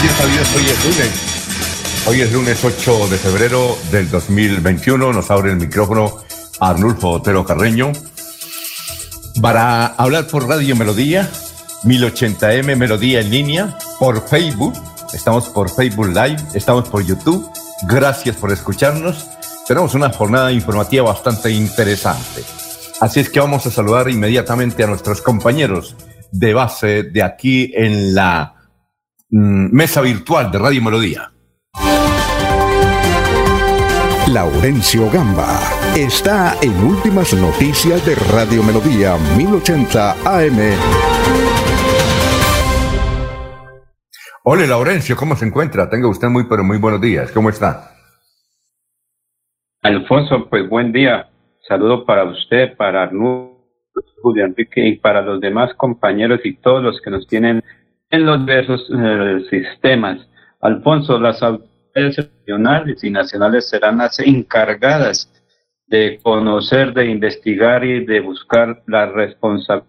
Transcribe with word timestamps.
Hoy 0.00 0.04
es 0.04 0.84
lunes. 0.84 2.06
Hoy 2.06 2.20
es 2.20 2.32
lunes 2.32 2.64
8 2.64 3.08
de 3.08 3.18
febrero 3.18 3.76
del 3.90 4.08
2021. 4.08 5.12
Nos 5.12 5.28
abre 5.28 5.50
el 5.50 5.56
micrófono 5.56 6.18
Arnulfo 6.60 7.10
Otero 7.10 7.44
Carreño 7.44 7.90
para 9.42 9.86
hablar 9.86 10.28
por 10.28 10.46
Radio 10.46 10.76
Melodía, 10.76 11.28
1080m 11.82 12.76
Melodía 12.76 13.22
en 13.22 13.30
línea, 13.30 13.76
por 13.98 14.24
Facebook. 14.28 14.74
Estamos 15.12 15.48
por 15.48 15.68
Facebook 15.68 16.06
Live, 16.06 16.44
estamos 16.54 16.88
por 16.88 17.04
YouTube. 17.04 17.50
Gracias 17.88 18.36
por 18.36 18.52
escucharnos. 18.52 19.26
Tenemos 19.66 19.94
una 19.94 20.10
jornada 20.10 20.52
informativa 20.52 21.10
bastante 21.10 21.50
interesante. 21.50 22.44
Así 23.00 23.18
es 23.18 23.30
que 23.30 23.40
vamos 23.40 23.66
a 23.66 23.72
saludar 23.72 24.08
inmediatamente 24.08 24.84
a 24.84 24.86
nuestros 24.86 25.20
compañeros 25.20 25.96
de 26.30 26.54
base 26.54 27.02
de 27.02 27.22
aquí 27.24 27.72
en 27.74 28.14
la 28.14 28.57
Mm, 29.30 29.76
mesa 29.76 30.00
virtual 30.00 30.50
de 30.50 30.58
Radio 30.58 30.82
Melodía. 30.82 31.30
Laurencio 34.32 35.10
Gamba 35.10 35.60
está 35.94 36.54
en 36.62 36.72
Últimas 36.82 37.34
Noticias 37.34 38.06
de 38.06 38.14
Radio 38.32 38.62
Melodía 38.62 39.18
1080 39.36 40.12
AM. 40.24 40.58
Hola 44.44 44.66
Laurencio, 44.66 45.14
¿cómo 45.14 45.36
se 45.36 45.44
encuentra? 45.44 45.90
Tenga 45.90 46.08
usted 46.08 46.28
muy 46.28 46.44
pero 46.48 46.64
muy 46.64 46.78
buenos 46.78 47.02
días. 47.02 47.30
¿Cómo 47.30 47.50
está? 47.50 47.90
Alfonso, 49.82 50.48
pues 50.48 50.66
buen 50.70 50.90
día. 50.90 51.28
Saludo 51.68 52.06
para 52.06 52.24
usted, 52.24 52.74
para 52.78 53.02
Arnulfo, 53.02 53.58
Julio 54.22 54.46
Enrique 54.46 54.88
y 54.88 54.96
para 54.96 55.20
los 55.20 55.38
demás 55.38 55.74
compañeros 55.74 56.40
y 56.44 56.56
todos 56.56 56.82
los 56.82 56.98
que 57.02 57.10
nos 57.10 57.26
tienen 57.26 57.62
en 58.10 58.26
los 58.26 58.40
diversos 58.40 58.88
eh, 58.90 59.40
sistemas. 59.50 60.28
Alfonso, 60.60 61.18
las 61.18 61.42
autoridades 61.42 62.16
regionales 62.16 63.04
y 63.04 63.10
nacionales 63.10 63.68
serán 63.68 63.98
las 63.98 64.18
encargadas 64.18 65.32
de 65.86 66.18
conocer, 66.22 66.92
de 66.92 67.06
investigar 67.06 67.84
y 67.84 68.04
de 68.04 68.20
buscar 68.20 68.82
las 68.86 69.12
responsabilidades 69.12 69.88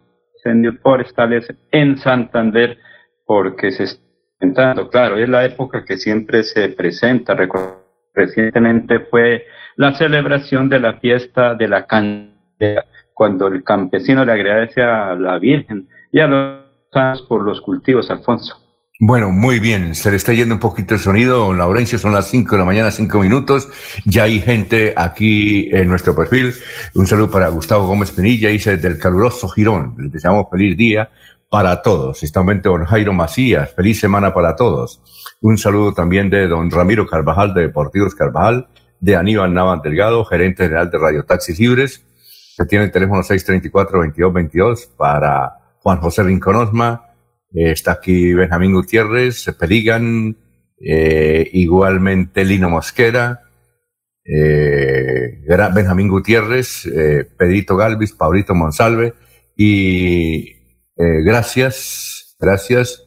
forestales 0.81 1.53
en 1.71 1.97
Santander, 1.97 2.77
porque 3.25 3.71
se 3.71 3.83
está 3.83 4.01
presentando, 4.38 4.89
claro, 4.89 5.17
es 5.17 5.27
la 5.27 5.44
época 5.45 5.83
que 5.83 5.97
siempre 5.97 6.44
se 6.44 6.69
presenta. 6.69 7.38
Recientemente 8.13 8.99
fue 9.01 9.45
la 9.75 9.94
celebración 9.94 10.69
de 10.69 10.79
la 10.79 10.94
fiesta 10.94 11.55
de 11.55 11.67
la 11.67 11.85
candela, 11.85 12.85
cuando 13.13 13.47
el 13.47 13.63
campesino 13.63 14.23
le 14.23 14.31
agradece 14.31 14.81
a 14.81 15.13
la 15.15 15.38
Virgen 15.39 15.89
y 16.11 16.19
a 16.21 16.27
los 16.27 16.58
por 17.27 17.44
los 17.44 17.61
cultivos, 17.61 18.09
Alfonso. 18.09 18.55
Bueno, 19.01 19.31
muy 19.31 19.59
bien. 19.59 19.95
Se 19.95 20.11
le 20.11 20.17
está 20.17 20.33
yendo 20.33 20.55
un 20.55 20.59
poquito 20.59 20.94
el 20.95 21.00
sonido, 21.00 21.53
Laurencio. 21.53 21.97
Son 21.97 22.13
las 22.13 22.27
5 22.27 22.51
de 22.51 22.59
la 22.59 22.66
mañana, 22.66 22.91
5 22.91 23.19
minutos. 23.19 23.69
Ya 24.03 24.23
hay 24.23 24.41
gente 24.41 24.94
aquí 24.97 25.69
en 25.72 25.88
nuestro 25.88 26.13
perfil. 26.13 26.53
Un 26.95 27.07
saludo 27.07 27.31
para 27.31 27.47
Gustavo 27.47 27.88
Gómez 27.88 28.11
Penilla, 28.11 28.50
dice 28.50 28.75
del 28.75 28.97
caluroso 29.00 29.47
Girón. 29.47 29.95
Les 30.00 30.11
deseamos 30.11 30.47
feliz 30.51 30.75
día 30.75 31.09
para 31.50 31.81
todos. 31.81 32.23
Estamos 32.23 32.61
don 32.61 32.83
Jairo 32.83 33.13
Macías. 33.13 33.73
Feliz 33.73 34.01
semana 34.01 34.33
para 34.33 34.57
todos. 34.57 35.01
Un 35.39 35.57
saludo 35.57 35.94
también 35.94 36.29
de 36.29 36.50
don 36.50 36.69
Ramiro 36.69 37.07
Carvajal 37.07 37.53
de 37.53 37.61
Deportivos 37.61 38.13
Carvajal, 38.13 38.67
de 39.00 39.16
Aníbal 39.16 39.53
Navas 39.53 39.81
Delgado, 39.81 40.25
gerente 40.25 40.63
general 40.63 40.91
de 40.91 40.97
Radio 40.97 41.23
Taxis 41.23 41.57
Libres, 41.57 42.03
que 42.57 42.66
tiene 42.66 42.83
el 42.85 42.91
teléfono 42.91 43.21
634-2222 43.21 44.89
para 44.97 45.58
Juan 45.81 46.00
José 46.00 46.23
Rinconosma, 46.23 47.09
eh, 47.53 47.72
está 47.72 47.94
aquí 47.94 48.34
Benjamín 48.34 48.73
Gutiérrez, 48.73 49.45
Peligan, 49.57 50.38
eh, 50.79 51.50
igualmente 51.53 52.44
Lino 52.45 52.69
Mosquera, 52.69 53.41
eh, 54.23 55.41
Benjamín 55.73 56.09
Gutiérrez, 56.09 56.88
Pedrito 57.38 57.75
Galvis, 57.75 58.13
Paulito 58.13 58.53
Monsalve, 58.53 59.13
y 59.56 60.56
gracias, 60.95 62.35
gracias, 62.39 63.06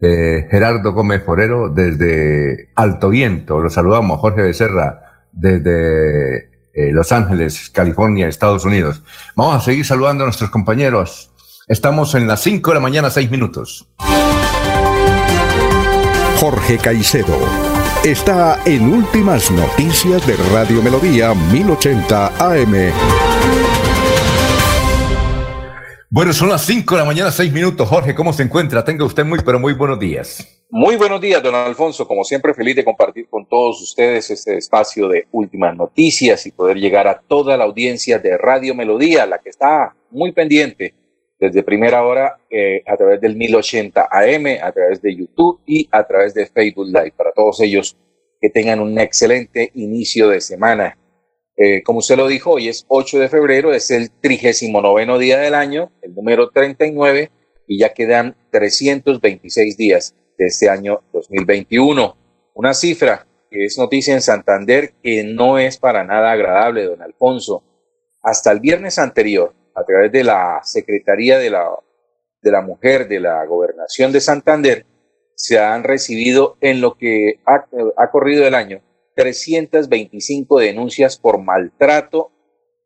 Gerardo 0.00 0.92
Gómez 0.92 1.24
Forero 1.24 1.70
desde 1.70 2.70
Alto 2.76 3.10
Viento, 3.10 3.60
lo 3.60 3.70
saludamos, 3.70 4.20
Jorge 4.20 4.42
Becerra 4.42 5.26
desde 5.32 6.50
Los 6.92 7.10
Ángeles, 7.10 7.70
California, 7.70 8.28
Estados 8.28 8.64
Unidos. 8.64 9.02
Vamos 9.34 9.56
a 9.56 9.60
seguir 9.60 9.84
saludando 9.84 10.22
a 10.22 10.26
nuestros 10.26 10.50
compañeros 10.50 11.34
Estamos 11.68 12.14
en 12.14 12.26
las 12.26 12.40
5 12.44 12.70
de 12.70 12.74
la 12.76 12.80
mañana, 12.80 13.10
6 13.10 13.30
minutos. 13.30 13.86
Jorge 16.40 16.78
Caicedo 16.78 17.36
está 18.02 18.58
en 18.64 18.90
Últimas 18.90 19.50
Noticias 19.50 20.26
de 20.26 20.34
Radio 20.50 20.82
Melodía 20.82 21.34
1080 21.34 22.28
AM. 22.38 22.90
Bueno, 26.08 26.32
son 26.32 26.48
las 26.48 26.64
5 26.64 26.94
de 26.94 27.00
la 27.02 27.04
mañana, 27.04 27.30
6 27.30 27.52
minutos. 27.52 27.86
Jorge, 27.86 28.14
¿cómo 28.14 28.32
se 28.32 28.44
encuentra? 28.44 28.82
Tenga 28.82 29.04
usted 29.04 29.26
muy, 29.26 29.40
pero 29.44 29.60
muy 29.60 29.74
buenos 29.74 29.98
días. 29.98 30.64
Muy 30.70 30.96
buenos 30.96 31.20
días, 31.20 31.42
don 31.42 31.54
Alfonso. 31.54 32.08
Como 32.08 32.24
siempre, 32.24 32.54
feliz 32.54 32.76
de 32.76 32.84
compartir 32.84 33.28
con 33.28 33.44
todos 33.44 33.82
ustedes 33.82 34.30
este 34.30 34.56
espacio 34.56 35.06
de 35.06 35.26
últimas 35.32 35.76
noticias 35.76 36.46
y 36.46 36.50
poder 36.50 36.78
llegar 36.78 37.06
a 37.06 37.20
toda 37.20 37.58
la 37.58 37.64
audiencia 37.64 38.18
de 38.18 38.38
Radio 38.38 38.74
Melodía, 38.74 39.26
la 39.26 39.38
que 39.38 39.50
está 39.50 39.94
muy 40.10 40.32
pendiente 40.32 40.94
desde 41.38 41.62
primera 41.62 42.04
hora 42.04 42.40
eh, 42.50 42.82
a 42.86 42.96
través 42.96 43.20
del 43.20 43.36
1080 43.36 44.08
AM, 44.10 44.46
a 44.62 44.72
través 44.72 45.00
de 45.00 45.14
YouTube 45.14 45.60
y 45.66 45.88
a 45.92 46.06
través 46.06 46.34
de 46.34 46.46
Facebook 46.46 46.86
Live. 46.86 47.14
Para 47.16 47.32
todos 47.32 47.60
ellos 47.60 47.96
que 48.40 48.50
tengan 48.50 48.80
un 48.80 48.98
excelente 48.98 49.70
inicio 49.74 50.28
de 50.28 50.40
semana. 50.40 50.98
Eh, 51.56 51.82
como 51.82 51.98
usted 51.98 52.16
lo 52.16 52.28
dijo, 52.28 52.52
hoy 52.52 52.68
es 52.68 52.84
8 52.88 53.18
de 53.18 53.28
febrero, 53.28 53.72
es 53.72 53.90
el 53.90 54.10
39 54.10 55.18
día 55.18 55.38
del 55.38 55.54
año, 55.54 55.90
el 56.02 56.14
número 56.14 56.50
39, 56.50 57.30
y 57.66 57.78
ya 57.78 57.92
quedan 57.92 58.36
326 58.50 59.76
días 59.76 60.14
de 60.38 60.46
este 60.46 60.70
año 60.70 61.02
2021. 61.12 62.16
Una 62.54 62.74
cifra 62.74 63.26
que 63.50 63.64
es 63.64 63.78
noticia 63.78 64.14
en 64.14 64.22
Santander 64.22 64.92
que 65.02 65.24
no 65.24 65.58
es 65.58 65.78
para 65.78 66.04
nada 66.04 66.32
agradable, 66.32 66.84
don 66.84 67.02
Alfonso. 67.02 67.64
Hasta 68.22 68.52
el 68.52 68.60
viernes 68.60 68.98
anterior, 68.98 69.54
a 69.78 69.84
través 69.84 70.12
de 70.12 70.24
la 70.24 70.60
Secretaría 70.64 71.38
de 71.38 71.50
la, 71.50 71.70
de 72.42 72.50
la 72.50 72.62
Mujer 72.62 73.08
de 73.08 73.20
la 73.20 73.44
Gobernación 73.46 74.12
de 74.12 74.20
Santander, 74.20 74.86
se 75.34 75.58
han 75.58 75.84
recibido 75.84 76.56
en 76.60 76.80
lo 76.80 76.96
que 76.96 77.40
ha, 77.46 78.10
corrido 78.10 78.46
el 78.46 78.54
año 78.54 78.82
325 79.14 80.58
denuncias 80.58 81.16
por 81.16 81.38
maltrato 81.38 82.32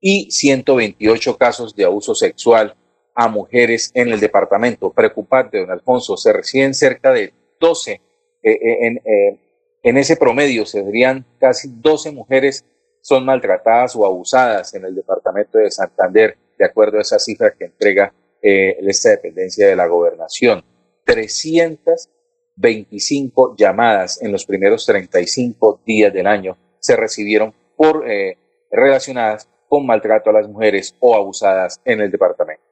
y 0.00 0.30
128 0.30 1.38
casos 1.38 1.74
de 1.74 1.84
abuso 1.84 2.14
sexual 2.14 2.76
a 3.14 3.28
mujeres 3.28 3.90
en 3.94 4.08
el 4.08 4.20
departamento. 4.20 4.92
Preocupante, 4.92 5.58
don 5.60 5.70
Alfonso, 5.70 6.16
se 6.16 6.32
reciben 6.32 6.74
cerca 6.74 7.12
de 7.12 7.32
12, 7.58 7.92
eh, 7.92 8.00
eh, 8.42 8.58
en, 8.86 8.96
eh, 8.98 9.40
en 9.82 9.96
ese 9.96 10.16
promedio 10.16 10.66
se 10.66 10.82
verían 10.82 11.24
casi 11.38 11.68
12 11.70 12.12
mujeres 12.12 12.64
son 13.00 13.24
maltratadas 13.24 13.96
o 13.96 14.06
abusadas 14.06 14.74
en 14.74 14.84
el 14.84 14.94
departamento 14.94 15.58
de 15.58 15.70
Santander 15.70 16.38
de 16.62 16.68
acuerdo 16.68 16.98
a 16.98 17.00
esa 17.00 17.18
cifra 17.18 17.52
que 17.52 17.64
entrega 17.64 18.14
eh, 18.40 18.78
esta 18.82 19.10
dependencia 19.10 19.66
de 19.66 19.74
la 19.74 19.88
gobernación. 19.88 20.62
325 21.04 23.56
llamadas 23.56 24.22
en 24.22 24.30
los 24.30 24.46
primeros 24.46 24.86
35 24.86 25.80
días 25.84 26.12
del 26.12 26.28
año 26.28 26.56
se 26.78 26.94
recibieron 26.94 27.52
por 27.76 28.08
eh, 28.08 28.38
relacionadas 28.70 29.48
con 29.68 29.84
maltrato 29.84 30.30
a 30.30 30.34
las 30.34 30.48
mujeres 30.48 30.94
o 31.00 31.16
abusadas 31.16 31.80
en 31.84 32.00
el 32.00 32.12
departamento. 32.12 32.62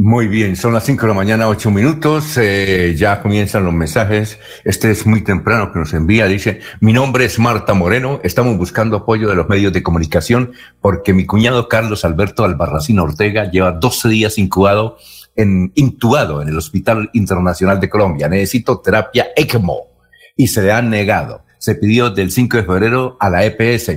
Muy 0.00 0.28
bien, 0.28 0.54
son 0.54 0.74
las 0.74 0.84
5 0.84 1.02
de 1.02 1.08
la 1.08 1.14
mañana, 1.14 1.48
8 1.48 1.72
minutos, 1.72 2.36
eh, 2.36 2.94
ya 2.96 3.20
comienzan 3.20 3.64
los 3.64 3.74
mensajes. 3.74 4.38
Este 4.62 4.92
es 4.92 5.04
muy 5.06 5.24
temprano 5.24 5.72
que 5.72 5.80
nos 5.80 5.92
envía, 5.92 6.28
dice, 6.28 6.60
mi 6.78 6.92
nombre 6.92 7.24
es 7.24 7.40
Marta 7.40 7.74
Moreno, 7.74 8.20
estamos 8.22 8.56
buscando 8.56 8.98
apoyo 8.98 9.28
de 9.28 9.34
los 9.34 9.48
medios 9.48 9.72
de 9.72 9.82
comunicación 9.82 10.52
porque 10.80 11.12
mi 11.12 11.26
cuñado 11.26 11.68
Carlos 11.68 12.04
Alberto 12.04 12.44
Albarracín 12.44 13.00
Ortega 13.00 13.50
lleva 13.50 13.72
12 13.72 14.08
días 14.08 14.38
incubado 14.38 14.98
en, 15.34 15.72
intubado 15.74 16.42
en 16.42 16.48
el 16.48 16.58
Hospital 16.58 17.10
Internacional 17.12 17.80
de 17.80 17.88
Colombia. 17.88 18.28
Necesito 18.28 18.78
terapia 18.78 19.30
ECMO 19.34 19.88
y 20.36 20.46
se 20.46 20.62
le 20.62 20.70
han 20.70 20.90
negado. 20.90 21.42
Se 21.58 21.74
pidió 21.74 22.10
del 22.10 22.30
5 22.30 22.58
de 22.58 22.62
febrero 22.62 23.16
a 23.18 23.30
la 23.30 23.44
EPS 23.44 23.90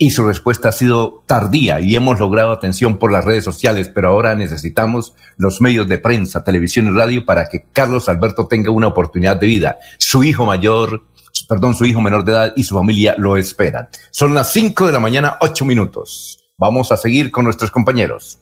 y 0.00 0.12
su 0.12 0.24
respuesta 0.24 0.68
ha 0.68 0.72
sido 0.72 1.24
tardía 1.26 1.80
y 1.80 1.96
hemos 1.96 2.20
logrado 2.20 2.52
atención 2.52 2.98
por 2.98 3.10
las 3.10 3.24
redes 3.24 3.42
sociales, 3.42 3.90
pero 3.92 4.08
ahora 4.08 4.36
necesitamos 4.36 5.14
los 5.36 5.60
medios 5.60 5.88
de 5.88 5.98
prensa, 5.98 6.44
televisión 6.44 6.86
y 6.86 6.96
radio 6.96 7.26
para 7.26 7.48
que 7.48 7.66
Carlos 7.72 8.08
Alberto 8.08 8.46
tenga 8.46 8.70
una 8.70 8.86
oportunidad 8.86 9.36
de 9.36 9.48
vida. 9.48 9.78
Su 9.98 10.22
hijo 10.22 10.46
mayor, 10.46 11.02
perdón, 11.48 11.74
su 11.74 11.84
hijo 11.84 12.00
menor 12.00 12.24
de 12.24 12.32
edad 12.32 12.52
y 12.54 12.62
su 12.62 12.76
familia 12.76 13.16
lo 13.18 13.36
esperan. 13.36 13.88
Son 14.12 14.32
las 14.34 14.52
5 14.52 14.86
de 14.86 14.92
la 14.92 15.00
mañana, 15.00 15.36
8 15.40 15.64
minutos. 15.64 16.38
Vamos 16.56 16.92
a 16.92 16.96
seguir 16.96 17.32
con 17.32 17.44
nuestros 17.44 17.72
compañeros. 17.72 18.38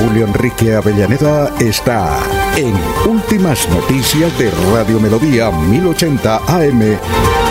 Julio 0.00 0.26
Enrique 0.26 0.74
Avellaneda 0.74 1.54
está 1.60 2.18
en 2.56 2.74
Últimas 3.08 3.68
Noticias 3.68 4.36
de 4.38 4.50
Radio 4.72 4.98
Melodía 4.98 5.50
1080 5.50 6.36
AM. 6.46 7.47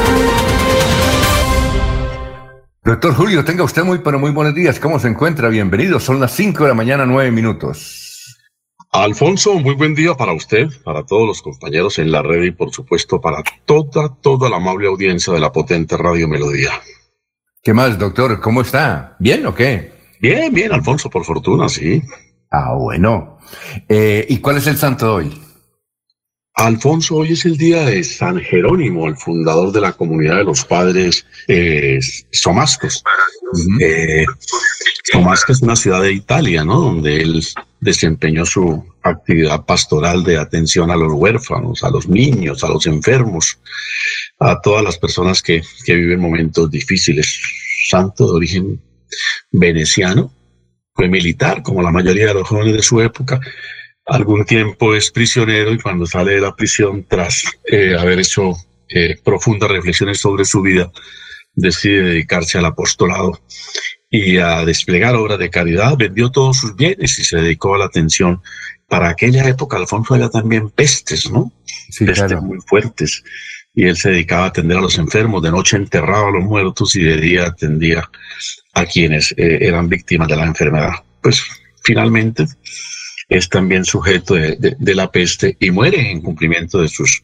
Doctor 2.88 3.14
Julio, 3.16 3.44
tenga 3.44 3.66
usted 3.66 3.84
muy, 3.84 4.00
pero 4.00 4.18
muy 4.18 4.32
buenos 4.32 4.56
días. 4.56 4.80
¿Cómo 4.80 4.98
se 4.98 5.10
encuentra? 5.10 5.50
Bienvenido. 5.50 6.00
Son 6.00 6.22
las 6.22 6.32
5 6.32 6.64
de 6.64 6.70
la 6.70 6.74
mañana, 6.74 7.06
9 7.06 7.32
minutos. 7.32 8.38
Alfonso, 8.94 9.56
muy 9.56 9.76
buen 9.76 9.94
día 9.94 10.14
para 10.14 10.32
usted, 10.32 10.70
para 10.86 11.06
todos 11.06 11.28
los 11.28 11.42
compañeros 11.42 12.00
en 12.00 12.14
la 12.14 12.22
red 12.22 12.44
y 12.44 12.52
por 12.52 12.72
supuesto 12.72 13.20
para 13.20 13.44
toda, 13.66 14.16
toda 14.22 14.50
la 14.50 14.56
amable 14.56 14.88
audiencia 14.88 15.34
de 15.34 15.42
la 15.42 15.52
potente 15.52 15.98
Radio 15.98 16.30
Melodía. 16.30 16.72
¿Qué 17.62 17.74
más, 17.74 18.00
doctor? 18.00 18.40
¿Cómo 18.40 18.62
está? 18.62 19.18
¿Bien 19.20 19.46
o 19.46 19.54
qué? 19.54 19.92
Bien, 20.22 20.54
bien, 20.54 20.72
Alfonso, 20.72 21.10
por 21.10 21.26
fortuna, 21.26 21.68
sí. 21.68 22.02
Ah, 22.50 22.74
bueno. 22.74 23.38
Eh, 23.90 24.26
¿Y 24.30 24.38
cuál 24.38 24.60
es 24.60 24.68
el 24.68 24.78
santo 24.78 25.16
hoy? 25.16 25.38
Alfonso, 26.58 27.18
hoy 27.18 27.34
es 27.34 27.46
el 27.46 27.56
día 27.56 27.86
de 27.86 28.04
San 28.04 28.40
Jerónimo, 28.40 29.08
el 29.08 29.16
fundador 29.16 29.72
de 29.72 29.80
la 29.80 29.94
comunidad 29.94 30.38
de 30.38 30.44
los 30.44 30.66
padres 30.66 31.24
eh, 31.48 32.00
somascos. 32.32 33.04
Eh, 33.80 34.26
Somasca 35.04 35.54
es 35.54 35.62
una 35.62 35.76
ciudad 35.76 36.02
de 36.02 36.14
Italia, 36.14 36.64
¿no? 36.64 36.82
Donde 36.82 37.22
él 37.22 37.46
desempeñó 37.80 38.44
su 38.44 38.84
actividad 39.04 39.66
pastoral 39.66 40.24
de 40.24 40.40
atención 40.40 40.90
a 40.90 40.98
los 40.98 41.14
huérfanos, 41.14 41.84
a 41.84 41.92
los 41.92 42.08
niños, 42.08 42.64
a 42.64 42.70
los 42.70 42.88
enfermos, 42.88 43.60
a 44.40 44.60
todas 44.60 44.84
las 44.84 44.98
personas 44.98 45.44
que, 45.44 45.62
que 45.86 45.94
viven 45.94 46.20
momentos 46.20 46.72
difíciles. 46.72 47.40
Santo 47.88 48.26
de 48.26 48.32
origen 48.32 48.82
veneciano, 49.52 50.34
fue 50.96 51.08
militar, 51.08 51.62
como 51.62 51.84
la 51.84 51.92
mayoría 51.92 52.26
de 52.26 52.34
los 52.34 52.48
jóvenes 52.48 52.74
de 52.74 52.82
su 52.82 53.00
época, 53.00 53.40
algún 54.08 54.46
tiempo 54.46 54.96
es 54.96 55.12
prisionero 55.12 55.72
y 55.74 55.80
cuando 55.80 56.06
sale 56.06 56.36
de 56.36 56.42
la 56.42 56.56
prisión 56.56 57.06
tras 57.08 57.44
eh, 57.66 57.96
haber 57.98 58.20
hecho 58.20 58.54
eh, 58.90 59.18
profundas 59.24 59.70
reflexiones 59.70 60.20
sobre 60.20 60.46
su 60.46 60.62
vida, 60.62 60.90
decide 61.54 62.04
dedicarse 62.04 62.58
al 62.58 62.66
apostolado 62.66 63.40
y 64.10 64.38
a 64.38 64.64
desplegar 64.64 65.16
obras 65.16 65.40
de 65.40 65.50
caridad, 65.50 65.98
vendió 65.98 66.32
todos 66.32 66.58
sus 66.58 66.76
bienes 66.76 67.20
y 67.20 67.26
se 67.26 67.38
dedicó 67.38 67.76
a 67.76 67.80
la 67.80 67.86
atención. 67.86 68.42
Para 68.88 69.10
aquella 69.10 69.46
época, 69.50 69.76
Alfonso, 69.76 70.14
había 70.14 70.30
también 70.30 70.70
pestes, 70.70 71.30
¿no? 71.30 71.52
Sí, 71.66 72.06
pestes 72.06 72.42
muy 72.42 72.60
fuertes. 72.66 73.22
Y 73.76 73.84
él 73.84 73.98
se 73.98 74.12
dedicaba 74.12 74.46
a 74.46 74.48
atender 74.48 74.78
a 74.78 74.82
los 74.82 74.98
enfermos, 74.98 75.44
de 75.44 75.52
noche 75.52 75.76
enterraba 75.76 76.30
a 76.30 76.32
los 76.32 76.46
muertos 76.46 76.96
y 76.96 77.04
de 77.04 77.18
día 77.18 77.48
atendía 77.48 78.10
a 78.74 78.86
quienes 78.86 79.34
eh, 79.34 79.58
eran 79.62 79.90
víctimas 79.90 80.30
de 80.30 80.38
la 80.38 80.46
enfermedad. 80.46 80.94
Pues 81.22 81.44
finalmente 81.84 82.46
es 83.30 83.50
también 83.50 83.84
sujeto 83.84 84.36
de, 84.36 84.96
la 84.96 85.12
peste 85.12 85.58
y 85.60 85.72
muere 85.72 86.12
en 86.12 86.22
cumplimiento 86.22 86.82
de 86.82 86.88
sus 86.88 87.24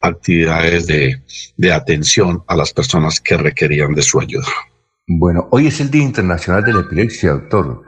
actividades 0.00 0.86
de, 0.86 1.72
atención 1.72 2.42
a 2.46 2.56
las 2.56 2.72
personas 2.72 3.20
que 3.20 3.36
requerían 3.36 3.94
de 3.94 4.02
su 4.02 4.20
ayuda. 4.20 4.46
Bueno, 5.06 5.48
hoy 5.50 5.66
es 5.66 5.80
el 5.80 5.90
Día 5.90 6.04
Internacional 6.04 6.64
de 6.64 6.72
la 6.72 6.80
Epilepsia, 6.80 7.32
doctor. 7.32 7.84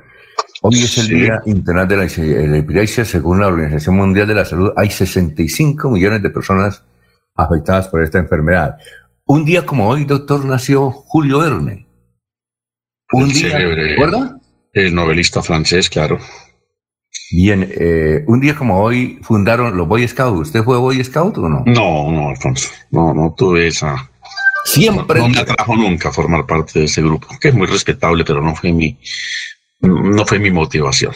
Hoy 0.62 0.82
es 0.82 0.98
el 0.98 1.08
Día 1.08 1.40
Internacional 1.46 2.10
de 2.10 2.48
la, 2.48 2.58
Epilepsia, 2.58 3.04
según 3.04 3.40
la 3.40 3.46
Organización 3.46 3.96
Mundial 3.96 4.26
de 4.26 4.34
la 4.34 4.44
Salud. 4.44 4.72
Hay 4.76 4.90
65 4.90 5.90
millones 5.90 6.22
de 6.22 6.30
personas 6.30 6.82
afectadas 7.36 7.88
por 7.88 8.02
esta 8.02 8.18
enfermedad. 8.18 8.76
Un 9.24 9.44
día 9.44 9.64
como 9.64 9.88
hoy, 9.88 10.04
doctor, 10.04 10.44
nació 10.44 10.90
Julio 10.90 11.38
Verne. 11.38 11.86
Un 13.12 13.28
día, 13.28 13.56
¿recuerda? 13.56 14.40
El 14.72 14.94
novelista 14.94 15.42
francés, 15.42 15.88
claro. 15.88 16.18
Bien, 17.32 17.66
eh, 17.70 18.24
un 18.26 18.40
día 18.40 18.54
como 18.54 18.82
hoy 18.82 19.18
fundaron 19.22 19.76
los 19.76 19.88
Boy 19.88 20.06
Scouts. 20.06 20.48
¿Usted 20.48 20.62
fue 20.62 20.76
Boy 20.76 21.02
Scout 21.02 21.38
o 21.38 21.48
no? 21.48 21.62
No, 21.64 22.12
no, 22.12 22.28
Alfonso. 22.28 22.68
No, 22.90 23.14
no 23.14 23.34
tuve 23.36 23.68
esa. 23.68 24.10
Siempre. 24.64 25.20
No, 25.20 25.28
me 25.28 25.38
atrajo 25.38 25.74
nunca 25.74 26.12
formar 26.12 26.46
parte 26.46 26.80
de 26.80 26.84
ese 26.84 27.00
grupo, 27.00 27.28
que 27.40 27.48
es 27.48 27.54
muy 27.54 27.66
respetable, 27.66 28.24
pero 28.24 28.42
no 28.42 28.54
fue 28.54 28.72
mi, 28.72 28.98
no 29.80 30.26
fue 30.26 30.38
mi 30.38 30.50
motivación. 30.50 31.14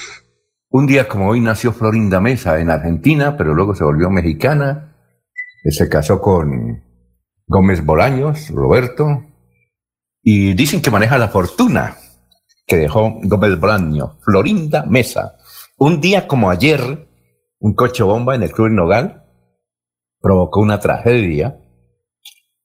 Un 0.70 0.86
día 0.86 1.06
como 1.06 1.28
hoy 1.28 1.40
nació 1.40 1.72
Florinda 1.72 2.20
Mesa 2.20 2.58
en 2.60 2.70
Argentina, 2.70 3.36
pero 3.36 3.54
luego 3.54 3.74
se 3.74 3.84
volvió 3.84 4.10
mexicana. 4.10 4.94
Se 5.64 5.88
casó 5.88 6.20
con 6.20 6.82
Gómez 7.46 7.84
Bolaños, 7.84 8.48
Roberto, 8.50 9.22
y 10.22 10.54
dicen 10.54 10.80
que 10.80 10.90
maneja 10.90 11.18
la 11.18 11.28
fortuna 11.28 11.96
que 12.66 12.76
dejó 12.76 13.20
Gómez 13.22 13.60
Bolaños, 13.60 14.12
Florinda 14.24 14.84
Mesa. 14.86 15.36
Un 15.78 16.00
día 16.00 16.26
como 16.26 16.50
ayer, 16.50 17.08
un 17.58 17.74
coche 17.74 18.02
bomba 18.02 18.34
en 18.34 18.42
el 18.42 18.50
Club 18.50 18.70
Nogal 18.70 19.24
provocó 20.20 20.60
una 20.60 20.80
tragedia. 20.80 21.58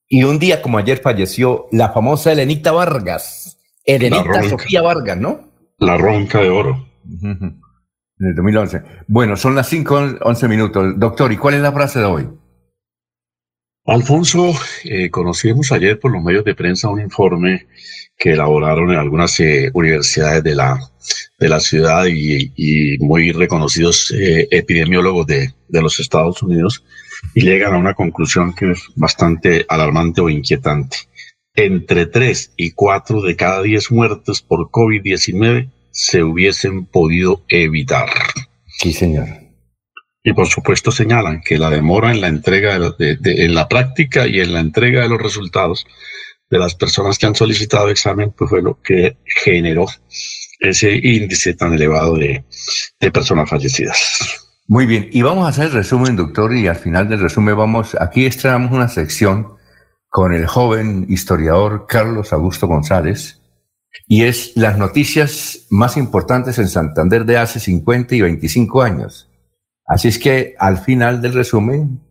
Y 0.07 0.23
un 0.23 0.39
día 0.39 0.61
como 0.61 0.77
ayer 0.77 0.99
falleció 0.99 1.67
la 1.71 1.89
famosa 1.89 2.31
Elenita 2.31 2.71
Vargas. 2.71 3.57
Elenita 3.85 4.43
Sofía 4.43 4.81
Vargas, 4.81 5.17
¿no? 5.17 5.51
La 5.77 5.97
ronca 5.97 6.41
de 6.41 6.49
oro. 6.49 6.87
En 7.03 7.61
el 8.19 8.35
2011. 8.35 8.81
Bueno, 9.07 9.35
son 9.35 9.55
las 9.55 9.67
5, 9.67 10.19
11 10.21 10.47
minutos. 10.47 10.93
Doctor, 10.97 11.31
¿y 11.31 11.37
cuál 11.37 11.55
es 11.55 11.61
la 11.61 11.71
frase 11.71 11.99
de 11.99 12.05
hoy? 12.05 12.29
Alfonso, 13.85 14.53
eh, 14.83 15.09
conocimos 15.09 15.71
ayer 15.71 15.99
por 15.99 16.11
los 16.11 16.23
medios 16.23 16.45
de 16.45 16.53
prensa 16.53 16.89
un 16.89 17.01
informe 17.01 17.67
que 18.15 18.33
elaboraron 18.33 18.91
en 18.91 18.99
algunas 18.99 19.39
eh, 19.39 19.71
universidades 19.73 20.43
de 20.43 20.53
la, 20.53 20.79
de 21.39 21.49
la 21.49 21.59
ciudad 21.59 22.05
y, 22.05 22.97
muy 22.99 23.31
reconocidos 23.31 24.11
eh, 24.11 24.47
epidemiólogos 24.51 25.25
de, 25.25 25.53
de, 25.67 25.81
los 25.81 25.99
Estados 25.99 26.43
Unidos 26.43 26.83
y 27.33 27.41
llegan 27.41 27.73
a 27.73 27.79
una 27.79 27.95
conclusión 27.95 28.53
que 28.53 28.71
es 28.71 28.83
bastante 28.95 29.65
alarmante 29.67 30.21
o 30.21 30.29
inquietante. 30.29 30.97
Entre 31.55 32.05
3 32.05 32.53
y 32.57 32.71
4 32.71 33.21
de 33.23 33.35
cada 33.35 33.63
10 33.63 33.91
muertes 33.91 34.41
por 34.41 34.69
COVID-19 34.69 35.71
se 35.89 36.23
hubiesen 36.23 36.85
podido 36.85 37.43
evitar. 37.49 38.09
Sí, 38.67 38.93
señor. 38.93 39.40
Y 40.23 40.33
por 40.33 40.47
supuesto 40.47 40.91
señalan 40.91 41.41
que 41.41 41.57
la 41.57 41.69
demora 41.69 42.11
en 42.11 42.21
la 42.21 42.27
entrega, 42.27 42.77
de, 42.79 43.17
en 43.23 43.55
la 43.55 43.67
práctica 43.67 44.27
y 44.27 44.39
en 44.39 44.53
la 44.53 44.59
entrega 44.59 45.01
de 45.01 45.09
los 45.09 45.21
resultados 45.21 45.85
de 46.49 46.59
las 46.59 46.75
personas 46.75 47.17
que 47.17 47.25
han 47.25 47.33
solicitado 47.35 47.89
examen, 47.89 48.31
pues 48.37 48.49
fue 48.49 48.61
lo 48.61 48.79
que 48.81 49.17
generó 49.43 49.87
ese 50.59 50.93
índice 50.93 51.55
tan 51.55 51.73
elevado 51.73 52.17
de, 52.17 52.43
personas 53.11 53.49
fallecidas. 53.49 54.47
Muy 54.67 54.85
bien, 54.85 55.09
y 55.11 55.21
vamos 55.21 55.45
a 55.45 55.49
hacer 55.49 55.65
el 55.65 55.71
resumen, 55.71 56.15
doctor, 56.15 56.55
y 56.55 56.67
al 56.67 56.75
final 56.75 57.09
del 57.09 57.19
resumen 57.19 57.57
vamos, 57.57 57.95
aquí 57.99 58.25
estrenamos 58.25 58.71
una 58.71 58.87
sección 58.89 59.55
con 60.07 60.33
el 60.33 60.45
joven 60.45 61.07
historiador 61.09 61.87
Carlos 61.87 62.31
Augusto 62.31 62.67
González, 62.67 63.41
y 64.07 64.23
es 64.23 64.51
las 64.55 64.77
noticias 64.77 65.65
más 65.69 65.97
importantes 65.97 66.59
en 66.59 66.67
Santander 66.67 67.25
de 67.25 67.37
hace 67.37 67.59
50 67.59 68.15
y 68.15 68.21
25 68.21 68.81
años. 68.81 69.30
Así 69.85 70.07
es 70.07 70.19
que 70.19 70.55
al 70.59 70.77
final 70.77 71.21
del 71.21 71.33
resumen 71.33 72.01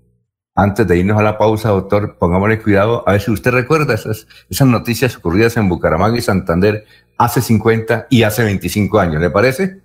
antes 0.55 0.87
de 0.87 0.99
irnos 0.99 1.19
a 1.19 1.23
la 1.23 1.39
pausa, 1.39 1.71
doctor, 1.71 2.19
pongámosle 2.19 2.61
cuidado 2.61 3.09
a 3.09 3.13
ver 3.13 3.21
si 3.21 3.31
usted 3.31 3.53
recuerda 3.53 3.95
esas, 3.95 4.27
esas 4.51 4.69
noticias 4.69 5.17
ocurridas 5.17 5.57
en 5.57 5.69
Bucaramanga 5.69 6.19
y 6.19 6.23
Santander 6.23 6.85
hace 7.17 7.41
50 7.41 8.09
y 8.11 8.23
hace 8.23 8.45
25 8.45 8.99
años, 8.99 9.21
¿le 9.21 9.31
parece? 9.31 9.83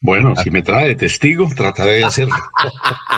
Bueno, 0.00 0.36
si 0.36 0.50
me 0.50 0.62
trae 0.62 0.94
testigo, 0.94 1.48
trataré 1.54 1.92
de 1.92 2.04
hacerlo. 2.04 2.34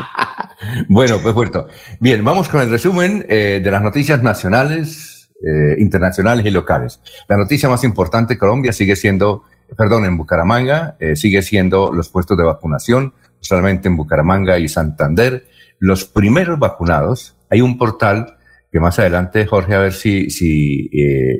bueno, 0.88 1.18
pues 1.20 1.34
puesto. 1.34 1.68
Bien, 2.00 2.24
vamos 2.24 2.48
con 2.48 2.60
el 2.60 2.70
resumen 2.70 3.26
eh, 3.28 3.60
de 3.62 3.70
las 3.70 3.82
noticias 3.82 4.22
nacionales, 4.22 5.30
eh, 5.44 5.76
internacionales 5.78 6.46
y 6.46 6.50
locales. 6.50 7.00
La 7.28 7.36
noticia 7.36 7.68
más 7.68 7.82
importante 7.84 8.34
en 8.34 8.38
Colombia 8.38 8.72
sigue 8.72 8.96
siendo, 8.96 9.42
perdón, 9.76 10.04
en 10.04 10.16
Bucaramanga, 10.16 10.96
eh, 11.00 11.16
sigue 11.16 11.42
siendo 11.42 11.92
los 11.92 12.08
puestos 12.08 12.38
de 12.38 12.44
vacunación, 12.44 13.14
solamente 13.46 13.88
en 13.88 13.96
Bucaramanga 13.96 14.58
y 14.58 14.68
Santander. 14.68 15.46
Los 15.78 16.04
primeros 16.04 16.58
vacunados, 16.58 17.36
hay 17.50 17.60
un 17.60 17.78
portal 17.78 18.36
que 18.70 18.80
más 18.80 18.98
adelante, 18.98 19.46
Jorge, 19.46 19.74
a 19.74 19.78
ver 19.78 19.92
si, 19.92 20.30
si 20.30 20.90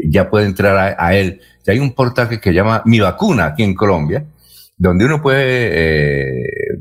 ya 0.04 0.30
puede 0.30 0.46
entrar 0.46 0.96
a, 0.98 1.14
él. 1.14 1.40
Ya 1.64 1.72
hay 1.72 1.80
un 1.80 1.94
portal 1.94 2.28
que, 2.28 2.38
se 2.38 2.54
llama 2.54 2.82
Mi 2.84 3.00
Vacuna 3.00 3.46
aquí 3.46 3.62
en 3.62 3.74
Colombia, 3.74 4.24
donde 4.76 5.04
uno 5.04 5.20
puede 5.20 6.32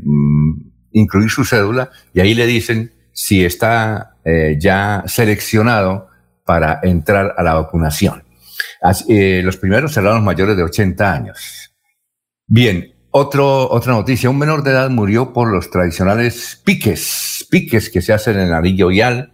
mm, 0.04 0.54
incluir 0.92 1.30
su 1.30 1.44
cédula 1.44 1.90
y 2.14 2.22
ahí 2.22 2.34
le 2.34 2.46
dicen 2.46 2.92
si 3.12 3.46
está 3.46 4.18
eh, 4.26 4.58
ya 4.60 5.04
seleccionado 5.08 6.10
para 6.44 6.80
entrar 6.84 7.34
a 7.38 7.44
la 7.44 7.54
vacunación. 7.54 8.24
Eh, 9.08 9.42
los 9.44 9.58
primeros 9.58 9.94
serán 9.94 10.16
los 10.16 10.24
mayores 10.24 10.58
de 10.58 10.64
80 10.64 11.14
años. 11.14 11.72
Bien, 12.48 12.94
otro, 13.18 13.70
otra 13.72 13.94
noticia. 13.94 14.30
Un 14.30 14.38
menor 14.38 14.62
de 14.62 14.72
edad 14.72 14.90
murió 14.90 15.32
por 15.32 15.50
los 15.50 15.70
tradicionales 15.70 16.62
piques, 16.66 17.48
piques 17.50 17.90
que 17.90 18.02
se 18.02 18.12
hacen 18.12 18.38
en 18.38 18.52
anillo 18.52 18.90
vial 18.90 19.34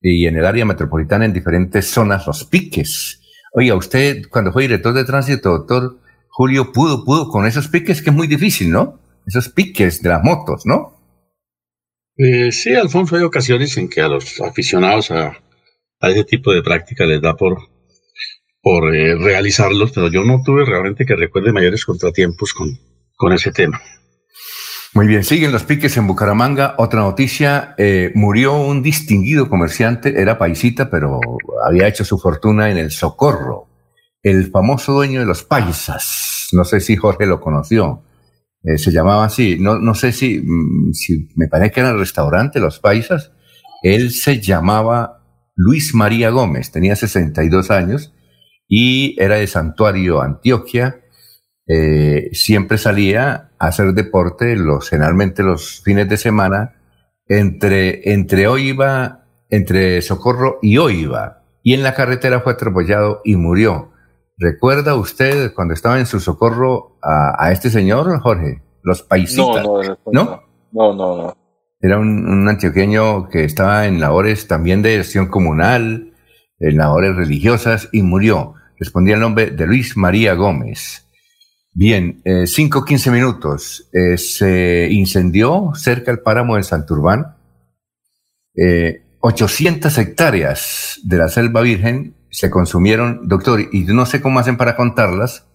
y 0.00 0.26
en 0.26 0.38
el 0.38 0.46
área 0.46 0.64
metropolitana 0.64 1.26
en 1.26 1.34
diferentes 1.34 1.88
zonas, 1.88 2.26
los 2.26 2.44
piques. 2.44 3.20
Oiga, 3.52 3.74
usted 3.74 4.22
cuando 4.30 4.50
fue 4.50 4.62
director 4.62 4.94
de 4.94 5.04
tránsito, 5.04 5.50
doctor 5.50 6.00
Julio, 6.28 6.72
pudo, 6.72 7.04
pudo 7.04 7.28
con 7.28 7.44
esos 7.44 7.68
piques 7.68 8.00
que 8.00 8.08
es 8.08 8.16
muy 8.16 8.26
difícil, 8.26 8.70
¿no? 8.70 8.98
esos 9.26 9.50
piques 9.50 10.00
de 10.00 10.08
las 10.08 10.24
motos, 10.24 10.62
¿no? 10.64 10.98
Eh, 12.16 12.50
sí, 12.50 12.74
Alfonso, 12.74 13.16
hay 13.16 13.22
ocasiones 13.24 13.76
en 13.76 13.90
que 13.90 14.00
a 14.00 14.08
los 14.08 14.40
aficionados 14.40 15.10
a, 15.10 15.38
ese 16.00 16.24
tipo 16.24 16.52
de 16.52 16.62
práctica 16.62 17.04
les 17.04 17.20
da 17.20 17.36
por, 17.36 17.58
por 18.62 18.94
eh, 18.96 19.16
realizarlos, 19.16 19.92
pero 19.92 20.10
yo 20.10 20.24
no 20.24 20.40
tuve 20.42 20.64
realmente 20.64 21.04
que 21.04 21.14
recuerde 21.14 21.52
mayores 21.52 21.84
contratiempos 21.84 22.54
con, 22.54 22.78
con 23.22 23.32
ese 23.32 23.52
tema. 23.52 23.80
Muy 24.94 25.06
bien, 25.06 25.22
siguen 25.22 25.52
los 25.52 25.62
piques 25.62 25.96
en 25.96 26.08
Bucaramanga. 26.08 26.74
Otra 26.76 27.02
noticia, 27.02 27.76
eh, 27.78 28.10
murió 28.16 28.56
un 28.56 28.82
distinguido 28.82 29.48
comerciante, 29.48 30.20
era 30.20 30.38
paisita, 30.38 30.90
pero 30.90 31.20
había 31.64 31.86
hecho 31.86 32.04
su 32.04 32.18
fortuna 32.18 32.68
en 32.68 32.78
el 32.78 32.90
Socorro, 32.90 33.68
el 34.24 34.50
famoso 34.50 34.92
dueño 34.92 35.20
de 35.20 35.26
los 35.26 35.44
paisas. 35.44 36.48
No 36.50 36.64
sé 36.64 36.80
si 36.80 36.96
Jorge 36.96 37.26
lo 37.26 37.40
conoció. 37.40 38.02
Eh, 38.64 38.76
se 38.76 38.90
llamaba 38.90 39.24
así, 39.24 39.56
no, 39.60 39.78
no 39.78 39.94
sé 39.94 40.08
mm, 40.08 40.92
si 40.92 41.28
me 41.36 41.46
parece 41.46 41.70
que 41.70 41.80
era 41.80 41.90
el 41.90 42.00
restaurante 42.00 42.58
Los 42.58 42.80
Paisas, 42.80 43.32
él 43.82 44.10
se 44.10 44.40
llamaba 44.40 45.22
Luis 45.54 45.94
María 45.94 46.30
Gómez, 46.30 46.72
tenía 46.72 46.96
62 46.96 47.70
años 47.70 48.14
y 48.68 49.14
era 49.20 49.36
de 49.36 49.46
Santuario, 49.46 50.22
Antioquia, 50.22 51.01
eh, 51.66 52.30
siempre 52.32 52.78
salía 52.78 53.50
a 53.58 53.66
hacer 53.66 53.92
deporte, 53.94 54.56
los, 54.56 54.88
generalmente 54.88 55.42
los 55.42 55.82
fines 55.82 56.08
de 56.08 56.16
semana, 56.16 56.74
entre, 57.28 58.12
entre 58.12 58.46
Oiva, 58.48 59.24
entre 59.48 60.02
Socorro 60.02 60.58
y 60.62 60.78
Oiva, 60.78 61.42
y 61.62 61.74
en 61.74 61.82
la 61.82 61.94
carretera 61.94 62.40
fue 62.40 62.52
atropellado 62.52 63.20
y 63.24 63.36
murió. 63.36 63.92
¿Recuerda 64.38 64.96
usted 64.96 65.52
cuando 65.54 65.74
estaba 65.74 65.98
en 65.98 66.06
su 66.06 66.18
socorro 66.18 66.98
a, 67.02 67.52
este 67.52 67.70
señor, 67.70 68.18
Jorge? 68.20 68.62
Los 68.82 69.02
paisitas. 69.02 69.64
No, 69.64 69.82
no, 69.82 69.98
no. 70.12 70.42
No, 70.72 70.94
no, 70.94 71.16
no. 71.16 71.36
Era 71.80 71.98
un, 71.98 72.48
antioqueño 72.48 73.28
que 73.28 73.44
estaba 73.44 73.86
en 73.86 74.00
labores 74.00 74.46
también 74.46 74.82
de 74.82 74.96
gestión 74.96 75.26
comunal, 75.26 76.12
en 76.60 76.76
labores 76.76 77.16
religiosas 77.16 77.88
y 77.92 78.02
murió. 78.02 78.54
Respondía 78.78 79.14
el 79.14 79.20
nombre 79.20 79.50
de 79.50 79.66
Luis 79.66 79.96
María 79.96 80.34
Gómez. 80.34 81.08
Bien, 81.74 82.20
eh, 82.24 82.46
cinco, 82.46 82.84
quince 82.84 83.10
minutos. 83.10 83.88
Eh, 83.92 84.18
se 84.18 84.88
incendió 84.90 85.72
cerca 85.74 86.10
del 86.10 86.20
páramo 86.20 86.56
de 86.56 86.62
Santurbán. 86.62 87.36
Eh, 88.54 89.02
800 89.20 89.96
hectáreas 89.98 91.00
de 91.04 91.16
la 91.16 91.28
selva 91.28 91.62
virgen 91.62 92.14
se 92.30 92.50
consumieron, 92.50 93.28
doctor, 93.28 93.60
y 93.72 93.84
no 93.84 94.04
sé 94.04 94.20
cómo 94.20 94.40
hacen 94.40 94.56
para 94.56 94.74
contarlas, 94.74 95.46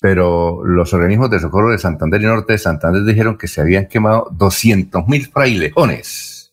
pero 0.00 0.64
los 0.64 0.92
organismos 0.92 1.30
de 1.30 1.40
socorro 1.40 1.70
de 1.70 1.78
Santander 1.78 2.20
y 2.20 2.26
Norte 2.26 2.52
de 2.52 2.58
Santander 2.58 3.04
dijeron 3.04 3.38
que 3.38 3.48
se 3.48 3.60
habían 3.60 3.86
quemado 3.86 4.28
200 4.32 5.08
mil 5.08 5.26
frailejones. 5.26 6.52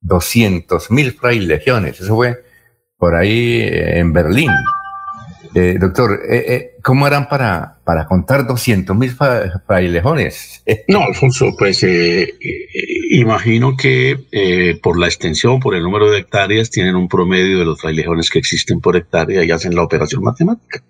200 0.00 0.90
mil 0.90 1.12
frailejones. 1.12 2.00
Eso 2.00 2.16
fue 2.16 2.44
por 2.96 3.14
ahí 3.14 3.60
eh, 3.60 3.98
en 3.98 4.12
Berlín. 4.12 4.50
Eh, 5.54 5.76
doctor, 5.78 6.20
eh, 6.28 6.44
eh, 6.48 6.70
¿cómo 6.82 7.06
harán 7.06 7.28
para, 7.28 7.78
para 7.84 8.06
contar 8.06 8.46
200 8.46 8.96
mil 8.96 9.10
frailejones? 9.66 10.62
No, 10.88 11.02
Alfonso, 11.02 11.54
pues 11.58 11.84
imagino 13.10 13.76
que 13.76 14.78
por 14.82 14.98
la 14.98 15.06
extensión, 15.06 15.60
por 15.60 15.74
el 15.74 15.82
número 15.82 16.10
de 16.10 16.18
hectáreas, 16.18 16.70
tienen 16.70 16.96
un 16.96 17.08
promedio 17.08 17.58
de 17.58 17.64
los 17.64 17.80
frailejones 17.80 18.30
que 18.30 18.38
existen 18.38 18.80
por 18.80 18.96
hectárea 18.96 19.44
y 19.44 19.50
hacen 19.50 19.74
la 19.74 19.82
operación 19.82 20.22
matemática. 20.22 20.82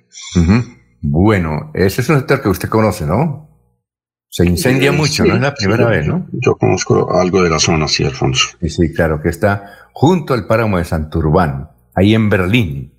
Bueno, 1.00 1.70
ese 1.74 2.00
es 2.00 2.08
un 2.08 2.16
sector 2.16 2.42
que 2.42 2.48
usted 2.48 2.68
conoce, 2.68 3.04
¿no? 3.06 3.46
Se 4.28 4.44
incendia 4.44 4.92
mucho, 4.92 5.24
no 5.24 5.34
es 5.34 5.40
la 5.40 5.54
primera 5.54 5.88
vez, 5.88 6.06
¿no? 6.06 6.26
Yo 6.32 6.56
conozco 6.56 7.18
algo 7.18 7.42
de 7.42 7.50
la 7.50 7.58
zona, 7.58 7.88
sí, 7.88 8.04
Alfonso. 8.04 8.48
Sí, 8.60 8.68
sí, 8.68 8.92
claro, 8.92 9.20
que 9.22 9.28
está 9.28 9.88
junto 9.92 10.34
al 10.34 10.46
páramo 10.46 10.78
de 10.78 10.84
Santurbán, 10.84 11.70
ahí 11.94 12.14
en 12.14 12.28
Berlín. 12.28 12.95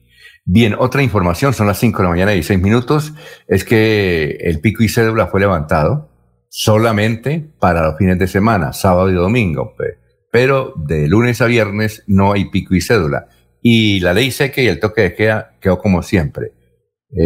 Bien, 0.49 0.75
otra 0.79 1.03
información, 1.03 1.53
son 1.53 1.67
las 1.67 1.77
5 1.77 1.97
de 1.97 2.03
la 2.05 2.09
mañana 2.09 2.33
y 2.33 2.41
6 2.41 2.61
minutos, 2.61 3.13
es 3.49 3.65
que 3.65 4.37
el 4.39 4.61
pico 4.61 4.81
y 4.81 4.87
cédula 4.87 5.27
fue 5.27 5.41
levantado 5.41 6.09
solamente 6.47 7.45
para 7.59 7.83
los 7.85 7.97
fines 7.97 8.17
de 8.17 8.27
semana, 8.27 8.71
sábado 8.71 9.11
y 9.11 9.13
domingo, 9.13 9.75
pero 10.31 10.73
de 10.77 11.09
lunes 11.09 11.41
a 11.41 11.47
viernes 11.47 12.05
no 12.07 12.31
hay 12.31 12.45
pico 12.45 12.75
y 12.75 12.79
cédula. 12.79 13.27
Y 13.61 13.99
la 13.99 14.13
ley 14.13 14.31
seca 14.31 14.61
y 14.61 14.67
el 14.67 14.79
toque 14.79 15.01
de 15.01 15.15
queda 15.15 15.57
quedó 15.59 15.79
como 15.79 16.01
siempre. 16.01 16.53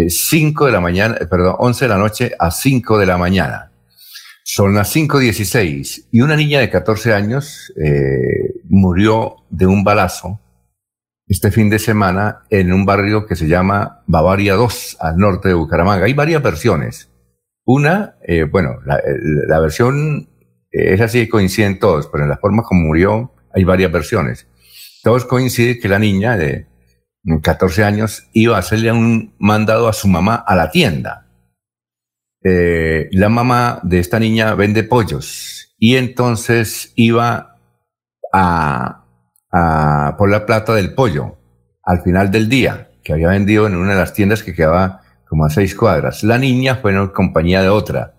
5 0.08 0.64
eh, 0.64 0.68
de 0.68 0.74
la 0.74 0.82
mañana, 0.82 1.18
eh, 1.22 1.28
perdón, 1.28 1.58
11 1.60 1.86
de 1.86 1.90
la 1.90 1.98
noche 2.00 2.32
a 2.40 2.50
5 2.50 2.98
de 2.98 3.06
la 3.06 3.20
mañana. 3.20 3.72
Son 4.44 4.74
las 4.74 4.96
5.16 4.96 6.08
y 6.12 6.22
una 6.22 6.36
niña 6.36 6.60
de 6.60 6.72
14 6.72 7.14
años 7.14 7.72
eh, 7.78 8.62
murió 8.68 9.36
de 9.52 9.68
un 9.68 9.84
balazo 9.84 10.40
este 11.32 11.50
fin 11.50 11.70
de 11.70 11.80
semana 11.80 12.44
en 12.50 12.74
un 12.74 12.86
barrio 12.86 13.26
que 13.26 13.38
se 13.38 13.48
llama 13.48 14.04
Bavaria 14.06 14.56
2, 14.56 14.98
al 15.00 15.16
norte 15.16 15.48
de 15.48 15.54
Bucaramanga. 15.54 16.04
Hay 16.04 16.14
varias 16.14 16.44
versiones. 16.44 17.10
Una, 17.64 18.16
eh, 18.28 18.44
bueno, 18.44 18.80
la, 18.86 19.60
versión 19.62 20.28
es 20.72 21.00
así, 21.00 21.30
coinciden 21.30 21.80
todos, 21.80 22.10
pero 22.12 22.26
en 22.26 22.30
la 22.32 22.38
forma 22.38 22.64
como 22.64 22.82
murió 22.82 23.34
hay 23.54 23.64
varias 23.64 23.94
versiones. 23.94 24.46
Todos 25.04 25.24
coinciden 25.24 25.80
que 25.80 25.88
la 25.88 26.00
niña 26.00 26.36
de 26.36 26.68
14 27.42 27.86
años 27.86 28.28
iba 28.34 28.58
a 28.58 28.60
hacerle 28.60 28.92
un 28.92 29.34
mandado 29.40 29.88
a 29.88 29.94
su 29.94 30.10
mamá 30.10 30.36
a 30.36 30.54
la 30.54 30.70
tienda. 30.70 31.30
Eh, 32.44 33.08
la 33.14 33.30
mamá 33.30 33.80
de 33.84 34.00
esta 34.00 34.20
niña 34.20 34.54
vende 34.56 34.84
pollos 34.84 35.78
y 35.78 35.96
entonces 35.96 36.92
iba 36.98 37.56
a 38.34 39.01
por 39.52 40.30
la 40.30 40.46
plata 40.46 40.74
del 40.74 40.94
pollo 40.94 41.38
al 41.84 42.02
final 42.02 42.32
del 42.32 42.48
día, 42.48 42.90
que 43.04 43.14
había 43.14 43.30
vendido 43.30 43.68
en 43.68 43.76
una 43.76 43.94
de 43.94 44.00
las 44.00 44.14
tiendas 44.14 44.44
que 44.44 44.54
quedaba 44.54 45.02
como 45.28 45.46
a 45.46 45.50
seis 45.50 45.76
cuadras. 45.76 46.24
La 46.24 46.38
niña 46.38 46.76
fue 46.76 46.94
en 46.94 47.08
compañía 47.10 47.62
de 47.62 47.70
otra. 47.70 48.14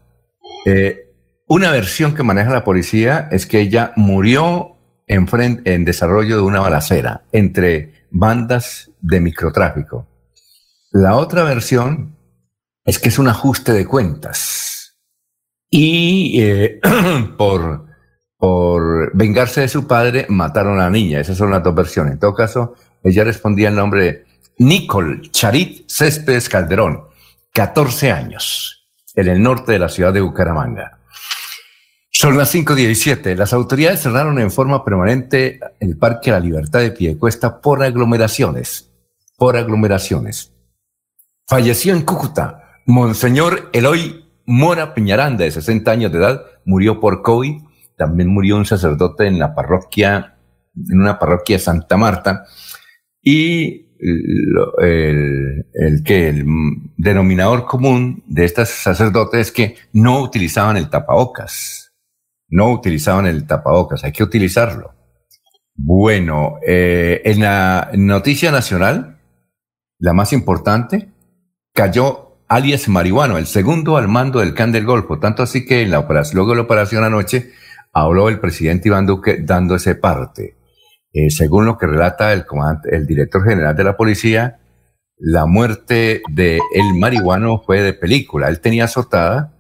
Eh, 0.67 1.11
una 1.47 1.71
versión 1.71 2.15
que 2.15 2.23
maneja 2.23 2.51
la 2.51 2.65
policía 2.65 3.29
es 3.31 3.47
que 3.47 3.61
ella 3.61 3.93
murió 3.97 4.77
en, 5.07 5.29
en 5.65 5.85
desarrollo 5.85 6.37
de 6.37 6.43
una 6.43 6.61
balacera 6.61 7.25
entre 7.33 8.07
bandas 8.11 8.91
de 9.01 9.21
microtráfico. 9.21 10.07
La 10.91 11.17
otra 11.17 11.45
versión 11.45 12.17
es 12.85 12.99
que 12.99 13.09
es 13.09 13.19
un 13.19 13.29
ajuste 13.29 13.73
de 13.73 13.87
cuentas. 13.87 14.99
Y 15.71 16.41
eh, 16.43 16.81
por 17.39 17.87
por 18.43 19.15
vengarse 19.15 19.61
de 19.61 19.69
su 19.69 19.87
padre, 19.87 20.27
mataron 20.29 20.81
a 20.81 20.83
la 20.83 20.91
niña. 20.91 21.21
Esas 21.21 21.37
son 21.37 21.53
las 21.53 21.63
dos 21.63 21.77
versiones. 21.77 22.15
En 22.15 22.19
todo 22.19 22.35
caso, 22.35 22.75
ella 23.05 23.23
respondía 23.23 23.69
el 23.69 23.77
nombre 23.77 24.03
de 24.03 24.25
Nicole 24.59 25.31
Charit 25.31 25.89
Céspedes 25.89 26.49
Calderón, 26.49 27.05
14 27.53 28.11
años, 28.11 28.89
en 29.15 29.29
el 29.29 29.41
norte 29.41 29.71
de 29.71 29.79
la 29.79 29.89
ciudad 29.89 30.13
de 30.13 30.23
Bucaramanga. 30.23 30.99
Son 32.11 32.37
las 32.37 32.53
5.17. 32.53 33.37
Las 33.37 33.53
autoridades 33.53 34.03
cerraron 34.03 34.41
en 34.41 34.51
forma 34.51 34.85
permanente 34.85 35.61
el 35.79 35.97
Parque 35.97 36.33
La 36.33 36.41
Libertad 36.41 36.81
de 36.81 36.91
Piedecuesta 36.91 37.61
por 37.61 37.81
aglomeraciones. 37.85 38.91
Por 39.37 39.57
aglomeraciones. 39.57 40.53
Falleció 41.47 41.95
en 41.95 42.03
Cúcuta 42.03 42.81
Monseñor 42.87 43.71
Eloy 43.73 44.25
Mora 44.47 44.95
Piñaranda, 44.95 45.45
de 45.45 45.53
60 45.53 45.89
años 45.89 46.11
de 46.11 46.19
edad, 46.19 46.43
murió 46.65 46.99
por 46.99 47.23
COVID 47.23 47.71
también 48.03 48.31
murió 48.31 48.57
un 48.57 48.65
sacerdote 48.65 49.29
en 49.29 49.39
la 49.39 49.55
parroquia, 49.55 50.35
en 50.75 51.01
una 51.01 51.21
parroquia 51.21 51.57
de 51.57 51.63
Santa 51.63 51.97
Marta, 51.97 52.47
y 53.23 53.97
el, 54.81 55.65
el, 55.73 56.03
que 56.03 56.29
el 56.31 56.45
denominador 56.97 57.65
común 57.65 58.25
de 58.27 58.45
estos 58.45 58.71
sacerdotes 58.71 59.41
es 59.41 59.53
que 59.53 59.77
no 59.93 60.21
utilizaban 60.21 60.77
el 60.77 60.91
tapabocas, 60.91 61.95
no 62.49 62.73
utilizaban 62.73 63.27
el 63.27 63.47
tapabocas, 63.47 64.03
hay 64.03 64.11
que 64.11 64.25
utilizarlo. 64.25 64.95
Bueno, 65.77 66.57
eh, 66.67 67.23
en 67.25 67.41
la 67.41 67.89
noticia 67.95 68.51
nacional, 68.51 69.21
la 70.01 70.13
más 70.13 70.33
importante, 70.33 71.13
cayó 71.73 72.39
alias 72.49 72.89
Marihuano, 72.89 73.39
el 73.39 73.47
segundo 73.47 73.97
al 73.97 74.09
mando 74.09 74.41
del 74.41 74.55
Can 74.55 74.73
del 74.73 74.87
Golfo, 74.87 75.21
tanto 75.21 75.45
así 75.45 75.65
que 75.65 75.83
en 75.83 75.93
la 75.93 76.01
operación, 76.01 76.35
luego 76.35 76.51
de 76.51 76.57
la 76.57 76.63
operación 76.63 77.05
anoche 77.05 77.53
habló 77.93 78.29
el 78.29 78.41
presidente 78.41 78.89
Iván 78.89 79.07
Duque 79.07 79.39
dándose 79.41 79.95
parte. 79.95 80.57
Eh, 81.13 81.31
según 81.31 81.67
lo 81.67 81.77
que 81.77 81.87
relata 81.87 82.33
el, 82.33 82.47
comandante, 82.47 82.97
el 82.97 83.07
director 83.07 83.45
general 83.45 83.77
de 83.77 83.85
la 83.85 83.97
policía, 83.97 84.61
la 85.19 85.47
muerte 85.47 86.23
de 86.31 86.59
el 86.75 86.95
marihuano 86.99 87.63
fue 87.65 87.83
de 87.83 87.93
película. 87.93 88.49
Él 88.49 88.61
tenía 88.61 88.85
azotada 88.85 89.55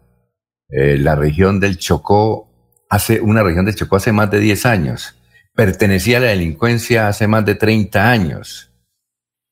eh, 0.70 0.96
la 0.96 1.14
región 1.14 1.60
del 1.60 1.76
Chocó, 1.76 2.48
hace 2.88 3.20
una 3.20 3.42
región 3.42 3.66
del 3.66 3.74
Chocó 3.74 3.96
hace 3.96 4.12
más 4.12 4.30
de 4.30 4.40
10 4.40 4.66
años. 4.66 5.18
Pertenecía 5.54 6.16
a 6.16 6.20
la 6.20 6.26
delincuencia 6.28 7.08
hace 7.08 7.28
más 7.28 7.44
de 7.44 7.54
30 7.54 8.10
años. 8.10 8.72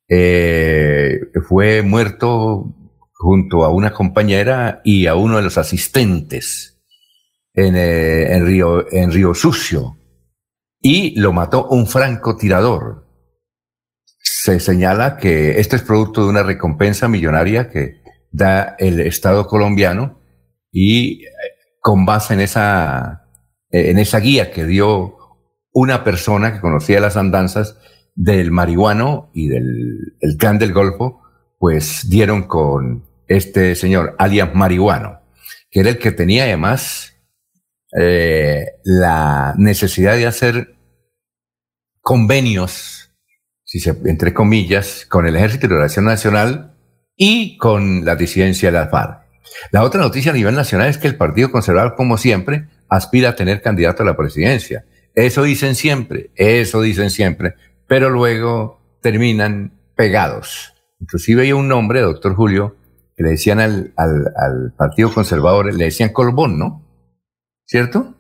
Eh, 0.09 1.21
fue 1.47 1.83
muerto 1.83 2.75
junto 3.13 3.65
a 3.65 3.69
una 3.69 3.93
compañera 3.93 4.81
y 4.83 5.07
a 5.07 5.15
uno 5.15 5.37
de 5.37 5.43
los 5.43 5.59
asistentes 5.59 6.80
en, 7.67 7.77
en, 7.77 8.47
Río, 8.47 8.91
en 8.93 9.13
Río 9.13 9.35
Sucio 9.35 9.97
y 10.81 11.19
lo 11.21 11.33
mató 11.33 11.69
un 11.69 11.87
francotirador. 11.87 13.07
Se 14.23 14.61
señala 14.61 15.17
que 15.17 15.61
esto 15.61 15.77
es 15.77 15.83
producto 15.83 16.23
de 16.23 16.31
una 16.31 16.43
recompensa 16.43 17.09
millonaria 17.09 17.69
que 17.69 18.01
da 18.31 18.77
el 18.79 19.01
Estado 19.01 19.47
colombiano 19.47 20.21
y 20.73 21.25
eh, 21.25 21.29
con 21.81 22.07
base 22.07 22.35
en 22.35 22.41
esa, 22.41 23.29
en 23.71 23.99
esa 23.99 24.21
guía 24.21 24.51
que 24.51 24.65
dio 24.65 25.17
una 25.73 26.05
persona 26.05 26.53
que 26.53 26.61
conocía 26.61 27.01
las 27.01 27.17
andanzas 27.17 27.79
del 28.15 28.51
marihuano 28.51 29.31
y 29.35 29.49
del 29.49 30.17
el 30.21 30.37
clan 30.37 30.59
del 30.59 30.73
Golfo, 30.73 31.23
pues 31.59 32.09
dieron 32.09 32.45
con 32.45 33.05
este 33.29 33.75
señor, 33.75 34.17
alias 34.19 34.55
marihuano, 34.55 35.21
que 35.71 35.81
era 35.81 35.91
el 35.91 35.99
que 35.99 36.11
tenía 36.13 36.45
además 36.45 37.20
eh, 37.99 38.67
la 38.85 39.55
necesidad 39.59 40.17
de 40.17 40.27
hacer 40.27 40.77
convenios, 42.01 43.13
entre 44.05 44.33
comillas, 44.35 45.07
con 45.09 45.27
el 45.27 45.37
Ejército 45.37 45.67
de 45.67 45.75
Liberación 45.75 46.05
Nacional 46.05 46.75
y 47.17 47.57
con 47.59 48.05
la 48.05 48.17
disidencia 48.17 48.71
de 48.71 48.79
la 48.79 48.89
FARC. 48.89 49.21
La 49.73 49.83
otra 49.83 50.01
noticia 50.01 50.33
a 50.33 50.35
nivel 50.35 50.55
nacional 50.55 50.89
es 50.89 50.99
que 50.99 51.09
el 51.09 51.17
Partido 51.17 51.51
Conservador, 51.51 51.95
como 51.97 52.17
siempre, 52.17 52.69
aspira 52.89 53.31
a 53.31 53.37
tener 53.37 53.63
candidato 53.63 54.03
a 54.03 54.07
la 54.07 54.17
presidencia. 54.17 54.85
Eso 55.15 55.43
dicen 55.43 55.75
siempre, 55.75 56.31
eso 56.37 56.81
dicen 56.81 57.11
siempre, 57.11 57.55
pero 57.87 58.11
luego 58.11 58.81
terminan 59.03 59.73
pegados. 59.97 60.75
Inclusive 61.01 61.43
hay 61.43 61.53
un 61.53 61.69
nombre, 61.69 62.01
doctor 62.01 62.35
Julio, 62.35 62.77
que 63.17 63.25
le 63.25 63.31
decían 63.31 63.61
al, 63.61 63.93
al, 63.97 64.33
al 64.37 64.73
Partido 64.77 65.13
Conservador, 65.13 65.75
le 65.75 65.85
decían 65.85 66.11
Colbón, 66.11 66.59
¿no? 66.59 66.80
¿Cierto? 67.71 68.15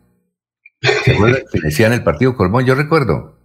¿Se 0.81 1.13
que 1.13 1.61
decían 1.61 1.93
el 1.93 2.05
partido 2.05 2.37
Colmón? 2.37 2.65
Yo 2.65 2.77
recuerdo 2.77 3.37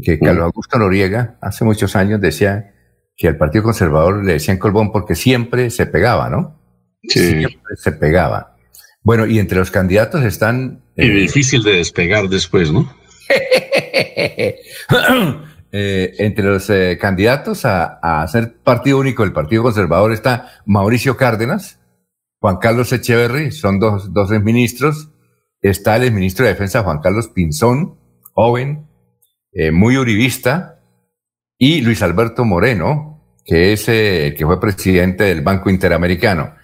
que 0.00 0.18
Carlos 0.20 0.44
Augusto 0.44 0.78
Noriega 0.78 1.36
hace 1.42 1.64
muchos 1.64 1.96
años 1.96 2.20
decía 2.20 2.74
que 3.16 3.26
al 3.26 3.36
Partido 3.36 3.64
Conservador 3.64 4.24
le 4.24 4.34
decían 4.34 4.58
Colbón 4.58 4.92
porque 4.92 5.16
siempre 5.16 5.70
se 5.70 5.86
pegaba, 5.86 6.30
¿no? 6.30 6.60
Sí. 7.02 7.18
Siempre 7.18 7.76
se 7.76 7.90
pegaba. 7.92 8.56
Bueno, 9.02 9.26
y 9.26 9.40
entre 9.40 9.58
los 9.58 9.72
candidatos 9.72 10.22
están... 10.24 10.84
Y 10.96 11.10
eh, 11.10 11.14
difícil 11.14 11.64
de 11.64 11.72
despegar 11.72 12.28
después, 12.28 12.72
¿no? 12.72 12.94
eh, 15.72 16.14
entre 16.18 16.44
los 16.44 16.70
eh, 16.70 16.96
candidatos 17.00 17.64
a, 17.64 17.98
a, 18.00 18.26
ser 18.28 18.58
partido 18.62 18.98
único 18.98 19.24
del 19.24 19.32
Partido 19.32 19.64
Conservador 19.64 20.12
está 20.12 20.62
Mauricio 20.66 21.16
Cárdenas, 21.16 21.80
Juan 22.38 22.58
Carlos 22.58 22.92
Echeverry, 22.92 23.50
son 23.50 23.80
dos, 23.80 24.12
dos 24.12 24.30
ministros, 24.30 25.11
está 25.62 25.96
el 25.96 26.12
ministro 26.12 26.44
de 26.44 26.52
Defensa 26.52 26.82
Juan 26.82 27.00
Carlos 27.00 27.28
Pinzón, 27.28 27.96
joven, 28.32 28.88
eh, 29.52 29.70
muy 29.70 29.96
uribista, 29.96 30.80
y 31.56 31.80
Luis 31.80 32.02
Alberto 32.02 32.44
Moreno, 32.44 33.38
que 33.44 33.72
es 33.72 33.88
eh, 33.88 34.34
que 34.36 34.44
fue 34.44 34.60
presidente 34.60 35.24
del 35.24 35.42
Banco 35.42 35.70
Interamericano. 35.70 36.54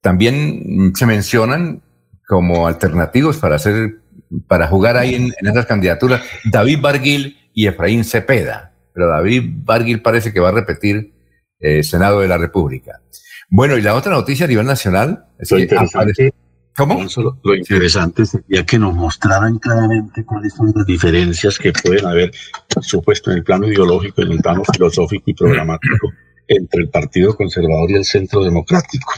También 0.00 0.92
se 0.94 1.06
mencionan 1.06 1.82
como 2.28 2.66
alternativos 2.66 3.38
para 3.38 3.56
hacer, 3.56 4.00
para 4.46 4.68
jugar 4.68 4.96
ahí 4.96 5.14
en, 5.14 5.32
esas 5.48 5.66
candidaturas, 5.66 6.22
David 6.44 6.80
Barguil 6.80 7.36
y 7.52 7.66
Efraín 7.66 8.04
Cepeda. 8.04 8.72
Pero 8.92 9.08
David 9.08 9.50
Barguil 9.64 10.00
parece 10.00 10.32
que 10.32 10.40
va 10.40 10.50
a 10.50 10.52
repetir 10.52 11.12
eh, 11.58 11.82
Senado 11.82 12.20
de 12.20 12.28
la 12.28 12.38
República. 12.38 13.00
Bueno, 13.48 13.76
y 13.76 13.82
la 13.82 13.94
otra 13.94 14.12
noticia 14.12 14.46
a 14.46 14.48
nivel 14.48 14.66
nacional 14.66 15.26
es 15.38 15.48
que 15.48 15.68
aparece, 15.74 16.32
¿Cómo? 16.76 17.06
lo, 17.42 17.54
interesante 17.54 18.26
sería 18.26 18.66
que 18.66 18.78
nos 18.78 18.94
mostraran 18.94 19.58
claramente 19.58 20.24
cuáles 20.24 20.52
son 20.52 20.72
las 20.74 20.86
diferencias 20.86 21.58
que 21.58 21.72
pueden 21.72 22.04
haber, 22.04 22.32
por 22.68 22.84
supuesto, 22.84 23.30
en 23.30 23.38
el 23.38 23.44
plano 23.44 23.66
ideológico, 23.66 24.20
en 24.20 24.32
el 24.32 24.38
plano 24.40 24.62
filosófico 24.74 25.30
y 25.30 25.34
programático, 25.34 26.12
entre 26.48 26.82
el 26.82 26.90
Partido 26.90 27.34
Conservador 27.34 27.90
y 27.90 27.94
el 27.94 28.04
Centro 28.04 28.44
Democrático. 28.44 29.14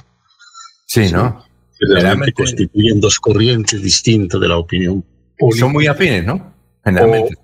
Sí, 0.86 1.10
¿no? 1.10 1.44
Generalmente 1.80 2.32
constituyen 2.32 3.00
dos 3.00 3.18
corrientes 3.18 3.82
distintas 3.82 4.40
de 4.40 4.48
la 4.48 4.56
opinión 4.56 5.04
política. 5.36 5.66
Son 5.66 5.72
muy 5.72 5.86
afines, 5.88 6.24
¿no? 6.24 6.54
Generalmente. 6.84 7.34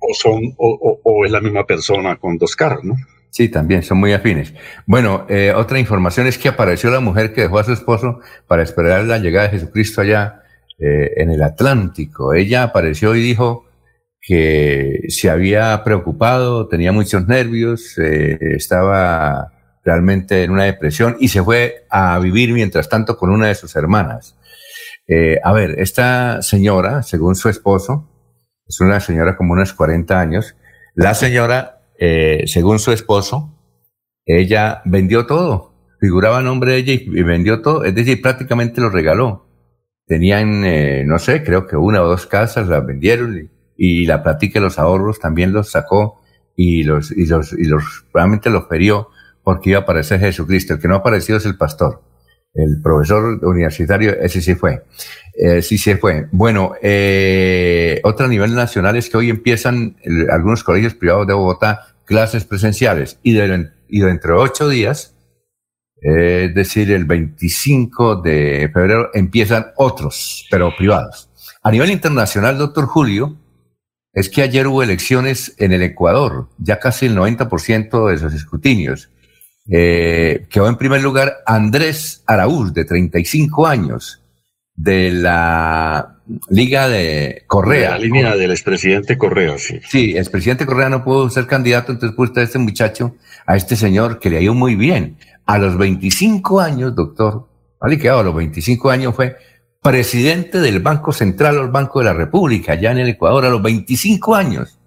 O, 0.00 0.14
son, 0.14 0.52
o, 0.58 1.00
o 1.02 1.24
es 1.24 1.30
la 1.30 1.40
misma 1.40 1.64
persona 1.64 2.16
con 2.16 2.38
dos 2.38 2.56
caras, 2.56 2.82
¿no? 2.82 2.94
Sí, 3.30 3.48
también, 3.48 3.82
son 3.84 3.98
muy 3.98 4.12
afines. 4.12 4.52
Bueno, 4.86 5.24
eh, 5.28 5.52
otra 5.54 5.78
información 5.78 6.26
es 6.26 6.36
que 6.36 6.48
apareció 6.48 6.90
la 6.90 6.98
mujer 6.98 7.32
que 7.32 7.42
dejó 7.42 7.60
a 7.60 7.64
su 7.64 7.72
esposo 7.72 8.20
para 8.48 8.62
esperar 8.64 9.04
la 9.04 9.18
llegada 9.18 9.46
de 9.46 9.58
Jesucristo 9.58 10.00
allá 10.00 10.42
eh, 10.78 11.12
en 11.16 11.30
el 11.30 11.42
Atlántico. 11.42 12.34
Ella 12.34 12.64
apareció 12.64 13.14
y 13.14 13.22
dijo 13.22 13.66
que 14.20 15.04
se 15.08 15.30
había 15.30 15.82
preocupado, 15.84 16.66
tenía 16.66 16.90
muchos 16.90 17.28
nervios, 17.28 17.96
eh, 17.98 18.36
estaba 18.56 19.52
realmente 19.84 20.42
en 20.42 20.50
una 20.50 20.64
depresión 20.64 21.16
y 21.20 21.28
se 21.28 21.42
fue 21.42 21.86
a 21.88 22.18
vivir 22.18 22.52
mientras 22.52 22.88
tanto 22.88 23.16
con 23.16 23.30
una 23.30 23.46
de 23.46 23.54
sus 23.54 23.76
hermanas. 23.76 24.36
a 25.42 25.52
ver, 25.52 25.80
esta 25.80 26.42
señora, 26.42 27.02
según 27.02 27.34
su 27.34 27.48
esposo, 27.48 28.08
es 28.68 28.80
una 28.80 29.00
señora 29.00 29.36
como 29.36 29.54
unos 29.54 29.72
40 29.72 30.20
años, 30.20 30.54
la 30.94 31.14
señora 31.14 31.79
eh, 32.02 32.44
según 32.46 32.78
su 32.78 32.92
esposo, 32.92 33.54
ella 34.24 34.80
vendió 34.86 35.26
todo, 35.26 35.74
figuraba 36.00 36.40
nombre 36.40 36.72
de 36.72 36.78
ella 36.78 36.92
y, 36.94 37.22
vendió 37.22 37.60
todo, 37.60 37.84
es 37.84 37.94
decir, 37.94 38.22
prácticamente 38.22 38.80
lo 38.80 38.88
regaló. 38.88 39.46
Tenían, 40.06 40.64
eh, 40.64 41.04
no 41.06 41.18
sé, 41.18 41.44
creo 41.44 41.66
que 41.66 41.76
una 41.76 42.02
o 42.02 42.08
dos 42.08 42.26
casas, 42.26 42.68
las 42.68 42.86
vendieron 42.86 43.50
y, 43.76 44.06
la 44.06 44.22
platica 44.22 44.60
de 44.60 44.64
los 44.64 44.78
ahorros 44.78 45.20
también 45.20 45.52
los 45.52 45.70
sacó 45.70 46.22
y 46.56 46.84
los, 46.84 47.12
y 47.12 47.26
los, 47.26 47.52
y 47.52 47.64
los, 47.64 48.06
realmente 48.14 48.48
los 48.48 48.66
ferió 48.66 49.08
porque 49.44 49.70
iba 49.70 49.80
a 49.80 49.82
aparecer 49.82 50.20
Jesucristo. 50.20 50.74
El 50.74 50.80
que 50.80 50.88
no 50.88 50.94
ha 50.94 50.98
aparecido 50.98 51.36
es 51.36 51.44
el 51.44 51.56
pastor. 51.56 52.02
El 52.54 52.80
profesor 52.82 53.44
universitario, 53.44 54.18
ese 54.20 54.40
sí 54.40 54.54
fue. 54.54 54.84
Eh, 55.34 55.62
sí 55.62 55.78
se 55.78 55.96
fue. 55.96 56.26
Bueno, 56.32 56.72
eh, 56.82 58.00
otro 58.04 58.26
nivel 58.26 58.54
nacional 58.54 58.96
es 58.96 59.08
que 59.08 59.16
hoy 59.16 59.30
empiezan 59.30 59.96
algunos 60.30 60.64
colegios 60.64 60.94
privados 60.94 61.26
de 61.26 61.34
Bogotá 61.34 61.89
clases 62.10 62.44
presenciales 62.44 63.20
y, 63.22 63.34
de, 63.34 63.70
y 63.88 64.02
ocho 64.02 64.68
días, 64.68 65.14
es 66.02 66.52
decir, 66.52 66.90
el 66.90 67.04
25 67.04 68.16
de 68.16 68.68
febrero, 68.74 69.10
empiezan 69.14 69.66
otros, 69.76 70.44
pero 70.50 70.74
privados. 70.76 71.30
A 71.62 71.70
nivel 71.70 71.92
internacional, 71.92 72.58
doctor 72.58 72.86
Julio, 72.86 73.36
es 74.12 74.28
que 74.28 74.42
ayer 74.42 74.66
hubo 74.66 74.82
elecciones 74.82 75.54
en 75.58 75.70
el 75.72 75.82
Ecuador, 75.82 76.48
ya 76.58 76.80
casi 76.80 77.06
el 77.06 77.16
90% 77.16 78.08
de 78.08 78.14
esos 78.16 78.34
escrutinios. 78.34 79.08
Eh, 79.70 80.48
quedó 80.50 80.66
en 80.66 80.78
primer 80.78 81.02
lugar 81.02 81.36
Andrés 81.46 82.24
Araúz, 82.26 82.74
de 82.74 82.86
35 82.86 83.68
años, 83.68 84.20
de 84.74 85.12
la 85.12 86.19
Liga 86.48 86.88
de 86.88 87.44
Correa. 87.46 87.90
la 87.90 87.98
línea 87.98 88.36
del 88.36 88.50
expresidente 88.50 89.18
Correa, 89.18 89.58
sí. 89.58 89.80
Sí, 89.88 90.12
el 90.12 90.18
expresidente 90.18 90.66
Correa 90.66 90.88
no 90.88 91.02
pudo 91.02 91.28
ser 91.30 91.46
candidato, 91.46 91.92
entonces 91.92 92.16
puso 92.16 92.38
a 92.38 92.42
este 92.42 92.58
muchacho, 92.58 93.16
a 93.46 93.56
este 93.56 93.76
señor 93.76 94.18
que 94.18 94.30
le 94.30 94.38
ha 94.38 94.40
ido 94.40 94.54
muy 94.54 94.76
bien. 94.76 95.16
A 95.46 95.58
los 95.58 95.76
25 95.76 96.60
años, 96.60 96.94
doctor, 96.94 97.48
vale 97.80 97.98
que 97.98 98.08
a 98.08 98.22
los 98.22 98.34
25 98.34 98.90
años 98.90 99.14
fue 99.14 99.36
presidente 99.82 100.60
del 100.60 100.80
Banco 100.80 101.12
Central 101.12 101.58
o 101.58 101.62
el 101.62 101.70
Banco 101.70 102.00
de 102.00 102.04
la 102.04 102.12
República, 102.12 102.72
allá 102.72 102.92
en 102.92 102.98
el 102.98 103.08
Ecuador, 103.08 103.44
a 103.44 103.50
los 103.50 103.62
25 103.62 104.34
años. 104.34 104.78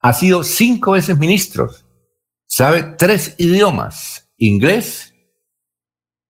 Ha 0.00 0.12
sido 0.12 0.44
cinco 0.44 0.92
veces 0.92 1.18
ministro. 1.18 1.70
Sabe 2.46 2.82
tres 2.98 3.34
idiomas, 3.38 4.28
inglés, 4.36 5.14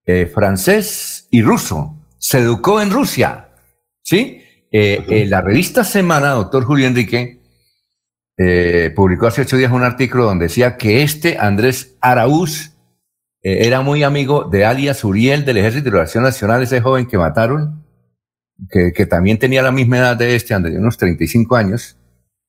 eh, 0.07 0.31
francés 0.33 1.27
y 1.31 1.43
ruso. 1.43 1.97
Se 2.19 2.39
educó 2.39 2.81
en 2.81 2.91
Rusia. 2.91 3.51
¿Sí? 4.03 4.44
Eh, 4.77 5.05
eh, 5.09 5.27
la 5.27 5.41
revista 5.41 5.85
Semana, 5.85 6.31
doctor 6.31 6.65
Julio 6.65 6.89
Enrique, 6.89 7.41
publicó 8.97 9.29
hace 9.29 9.43
ocho 9.43 9.57
días 9.57 9.71
un 9.71 9.85
artículo 9.85 10.25
donde 10.25 10.47
decía 10.47 10.77
que 10.77 11.05
este 11.05 11.39
Andrés 11.39 11.97
Araúz 12.01 12.73
era 13.41 13.81
muy 13.83 14.03
amigo 14.03 14.49
de 14.51 14.65
alias 14.65 15.05
Uriel 15.05 15.45
del 15.45 15.59
Ejército 15.59 15.85
de 15.85 15.91
Liberación 15.91 16.25
Nacional, 16.25 16.63
ese 16.63 16.81
joven 16.81 17.07
que 17.07 17.17
mataron 17.17 17.85
que, 18.69 19.07
también 19.07 19.39
tenía 19.39 19.63
la 19.63 19.73
misma 19.73 19.99
edad 19.99 20.17
de 20.17 20.35
este, 20.35 20.59
de 20.59 20.79
unos 20.79 20.97
35 20.97 21.57
años, 21.57 21.97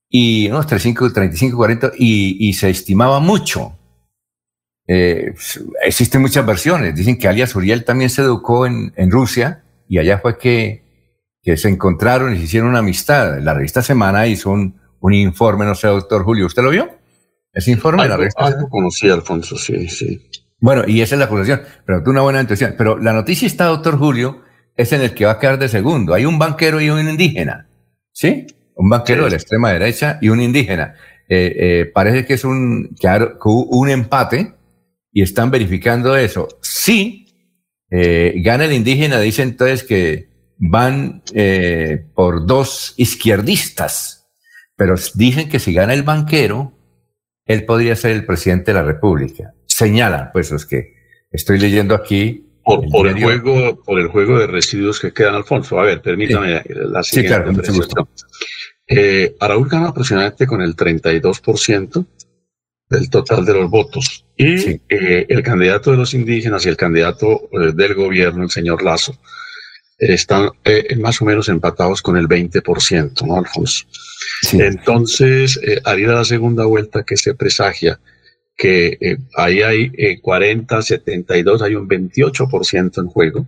y 0.09 0.47
unos 0.47 0.67
35, 0.67 1.13
35 1.13 1.57
40, 1.57 1.91
y, 1.97 2.49
y 2.49 2.53
se 2.53 2.69
estimaba 2.69 3.19
mucho. 3.19 3.77
Eh, 4.87 5.33
existen 5.83 6.21
muchas 6.21 6.45
versiones. 6.45 6.95
Dicen 6.95 7.17
que 7.17 7.27
alias 7.27 7.55
Uriel 7.55 7.83
también 7.83 8.09
se 8.09 8.21
educó 8.21 8.65
en, 8.65 8.93
en 8.95 9.11
Rusia 9.11 9.63
y 9.87 9.97
allá 9.97 10.19
fue 10.19 10.37
que, 10.37 10.84
que, 11.45 11.57
se 11.57 11.69
encontraron 11.69 12.33
y 12.33 12.37
se 12.37 12.43
hicieron 12.43 12.69
una 12.69 12.79
amistad. 12.79 13.39
La 13.39 13.53
revista 13.53 13.81
Semana 13.81 14.25
hizo 14.27 14.49
un, 14.49 14.79
un 14.99 15.13
informe, 15.13 15.65
no 15.65 15.75
sé, 15.75 15.87
doctor 15.87 16.23
Julio, 16.23 16.47
¿usted 16.47 16.63
lo 16.63 16.71
vio? 16.71 16.89
Ese 17.53 17.71
informe 17.71 18.03
de 18.03 18.09
la 18.09 18.17
revista. 18.17 18.45
Algo 18.45 18.67
conocí, 18.67 19.09
Alfonso, 19.09 19.57
sí, 19.57 19.87
sí. 19.87 20.29
Bueno, 20.59 20.83
y 20.87 21.01
esa 21.01 21.15
es 21.15 21.19
la 21.19 21.25
acusación, 21.25 21.61
pero 21.85 22.03
tú 22.03 22.09
una 22.09 22.21
buena 22.21 22.41
intuición. 22.41 22.75
Pero 22.77 22.97
la 22.97 23.13
noticia 23.13 23.45
está, 23.45 23.65
doctor 23.65 23.97
Julio, 23.97 24.41
es 24.75 24.91
en 24.93 25.01
el 25.01 25.13
que 25.13 25.25
va 25.25 25.33
a 25.33 25.39
quedar 25.39 25.59
de 25.59 25.69
segundo. 25.69 26.13
Hay 26.13 26.25
un 26.25 26.39
banquero 26.39 26.81
y 26.81 26.89
un 26.89 27.07
indígena, 27.07 27.69
¿sí? 28.11 28.47
Un 28.75 28.89
banquero 28.89 29.25
de 29.25 29.29
la 29.29 29.35
extrema 29.35 29.71
derecha 29.71 30.17
y 30.21 30.29
un 30.29 30.41
indígena. 30.41 30.95
Eh, 31.29 31.55
eh, 31.57 31.91
parece 31.93 32.25
que 32.25 32.33
es 32.33 32.43
un, 32.43 32.95
que 32.99 33.07
un 33.45 33.89
empate 33.89 34.53
y 35.11 35.21
están 35.21 35.49
verificando 35.49 36.15
eso. 36.15 36.47
Si 36.61 37.27
eh, 37.89 38.33
gana 38.43 38.65
el 38.65 38.73
indígena, 38.73 39.19
dice 39.19 39.43
entonces 39.43 39.83
que 39.83 40.29
van 40.57 41.23
por 42.13 42.45
dos 42.45 42.93
izquierdistas, 42.97 44.27
pero 44.75 44.95
dicen 45.13 45.49
que 45.49 45.59
si 45.59 45.73
gana 45.73 45.93
el 45.93 46.03
banquero, 46.03 46.73
él 47.45 47.65
podría 47.65 47.95
ser 47.95 48.11
el 48.11 48.25
presidente 48.25 48.71
de 48.71 48.79
la 48.79 48.83
República. 48.83 49.53
Señalan, 49.65 50.29
pues 50.33 50.51
los 50.51 50.65
que 50.65 50.95
estoy 51.31 51.59
leyendo 51.59 51.95
aquí, 51.95 52.45
por, 52.63 53.07
el, 53.07 53.21
juego, 53.21 53.83
por 53.83 53.99
el 53.99 54.07
juego 54.07 54.39
de 54.39 54.47
residuos 54.47 54.99
que 54.99 55.13
quedan, 55.13 55.35
Alfonso. 55.35 55.79
A 55.79 55.83
ver, 55.83 56.01
permítame 56.01 56.63
la 56.67 57.03
siguiente. 57.03 57.51
Sí, 57.71 57.81
claro, 57.87 58.09
eh, 58.87 59.35
Araúl 59.39 59.69
gana 59.69 59.89
aproximadamente 59.89 60.47
con 60.47 60.61
el 60.61 60.75
32% 60.75 62.05
del 62.89 63.09
total 63.09 63.45
de 63.45 63.53
los 63.53 63.69
votos. 63.69 64.25
Y 64.37 64.81
eh, 64.89 65.25
el 65.29 65.43
candidato 65.43 65.91
de 65.91 65.97
los 65.97 66.13
indígenas 66.13 66.65
y 66.65 66.69
el 66.69 66.77
candidato 66.77 67.49
eh, 67.51 67.71
del 67.73 67.93
gobierno, 67.95 68.43
el 68.43 68.49
señor 68.49 68.83
Lazo, 68.83 69.15
están 69.97 70.49
eh, 70.63 70.95
más 70.97 71.21
o 71.21 71.25
menos 71.25 71.49
empatados 71.49 72.01
con 72.01 72.17
el 72.17 72.27
20%, 72.27 73.25
¿no, 73.25 73.37
Alfonso? 73.37 73.85
Entonces, 74.53 75.59
haría 75.85 76.09
la 76.09 76.25
segunda 76.25 76.65
vuelta 76.65 77.03
que 77.03 77.17
se 77.17 77.33
presagia 77.33 77.99
que 78.57 78.97
eh, 78.99 79.17
ahí 79.35 79.61
hay 79.61 79.91
eh, 79.97 80.19
40, 80.21 80.81
72, 80.81 81.61
hay 81.61 81.75
un 81.75 81.87
28% 81.87 83.01
en 83.01 83.07
juego. 83.07 83.47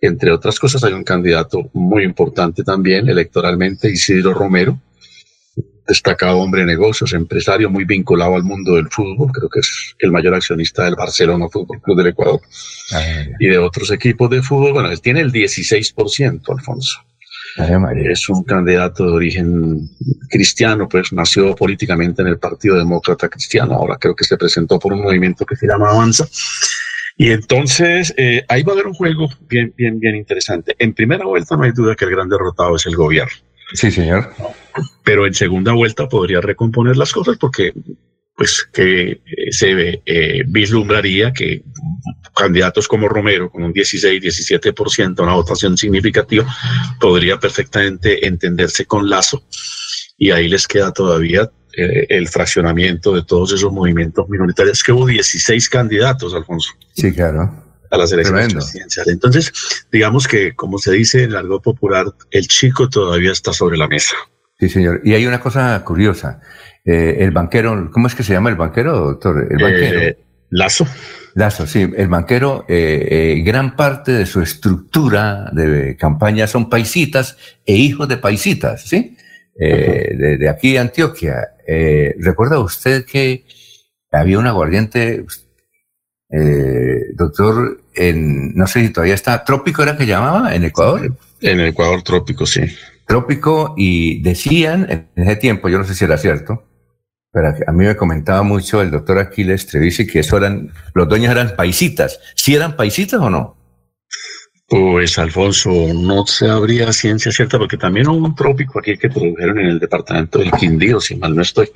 Entre 0.00 0.30
otras 0.30 0.58
cosas, 0.58 0.84
hay 0.84 0.92
un 0.92 1.04
candidato 1.04 1.70
muy 1.72 2.04
importante 2.04 2.64
también 2.64 3.08
electoralmente, 3.08 3.90
Isidro 3.90 4.34
Romero, 4.34 4.78
destacado 5.86 6.38
hombre 6.38 6.62
de 6.62 6.68
negocios, 6.68 7.12
empresario 7.12 7.70
muy 7.70 7.84
vinculado 7.84 8.36
al 8.36 8.44
mundo 8.44 8.74
del 8.74 8.88
fútbol, 8.88 9.30
creo 9.32 9.48
que 9.48 9.60
es 9.60 9.94
el 9.98 10.12
mayor 10.12 10.34
accionista 10.34 10.84
del 10.84 10.94
Barcelona 10.94 11.48
Fútbol 11.48 11.80
Club 11.80 11.96
del 11.98 12.08
Ecuador 12.08 12.40
y 13.38 13.48
de 13.48 13.58
otros 13.58 13.90
equipos 13.90 14.30
de 14.30 14.42
fútbol. 14.42 14.72
Bueno, 14.72 14.90
él 14.90 15.00
tiene 15.00 15.20
el 15.20 15.32
16%, 15.32 16.42
Alfonso. 16.48 17.00
Es 17.96 18.28
un 18.28 18.44
candidato 18.44 19.04
de 19.04 19.12
origen 19.12 19.90
cristiano, 20.30 20.88
pues 20.88 21.12
nació 21.12 21.54
políticamente 21.54 22.22
en 22.22 22.28
el 22.28 22.38
Partido 22.38 22.78
Demócrata 22.78 23.28
Cristiano, 23.28 23.74
ahora 23.74 23.96
creo 24.00 24.14
que 24.14 24.24
se 24.24 24.38
presentó 24.38 24.78
por 24.78 24.92
un 24.92 25.02
movimiento 25.02 25.44
que 25.44 25.56
se 25.56 25.66
llama 25.66 25.90
Avanza. 25.90 26.26
Y 27.16 27.30
entonces 27.30 28.14
eh, 28.16 28.42
ahí 28.48 28.62
va 28.62 28.72
a 28.72 28.74
haber 28.74 28.86
un 28.86 28.94
juego 28.94 29.28
bien, 29.42 29.74
bien, 29.76 30.00
bien 30.00 30.16
interesante. 30.16 30.74
En 30.78 30.94
primera 30.94 31.26
vuelta 31.26 31.56
no 31.56 31.64
hay 31.64 31.72
duda 31.72 31.94
que 31.94 32.06
el 32.06 32.12
gran 32.12 32.28
derrotado 32.28 32.76
es 32.76 32.86
el 32.86 32.96
gobierno. 32.96 33.32
Sí, 33.74 33.90
señor. 33.90 34.32
Pero 35.04 35.26
en 35.26 35.34
segunda 35.34 35.72
vuelta 35.72 36.08
podría 36.08 36.40
recomponer 36.40 36.96
las 36.96 37.12
cosas 37.12 37.36
porque 37.38 37.72
pues 38.34 38.66
que 38.72 39.10
eh, 39.10 39.20
se 39.52 40.00
eh, 40.06 40.42
vislumbraría 40.46 41.32
que 41.32 41.62
candidatos 42.34 42.88
como 42.88 43.08
Romero, 43.08 43.50
con 43.50 43.62
un 43.62 43.74
16-17%, 43.74 45.22
una 45.22 45.34
votación 45.34 45.76
significativa, 45.76 46.46
podría 46.98 47.38
perfectamente 47.38 48.26
entenderse 48.26 48.86
con 48.86 49.08
Lazo 49.08 49.44
y 50.16 50.30
ahí 50.30 50.48
les 50.48 50.66
queda 50.66 50.92
todavía 50.92 51.50
eh, 51.76 52.06
el 52.08 52.28
fraccionamiento 52.28 53.14
de 53.14 53.22
todos 53.24 53.52
esos 53.52 53.72
movimientos 53.72 54.28
minoritarios. 54.28 54.78
Es 54.78 54.84
que 54.84 54.92
hubo 54.92 55.06
16 55.06 55.68
candidatos, 55.68 56.34
Alfonso. 56.34 56.72
Sí, 56.94 57.12
claro. 57.12 57.50
A 57.90 57.98
las 57.98 58.12
elecciones 58.12 58.54
presidenciales. 58.54 59.12
Entonces, 59.12 59.52
digamos 59.90 60.26
que, 60.26 60.54
como 60.54 60.78
se 60.78 60.92
dice 60.92 61.24
en 61.24 61.30
el 61.30 61.36
algo 61.36 61.60
popular, 61.60 62.06
el 62.30 62.48
chico 62.48 62.88
todavía 62.88 63.32
está 63.32 63.52
sobre 63.52 63.76
la 63.76 63.88
mesa. 63.88 64.16
Sí, 64.62 64.68
señor. 64.68 65.00
Y 65.02 65.14
hay 65.14 65.26
una 65.26 65.40
cosa 65.40 65.82
curiosa. 65.84 66.40
Eh, 66.84 67.16
el 67.18 67.32
banquero, 67.32 67.90
¿cómo 67.90 68.06
es 68.06 68.14
que 68.14 68.22
se 68.22 68.32
llama 68.32 68.48
el 68.48 68.54
banquero, 68.54 68.96
doctor? 68.96 69.48
El 69.50 69.60
banquero. 69.60 70.00
Eh, 70.00 70.18
Lazo. 70.50 70.86
Lazo, 71.34 71.66
sí. 71.66 71.90
El 71.96 72.06
banquero, 72.06 72.64
eh, 72.68 73.42
gran 73.44 73.74
parte 73.74 74.12
de 74.12 74.24
su 74.24 74.40
estructura 74.40 75.50
de 75.52 75.96
campaña 75.96 76.46
son 76.46 76.70
paisitas 76.70 77.36
e 77.66 77.74
hijos 77.74 78.06
de 78.06 78.18
paisitas, 78.18 78.82
¿sí? 78.82 79.16
de, 79.56 80.48
aquí 80.48 80.74
de 80.74 80.78
Antioquia. 80.78 81.48
¿Recuerda 82.20 82.60
usted 82.60 83.04
que 83.04 83.44
había 84.12 84.38
un 84.38 84.46
aguardiente, 84.46 85.24
doctor, 87.16 87.82
en, 87.96 88.54
no 88.54 88.68
sé 88.68 88.82
si 88.82 88.92
todavía 88.92 89.14
está, 89.14 89.42
trópico 89.42 89.82
era 89.82 89.96
que 89.96 90.06
llamaba 90.06 90.54
en 90.54 90.62
Ecuador? 90.62 91.16
En 91.40 91.58
el 91.58 91.70
Ecuador 91.70 92.00
trópico, 92.04 92.46
sí. 92.46 92.60
Trópico, 93.12 93.74
y 93.76 94.22
decían 94.22 94.86
en 94.88 95.10
ese 95.22 95.36
tiempo, 95.36 95.68
yo 95.68 95.76
no 95.76 95.84
sé 95.84 95.94
si 95.94 96.02
era 96.02 96.16
cierto, 96.16 96.64
pero 97.30 97.48
a 97.66 97.72
mí 97.72 97.84
me 97.84 97.94
comentaba 97.94 98.42
mucho 98.42 98.80
el 98.80 98.90
doctor 98.90 99.18
Aquiles 99.18 99.66
Trevisi 99.66 100.06
que 100.06 100.20
eso 100.20 100.38
eran, 100.38 100.72
los 100.94 101.06
dueños 101.06 101.30
eran 101.30 101.54
paisitas. 101.54 102.18
¿Sí 102.34 102.54
eran 102.54 102.74
paisitas 102.74 103.20
o 103.20 103.28
no? 103.28 103.54
Pues 104.66 105.18
Alfonso, 105.18 105.70
no 105.92 106.26
se 106.26 106.48
habría 106.48 106.90
ciencia 106.94 107.30
cierta 107.30 107.58
porque 107.58 107.76
también 107.76 108.08
hubo 108.08 108.16
un 108.16 108.34
trópico 108.34 108.78
aquí 108.78 108.96
que 108.96 109.10
produjeron 109.10 109.58
en 109.58 109.66
el 109.66 109.78
departamento 109.78 110.38
del 110.38 110.50
Quindío, 110.52 110.98
si 110.98 111.14
mal 111.16 111.36
no 111.36 111.42
estoy. 111.42 111.68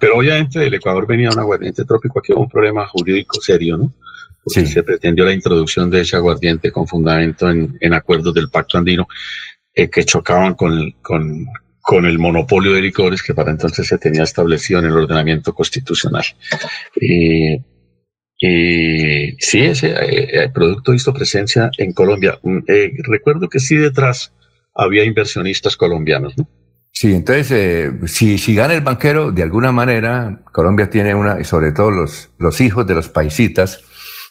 Pero 0.00 0.16
obviamente 0.16 0.58
del 0.58 0.72
Ecuador 0.72 1.06
venía 1.06 1.28
un 1.28 1.38
aguardiente 1.38 1.84
trópico, 1.84 2.20
aquí 2.20 2.32
hubo 2.32 2.44
un 2.44 2.48
problema 2.48 2.86
jurídico 2.86 3.42
serio, 3.42 3.76
¿no? 3.76 3.92
Porque 4.42 4.64
se 4.64 4.82
pretendió 4.82 5.26
la 5.26 5.34
introducción 5.34 5.90
de 5.90 6.00
ese 6.00 6.16
aguardiente 6.16 6.72
con 6.72 6.86
fundamento 6.86 7.50
en, 7.50 7.92
acuerdos 7.92 8.32
del 8.32 8.48
Pacto 8.48 8.78
Andino 8.78 9.06
eh, 9.78 9.90
que 9.90 10.04
chocaban 10.04 10.54
con, 10.54 10.90
con, 11.02 11.46
con 11.82 12.06
el 12.06 12.18
monopolio 12.18 12.72
de 12.72 12.80
licores 12.80 13.22
que 13.22 13.34
para 13.34 13.50
entonces 13.50 13.86
se 13.86 13.98
tenía 13.98 14.22
establecido 14.22 14.80
en 14.80 14.86
el 14.86 14.92
ordenamiento 14.92 15.54
constitucional. 15.54 16.24
Y, 16.98 17.58
sí, 19.38 19.60
ese 19.60 19.88
eh, 19.88 20.44
eh, 20.44 20.48
producto 20.48 20.94
hizo 20.94 21.12
presencia 21.12 21.70
en 21.76 21.92
Colombia. 21.92 22.38
Mm, 22.42 22.60
recuerdo 23.06 23.50
que 23.50 23.60
sí 23.60 23.76
detrás 23.76 24.32
había 24.74 25.04
inversionistas 25.04 25.76
colombianos, 25.76 26.38
¿no? 26.38 26.48
Sí, 26.90 27.12
entonces, 27.12 27.92
si, 28.10 28.38
si 28.38 28.54
gana 28.54 28.72
el 28.72 28.80
banquero, 28.80 29.30
de 29.30 29.42
alguna 29.42 29.72
manera, 29.72 30.40
Colombia 30.52 30.88
tiene 30.88 31.14
una, 31.14 31.38
y 31.38 31.44
sobre 31.44 31.72
todo 31.72 31.90
los, 31.90 32.30
los 32.38 32.62
hijos 32.62 32.86
de 32.86 32.94
los 32.94 33.10
paisitas, 33.10 33.82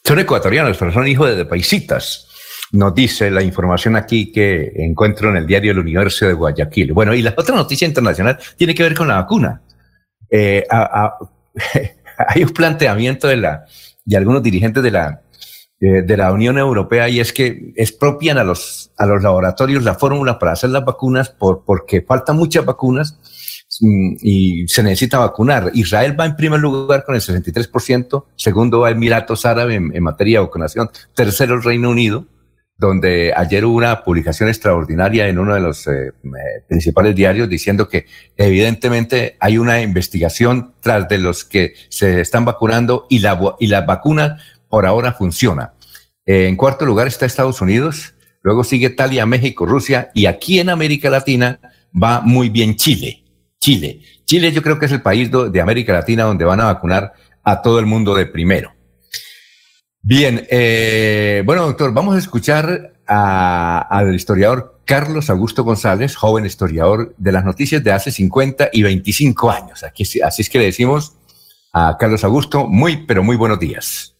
son 0.03 0.17
ecuatorianos, 0.17 0.75
pero 0.75 0.91
son 0.91 1.07
hijos 1.07 1.37
de 1.37 1.45
paisitas 1.45 2.25
nos 2.71 2.93
dice 2.93 3.31
la 3.31 3.41
información 3.41 3.95
aquí 3.95 4.31
que 4.31 4.71
encuentro 4.75 5.29
en 5.29 5.37
el 5.37 5.47
diario 5.47 5.71
El 5.71 5.79
Universo 5.79 6.25
de 6.25 6.33
Guayaquil. 6.33 6.93
Bueno, 6.93 7.13
y 7.13 7.21
la 7.21 7.33
otra 7.37 7.55
noticia 7.55 7.87
internacional 7.87 8.37
tiene 8.57 8.73
que 8.73 8.83
ver 8.83 8.95
con 8.95 9.07
la 9.07 9.15
vacuna. 9.15 9.61
Eh, 10.29 10.65
hay 12.27 12.43
un 12.43 12.49
planteamiento 12.49 13.27
de, 13.27 13.37
la, 13.37 13.65
de 14.03 14.17
algunos 14.17 14.43
dirigentes 14.43 14.83
de 14.83 14.91
la, 14.91 15.21
de, 15.79 16.17
la 16.17 16.31
Unión 16.31 16.57
Europea 16.57 17.09
y 17.09 17.19
es 17.19 17.33
que 17.33 17.73
expropian 17.75 18.37
a 18.37 18.43
los, 18.43 18.91
a 18.97 19.05
los 19.05 19.21
laboratorios 19.21 19.83
la 19.83 19.95
fórmula 19.95 20.39
para 20.39 20.53
hacer 20.53 20.71
las 20.71 20.85
vacunas 20.85 21.29
por, 21.29 21.63
porque 21.65 22.01
faltan 22.01 22.37
muchas 22.37 22.65
vacunas 22.65 23.19
mm, 23.81 24.15
y 24.21 24.67
se 24.67 24.83
necesita 24.83 25.19
vacunar. 25.19 25.71
Israel 25.73 26.19
va 26.19 26.25
en 26.25 26.35
primer 26.35 26.59
lugar 26.59 27.03
con 27.05 27.15
el 27.15 27.21
63%, 27.21 28.25
segundo 28.35 28.79
va 28.79 28.91
Emiratos 28.91 29.45
Árabes 29.45 29.77
en, 29.77 29.95
en 29.95 30.03
materia 30.03 30.39
de 30.39 30.45
vacunación, 30.45 30.89
tercero 31.13 31.55
el 31.55 31.63
Reino 31.63 31.89
Unido, 31.89 32.25
donde 32.77 33.33
ayer 33.35 33.63
hubo 33.65 33.77
una 33.77 34.03
publicación 34.03 34.49
extraordinaria 34.49 35.27
en 35.27 35.39
uno 35.39 35.53
de 35.53 35.61
los 35.61 35.87
eh, 35.87 36.11
principales 36.67 37.15
diarios 37.15 37.47
diciendo 37.47 37.87
que 37.87 38.05
evidentemente 38.35 39.37
hay 39.39 39.57
una 39.57 39.81
investigación 39.81 40.73
tras 40.81 41.07
de 41.07 41.17
los 41.17 41.45
que 41.45 41.73
se 41.89 42.19
están 42.19 42.43
vacunando 42.43 43.07
y 43.09 43.19
la, 43.19 43.39
y 43.59 43.67
la 43.67 43.81
vacuna 43.81 44.37
por 44.67 44.85
ahora 44.85 45.13
funciona. 45.13 45.73
en 46.25 46.55
cuarto 46.57 46.85
lugar 46.85 47.07
está 47.07 47.25
Estados 47.25 47.61
Unidos, 47.61 48.15
luego 48.41 48.63
sigue 48.63 48.87
Italia, 48.87 49.25
México, 49.25 49.65
Rusia 49.65 50.09
y 50.13 50.25
aquí 50.25 50.59
en 50.59 50.69
América 50.69 51.09
Latina 51.09 51.59
va 51.91 52.21
muy 52.21 52.49
bien 52.49 52.75
Chile. 52.75 53.23
Chile. 53.59 54.01
Chile 54.25 54.51
yo 54.51 54.61
creo 54.61 54.77
que 54.77 54.87
es 54.87 54.91
el 54.91 55.01
país 55.01 55.31
de 55.31 55.61
América 55.61 55.93
Latina 55.93 56.23
donde 56.23 56.45
van 56.45 56.59
a 56.59 56.65
vacunar 56.65 57.13
a 57.43 57.61
todo 57.61 57.79
el 57.79 57.85
mundo 57.85 58.15
de 58.15 58.25
primero. 58.25 58.74
Bien, 60.07 60.45
eh, 60.51 61.41
bueno, 61.47 61.63
doctor, 61.65 61.91
vamos 61.91 62.13
a 62.13 62.19
escuchar 62.19 62.93
al 63.07 64.13
historiador 64.13 64.79
Carlos 64.85 65.31
Augusto 65.31 65.63
González, 65.63 66.15
joven 66.15 66.45
historiador 66.45 67.15
de 67.17 67.31
las 67.31 67.43
noticias 67.43 67.83
de 67.83 67.91
hace 67.91 68.11
50 68.11 68.69
y 68.71 68.83
25 68.83 69.49
años. 69.49 69.83
Así 69.83 70.41
es 70.43 70.49
que 70.51 70.59
le 70.59 70.65
decimos 70.65 71.15
a 71.73 71.97
Carlos 71.99 72.23
Augusto, 72.23 72.67
muy, 72.67 72.97
pero 73.07 73.23
muy 73.23 73.35
buenos 73.35 73.59
días. 73.59 74.15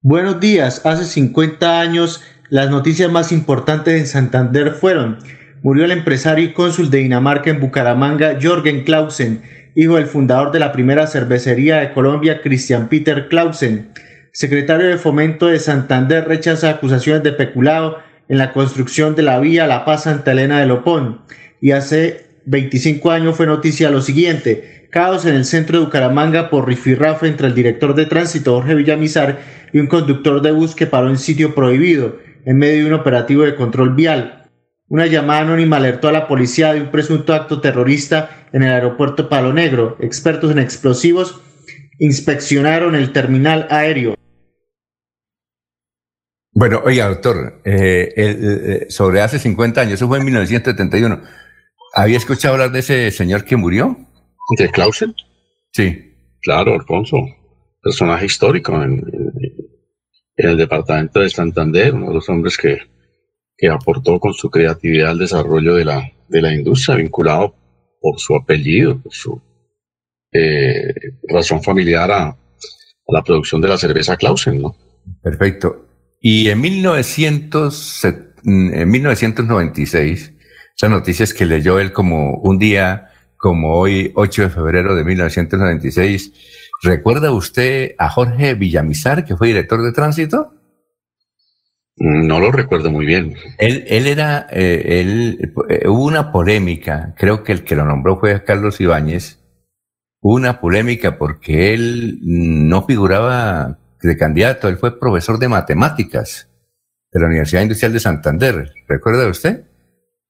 Buenos 0.00 0.38
días. 0.38 0.86
Hace 0.86 1.06
50 1.06 1.80
años 1.80 2.22
las 2.50 2.70
noticias 2.70 3.10
más 3.10 3.32
importantes 3.32 4.00
en 4.00 4.06
Santander 4.06 4.74
fueron, 4.74 5.18
murió 5.64 5.84
el 5.84 5.90
empresario 5.90 6.44
y 6.44 6.52
cónsul 6.52 6.88
de 6.88 6.98
Dinamarca 6.98 7.50
en 7.50 7.58
Bucaramanga, 7.58 8.38
Jorgen 8.40 8.84
Clausen, 8.84 9.42
hijo 9.74 9.96
del 9.96 10.06
fundador 10.06 10.52
de 10.52 10.60
la 10.60 10.70
primera 10.70 11.08
cervecería 11.08 11.78
de 11.78 11.92
Colombia, 11.92 12.42
Christian 12.42 12.88
Peter 12.88 13.26
Clausen 13.28 13.90
secretario 14.32 14.86
de 14.86 14.98
Fomento 14.98 15.46
de 15.46 15.58
Santander 15.58 16.26
rechaza 16.26 16.70
acusaciones 16.70 17.22
de 17.22 17.32
peculado 17.32 17.98
en 18.28 18.38
la 18.38 18.52
construcción 18.52 19.14
de 19.14 19.22
la 19.22 19.40
vía 19.40 19.66
La 19.66 19.84
Paz 19.84 20.04
Santa 20.04 20.32
Elena 20.32 20.60
de 20.60 20.66
Lopón. 20.66 21.22
Y 21.60 21.72
hace 21.72 22.30
25 22.46 23.10
años 23.10 23.36
fue 23.36 23.46
noticia 23.46 23.90
lo 23.90 24.00
siguiente, 24.00 24.88
caos 24.90 25.26
en 25.26 25.34
el 25.34 25.44
centro 25.44 25.78
de 25.78 25.84
Bucaramanga 25.84 26.50
por 26.50 26.66
rifirrafe 26.66 27.26
entre 27.26 27.48
el 27.48 27.54
director 27.54 27.94
de 27.94 28.06
tránsito 28.06 28.54
Jorge 28.54 28.74
Villamizar 28.74 29.40
y 29.72 29.78
un 29.78 29.86
conductor 29.86 30.40
de 30.42 30.52
bus 30.52 30.74
que 30.74 30.86
paró 30.86 31.08
en 31.10 31.18
sitio 31.18 31.54
prohibido 31.54 32.18
en 32.44 32.56
medio 32.56 32.84
de 32.84 32.86
un 32.86 33.00
operativo 33.00 33.42
de 33.42 33.54
control 33.54 33.94
vial. 33.94 34.48
Una 34.88 35.06
llamada 35.06 35.42
anónima 35.42 35.76
alertó 35.76 36.08
a 36.08 36.12
la 36.12 36.26
policía 36.26 36.72
de 36.72 36.80
un 36.80 36.90
presunto 36.90 37.34
acto 37.34 37.60
terrorista 37.60 38.48
en 38.52 38.62
el 38.62 38.72
aeropuerto 38.72 39.28
Palo 39.28 39.52
Negro. 39.52 39.96
Expertos 40.00 40.50
en 40.50 40.58
explosivos 40.58 41.40
inspeccionaron 42.00 42.96
el 42.96 43.12
terminal 43.12 43.68
aéreo. 43.70 44.16
Bueno, 46.52 46.80
oiga, 46.84 47.08
doctor, 47.08 47.60
eh, 47.64 48.12
eh, 48.16 48.86
sobre 48.88 49.20
hace 49.20 49.38
50 49.38 49.82
años, 49.82 49.94
eso 49.94 50.08
fue 50.08 50.18
en 50.18 50.24
1971. 50.24 51.22
¿Había 51.94 52.16
escuchado 52.16 52.54
hablar 52.54 52.72
de 52.72 52.80
ese 52.80 53.10
señor 53.12 53.44
que 53.44 53.56
murió? 53.56 53.96
¿De 54.58 54.68
Clausen? 54.70 55.14
Sí. 55.72 56.14
Claro, 56.42 56.74
Alfonso. 56.74 57.18
Personaje 57.82 58.26
histórico 58.26 58.82
en, 58.82 59.04
el 60.36 60.56
departamento 60.56 61.20
de 61.20 61.28
Santander, 61.28 61.94
uno 61.94 62.08
de 62.08 62.14
los 62.14 62.28
hombres 62.30 62.56
que, 62.56 62.78
que 63.56 63.68
aportó 63.68 64.18
con 64.18 64.32
su 64.32 64.50
creatividad 64.50 65.10
al 65.10 65.18
desarrollo 65.18 65.74
de 65.74 65.84
la, 65.84 66.10
de 66.28 66.40
la 66.40 66.54
industria, 66.54 66.96
vinculado 66.96 67.54
por 68.00 68.18
su 68.18 68.34
apellido, 68.34 68.98
por 69.02 69.12
su 69.12 69.40
eh, 70.32 70.94
razón 71.28 71.62
familiar 71.62 72.10
a, 72.10 72.28
a, 72.28 72.36
la 73.08 73.22
producción 73.22 73.60
de 73.60 73.68
la 73.68 73.78
cerveza 73.78 74.16
Clausen, 74.16 74.62
¿no? 74.62 74.76
Perfecto. 75.22 75.86
Y 76.20 76.48
en, 76.50 76.60
1900, 76.60 78.04
en 78.44 78.90
1996, 78.90 80.32
esas 80.76 80.90
noticias 80.90 81.34
que 81.34 81.46
leyó 81.46 81.78
él 81.78 81.92
como 81.92 82.36
un 82.38 82.58
día, 82.58 83.10
como 83.36 83.74
hoy, 83.74 84.12
8 84.14 84.42
de 84.42 84.50
febrero 84.50 84.94
de 84.94 85.04
1996, 85.04 86.32
¿recuerda 86.82 87.32
usted 87.32 87.94
a 87.98 88.10
Jorge 88.10 88.54
Villamizar, 88.54 89.24
que 89.24 89.36
fue 89.36 89.48
director 89.48 89.82
de 89.82 89.92
tránsito? 89.92 90.54
No 91.96 92.40
lo 92.40 92.52
recuerdo 92.52 92.90
muy 92.90 93.04
bien. 93.04 93.34
Él, 93.58 93.84
él 93.86 94.06
era, 94.06 94.46
eh, 94.50 95.00
él, 95.00 95.52
eh, 95.68 95.86
hubo 95.86 96.04
una 96.04 96.32
polémica, 96.32 97.14
creo 97.16 97.42
que 97.42 97.52
el 97.52 97.64
que 97.64 97.76
lo 97.76 97.84
nombró 97.84 98.18
fue 98.18 98.42
Carlos 98.44 98.80
Ibáñez, 98.80 99.39
una 100.20 100.60
polémica 100.60 101.18
porque 101.18 101.74
él 101.74 102.18
no 102.22 102.84
figuraba 102.86 103.78
de 104.02 104.16
candidato, 104.16 104.68
él 104.68 104.78
fue 104.78 104.98
profesor 104.98 105.38
de 105.38 105.48
matemáticas 105.48 106.48
de 107.12 107.20
la 107.20 107.26
Universidad 107.26 107.62
Industrial 107.62 107.92
de 107.92 108.00
Santander. 108.00 108.72
¿Recuerda 108.88 109.28
usted? 109.28 109.64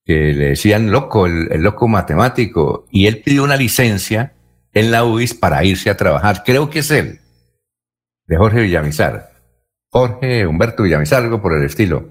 Que 0.05 0.33
le 0.33 0.49
decían 0.51 0.91
loco, 0.91 1.27
el, 1.27 1.49
loco 1.63 1.89
matemático, 1.89 2.87
y 2.91 3.07
él 3.07 3.23
pidió 3.23 3.45
una 3.45 3.57
licencia 3.57 4.35
en 4.73 4.91
la 4.91 5.05
UIS 5.05 5.35
para 5.35 5.65
irse 5.65 5.91
a 5.91 5.97
trabajar. 5.97 6.43
Creo 6.45 6.71
que 6.71 6.81
es 6.81 6.91
él, 6.91 7.21
de 8.27 8.37
Jorge 8.37 8.63
Villamizar. 8.63 9.31
Jorge 9.91 10.47
Humberto 10.47 10.85
Villamizar, 10.85 11.23
algo 11.23 11.43
por 11.43 11.57
el 11.57 11.65
estilo. 11.65 12.11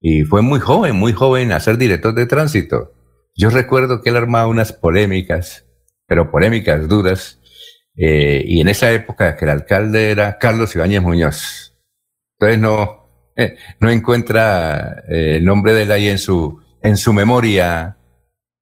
Y 0.00 0.22
fue 0.22 0.42
muy 0.42 0.60
joven, 0.60 0.96
muy 0.96 1.12
joven 1.12 1.52
a 1.52 1.60
ser 1.60 1.76
director 1.76 2.14
de 2.14 2.26
tránsito. 2.26 2.94
Yo 3.34 3.50
recuerdo 3.50 4.00
que 4.00 4.10
él 4.10 4.16
armaba 4.16 4.46
unas 4.46 4.72
polémicas, 4.72 5.67
pero 6.08 6.30
polémicas 6.30 6.88
duras, 6.88 7.38
eh, 7.94 8.42
y 8.46 8.60
en 8.60 8.68
esa 8.68 8.90
época 8.90 9.36
que 9.36 9.44
el 9.44 9.50
alcalde 9.50 10.10
era 10.10 10.38
Carlos 10.38 10.74
Ibáñez 10.74 11.02
Muñoz. 11.02 11.76
Entonces 12.38 12.58
no, 12.58 13.32
eh, 13.36 13.56
no 13.78 13.90
encuentra 13.90 15.04
eh, 15.08 15.36
el 15.36 15.44
nombre 15.44 15.74
de 15.74 15.82
él 15.82 15.92
ahí 15.92 16.08
en 16.08 16.18
su, 16.18 16.60
en 16.82 16.96
su 16.96 17.12
memoria 17.12 17.96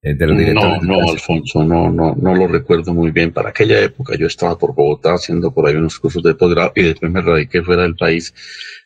de 0.01 0.27
los. 0.27 0.37
No, 0.53 0.81
no, 0.81 1.09
Alfonso, 1.09 1.63
no, 1.63 1.89
no, 1.89 2.15
no 2.15 2.35
lo 2.35 2.47
recuerdo 2.47 2.93
muy 2.93 3.11
bien. 3.11 3.31
Para 3.31 3.49
aquella 3.49 3.79
época 3.79 4.15
yo 4.17 4.27
estaba 4.27 4.57
por 4.57 4.73
Bogotá 4.73 5.13
haciendo 5.13 5.53
por 5.53 5.67
ahí 5.67 5.75
unos 5.75 5.99
cursos 5.99 6.23
de 6.23 6.35
posgrado 6.35 6.71
y 6.75 6.83
después 6.83 7.11
me 7.11 7.21
radiqué 7.21 7.61
fuera 7.61 7.83
del 7.83 7.95
país. 7.95 8.33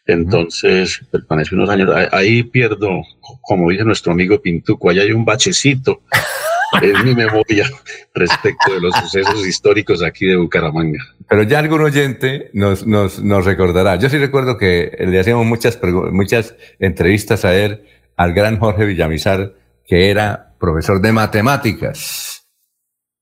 Entonces, 0.06 1.02
permanecí 1.12 1.56
unos 1.56 1.70
años. 1.70 1.90
Ahí, 2.12 2.44
pierdo, 2.44 3.02
como 3.42 3.70
dice 3.70 3.86
nuestro 3.86 4.14
amigo 4.14 4.42
Pintuco, 4.42 4.90
ahí 4.90 5.00
hay 5.00 5.12
un 5.12 5.26
bachecito 5.26 6.02
es 6.82 7.04
mi 7.04 7.14
memoria 7.14 7.70
respecto 8.14 8.74
de 8.74 8.80
los 8.80 8.96
sucesos 8.96 9.46
históricos 9.46 10.04
aquí 10.04 10.26
de 10.26 10.38
Bucaramanga. 10.38 11.00
Pero 11.28 11.44
ya 11.44 11.60
algún 11.60 11.82
oyente 11.82 12.50
nos, 12.54 12.86
nos, 12.86 13.22
nos 13.22 13.46
recordará. 13.46 13.96
Yo 13.98 14.10
sí 14.10 14.18
recuerdo 14.18 14.58
que 14.58 14.96
le 15.00 15.20
hacíamos 15.20 15.46
muchas, 15.46 15.80
muchas 16.12 16.56
entrevistas 16.80 17.46
a 17.46 17.56
él, 17.56 17.86
al 18.16 18.34
gran 18.34 18.60
Jorge 18.60 18.86
Villamizar, 18.86 19.54
que 19.86 20.10
era 20.10 20.56
profesor 20.60 21.02
de 21.02 21.12
matemáticas. 21.12 22.48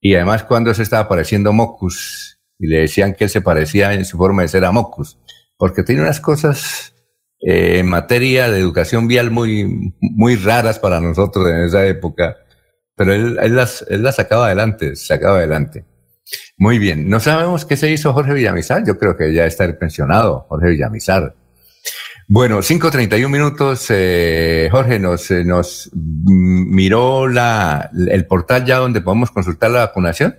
Y 0.01 0.15
además 0.15 0.43
cuando 0.43 0.73
se 0.73 0.83
estaba 0.83 1.07
pareciendo 1.07 1.53
Mocus, 1.53 2.39
y 2.59 2.67
le 2.67 2.81
decían 2.81 3.13
que 3.13 3.25
él 3.25 3.29
se 3.29 3.41
parecía 3.41 3.93
en 3.93 4.05
su 4.05 4.17
forma 4.17 4.41
de 4.41 4.49
ser 4.49 4.65
a 4.65 4.71
Mocus, 4.71 5.17
porque 5.57 5.83
tiene 5.83 6.01
unas 6.01 6.19
cosas 6.19 6.93
eh, 7.41 7.79
en 7.79 7.87
materia 7.87 8.49
de 8.49 8.59
educación 8.59 9.07
vial 9.07 9.31
muy, 9.31 9.93
muy 10.01 10.35
raras 10.35 10.77
para 10.77 10.99
nosotros 10.99 11.47
en 11.47 11.63
esa 11.63 11.85
época 11.85 12.37
pero 12.99 13.13
él, 13.13 13.39
él, 13.41 13.55
las, 13.55 13.85
él 13.87 14.03
las 14.03 14.17
sacaba 14.17 14.47
adelante, 14.47 14.93
sacaba 14.97 15.37
adelante. 15.37 15.85
Muy 16.57 16.79
bien, 16.79 17.09
no 17.09 17.21
sabemos 17.21 17.63
qué 17.63 17.77
se 17.77 17.89
hizo 17.89 18.11
Jorge 18.11 18.33
Villamizar, 18.33 18.85
yo 18.85 18.99
creo 18.99 19.15
que 19.15 19.33
ya 19.33 19.45
está 19.45 19.65
pensionado, 19.79 20.45
Jorge 20.49 20.71
Villamizar. 20.71 21.33
Bueno, 22.27 22.57
5.31 22.57 23.29
minutos, 23.29 23.87
eh, 23.89 24.67
Jorge, 24.69 24.99
nos, 24.99 25.31
eh, 25.31 25.45
nos 25.45 25.89
miró 25.93 27.29
la, 27.29 27.89
el 28.09 28.27
portal 28.27 28.65
ya 28.65 28.79
donde 28.79 28.99
podemos 28.99 29.31
consultar 29.31 29.71
la 29.71 29.85
vacunación. 29.85 30.37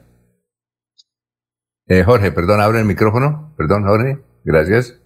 Eh, 1.88 2.04
Jorge, 2.04 2.30
perdón, 2.30 2.60
abre 2.60 2.80
el 2.80 2.84
micrófono. 2.84 3.54
Perdón, 3.56 3.86
Jorge, 3.86 4.18
gracias. 4.44 5.00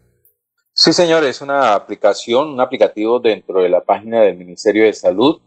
Sí, 0.72 0.92
señor, 0.92 1.22
es 1.22 1.40
una 1.40 1.74
aplicación, 1.74 2.48
un 2.48 2.60
aplicativo 2.60 3.20
dentro 3.20 3.62
de 3.62 3.68
la 3.68 3.84
página 3.84 4.22
del 4.22 4.36
Ministerio 4.36 4.86
de 4.86 4.92
Salud. 4.92 5.40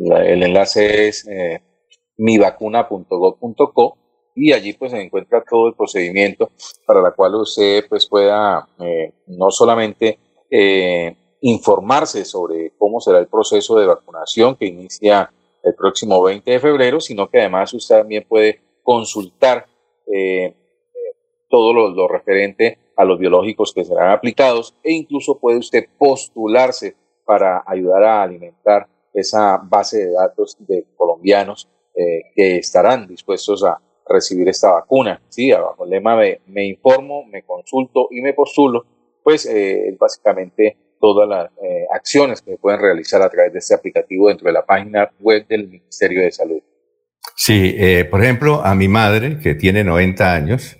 El 0.00 0.42
enlace 0.42 1.08
es 1.08 1.26
eh, 1.28 1.62
mivacuna.gov.co 2.16 3.98
y 4.34 4.52
allí 4.52 4.72
pues 4.72 4.92
se 4.92 5.00
encuentra 5.00 5.44
todo 5.48 5.68
el 5.68 5.74
procedimiento 5.74 6.50
para 6.86 7.02
la 7.02 7.12
cual 7.12 7.34
usted 7.34 7.84
pues 7.88 8.08
pueda 8.08 8.68
eh, 8.78 9.12
no 9.26 9.50
solamente 9.50 10.18
eh, 10.50 11.14
informarse 11.42 12.24
sobre 12.24 12.72
cómo 12.78 13.00
será 13.00 13.18
el 13.18 13.26
proceso 13.26 13.78
de 13.78 13.86
vacunación 13.86 14.56
que 14.56 14.66
inicia 14.66 15.32
el 15.62 15.74
próximo 15.74 16.22
20 16.22 16.50
de 16.50 16.60
febrero, 16.60 17.00
sino 17.00 17.28
que 17.28 17.40
además 17.40 17.72
usted 17.74 17.98
también 17.98 18.24
puede 18.28 18.60
consultar 18.82 19.66
eh, 20.12 20.54
todo 21.48 21.72
lo, 21.72 22.08
referente 22.08 22.78
a 22.96 23.04
los 23.04 23.18
biológicos 23.18 23.72
que 23.74 23.84
serán 23.84 24.12
aplicados 24.12 24.74
e 24.82 24.92
incluso 24.92 25.38
puede 25.38 25.58
usted 25.58 25.86
postularse 25.98 26.94
para 27.24 27.62
ayudar 27.66 28.04
a 28.04 28.22
alimentar 28.22 28.88
esa 29.12 29.58
base 29.58 30.06
de 30.06 30.12
datos 30.12 30.56
de 30.60 30.86
colombianos 30.96 31.68
eh, 31.94 32.22
que 32.34 32.58
estarán 32.58 33.06
dispuestos 33.06 33.64
a 33.64 33.78
recibir 34.08 34.48
esta 34.48 34.72
vacuna. 34.72 35.20
Sí, 35.28 35.50
bajo 35.52 35.84
el 35.84 35.90
lema 35.90 36.20
de 36.20 36.40
me 36.46 36.66
informo, 36.66 37.24
me 37.24 37.42
consulto 37.42 38.08
y 38.10 38.20
me 38.20 38.34
postulo, 38.34 38.84
pues 39.22 39.46
eh, 39.46 39.96
básicamente 39.98 40.76
todas 41.00 41.28
las 41.28 41.50
eh, 41.64 41.86
acciones 41.92 42.42
que 42.42 42.52
se 42.52 42.58
pueden 42.58 42.80
realizar 42.80 43.22
a 43.22 43.30
través 43.30 43.52
de 43.52 43.58
este 43.58 43.74
aplicativo 43.74 44.28
dentro 44.28 44.46
de 44.46 44.52
la 44.52 44.64
página 44.64 45.10
web 45.18 45.46
del 45.48 45.66
Ministerio 45.66 46.22
de 46.22 46.30
Salud. 46.30 46.60
Sí, 47.34 47.74
eh, 47.78 48.04
por 48.04 48.22
ejemplo, 48.22 48.62
a 48.62 48.74
mi 48.74 48.86
madre, 48.86 49.38
que 49.38 49.54
tiene 49.54 49.82
90 49.82 50.34
años, 50.34 50.76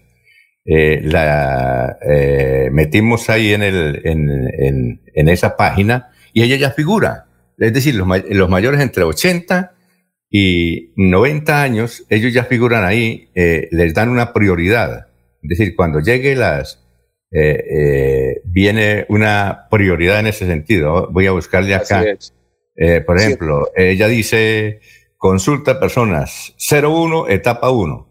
eh, 0.66 1.00
la 1.02 1.98
metimos 2.70 3.30
ahí 3.30 3.54
en, 3.54 3.62
el, 3.62 4.02
en, 4.04 5.00
en, 5.14 5.28
esa 5.28 5.56
página 5.56 6.12
y 6.32 6.42
ella 6.42 6.56
ya 6.56 6.70
figura. 6.70 7.29
Es 7.60 7.72
decir, 7.72 7.94
los, 7.94 8.08
los 8.30 8.48
mayores 8.48 8.80
entre 8.80 9.04
80 9.04 9.74
y 10.30 10.92
90 10.96 11.62
años, 11.62 12.04
ellos 12.08 12.32
ya 12.32 12.44
figuran 12.44 12.84
ahí, 12.84 13.30
les 13.34 13.94
dan 13.94 14.08
una 14.08 14.32
prioridad. 14.32 15.08
Es 15.42 15.58
decir, 15.58 15.74
cuando 15.76 16.00
llegue 16.00 16.34
las, 16.36 16.80
eh, 17.32 17.64
eh, 17.70 18.42
viene 18.44 19.06
una 19.08 19.68
prioridad 19.70 20.20
en 20.20 20.26
ese 20.26 20.46
sentido. 20.46 21.08
Voy 21.10 21.26
a 21.26 21.32
buscarle 21.32 21.74
acá. 21.74 22.04
Eh, 22.76 23.00
por 23.02 23.18
ejemplo, 23.18 23.70
ella 23.76 24.08
dice 24.08 24.80
consulta 25.16 25.78
personas 25.78 26.54
01, 26.58 27.28
etapa 27.28 27.70
1. 27.70 28.08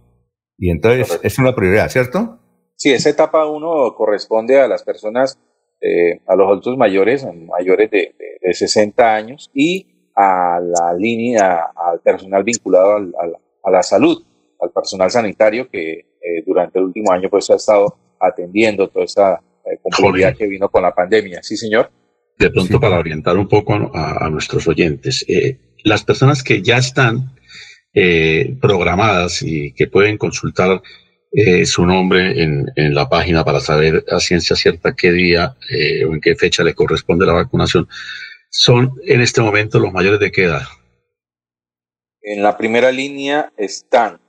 Y 0.58 0.72
entonces 0.72 1.20
es 1.24 1.38
una 1.40 1.56
prioridad, 1.56 1.90
¿cierto? 1.90 2.40
Sí, 2.76 2.92
esa 2.92 3.10
etapa 3.10 3.46
1 3.46 3.94
corresponde 3.96 4.62
a 4.62 4.68
las 4.68 4.84
personas, 4.84 5.38
a 6.28 6.36
los 6.36 6.48
adultos 6.48 6.78
mayores, 6.78 7.26
mayores 7.48 7.90
de, 7.90 8.16
de, 8.42 8.54
60 8.54 9.16
años 9.16 9.50
y 9.54 9.88
a 10.16 10.60
la 10.62 10.94
línea, 10.94 11.68
al 11.76 12.02
personal 12.02 12.44
vinculado 12.44 12.98
a 13.64 13.72
la 13.72 13.84
salud, 13.84 14.24
al 14.60 14.72
personal 14.72 15.10
sanitario 15.10 15.70
que 15.70 16.06
durante 16.46 16.80
el 16.80 16.86
último 16.86 17.12
año 17.12 17.30
pues 17.30 17.50
ha 17.50 17.56
estado 17.56 17.98
atendiendo 18.20 18.90
toda 18.90 19.06
esa 19.06 19.42
eh, 19.66 19.78
complejidad 19.82 20.36
que 20.36 20.48
vino 20.48 20.70
con 20.70 20.84
la 20.84 20.94
pandemia. 20.94 21.42
Sí, 21.44 21.58
señor. 21.58 21.92
De 22.38 22.50
pronto, 22.50 22.80
para 22.80 22.98
orientar 22.98 23.38
un 23.38 23.48
poco 23.48 23.74
a, 23.94 24.30
nuestros 24.30 24.68
oyentes, 24.68 25.26
eh, 25.28 25.60
las 25.84 26.04
personas 26.04 26.42
que 26.42 26.62
ya 26.62 26.78
están 26.78 27.36
eh, 27.94 28.56
programadas 28.62 29.42
y 29.42 29.74
que 29.74 29.88
pueden 29.88 30.18
consultar 30.18 30.82
su 31.66 31.86
nombre 31.86 32.42
en, 32.42 32.66
en, 32.76 32.96
la 32.96 33.08
página 33.08 33.46
para 33.46 33.60
saber 33.60 34.04
a 34.12 34.20
ciencia 34.20 34.56
cierta 34.56 34.96
qué 34.96 35.12
día 35.12 35.56
o 36.08 36.14
en 36.14 36.22
qué 36.22 36.36
fecha 36.36 36.64
le 36.64 36.74
corresponde 36.74 37.26
la 37.26 37.34
vacunación, 37.34 37.88
son 38.50 38.94
en 39.06 39.22
este 39.22 39.42
momento 39.42 39.80
los 39.80 39.94
mayores 39.94 40.20
de 40.20 40.32
qué 40.32 40.46
edad. 40.46 40.64
En 42.22 42.42
la 42.42 42.58
primera 42.58 42.92
línea 42.92 43.52
están 43.58 44.20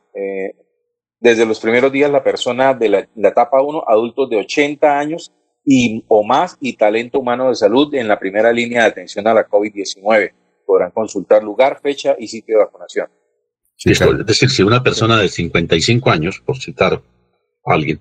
desde 1.21 1.45
los 1.45 1.61
primeros 1.61 1.93
días 1.93 2.11
la 2.11 2.25
persona 2.25 2.75
de 2.75 2.89
la, 2.89 3.09
etapa 3.29 3.63
1, 3.63 3.85
adultos 3.87 4.31
de 4.31 4.39
80 4.39 4.99
años 4.99 5.33
y, 5.65 6.05
o 6.09 6.25
más 6.25 6.57
y 6.61 6.77
talento 6.77 7.21
humano 7.21 7.51
de 7.51 7.55
salud 7.55 7.95
en 7.95 8.09
la 8.09 8.19
primera 8.19 8.53
línea 8.53 8.83
de 8.83 8.89
atención 8.89 9.27
a 9.29 9.35
la 9.35 9.47
COVID-19. 9.47 10.33
Podrán 10.65 10.91
consultar 10.93 11.45
lugar, 11.45 11.81
fecha 11.83 12.17
y 12.19 12.27
sitio 12.27 12.57
de 12.59 12.65
vacunación. 12.65 13.09
Es 13.85 14.27
decir, 14.27 14.51
si 14.51 14.63
una 14.63 14.83
persona 14.83 15.19
de 15.19 15.29
55 15.29 16.11
años, 16.11 16.43
por 16.45 16.59
citar 16.59 16.95
a 16.95 17.73
alguien, 17.73 18.01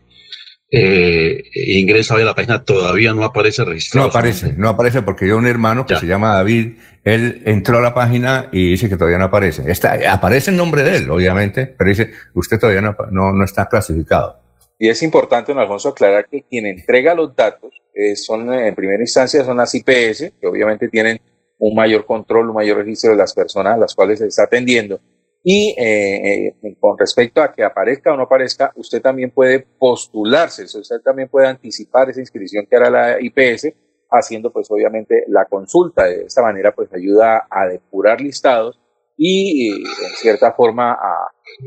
eh, 0.72 1.44
ingresa 1.56 2.15
a 2.15 2.20
la 2.20 2.36
página, 2.36 2.63
todavía 2.63 3.13
no 3.13 3.24
aparece 3.24 3.63
registrado. 3.65 4.08
No 4.08 4.12
aparece, 4.12 4.54
no 4.56 4.70
aparece 4.70 5.02
porque 5.02 5.28
yo 5.28 5.38
un 5.38 5.48
hermano 5.48 5.86
que 5.86 5.96
se 5.96 6.06
llama 6.06 6.36
David, 6.36 6.78
él 7.04 7.42
entró 7.46 7.80
a 7.80 7.82
la 7.82 7.94
página 7.94 8.50
y 8.52 8.72
dice 8.72 8.89
que 8.89 8.98
todavía 8.98 9.18
no 9.18 9.26
aparece. 9.26 9.70
Está, 9.72 9.98
aparece 10.12 10.52
el 10.52 10.58
nombre 10.58 10.84
de 10.84 10.98
él, 10.98 11.10
obviamente, 11.10 11.65
pero 11.65 11.89
dice, 11.89 12.12
usted 12.34 12.60
todavía 12.60 12.82
no, 12.82 12.96
no, 13.32 13.44
está 13.44 13.68
clasificado. 13.68 14.38
Y 14.78 14.89
es 14.89 15.02
importante, 15.02 15.52
don 15.52 15.62
Alfonso, 15.62 15.89
aclarar 15.89 16.28
que 16.30 16.44
quien 16.44 16.65
entrega 16.65 17.15
los 17.15 17.36
datos 17.36 17.74
eh, 17.94 18.15
son, 18.15 18.54
en 18.54 18.76
primera 18.76 19.02
instancia, 19.02 19.44
son 19.44 19.58
las 19.58 19.74
IPS, 19.74 20.34
que 20.39 20.48
obviamente 20.48 20.88
tienen 20.88 21.20
un 21.58 21.76
mayor 21.76 22.06
control, 22.06 22.50
un 22.50 22.56
mayor 22.56 22.78
registro 22.78 23.12
de 23.12 23.18
las 23.18 23.34
personas 23.34 23.74
a 23.74 23.78
las 23.78 23.96
cuales 23.96 24.20
se 24.20 24.28
está 24.28 24.44
atendiendo 24.44 25.00
y 25.43 25.73
eh, 25.78 26.47
eh, 26.47 26.75
con 26.80 26.97
respecto 26.97 27.41
a 27.41 27.54
que 27.54 27.63
aparezca 27.63 28.13
o 28.13 28.17
no 28.17 28.23
aparezca, 28.23 28.71
usted 28.75 29.02
también 29.02 29.32
puede 29.32 29.65
postularse, 29.80 30.63
usted 30.63 30.99
también 31.04 31.30
puede 31.30 31.47
anticipar 31.47 32.10
esa 32.10 32.19
inscripción 32.19 32.65
que 32.69 32.75
hará 32.75 32.89
la 32.89 33.17
IPS, 33.21 33.73
haciendo 34.12 34.52
pues 34.52 34.69
obviamente 34.69 35.23
la 35.28 35.45
consulta. 35.45 36.06
De 36.06 36.23
esta 36.23 36.41
manera 36.41 36.73
pues 36.73 36.89
ayuda 36.93 37.47
a 37.49 37.67
depurar 37.67 38.19
listados 38.19 38.80
y 39.15 39.71
en 39.71 39.86
cierta 40.17 40.54
forma 40.54 40.97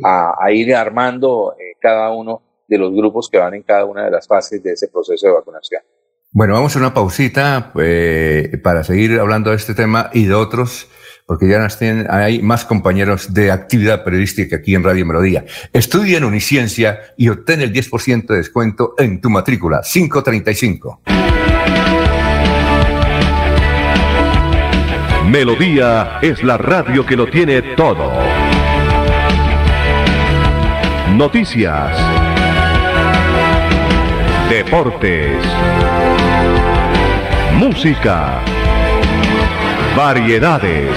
a, 0.04 0.52
ir 0.52 0.74
armando 0.74 1.54
eh, 1.58 1.76
cada 1.80 2.10
uno 2.10 2.42
de 2.68 2.78
los 2.78 2.92
grupos 2.92 3.28
que 3.30 3.38
van 3.38 3.54
en 3.54 3.62
cada 3.62 3.84
una 3.84 4.04
de 4.04 4.10
las 4.10 4.26
fases 4.26 4.62
de 4.62 4.72
ese 4.72 4.88
proceso 4.88 5.26
de 5.26 5.32
vacunación. 5.32 5.82
Bueno, 6.30 6.54
vamos 6.54 6.74
a 6.76 6.78
una 6.78 6.94
pausita 6.94 7.72
para 8.62 8.84
seguir 8.84 9.18
hablando 9.20 9.50
de 9.50 9.56
este 9.56 9.74
tema 9.74 10.10
y 10.14 10.26
de 10.26 10.34
otros 10.34 10.88
porque 11.32 11.48
ya 11.48 11.66
hay 12.10 12.42
más 12.42 12.66
compañeros 12.66 13.32
de 13.32 13.50
actividad 13.50 14.04
periodística 14.04 14.56
aquí 14.56 14.74
en 14.74 14.84
Radio 14.84 15.06
Melodía. 15.06 15.46
Estudia 15.72 16.18
en 16.18 16.24
Uniciencia 16.24 17.00
y 17.16 17.30
obtén 17.30 17.62
el 17.62 17.72
10% 17.72 18.26
de 18.26 18.36
descuento 18.36 18.94
en 18.98 19.18
tu 19.18 19.30
matrícula 19.30 19.80
535. 19.80 21.00
Melodía 25.30 26.18
es 26.20 26.42
la 26.42 26.58
radio 26.58 27.06
que 27.06 27.16
lo 27.16 27.26
tiene 27.26 27.62
todo. 27.76 28.12
Noticias. 31.16 31.96
Deportes. 34.50 35.42
Música 37.56 38.51
Variedades. 39.96 40.88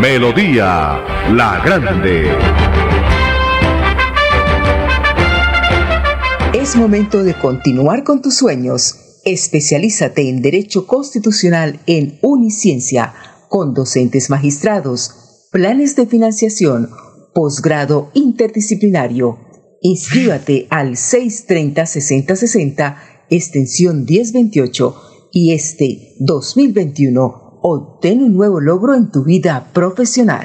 Melodía 0.00 0.98
La 1.32 1.60
Grande. 1.62 2.32
Es 6.54 6.74
momento 6.76 7.22
de 7.22 7.34
continuar 7.34 8.02
con 8.02 8.22
tus 8.22 8.36
sueños. 8.36 9.20
Especialízate 9.26 10.28
en 10.30 10.40
Derecho 10.40 10.86
Constitucional 10.86 11.80
en 11.86 12.18
Uniciencia, 12.22 13.12
con 13.48 13.74
docentes 13.74 14.30
magistrados 14.30 15.23
planes 15.54 15.94
de 15.94 16.06
financiación, 16.06 16.90
posgrado 17.32 18.10
interdisciplinario. 18.12 19.38
Inscríbate 19.82 20.66
al 20.68 20.96
630-6060, 20.96 22.96
extensión 23.30 24.04
1028 24.04 24.96
y 25.30 25.52
este 25.52 26.16
2021 26.18 27.60
obtén 27.62 28.24
un 28.24 28.34
nuevo 28.34 28.58
logro 28.58 28.96
en 28.96 29.12
tu 29.12 29.22
vida 29.22 29.70
profesional. 29.72 30.44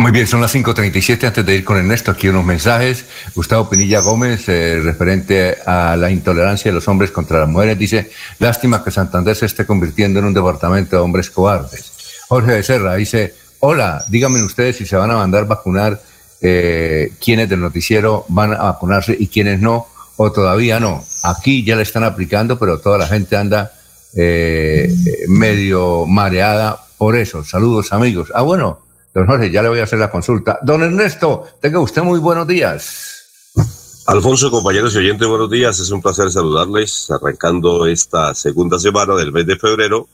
Muy 0.00 0.12
bien, 0.12 0.26
son 0.26 0.40
las 0.40 0.54
5.37. 0.54 1.26
Antes 1.26 1.44
de 1.44 1.56
ir 1.56 1.62
con 1.62 1.76
Ernesto, 1.76 2.10
aquí 2.10 2.26
unos 2.26 2.42
mensajes. 2.42 3.04
Gustavo 3.34 3.68
Pinilla 3.68 4.00
Gómez, 4.00 4.48
eh, 4.48 4.80
referente 4.82 5.58
a 5.66 5.94
la 5.94 6.10
intolerancia 6.10 6.70
de 6.70 6.74
los 6.74 6.88
hombres 6.88 7.10
contra 7.10 7.40
las 7.40 7.48
mujeres, 7.50 7.78
dice, 7.78 8.10
lástima 8.38 8.82
que 8.82 8.90
Santander 8.90 9.36
se 9.36 9.44
esté 9.44 9.66
convirtiendo 9.66 10.18
en 10.18 10.24
un 10.24 10.32
departamento 10.32 10.96
de 10.96 11.02
hombres 11.02 11.28
cobardes. 11.28 11.92
Jorge 12.28 12.52
Becerra 12.52 12.94
dice, 12.94 13.34
hola, 13.58 14.02
díganme 14.08 14.42
ustedes 14.42 14.76
si 14.78 14.86
se 14.86 14.96
van 14.96 15.10
a 15.10 15.16
mandar 15.16 15.46
vacunar, 15.46 16.00
eh, 16.40 17.12
quiénes 17.22 17.50
del 17.50 17.60
noticiero 17.60 18.24
van 18.28 18.54
a 18.54 18.62
vacunarse 18.72 19.14
y 19.20 19.26
quiénes 19.26 19.60
no, 19.60 19.86
o 20.16 20.32
todavía 20.32 20.80
no. 20.80 21.04
Aquí 21.24 21.62
ya 21.62 21.76
le 21.76 21.82
están 21.82 22.04
aplicando, 22.04 22.58
pero 22.58 22.80
toda 22.80 22.96
la 22.96 23.06
gente 23.06 23.36
anda 23.36 23.70
eh, 24.16 24.90
medio 25.28 26.06
mareada 26.06 26.86
por 26.96 27.16
eso. 27.16 27.44
Saludos 27.44 27.92
amigos. 27.92 28.32
Ah, 28.34 28.40
bueno. 28.40 28.89
Don 29.12 29.26
Jorge, 29.26 29.50
ya 29.50 29.62
le 29.62 29.68
voy 29.68 29.80
a 29.80 29.84
hacer 29.84 29.98
la 29.98 30.10
consulta. 30.10 30.58
Don 30.62 30.82
Ernesto, 30.82 31.44
tenga 31.60 31.80
usted 31.80 32.02
muy 32.02 32.20
buenos 32.20 32.46
días. 32.46 34.02
Alfonso, 34.06 34.50
compañeros 34.50 34.94
y 34.94 34.98
oyentes, 34.98 35.26
buenos 35.26 35.50
días. 35.50 35.80
Es 35.80 35.90
un 35.90 36.00
placer 36.00 36.30
saludarles, 36.30 37.10
arrancando 37.10 37.86
esta 37.86 38.34
segunda 38.34 38.78
semana 38.78 39.16
del 39.16 39.32
mes 39.32 39.46
de 39.46 39.56
febrero 39.56 40.08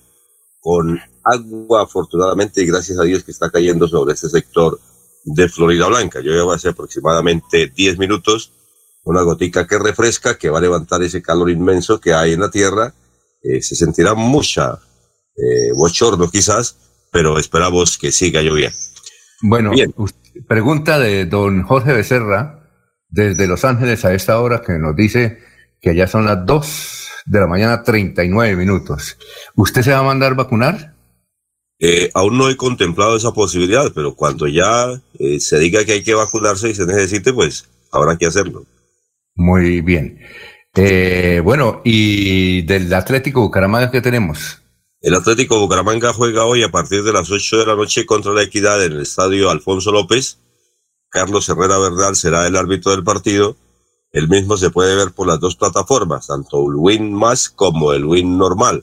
con 0.61 0.99
agua, 1.25 1.83
afortunadamente, 1.83 2.63
y 2.63 2.67
gracias 2.67 2.99
a 2.99 3.03
Dios 3.03 3.23
que 3.23 3.33
está 3.33 3.51
cayendo 3.51 3.87
sobre 3.87 4.15
este 4.15 4.29
sector 4.29 4.81
de 5.25 5.49
Florida 5.49 5.87
Blanca. 5.89 6.21
Yo 6.21 6.33
llevo 6.33 6.53
hace 6.53 6.71
aproximadamente 6.71 7.71
10 7.75 7.99
minutos, 7.99 8.53
una 9.05 9.23
gotica 9.23 9.67
que 9.67 9.79
refresca, 9.79 10.39
que 10.39 10.49
va 10.49 10.59
a 10.59 10.63
levantar 10.63 11.03
ese 11.03 11.21
calor 11.21 11.51
inmenso 11.51 12.01
que 12.01 12.15
hay 12.15 12.33
en 12.33 12.41
la 12.41 12.51
tierra. 12.51 12.95
Eh, 13.43 13.61
se 13.61 13.77
sentirá 13.77 14.15
mucha 14.15 14.81
eh, 15.37 15.73
bochorno 15.75 16.31
quizás, 16.31 16.77
pero 17.11 17.39
esperamos 17.39 17.99
que 17.99 18.13
siga 18.13 18.43
lloviendo. 18.43 18.77
Bueno, 19.43 19.73
pregunta 20.49 20.99
de 20.99 21.27
don 21.27 21.63
Jorge 21.63 21.93
Becerra, 21.93 22.69
desde 23.09 23.47
Los 23.47 23.65
Ángeles 23.65 24.05
a 24.05 24.15
esta 24.15 24.41
hora, 24.41 24.63
que 24.63 24.79
nos 24.79 24.97
dice 24.97 25.39
que 25.81 25.95
ya 25.95 26.07
son 26.07 26.25
las 26.25 26.45
2 26.47 27.09
de 27.27 27.41
la 27.41 27.47
mañana, 27.47 27.83
39 27.83 28.57
minutos. 28.57 29.19
¿Usted 29.55 29.83
se 29.83 29.93
va 29.93 29.99
a 29.99 30.03
mandar 30.03 30.35
vacunar? 30.35 30.95
Eh, 31.79 32.11
aún 32.15 32.39
no 32.39 32.49
he 32.49 32.57
contemplado 32.57 33.17
esa 33.17 33.33
posibilidad, 33.33 33.93
pero 33.95 34.15
cuando 34.15 34.47
ya 34.47 35.01
eh, 35.19 35.41
se 35.41 35.59
diga 35.59 35.85
que 35.85 35.93
hay 35.93 36.03
que 36.03 36.15
vacunarse 36.15 36.71
y 36.71 36.75
se 36.75 36.87
necesite, 36.87 37.33
pues 37.33 37.69
habrá 37.93 38.17
que 38.17 38.27
hacerlo. 38.27 38.65
Muy 39.35 39.83
bien. 39.83 40.19
Eh, 40.75 41.41
bueno, 41.45 41.83
¿y 41.85 42.63
del 42.63 42.93
Atlético 42.93 43.43
Bucaramanga 43.43 43.91
qué 43.91 44.01
tenemos? 44.01 44.63
El 45.07 45.15
Atlético 45.15 45.61
Bucaramanga 45.61 46.13
juega 46.13 46.47
hoy 46.47 46.65
a 46.65 46.73
partir 46.73 47.05
de 47.05 47.13
las 47.13 47.31
8 47.31 47.59
de 47.59 47.67
la 47.67 47.77
noche 47.77 48.05
contra 48.07 48.33
la 48.33 48.43
Equidad 48.43 48.85
en 48.85 48.91
el 48.91 49.03
estadio 49.03 49.51
Alfonso 49.51 49.93
López. 49.93 50.41
Carlos 51.11 51.49
Herrera 51.49 51.79
Verdal 51.79 52.17
será 52.17 52.45
el 52.49 52.57
árbitro 52.57 52.91
del 52.91 53.05
partido. 53.05 53.57
El 54.11 54.29
mismo 54.29 54.57
se 54.57 54.71
puede 54.71 54.97
ver 54.97 55.13
por 55.13 55.29
las 55.29 55.39
dos 55.39 55.55
plataformas, 55.55 56.27
tanto 56.27 56.59
el 56.69 56.75
Win 56.75 57.13
Más 57.13 57.49
como 57.49 57.93
el 57.93 58.05
Win 58.05 58.37
Normal. 58.37 58.83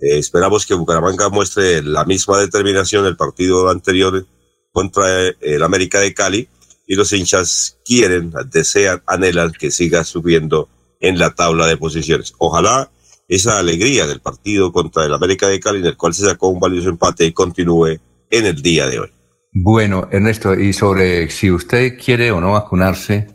Eh, 0.00 0.18
esperamos 0.18 0.66
que 0.66 0.74
Bucaramanga 0.74 1.30
muestre 1.30 1.82
la 1.82 2.04
misma 2.04 2.38
determinación 2.38 3.04
del 3.04 3.16
partido 3.16 3.70
anterior 3.70 4.26
contra 4.70 5.28
el 5.28 5.62
América 5.62 5.98
de 5.98 6.12
Cali 6.12 6.46
y 6.86 6.94
los 6.94 7.10
hinchas 7.10 7.78
quieren, 7.86 8.34
desean, 8.50 9.02
anhelan 9.06 9.52
que 9.52 9.70
siga 9.70 10.04
subiendo 10.04 10.68
en 11.00 11.18
la 11.18 11.34
tabla 11.34 11.66
de 11.66 11.78
posiciones. 11.78 12.34
Ojalá 12.36 12.90
esa 13.28 13.58
alegría 13.58 14.06
del 14.06 14.20
partido 14.20 14.72
contra 14.72 15.04
el 15.04 15.14
América 15.14 15.48
de 15.48 15.60
Cali, 15.60 15.80
en 15.80 15.86
el 15.86 15.96
cual 15.96 16.14
se 16.14 16.26
sacó 16.26 16.48
un 16.48 16.60
valioso 16.60 16.88
empate 16.88 17.32
continúe 17.32 17.98
en 18.30 18.46
el 18.46 18.60
día 18.60 18.88
de 18.88 19.00
hoy. 19.00 19.10
Bueno, 19.52 20.08
Ernesto, 20.10 20.54
y 20.54 20.72
sobre 20.72 21.30
si 21.30 21.50
usted 21.50 21.96
quiere 21.96 22.32
o 22.32 22.40
no 22.40 22.52
vacunarse, 22.52 23.28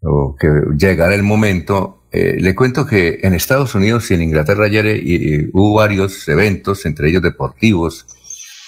o 0.00 0.36
que 0.38 0.48
llegará 0.78 1.14
el 1.14 1.24
momento, 1.24 2.04
eh, 2.12 2.36
le 2.38 2.54
cuento 2.54 2.86
que 2.86 3.18
en 3.22 3.34
Estados 3.34 3.74
Unidos 3.74 4.10
y 4.10 4.14
en 4.14 4.22
Inglaterra 4.22 4.66
ayer 4.66 4.86
eh, 4.86 5.50
hubo 5.52 5.74
varios 5.74 6.28
eventos, 6.28 6.86
entre 6.86 7.10
ellos 7.10 7.22
deportivos, 7.22 8.06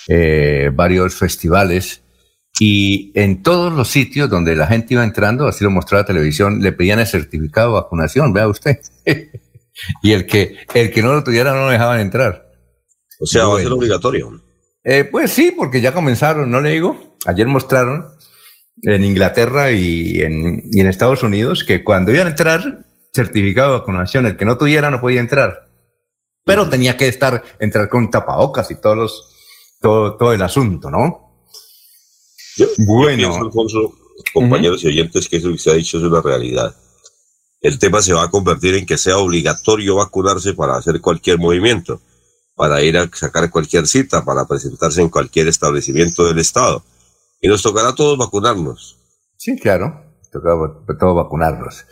eh, 0.08 0.70
varios 0.74 1.14
festivales, 1.14 2.02
y 2.58 3.12
en 3.14 3.42
todos 3.42 3.72
los 3.72 3.88
sitios 3.88 4.28
donde 4.28 4.56
la 4.56 4.66
gente 4.66 4.94
iba 4.94 5.04
entrando, 5.04 5.46
así 5.46 5.64
lo 5.64 5.70
mostró 5.70 5.96
la 5.96 6.04
televisión, 6.04 6.60
le 6.60 6.72
pedían 6.72 6.98
el 6.98 7.06
certificado 7.06 7.68
de 7.68 7.80
vacunación, 7.80 8.32
vea 8.32 8.48
usted. 8.48 8.80
y 10.02 10.12
el 10.12 10.26
que, 10.26 10.56
el 10.74 10.90
que 10.90 11.02
no 11.02 11.12
lo 11.12 11.24
tuviera 11.24 11.52
no 11.52 11.66
lo 11.66 11.70
dejaban 11.70 12.00
entrar. 12.00 12.50
O 13.20 13.26
sea, 13.26 13.46
va 13.46 13.58
a 13.58 13.62
ser 13.62 13.72
obligatorio. 13.72 14.42
Eh, 14.82 15.04
pues 15.04 15.30
sí, 15.30 15.52
porque 15.56 15.80
ya 15.80 15.92
comenzaron, 15.92 16.50
¿no 16.50 16.60
le 16.60 16.70
digo? 16.70 17.16
Ayer 17.26 17.46
mostraron 17.46 18.08
en 18.82 19.04
Inglaterra 19.04 19.70
y 19.72 20.22
en, 20.22 20.62
y 20.70 20.80
en 20.80 20.86
Estados 20.86 21.22
Unidos 21.22 21.64
que 21.64 21.84
cuando 21.84 22.12
iban 22.12 22.28
a 22.28 22.30
entrar, 22.30 22.86
certificado 23.12 23.72
de 23.72 23.78
vacunación, 23.80 24.26
el 24.26 24.36
que 24.36 24.46
no 24.46 24.56
tuviera 24.56 24.90
no 24.90 25.00
podía 25.00 25.20
entrar. 25.20 25.68
Pero 26.44 26.68
tenía 26.70 26.96
que 26.96 27.08
estar, 27.08 27.42
entrar 27.58 27.88
con 27.90 28.10
tapabocas 28.10 28.70
y 28.70 28.80
todos 28.80 28.96
los, 28.96 29.34
todo, 29.80 30.16
todo 30.16 30.32
el 30.32 30.42
asunto, 30.42 30.90
¿no? 30.90 31.28
bueno. 32.78 33.36
Alfonso, 33.36 33.94
compañeros 34.32 34.82
y 34.84 34.88
oyentes, 34.88 35.28
que 35.28 35.36
eso 35.36 35.50
que 35.50 35.58
se 35.58 35.70
ha 35.70 35.74
dicho 35.74 35.98
es 35.98 36.04
una 36.04 36.22
realidad 36.22 36.74
el 37.60 37.78
tema 37.78 38.00
se 38.02 38.12
va 38.12 38.24
a 38.24 38.30
convertir 38.30 38.74
en 38.74 38.86
que 38.86 38.96
sea 38.96 39.18
obligatorio 39.18 39.96
vacunarse 39.96 40.54
para 40.54 40.76
hacer 40.76 41.00
cualquier 41.00 41.38
movimiento, 41.38 42.00
para 42.54 42.82
ir 42.82 42.96
a 42.96 43.08
sacar 43.12 43.50
cualquier 43.50 43.86
cita, 43.86 44.24
para 44.24 44.46
presentarse 44.46 45.02
en 45.02 45.08
cualquier 45.08 45.48
establecimiento 45.48 46.26
del 46.26 46.38
Estado. 46.38 46.82
Y 47.40 47.48
nos 47.48 47.62
tocará 47.62 47.90
a 47.90 47.94
todos 47.94 48.18
vacunarnos. 48.18 48.98
Sí, 49.36 49.58
claro, 49.58 50.02
toca 50.30 50.52
a 50.52 50.98
todos 50.98 51.16
vacunarnos. 51.16 51.84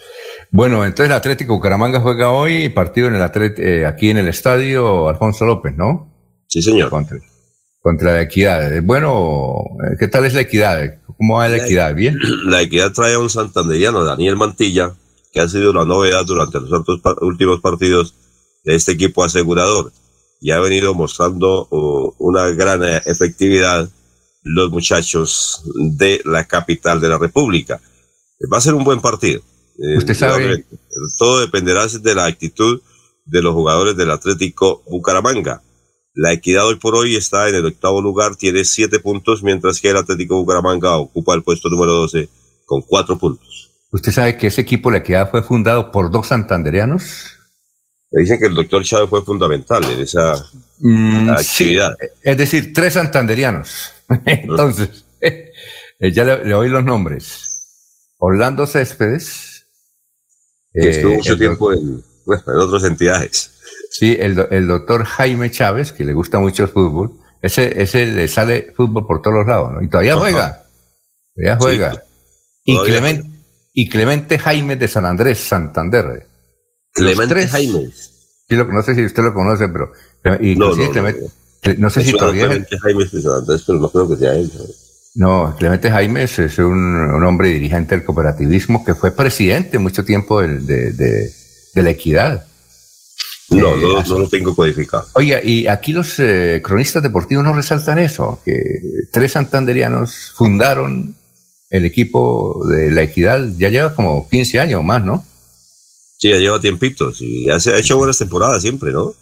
Bueno, 0.50 0.84
entonces 0.84 1.06
el 1.06 1.16
Atlético 1.16 1.54
Bucaramanga 1.54 2.00
juega 2.00 2.30
hoy, 2.30 2.68
partido 2.70 3.08
en 3.08 3.16
el 3.16 3.54
eh, 3.58 3.86
aquí 3.86 4.10
en 4.10 4.18
el 4.18 4.28
estadio 4.28 5.08
Alfonso 5.08 5.44
López, 5.44 5.74
¿no? 5.76 6.14
Sí, 6.46 6.62
señor. 6.62 6.88
Contra, 6.88 7.18
contra 7.80 8.12
la 8.12 8.22
equidad. 8.22 8.82
Bueno, 8.82 9.64
¿qué 9.98 10.08
tal 10.08 10.24
es 10.24 10.34
la 10.34 10.42
equidad? 10.42 11.00
¿Cómo 11.18 11.36
va 11.36 11.48
la, 11.48 11.58
equidad? 11.58 11.94
¿Bien? 11.94 12.16
La 12.44 12.62
equidad 12.62 12.92
trae 12.92 13.14
a 13.14 13.18
un 13.18 13.28
santanderiano, 13.28 14.04
Daniel 14.04 14.36
Mantilla, 14.36 14.94
que 15.38 15.44
ha 15.44 15.48
sido 15.48 15.72
la 15.72 15.84
novedad 15.84 16.26
durante 16.26 16.58
los 16.58 16.82
últimos 17.20 17.60
partidos 17.60 18.12
de 18.64 18.74
este 18.74 18.90
equipo 18.90 19.22
asegurador 19.22 19.92
y 20.40 20.50
ha 20.50 20.58
venido 20.58 20.94
mostrando 20.94 21.68
uh, 21.70 22.12
una 22.18 22.48
gran 22.48 22.82
eh, 22.82 23.00
efectividad 23.06 23.88
los 24.42 24.68
muchachos 24.72 25.62
de 25.76 26.20
la 26.24 26.44
capital 26.44 27.00
de 27.00 27.08
la 27.08 27.18
República. 27.18 27.80
Va 28.52 28.58
a 28.58 28.60
ser 28.60 28.74
un 28.74 28.82
buen 28.82 29.00
partido. 29.00 29.40
Eh, 29.78 29.98
Usted 29.98 30.14
sabe. 30.14 30.64
Todo 31.18 31.38
dependerá 31.38 31.86
de 31.86 32.14
la 32.16 32.24
actitud 32.24 32.80
de 33.24 33.40
los 33.40 33.54
jugadores 33.54 33.96
del 33.96 34.10
Atlético 34.10 34.82
Bucaramanga. 34.88 35.62
La 36.14 36.32
Equidad 36.32 36.66
hoy 36.66 36.76
por 36.76 36.96
hoy 36.96 37.14
está 37.14 37.48
en 37.48 37.54
el 37.54 37.66
octavo 37.66 38.02
lugar, 38.02 38.34
tiene 38.34 38.64
siete 38.64 38.98
puntos, 38.98 39.44
mientras 39.44 39.80
que 39.80 39.90
el 39.90 39.98
Atlético 39.98 40.34
Bucaramanga 40.34 40.96
ocupa 40.96 41.34
el 41.34 41.44
puesto 41.44 41.68
número 41.68 41.92
12 41.92 42.28
con 42.66 42.82
cuatro 42.82 43.16
puntos. 43.16 43.67
¿Usted 43.90 44.12
sabe 44.12 44.36
que 44.36 44.48
ese 44.48 44.60
equipo 44.60 44.90
La 44.90 44.98
Equidad 44.98 45.30
fue 45.30 45.42
fundado 45.42 45.90
por 45.90 46.10
dos 46.10 46.26
santanderianos? 46.28 47.38
Me 48.10 48.22
dicen 48.22 48.38
que 48.38 48.46
el 48.46 48.54
doctor 48.54 48.84
Chávez 48.84 49.08
fue 49.08 49.24
fundamental 49.24 49.84
en 49.84 50.00
esa 50.00 50.34
mm, 50.78 51.30
actividad. 51.30 51.94
es 52.22 52.36
decir, 52.36 52.72
tres 52.72 52.94
santanderianos. 52.94 53.92
Entonces, 54.26 55.04
eh, 55.20 55.52
ya 56.12 56.24
le, 56.24 56.54
oí 56.54 56.68
los 56.68 56.84
nombres. 56.84 57.62
Orlando 58.18 58.66
Céspedes. 58.66 59.66
Que 60.72 60.90
estuvo 60.90 61.12
eh, 61.12 61.16
mucho 61.16 61.38
tiempo 61.38 61.72
en, 61.72 62.02
otras 62.26 62.84
entidades. 62.84 63.52
Sí, 63.90 64.16
el, 64.18 64.46
el, 64.50 64.66
doctor 64.68 65.04
Jaime 65.04 65.50
Chávez, 65.50 65.92
que 65.92 66.04
le 66.04 66.12
gusta 66.12 66.38
mucho 66.38 66.64
el 66.64 66.68
fútbol. 66.68 67.12
Ese, 67.40 67.80
ese 67.80 68.06
le 68.06 68.28
sale 68.28 68.72
fútbol 68.76 69.06
por 69.06 69.22
todos 69.22 69.38
los 69.38 69.46
lados, 69.46 69.72
¿no? 69.72 69.82
Y 69.82 69.88
todavía 69.88 70.16
juega. 70.16 70.64
Todavía 71.34 71.56
juega. 71.56 72.04
Clemente 72.84 73.37
y 73.80 73.88
Clemente 73.88 74.40
Jaime 74.40 74.74
de 74.74 74.88
San 74.88 75.06
Andrés, 75.06 75.38
Santander. 75.38 76.26
Clemente 76.92 77.46
Jaime. 77.46 77.88
no 78.50 78.82
sé 78.82 78.96
si 78.96 79.04
usted 79.04 79.22
lo 79.22 79.32
conoce, 79.32 79.68
pero. 79.68 79.92
no, 80.24 80.74
no, 80.74 80.90
Clemente, 80.90 81.30
no, 81.78 81.88
sé 81.88 82.02
si 82.02 82.10
todavía. 82.10 82.46
Clemente 82.46 82.76
Jaime 82.76 83.04
de 83.04 83.22
San 83.22 83.32
Andrés, 83.34 83.62
pero 83.64 83.78
no 83.78 83.88
creo 83.88 84.08
que 84.08 84.16
sea 84.16 84.34
él. 84.34 84.50
No, 85.14 85.54
Clemente 85.56 85.92
Jaime 85.92 86.24
es 86.24 86.58
un, 86.58 87.22
hombre 87.22 87.50
dirigente 87.50 87.94
del 87.94 88.04
cooperativismo 88.04 88.84
que 88.84 88.96
fue 88.96 89.12
presidente 89.12 89.78
mucho 89.78 90.04
tiempo 90.04 90.40
de, 90.40 90.58
de, 90.58 91.30
de, 91.72 91.82
la 91.84 91.90
equidad. 91.90 92.46
No, 93.50 93.76
eh, 93.76 93.80
no, 93.80 94.02
no, 94.02 94.18
lo 94.18 94.28
tengo 94.28 94.56
codificado. 94.56 95.06
Oiga, 95.12 95.40
y 95.40 95.68
aquí 95.68 95.92
los 95.92 96.18
eh, 96.18 96.60
cronistas 96.64 97.04
deportivos 97.04 97.44
no 97.44 97.54
resaltan 97.54 98.00
eso, 98.00 98.40
que 98.44 98.80
tres 99.12 99.30
santanderianos 99.30 100.32
fundaron 100.34 101.14
el 101.70 101.84
equipo 101.84 102.64
de 102.68 102.90
la 102.90 103.02
equidad 103.02 103.46
ya 103.56 103.68
lleva 103.68 103.94
como 103.94 104.28
15 104.28 104.60
años 104.60 104.82
más, 104.82 105.04
¿no? 105.04 105.24
Sí, 106.18 106.30
ya 106.30 106.38
lleva 106.38 106.60
tiempitos 106.60 107.20
y 107.20 107.46
ya 107.46 107.60
se 107.60 107.72
ha 107.72 107.78
hecho 107.78 107.96
buenas 107.96 108.18
temporadas 108.18 108.62
siempre, 108.62 108.92
¿no? 108.92 109.14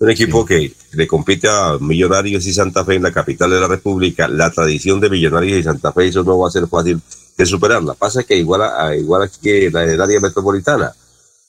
Un 0.00 0.10
equipo 0.10 0.44
que 0.44 0.72
le 0.92 1.06
compite 1.06 1.48
a 1.48 1.78
Millonarios 1.80 2.46
y 2.46 2.52
Santa 2.52 2.84
Fe 2.84 2.96
en 2.96 3.04
la 3.04 3.12
capital 3.12 3.50
de 3.50 3.60
la 3.60 3.68
República. 3.68 4.26
La 4.26 4.50
tradición 4.50 5.00
de 5.00 5.08
Millonarios 5.08 5.58
y 5.58 5.62
Santa 5.62 5.92
Fe, 5.92 6.08
eso 6.08 6.24
no 6.24 6.36
va 6.36 6.48
a 6.48 6.50
ser 6.50 6.66
fácil 6.66 7.00
de 7.38 7.46
superarla. 7.46 7.94
Pasa 7.94 8.24
que 8.24 8.36
igual, 8.36 8.62
a, 8.62 8.94
igual 8.96 9.30
que 9.40 9.70
la 9.70 9.86
del 9.86 10.00
área 10.00 10.20
metropolitana, 10.20 10.92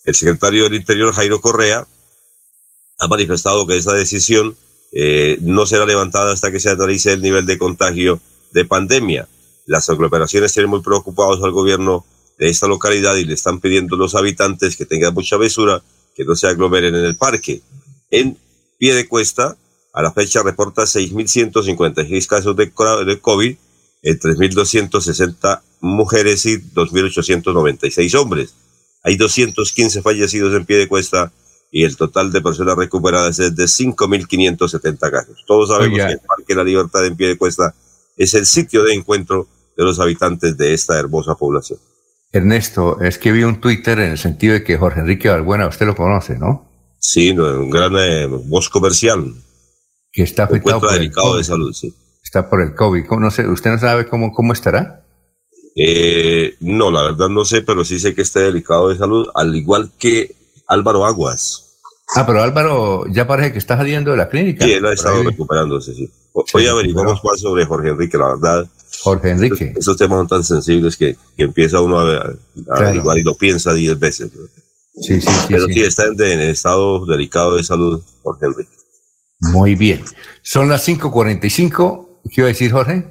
El 0.04 0.14
secretario 0.14 0.64
del 0.64 0.74
Interior, 0.74 1.14
Jairo 1.14 1.40
Correa, 1.40 1.86
ha 2.98 3.08
manifestado 3.08 3.66
que 3.66 3.76
esa 3.76 3.92
decisión 3.92 4.56
eh, 4.92 5.38
no 5.42 5.66
será 5.66 5.86
levantada 5.86 6.32
hasta 6.32 6.50
que 6.50 6.60
se 6.60 6.70
analice 6.70 7.12
el 7.12 7.22
nivel 7.22 7.46
de 7.46 7.58
contagio 7.58 8.20
de 8.52 8.64
pandemia. 8.64 9.28
Las 9.66 9.88
aglomeraciones 9.90 10.52
tienen 10.52 10.70
muy 10.70 10.80
preocupados 10.80 11.42
al 11.42 11.52
gobierno 11.52 12.04
de 12.38 12.48
esta 12.48 12.66
localidad 12.66 13.16
y 13.16 13.24
le 13.24 13.34
están 13.34 13.60
pidiendo 13.60 13.96
a 13.96 13.98
los 13.98 14.14
habitantes 14.14 14.76
que 14.76 14.86
tengan 14.86 15.14
mucha 15.14 15.38
mesura, 15.38 15.82
que 16.14 16.24
no 16.24 16.34
se 16.34 16.46
aglomeren 16.46 16.94
en 16.94 17.04
el 17.04 17.16
parque. 17.16 17.62
En 18.10 18.38
pie 18.78 18.94
de 18.94 19.08
cuesta, 19.08 19.56
a 19.92 20.02
la 20.02 20.12
fecha 20.12 20.42
reporta 20.42 20.82
6.156 20.82 22.26
casos 22.26 22.56
de, 22.56 22.70
COVID, 22.70 23.56
en 24.02 24.18
3.260 24.20 25.62
mujeres 25.80 26.46
y 26.46 26.58
2.896 26.58 28.14
hombres. 28.14 28.54
Hay 29.02 29.16
215 29.16 30.02
fallecidos 30.02 30.54
en 30.54 30.66
pie 30.66 30.76
de 30.78 30.88
cuesta 30.88 31.32
y 31.70 31.84
el 31.84 31.96
total 31.96 32.32
de 32.32 32.40
personas 32.40 32.76
recuperadas 32.76 33.38
es 33.38 33.56
de 33.56 33.64
5.570 33.64 35.10
casos. 35.10 35.44
Todos 35.46 35.70
sabemos 35.70 35.98
que 35.98 36.12
el 36.12 36.20
Parque 36.20 36.54
La 36.54 36.64
Libertad 36.64 37.04
en 37.06 37.16
pie 37.16 37.28
de 37.28 37.38
cuesta 37.38 37.74
es 38.16 38.34
el 38.34 38.46
sitio 38.46 38.82
de 38.82 38.94
encuentro 38.94 39.48
de 39.76 39.84
los 39.84 40.00
habitantes 40.00 40.56
de 40.56 40.74
esta 40.74 40.98
hermosa 40.98 41.34
población. 41.34 41.78
Ernesto, 42.36 43.00
es 43.00 43.18
que 43.18 43.32
vi 43.32 43.42
un 43.42 43.60
Twitter 43.60 43.98
en 43.98 44.12
el 44.12 44.18
sentido 44.18 44.54
de 44.54 44.64
que 44.64 44.76
Jorge 44.76 45.00
Enrique 45.00 45.28
Balbuena, 45.28 45.66
usted 45.66 45.86
lo 45.86 45.96
conoce, 45.96 46.38
¿no? 46.38 46.68
Sí, 46.98 47.30
un 47.30 47.70
gran 47.70 47.94
eh, 47.96 48.26
voz 48.26 48.68
comercial 48.68 49.34
que 50.12 50.22
está 50.22 50.44
afectado 50.44 50.80
por 50.80 50.92
delicado 50.92 51.32
el 51.32 51.38
de 51.38 51.44
salud, 51.44 51.72
sí. 51.72 51.94
Está 52.24 52.48
por 52.48 52.62
el 52.62 52.74
COVID. 52.74 53.04
No 53.20 53.30
sé, 53.30 53.46
¿Usted 53.46 53.70
no 53.70 53.78
sabe 53.78 54.08
cómo, 54.08 54.32
cómo 54.32 54.52
estará? 54.52 55.04
Eh, 55.76 56.56
no, 56.60 56.90
la 56.90 57.02
verdad 57.02 57.28
no 57.28 57.44
sé, 57.44 57.62
pero 57.62 57.84
sí 57.84 57.98
sé 58.00 58.14
que 58.14 58.22
está 58.22 58.40
delicado 58.40 58.88
de 58.88 58.96
salud, 58.96 59.28
al 59.34 59.54
igual 59.54 59.90
que 59.98 60.34
Álvaro 60.66 61.04
Aguas. 61.04 61.66
Ah, 62.14 62.24
pero 62.26 62.42
Álvaro 62.42 63.04
ya 63.08 63.26
parece 63.26 63.52
que 63.52 63.58
está 63.58 63.76
saliendo 63.76 64.10
de 64.12 64.16
la 64.16 64.28
clínica. 64.28 64.64
Sí, 64.64 64.72
él 64.72 64.86
ha 64.86 64.92
estado 64.92 65.22
recuperándose, 65.22 65.94
sí. 65.94 66.10
Hoy 66.32 66.66
averiguamos 66.66 67.22
más 67.22 67.40
sobre 67.40 67.64
Jorge 67.64 67.90
Enrique, 67.90 68.16
la 68.16 68.28
verdad. 68.28 68.66
Jorge 69.00 69.30
Enrique. 69.30 69.74
Esos, 69.76 69.96
temas 69.96 70.18
son 70.18 70.28
tan 70.28 70.44
sensibles 70.44 70.96
que, 70.96 71.16
empieza 71.36 71.80
uno 71.80 72.00
a, 72.00 72.34
averiguar 72.70 73.18
y 73.18 73.22
lo 73.22 73.36
piensa 73.36 73.72
diez 73.72 73.98
veces. 73.98 74.30
Sí, 75.00 75.20
sí, 75.20 75.28
sí. 75.28 75.46
Pero 75.48 75.66
sí, 75.66 75.80
está 75.82 76.04
en, 76.06 76.20
en 76.20 76.40
estado 76.40 77.04
delicado 77.06 77.56
de 77.56 77.64
salud 77.64 78.02
Jorge 78.22 78.46
Enrique. 78.46 78.76
Muy 79.40 79.74
bien. 79.74 80.02
Son 80.42 80.68
las 80.68 80.86
5.45. 80.88 82.06
¿Qué 82.30 82.40
iba 82.40 82.46
a 82.46 82.48
decir, 82.48 82.72
Jorge? 82.72 83.04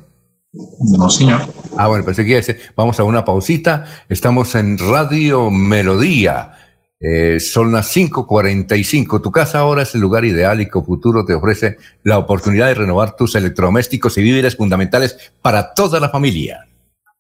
No, 0.98 1.10
señor. 1.10 1.42
Ah, 1.78 1.88
bueno, 1.88 2.04
pues 2.06 2.18
aquí 2.20 2.34
vamos 2.76 3.00
a 3.00 3.04
una 3.04 3.26
pausita. 3.26 3.86
Estamos 4.10 4.56
en 4.56 4.78
Radio 4.78 5.52
Melodía. 5.52 6.54
Eh, 7.00 7.40
son 7.40 7.72
las 7.72 7.96
5.45. 7.96 9.22
Tu 9.22 9.32
casa 9.32 9.60
ahora 9.60 9.84
es 9.84 9.94
el 9.96 10.02
lugar 10.02 10.26
ideal 10.26 10.62
y 10.62 10.68
Cofuturo 10.68 11.26
te 11.26 11.34
ofrece 11.34 11.78
la 12.04 12.18
oportunidad 12.18 12.68
de 12.68 12.76
renovar 12.76 13.16
tus 13.16 13.36
electrodomésticos 13.36 14.18
y 14.18 14.22
víveres 14.22 14.56
fundamentales 14.56 15.34
para 15.42 15.74
toda 15.74 16.00
la 16.00 16.10
familia. 16.10 16.68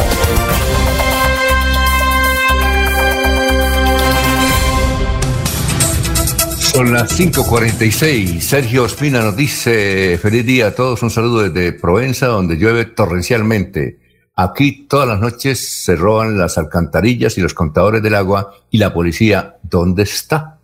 Son 6.73 6.91
las 6.91 7.19
5.46. 7.19 8.39
Sergio 8.39 8.83
Ospina 8.83 9.21
nos 9.21 9.35
dice, 9.35 10.17
feliz 10.21 10.45
día 10.45 10.67
a 10.67 10.71
todos, 10.71 11.03
un 11.03 11.11
saludo 11.11 11.49
desde 11.49 11.73
Provenza, 11.73 12.27
donde 12.27 12.55
llueve 12.55 12.85
torrencialmente. 12.85 14.00
Aquí 14.43 14.87
todas 14.87 15.07
las 15.07 15.19
noches 15.19 15.83
se 15.83 15.95
roban 15.95 16.35
las 16.35 16.57
alcantarillas 16.57 17.37
y 17.37 17.41
los 17.41 17.53
contadores 17.53 18.01
del 18.01 18.15
agua 18.15 18.55
y 18.71 18.79
la 18.79 18.91
policía, 18.91 19.57
¿dónde 19.61 20.01
está? 20.01 20.57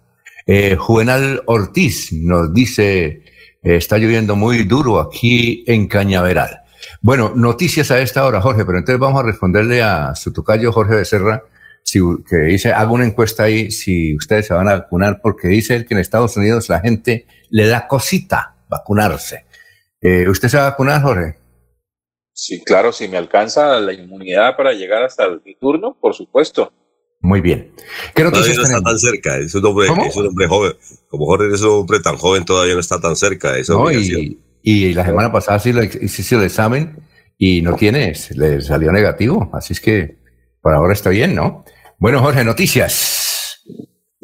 Eh, 0.48 0.76
Juvenal 0.76 1.44
Ortiz 1.46 2.12
nos 2.12 2.52
dice, 2.52 3.06
eh, 3.06 3.24
está 3.62 4.00
lloviendo 4.00 4.36
muy 4.36 4.64
duro 4.64 5.00
aquí 5.00 5.64
en 5.68 5.88
Cañaveral. 5.88 6.62
Bueno, 7.04 7.34
noticias 7.36 7.92
a 7.92 8.00
esta 8.00 8.26
hora, 8.26 8.42
Jorge, 8.42 8.66
pero 8.66 8.80
entonces 8.80 9.00
vamos 9.00 9.22
a 9.22 9.28
responderle 9.28 9.84
a 9.84 10.16
su 10.16 10.34
tocayo 10.34 10.72
Jorge 10.72 10.96
Becerra, 10.96 11.44
si, 11.84 12.00
que 12.28 12.38
dice, 12.38 12.74
hago 12.74 12.96
una 12.96 13.06
encuesta 13.06 13.44
ahí 13.44 13.70
si 13.70 14.16
ustedes 14.16 14.48
se 14.48 14.56
van 14.56 14.70
a 14.70 14.80
vacunar, 14.80 15.20
porque 15.22 15.50
dice 15.50 15.76
él 15.76 15.86
que 15.86 15.94
en 15.94 16.00
Estados 16.00 16.36
Unidos 16.36 16.68
la 16.70 16.80
gente 16.80 17.28
le 17.52 17.68
da 17.68 17.88
cosita 17.88 18.56
vacunarse. 18.68 19.46
Eh, 20.02 20.28
¿Usted 20.28 20.50
se 20.50 20.58
va 20.58 20.66
a 20.66 20.70
vacunar, 20.72 21.04
Jorge? 21.04 21.47
Sí, 22.38 22.62
claro, 22.64 22.94
si 22.94 23.08
me 23.08 23.18
alcanza 23.18 23.80
la 23.80 23.94
inmunidad 23.94 24.56
para 24.56 24.72
llegar 24.72 25.02
hasta 25.02 25.26
el, 25.26 25.42
mi 25.44 25.56
turno, 25.56 25.98
por 26.00 26.14
supuesto. 26.14 26.72
Muy 27.20 27.42
bien. 27.42 27.74
¿Qué 28.14 28.24
noticias 28.24 28.56
todavía 28.56 28.74
no 28.74 28.78
está 28.78 28.90
tan 28.92 29.00
cerca, 29.00 29.38
es 29.40 29.56
un, 29.56 29.66
hombre, 29.66 29.88
es 30.08 30.16
un 30.16 30.28
hombre 30.28 30.48
joven. 30.48 30.74
Como 31.08 31.26
Jorge 31.26 31.56
es 31.56 31.62
un 31.64 31.80
hombre 31.80 32.00
tan 32.00 32.16
joven, 32.16 32.46
todavía 32.46 32.76
no 32.76 32.80
está 32.80 33.02
tan 33.02 33.16
cerca. 33.16 33.54
no, 33.70 33.92
y, 33.92 34.40
y, 34.62 34.94
la 34.94 35.04
semana 35.04 35.32
pasada 35.32 35.58
sí 35.58 35.74
hice 36.00 36.36
el 36.36 36.44
examen 36.44 37.00
y 37.40 37.64
no 37.64 37.76
tiene, 37.76 38.14
le 38.36 38.62
salió 38.62 38.92
negativo. 38.92 39.50
Así 39.52 39.74
es 39.74 39.82
que 39.82 40.18
por 40.62 40.76
ahora 40.76 40.94
está 40.94 41.10
bien, 41.10 41.34
¿no? 41.34 41.66
Bueno, 41.98 42.22
Jorge, 42.22 42.44
noticias. 42.44 43.64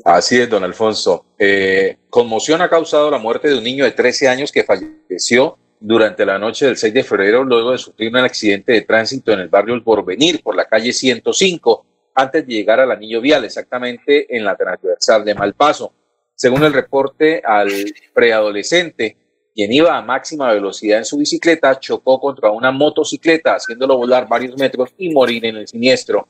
Así 0.06 0.40
es, 0.40 0.48
don 0.52 0.64
Alfonso. 0.64 1.34
Eh, 1.40 1.98
conmoción 2.12 2.62
ha 2.62 2.70
causado 2.70 3.10
la 3.10 3.18
muerte 3.18 3.48
de 3.48 3.58
un 3.58 3.64
niño 3.64 3.86
de 3.86 3.92
13 3.92 4.28
años 4.28 4.52
que 4.52 4.64
falleció 4.64 5.58
durante 5.86 6.26
la 6.26 6.40
noche 6.40 6.66
del 6.66 6.78
6 6.78 6.94
de 6.94 7.04
febrero 7.04 7.44
luego 7.44 7.74
de 7.74 7.78
sufrir 7.78 8.10
un 8.10 8.16
accidente 8.20 8.72
de 8.72 8.82
tránsito 8.84 9.34
en 9.34 9.42
el 9.42 9.50
barrio 9.50 9.76
El 9.76 9.84
Porvenir 9.84 10.42
por 10.42 10.56
la 10.56 10.64
calle 10.64 10.94
105 10.94 11.86
antes 12.16 12.48
de 12.48 12.54
llegar 12.54 12.80
al 12.80 12.92
anillo 12.92 13.20
vial, 13.20 13.44
exactamente 13.44 14.34
en 14.34 14.46
la 14.46 14.56
transversal 14.56 15.26
de 15.26 15.36
Malpaso. 15.36 15.92
Según 16.36 16.64
el 16.64 16.72
reporte, 16.72 17.42
al 17.46 17.70
preadolescente, 18.14 19.18
quien 19.54 19.74
iba 19.74 19.98
a 19.98 20.02
máxima 20.02 20.54
velocidad 20.54 21.00
en 21.00 21.06
su 21.06 21.18
bicicleta, 21.18 21.78
chocó 21.78 22.18
contra 22.18 22.50
una 22.50 22.72
motocicleta, 22.72 23.56
haciéndolo 23.56 23.98
volar 23.98 24.30
varios 24.30 24.58
metros 24.58 24.92
y 24.98 25.10
morir 25.10 25.46
en 25.46 25.58
el 25.58 25.68
siniestro. 25.68 26.30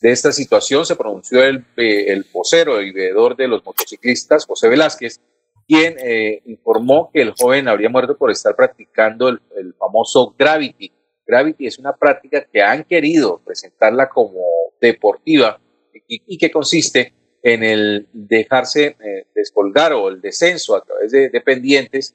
De 0.00 0.12
esta 0.12 0.30
situación 0.30 0.86
se 0.86 0.94
pronunció 0.94 1.42
el, 1.42 1.64
eh, 1.76 2.12
el 2.12 2.24
vocero 2.32 2.80
y 2.80 2.92
veedor 2.92 3.34
de 3.34 3.48
los 3.48 3.64
motociclistas, 3.64 4.46
José 4.46 4.68
Velázquez, 4.68 5.20
quien 5.66 5.96
eh, 5.98 6.42
informó 6.46 7.10
que 7.12 7.22
el 7.22 7.32
joven 7.38 7.68
habría 7.68 7.88
muerto 7.88 8.16
por 8.16 8.30
estar 8.30 8.54
practicando 8.54 9.28
el, 9.28 9.74
famoso 9.78 10.34
Gravity. 10.38 10.92
Gravity 11.26 11.66
es 11.66 11.78
una 11.78 11.94
práctica 11.96 12.46
que 12.52 12.62
han 12.62 12.84
querido 12.84 13.40
presentarla 13.44 14.08
como 14.08 14.40
deportiva 14.80 15.60
y, 16.06 16.36
que 16.36 16.50
consiste 16.50 17.14
en 17.42 17.62
el 17.62 18.08
dejarse 18.12 18.96
eh, 19.00 19.26
descolgar 19.34 19.92
o 19.94 20.08
el 20.08 20.20
descenso 20.20 20.76
a 20.76 20.84
través 20.84 21.12
de, 21.12 21.30
pendientes 21.40 22.14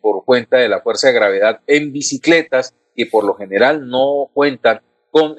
por 0.00 0.24
cuenta 0.24 0.56
de 0.56 0.68
la 0.68 0.80
fuerza 0.80 1.06
de 1.06 1.14
gravedad 1.14 1.60
en 1.68 1.92
bicicletas 1.92 2.74
que 2.96 3.06
por 3.06 3.22
lo 3.22 3.34
general 3.34 3.86
no 3.88 4.28
cuentan 4.34 4.80
con 5.12 5.36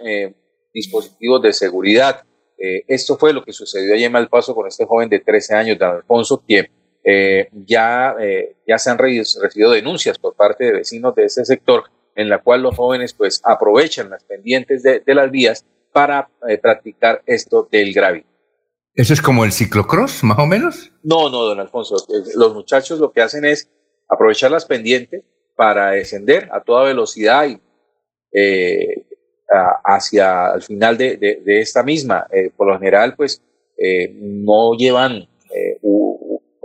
dispositivos 0.76 1.42
de 1.42 1.54
seguridad. 1.54 2.24
Eh, 2.58 2.84
esto 2.88 3.18
fue 3.18 3.34
lo 3.34 3.44
que 3.44 3.54
sucedió 3.54 3.96
allí 3.96 4.04
en 4.04 4.12
Malpaso 4.12 4.54
con 4.54 4.68
este 4.68 4.86
joven 4.86 5.10
de 5.10 5.20
13 5.20 5.56
años, 5.56 5.80
Dan 5.80 5.96
Alfonso, 5.96 6.44
quien 6.46 6.68
eh, 7.06 7.50
ya, 7.54 8.16
eh, 8.20 8.56
ya 8.68 8.78
se 8.78 8.90
han 8.90 8.98
recibido 8.98 9.72
denuncias 9.72 10.18
por 10.18 10.36
parte 10.36 10.66
de 10.66 10.74
vecinos 10.74 11.14
de 11.16 11.26
ese 11.26 11.46
sector, 11.46 11.84
en 12.16 12.30
la 12.30 12.40
cual 12.40 12.64
los 12.64 12.76
jóvenes 12.76 13.14
pues 13.14 13.42
aprovechan 13.44 14.10
las 14.10 14.24
pendientes 14.24 14.84
de, 14.84 15.02
las 15.06 15.30
vías 15.32 15.66
para 15.94 16.30
practicar 16.62 17.22
esto 17.26 17.68
del 17.72 17.94
gravity. 17.94 18.28
¿Eso 18.96 19.14
es 19.14 19.22
como 19.22 19.46
el 19.46 19.52
ciclocross, 19.52 20.24
más 20.24 20.40
o 20.40 20.46
menos? 20.46 20.92
No, 21.04 21.30
no, 21.30 21.44
don 21.44 21.60
Alfonso. 21.60 21.96
Los 22.36 22.54
muchachos 22.54 23.00
lo 23.00 23.12
que 23.12 23.22
hacen 23.22 23.46
es 23.46 23.70
aprovechar 24.10 24.52
las 24.52 24.66
pendientes 24.66 25.24
para 25.56 25.92
descender 25.92 26.50
a 26.52 26.62
toda 26.62 26.86
velocidad 26.86 27.48
y 27.48 27.60
hacia 29.84 30.54
el 30.56 30.62
final 30.62 30.98
de, 30.98 31.18
de, 31.18 31.62
esta 31.62 31.84
misma. 31.84 32.28
Eh, 32.32 32.50
por 32.56 32.68
lo 32.68 32.78
general, 32.78 33.16
pues 33.16 33.42
eh, 33.78 34.12
no 34.14 34.74
llevan 34.76 35.28
eh, 35.54 35.80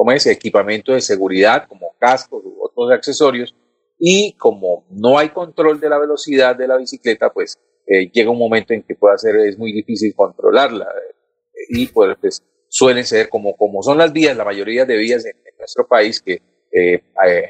como 0.00 0.12
es? 0.12 0.24
equipamiento 0.24 0.94
de 0.94 1.02
seguridad 1.02 1.68
como 1.68 1.94
cascos 1.98 2.42
u 2.42 2.56
otros 2.64 2.90
accesorios 2.90 3.54
y 3.98 4.32
como 4.38 4.86
no 4.88 5.18
hay 5.18 5.28
control 5.28 5.78
de 5.78 5.90
la 5.90 5.98
velocidad 5.98 6.56
de 6.56 6.66
la 6.66 6.78
bicicleta, 6.78 7.30
pues 7.30 7.58
llega 7.86 8.30
un 8.30 8.38
momento 8.38 8.72
en 8.72 8.82
que 8.82 8.94
puede 8.94 9.18
ser, 9.18 9.36
es 9.36 9.58
muy 9.58 9.72
difícil 9.72 10.14
controlarla 10.16 10.88
y 11.68 11.86
pues, 11.88 12.16
pues, 12.18 12.42
suelen 12.68 13.04
ser 13.04 13.28
como, 13.28 13.54
como 13.58 13.82
son 13.82 13.98
las 13.98 14.10
vías, 14.10 14.34
la 14.34 14.46
mayoría 14.46 14.86
de 14.86 14.96
vías 14.96 15.26
en, 15.26 15.36
nuestro 15.58 15.86
país 15.86 16.22
que 16.22 16.40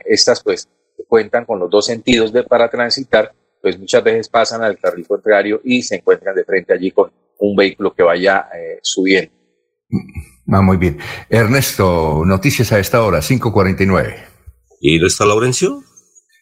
estas 0.07 0.43
pues 0.43 0.69
cuentan 1.07 1.45
con 1.45 1.61
los 1.61 1.71
dos 1.71 1.87
sentidos 1.87 2.33
de, 2.33 2.43
para 2.43 2.69
transitar, 2.69 3.33
pues 3.63 3.79
muchas 3.79 4.03
veces 4.03 4.29
pasan 4.29 4.65
al 4.65 4.77
carril 4.77 5.07
contrario 5.07 5.61
y 5.63 5.85
se 5.85 5.95
encuentran 5.95 6.35
de 6.35 6.45
frente 6.45 6.73
allí 6.73 6.91
con 6.91 7.13
un 7.39 7.55
vehículo 7.55 7.95
que 7.95 8.03
vaya 8.03 8.49
eh, 8.53 8.81
subiendo. 8.83 9.33
Va 10.53 10.59
ah, 10.59 10.63
muy 10.63 10.79
bien. 10.79 10.99
Ernesto, 11.29 12.25
noticias 12.27 12.73
a 12.73 12.81
esta 12.81 13.03
hora, 13.03 13.19
5.49. 13.19 14.17
¿Y 14.81 14.99
no 14.99 15.07
está 15.07 15.25
Laurencio? 15.25 15.85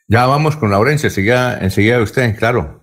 Ya 0.06 0.24
vamos 0.26 0.56
con 0.56 0.70
Laurencio, 0.70 1.08
enseguida, 1.08 1.58
enseguida 1.60 2.00
usted, 2.00 2.38
claro. 2.38 2.80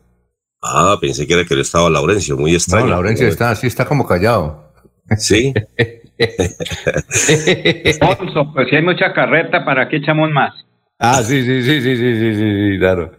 Ah, 0.61 0.97
pensé 1.01 1.25
que 1.25 1.33
era 1.33 1.43
que 1.43 1.55
no 1.55 1.61
estaba 1.61 1.89
Laurencio, 1.89 2.37
muy 2.37 2.53
extraño. 2.53 2.85
No, 2.85 2.91
Laurencio 2.91 3.27
está 3.27 3.49
así, 3.49 3.65
está 3.65 3.85
como 3.85 4.05
callado. 4.05 4.71
Sí. 5.17 5.51
Alfonso, 8.01 8.51
pues 8.53 8.69
si 8.69 8.75
hay 8.75 8.83
mucha 8.83 9.11
carreta, 9.13 9.65
¿para 9.65 9.89
qué 9.89 9.97
echamos 9.97 10.29
más? 10.31 10.53
Ah, 10.99 11.23
sí, 11.23 11.43
sí, 11.43 11.63
sí, 11.63 11.81
sí, 11.81 11.97
sí, 11.97 12.15
sí, 12.15 12.35
sí, 12.35 12.77
claro. 12.79 13.11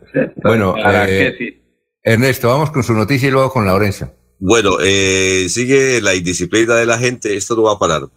Bueno, 0.43 0.77
eh, 0.79 1.61
Ernesto, 2.03 2.49
vamos 2.49 2.71
con 2.71 2.85
su 2.85 2.95
noticia 2.95 3.29
y 3.29 3.33
luego 3.33 3.51
con 3.51 3.67
Laurencio. 3.67 4.13
Bueno, 4.39 4.79
eh, 4.83 5.49
sigue 5.49 6.01
la 6.01 6.15
indisciplina 6.15 6.75
de 6.77 6.87
la 6.87 6.99
gente, 6.99 7.37
esto 7.37 7.57
no 7.57 7.63
va 7.63 7.73
a 7.73 7.79
parar. 7.79 8.09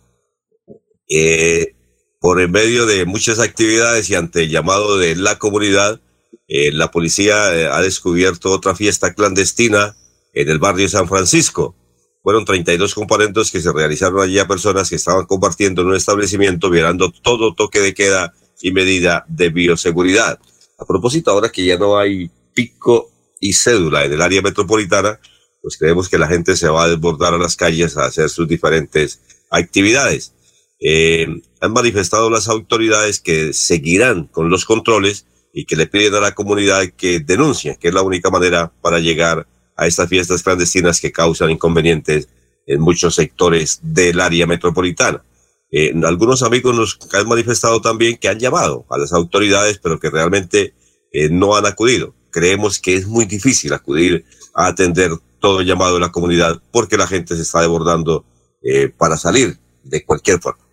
Eh, 1.10 1.76
por 2.20 2.42
en 2.42 2.52
medio 2.52 2.86
de 2.86 3.06
muchas 3.06 3.40
actividades 3.40 4.10
y 4.10 4.16
ante 4.16 4.44
el 4.44 4.50
llamado 4.50 4.98
de 4.98 5.16
la 5.16 5.40
comunidad, 5.40 6.02
la 6.48 6.90
policía 6.90 7.76
ha 7.76 7.82
descubierto 7.82 8.52
otra 8.52 8.76
fiesta 8.76 9.14
clandestina 9.14 9.96
en 10.34 10.50
el 10.50 10.60
barrio 10.60 10.90
San 10.90 11.08
Francisco. 11.08 11.76
Fueron 12.22 12.46
32 12.46 12.94
comparendos 12.94 13.52
que 13.52 13.62
se 13.62 13.72
realizaron 13.72 14.22
allí 14.22 14.40
a 14.40 14.48
personas 14.48 14.90
que 14.90 14.98
estaban 14.98 15.26
compartiendo 15.26 15.82
en 15.82 15.90
un 15.90 15.96
establecimiento, 15.96 16.70
violando 16.70 17.12
todo 17.12 17.56
toque 17.56 17.80
de 17.80 17.94
queda 17.94 18.34
y 18.62 18.72
medida 18.72 19.26
de 19.28 19.50
bioseguridad. 19.50 20.40
A 20.78 20.86
propósito, 20.86 21.32
ahora 21.32 21.50
que 21.50 21.66
ya 21.66 21.78
no 21.78 21.98
hay 21.98 22.30
pico 22.54 23.10
y 23.40 23.54
cédula 23.54 24.06
en 24.06 24.14
el 24.14 24.22
área 24.22 24.42
metropolitana, 24.42 25.20
pues 25.62 25.78
creemos 25.78 26.10
que 26.10 26.18
la 26.18 26.28
gente 26.28 26.56
se 26.56 26.70
va 26.70 26.84
a 26.84 26.90
desbordar 26.90 27.34
a 27.34 27.38
las 27.38 27.56
calles 27.56 27.98
a 27.98 28.06
hacer 28.06 28.30
sus 28.30 28.48
diferentes 28.48 29.22
actividades. 29.50 30.34
Eh, 30.80 31.28
han 31.60 31.74
manifestado 31.74 32.30
las 32.30 32.48
autoridades 32.48 33.20
que 33.20 33.54
seguirán 33.54 34.28
con 34.28 34.50
los 34.50 34.66
controles 34.66 35.26
y 35.54 35.66
que 35.66 35.76
le 35.76 35.88
piden 35.88 36.16
a 36.16 36.22
la 36.22 36.36
comunidad 36.36 36.86
que 36.96 37.20
denuncie, 37.20 37.78
que 37.80 37.90
es 37.90 37.94
la 37.94 38.02
única 38.02 38.30
manera 38.30 38.72
para 38.82 39.00
llegar 39.00 39.48
a 39.76 39.88
estas 39.88 40.10
fiestas 40.10 40.44
clandestinas 40.44 41.02
que 41.02 41.12
causan 41.12 41.50
inconvenientes 41.50 42.30
en 42.66 42.80
muchos 42.80 43.16
sectores 43.16 43.80
del 43.82 44.20
área 44.20 44.46
metropolitana. 44.46 45.24
Eh, 45.72 45.94
algunos 46.04 46.44
amigos 46.44 46.76
nos 46.76 47.00
han 47.14 47.28
manifestado 47.28 47.82
también 47.82 48.18
que 48.18 48.28
han 48.28 48.40
llamado 48.40 48.86
a 48.90 48.98
las 48.98 49.14
autoridades, 49.14 49.80
pero 49.80 50.00
que 50.00 50.10
realmente 50.10 50.74
eh, 51.12 51.30
no 51.30 51.56
han 51.56 51.66
acudido. 51.66 52.16
Creemos 52.32 52.80
que 52.80 52.96
es 52.96 53.08
muy 53.08 53.26
difícil 53.26 53.74
acudir 53.74 54.26
a 54.54 54.68
atender 54.68 55.12
todo 55.40 55.62
el 55.62 55.68
llamado 55.68 55.96
de 55.96 56.02
la 56.02 56.12
comunidad 56.12 56.62
porque 56.72 56.98
la 56.98 57.08
gente 57.08 57.36
se 57.36 57.42
está 57.42 57.62
desbordando 57.62 58.26
eh, 58.62 58.90
para 58.90 59.18
salir 59.18 59.58
de 59.84 60.04
cualquier 60.06 60.40
forma. 60.40 60.64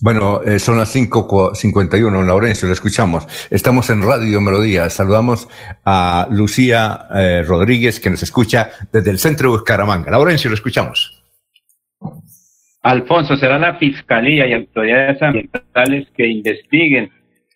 Bueno, 0.00 0.40
son 0.58 0.78
las 0.78 0.94
5.51, 0.94 2.24
Laurencio, 2.24 2.68
lo 2.68 2.74
escuchamos. 2.74 3.26
Estamos 3.50 3.90
en 3.90 4.02
Radio 4.02 4.40
Melodía. 4.40 4.88
Saludamos 4.90 5.48
a 5.84 6.28
Lucía 6.30 7.08
Rodríguez, 7.44 7.98
que 7.98 8.08
nos 8.08 8.22
escucha 8.22 8.70
desde 8.92 9.10
el 9.10 9.18
centro 9.18 9.50
de 9.50 9.58
Bucaramanga. 9.58 10.12
Laurencio, 10.12 10.50
lo 10.50 10.54
escuchamos. 10.54 11.18
Alfonso, 12.82 13.36
será 13.36 13.58
la 13.58 13.74
Fiscalía 13.74 14.46
y 14.46 14.52
autoridades 14.52 15.20
ambientales 15.20 16.08
que 16.16 16.26
investiguen 16.26 17.10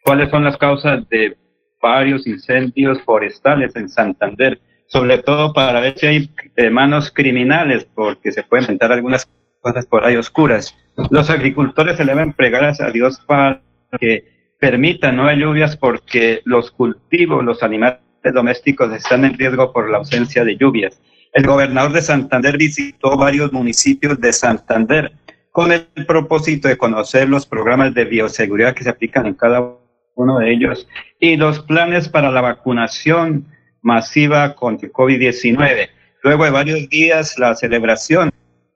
cuáles 0.04 0.30
son 0.30 0.44
las 0.44 0.56
causas 0.56 1.08
de 1.08 1.36
varios 1.80 2.26
incendios 2.26 3.00
forestales 3.02 3.74
en 3.76 3.88
Santander, 3.88 4.60
sobre 4.92 5.18
todo 5.18 5.54
para 5.54 5.80
ver 5.80 5.98
si 5.98 6.06
hay 6.06 6.30
eh, 6.56 6.68
manos 6.68 7.10
criminales, 7.10 7.86
porque 7.94 8.30
se 8.30 8.42
pueden 8.42 8.64
inventar 8.64 8.92
algunas 8.92 9.26
cosas 9.62 9.86
por 9.86 10.04
ahí 10.04 10.16
oscuras. 10.16 10.76
Los 11.10 11.30
agricultores 11.30 11.96
se 11.96 12.04
deben 12.04 12.34
pregar 12.34 12.64
a 12.64 12.90
Dios 12.90 13.18
para 13.26 13.62
que 13.98 14.24
permitan 14.60 15.16
no 15.16 15.26
hay 15.26 15.38
lluvias 15.38 15.78
porque 15.78 16.42
los 16.44 16.70
cultivos, 16.70 17.42
los 17.42 17.62
animales 17.62 18.00
domésticos 18.34 18.92
están 18.92 19.24
en 19.24 19.38
riesgo 19.38 19.72
por 19.72 19.90
la 19.90 19.96
ausencia 19.96 20.44
de 20.44 20.56
lluvias. 20.56 21.00
El 21.32 21.46
gobernador 21.46 21.92
de 21.92 22.02
Santander 22.02 22.58
visitó 22.58 23.16
varios 23.16 23.50
municipios 23.50 24.20
de 24.20 24.32
Santander 24.34 25.12
con 25.50 25.72
el 25.72 25.86
propósito 26.06 26.68
de 26.68 26.76
conocer 26.76 27.30
los 27.30 27.46
programas 27.46 27.94
de 27.94 28.04
bioseguridad 28.04 28.74
que 28.74 28.84
se 28.84 28.90
aplican 28.90 29.26
en 29.26 29.34
cada 29.34 29.74
uno 30.14 30.38
de 30.38 30.52
ellos 30.52 30.86
y 31.18 31.36
los 31.36 31.60
planes 31.60 32.10
para 32.10 32.30
la 32.30 32.42
vacunación 32.42 33.46
masiva 33.82 34.54
contra 34.54 34.86
el 34.86 34.92
COVID-19. 34.92 35.88
Luego 36.22 36.44
de 36.44 36.50
varios 36.50 36.88
días, 36.88 37.38
la 37.38 37.54
celebración 37.54 38.30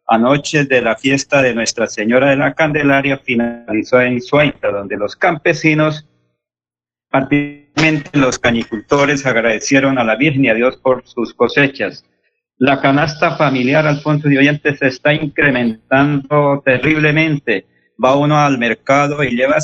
anoche 0.07 0.65
de 0.65 0.83
la 0.83 0.97
fiesta 0.97 1.43
de 1.43 1.55
Nuestra 1.55 1.87
Señora 1.87 2.31
de 2.31 2.37
la 2.37 2.55
Candelaria 2.55 3.19
finalizó 3.19 4.01
en 4.01 4.21
Suaita, 4.21 4.71
donde 4.71 4.97
los 4.97 5.17
campesinos, 5.17 6.07
particularmente 7.11 8.11
los 8.19 8.39
cañicultores, 8.39 9.27
agradecieron 9.27 9.99
a 9.99 10.05
la 10.05 10.17
Virgen 10.17 10.45
y 10.45 10.49
a 10.49 10.55
Dios 10.55 10.77
por 10.77 11.07
sus 11.07 11.35
cosechas. 11.35 12.05
La 12.59 12.81
canasta 12.81 13.37
familiar, 13.37 13.87
Alfonso 13.87 14.29
de 14.29 14.39
Oyentes, 14.39 14.79
se 14.79 14.89
está 14.89 15.13
incrementando 15.13 16.63
terriblemente. 16.65 17.67
Va 18.03 18.17
uno 18.17 18.39
al 18.39 18.59
mercado 18.59 19.23
y 19.23 19.37
lleva 19.37 19.59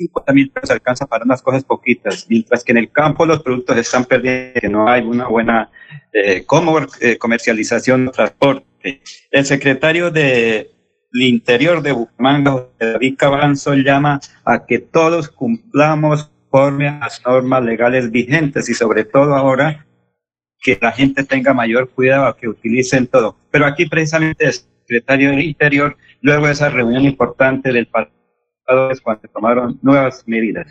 50 0.00 0.32
mil 0.32 0.50
pesos, 0.50 0.70
alcanza 0.70 1.06
para 1.06 1.24
unas 1.24 1.42
cosas 1.42 1.64
poquitas, 1.64 2.26
mientras 2.28 2.64
que 2.64 2.72
en 2.72 2.78
el 2.78 2.90
campo 2.90 3.26
los 3.26 3.42
productos 3.42 3.76
están 3.76 4.04
perdiendo, 4.04 4.60
que 4.60 4.68
no 4.68 4.88
hay 4.88 5.02
una 5.02 5.28
buena 5.28 5.70
eh, 6.12 6.44
eh, 7.00 7.18
comercialización 7.18 8.10
transporte. 8.10 9.02
El 9.30 9.44
secretario 9.44 10.10
de 10.10 10.70
interior 11.12 11.82
de 11.82 11.92
Bucaramanga, 11.92 12.68
David 12.78 13.16
Cabanzo, 13.18 13.74
llama 13.74 14.20
a 14.44 14.64
que 14.64 14.78
todos 14.78 15.28
cumplamos 15.28 16.30
conforme 16.50 16.88
a 16.88 16.98
las 16.98 17.22
normas 17.24 17.62
legales 17.62 18.10
vigentes 18.10 18.68
y 18.68 18.74
sobre 18.74 19.04
todo 19.04 19.36
ahora 19.36 19.86
que 20.60 20.78
la 20.80 20.92
gente 20.92 21.24
tenga 21.24 21.54
mayor 21.54 21.90
cuidado, 21.90 22.36
que 22.36 22.48
utilicen 22.48 23.06
todo. 23.06 23.36
Pero 23.50 23.66
aquí 23.66 23.86
precisamente 23.86 24.46
el 24.46 24.52
secretario 24.52 25.30
del 25.30 25.42
Interior, 25.42 25.96
luego 26.20 26.46
de 26.46 26.52
esa 26.52 26.68
reunión 26.68 27.04
importante 27.04 27.72
del 27.72 27.86
pasado, 27.86 28.19
cuando 29.02 29.28
tomaron 29.28 29.78
nuevas 29.82 30.22
medidas. 30.26 30.66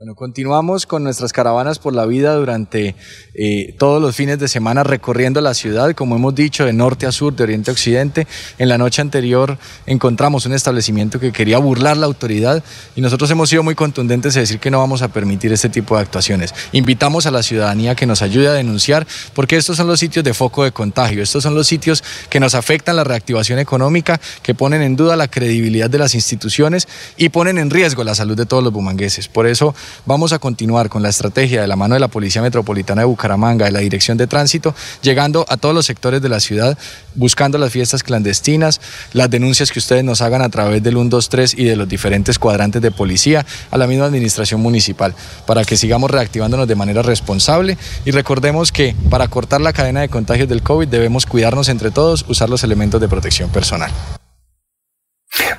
Bueno, 0.00 0.14
continuamos 0.14 0.86
con 0.86 1.04
nuestras 1.04 1.30
caravanas 1.30 1.78
por 1.78 1.94
la 1.94 2.06
vida 2.06 2.34
durante 2.34 2.96
eh, 3.34 3.74
todos 3.78 4.00
los 4.00 4.16
fines 4.16 4.38
de 4.38 4.48
semana 4.48 4.82
recorriendo 4.82 5.42
la 5.42 5.52
ciudad, 5.52 5.94
como 5.94 6.16
hemos 6.16 6.34
dicho, 6.34 6.64
de 6.64 6.72
norte 6.72 7.04
a 7.04 7.12
sur, 7.12 7.36
de 7.36 7.42
oriente 7.42 7.70
a 7.70 7.74
occidente. 7.74 8.26
En 8.56 8.70
la 8.70 8.78
noche 8.78 9.02
anterior 9.02 9.58
encontramos 9.84 10.46
un 10.46 10.54
establecimiento 10.54 11.20
que 11.20 11.32
quería 11.32 11.58
burlar 11.58 11.98
la 11.98 12.06
autoridad 12.06 12.64
y 12.96 13.02
nosotros 13.02 13.30
hemos 13.30 13.50
sido 13.50 13.62
muy 13.62 13.74
contundentes 13.74 14.34
en 14.36 14.44
decir 14.44 14.58
que 14.58 14.70
no 14.70 14.78
vamos 14.78 15.02
a 15.02 15.08
permitir 15.08 15.52
este 15.52 15.68
tipo 15.68 15.96
de 15.96 16.00
actuaciones. 16.00 16.54
Invitamos 16.72 17.26
a 17.26 17.30
la 17.30 17.42
ciudadanía 17.42 17.94
que 17.94 18.06
nos 18.06 18.22
ayude 18.22 18.48
a 18.48 18.52
denunciar 18.52 19.06
porque 19.34 19.58
estos 19.58 19.76
son 19.76 19.86
los 19.86 20.00
sitios 20.00 20.24
de 20.24 20.32
foco 20.32 20.64
de 20.64 20.72
contagio, 20.72 21.22
estos 21.22 21.42
son 21.42 21.54
los 21.54 21.66
sitios 21.66 22.02
que 22.30 22.40
nos 22.40 22.54
afectan 22.54 22.96
la 22.96 23.04
reactivación 23.04 23.58
económica, 23.58 24.18
que 24.42 24.54
ponen 24.54 24.80
en 24.80 24.96
duda 24.96 25.14
la 25.16 25.28
credibilidad 25.28 25.90
de 25.90 25.98
las 25.98 26.14
instituciones 26.14 26.88
y 27.18 27.28
ponen 27.28 27.58
en 27.58 27.68
riesgo 27.68 28.02
la 28.02 28.14
salud 28.14 28.34
de 28.34 28.46
todos 28.46 28.64
los 28.64 28.72
bumangueses. 28.72 29.28
Por 29.28 29.46
eso 29.46 29.74
Vamos 30.06 30.32
a 30.32 30.38
continuar 30.38 30.88
con 30.88 31.02
la 31.02 31.08
estrategia 31.08 31.60
de 31.60 31.66
la 31.66 31.76
mano 31.76 31.94
de 31.94 32.00
la 32.00 32.08
Policía 32.08 32.42
Metropolitana 32.42 33.02
de 33.02 33.06
Bucaramanga, 33.06 33.66
de 33.66 33.72
la 33.72 33.80
Dirección 33.80 34.16
de 34.18 34.26
Tránsito, 34.26 34.74
llegando 35.02 35.46
a 35.48 35.56
todos 35.56 35.74
los 35.74 35.86
sectores 35.86 36.22
de 36.22 36.28
la 36.28 36.40
ciudad, 36.40 36.76
buscando 37.14 37.58
las 37.58 37.72
fiestas 37.72 38.02
clandestinas, 38.02 38.80
las 39.12 39.30
denuncias 39.30 39.70
que 39.70 39.78
ustedes 39.78 40.04
nos 40.04 40.20
hagan 40.20 40.42
a 40.42 40.48
través 40.48 40.82
del 40.82 40.94
123 40.94 41.54
y 41.58 41.64
de 41.64 41.76
los 41.76 41.88
diferentes 41.88 42.38
cuadrantes 42.38 42.82
de 42.82 42.90
policía, 42.90 43.44
a 43.70 43.78
la 43.78 43.86
misma 43.86 44.06
administración 44.06 44.60
municipal, 44.60 45.14
para 45.46 45.64
que 45.64 45.76
sigamos 45.76 46.10
reactivándonos 46.10 46.68
de 46.68 46.74
manera 46.74 47.02
responsable 47.02 47.76
y 48.04 48.10
recordemos 48.10 48.72
que 48.72 48.94
para 49.08 49.28
cortar 49.28 49.60
la 49.60 49.72
cadena 49.72 50.00
de 50.00 50.08
contagios 50.08 50.48
del 50.48 50.62
COVID 50.62 50.88
debemos 50.88 51.26
cuidarnos 51.26 51.68
entre 51.68 51.90
todos, 51.90 52.24
usar 52.28 52.48
los 52.48 52.64
elementos 52.64 53.00
de 53.00 53.08
protección 53.08 53.50
personal. 53.50 53.90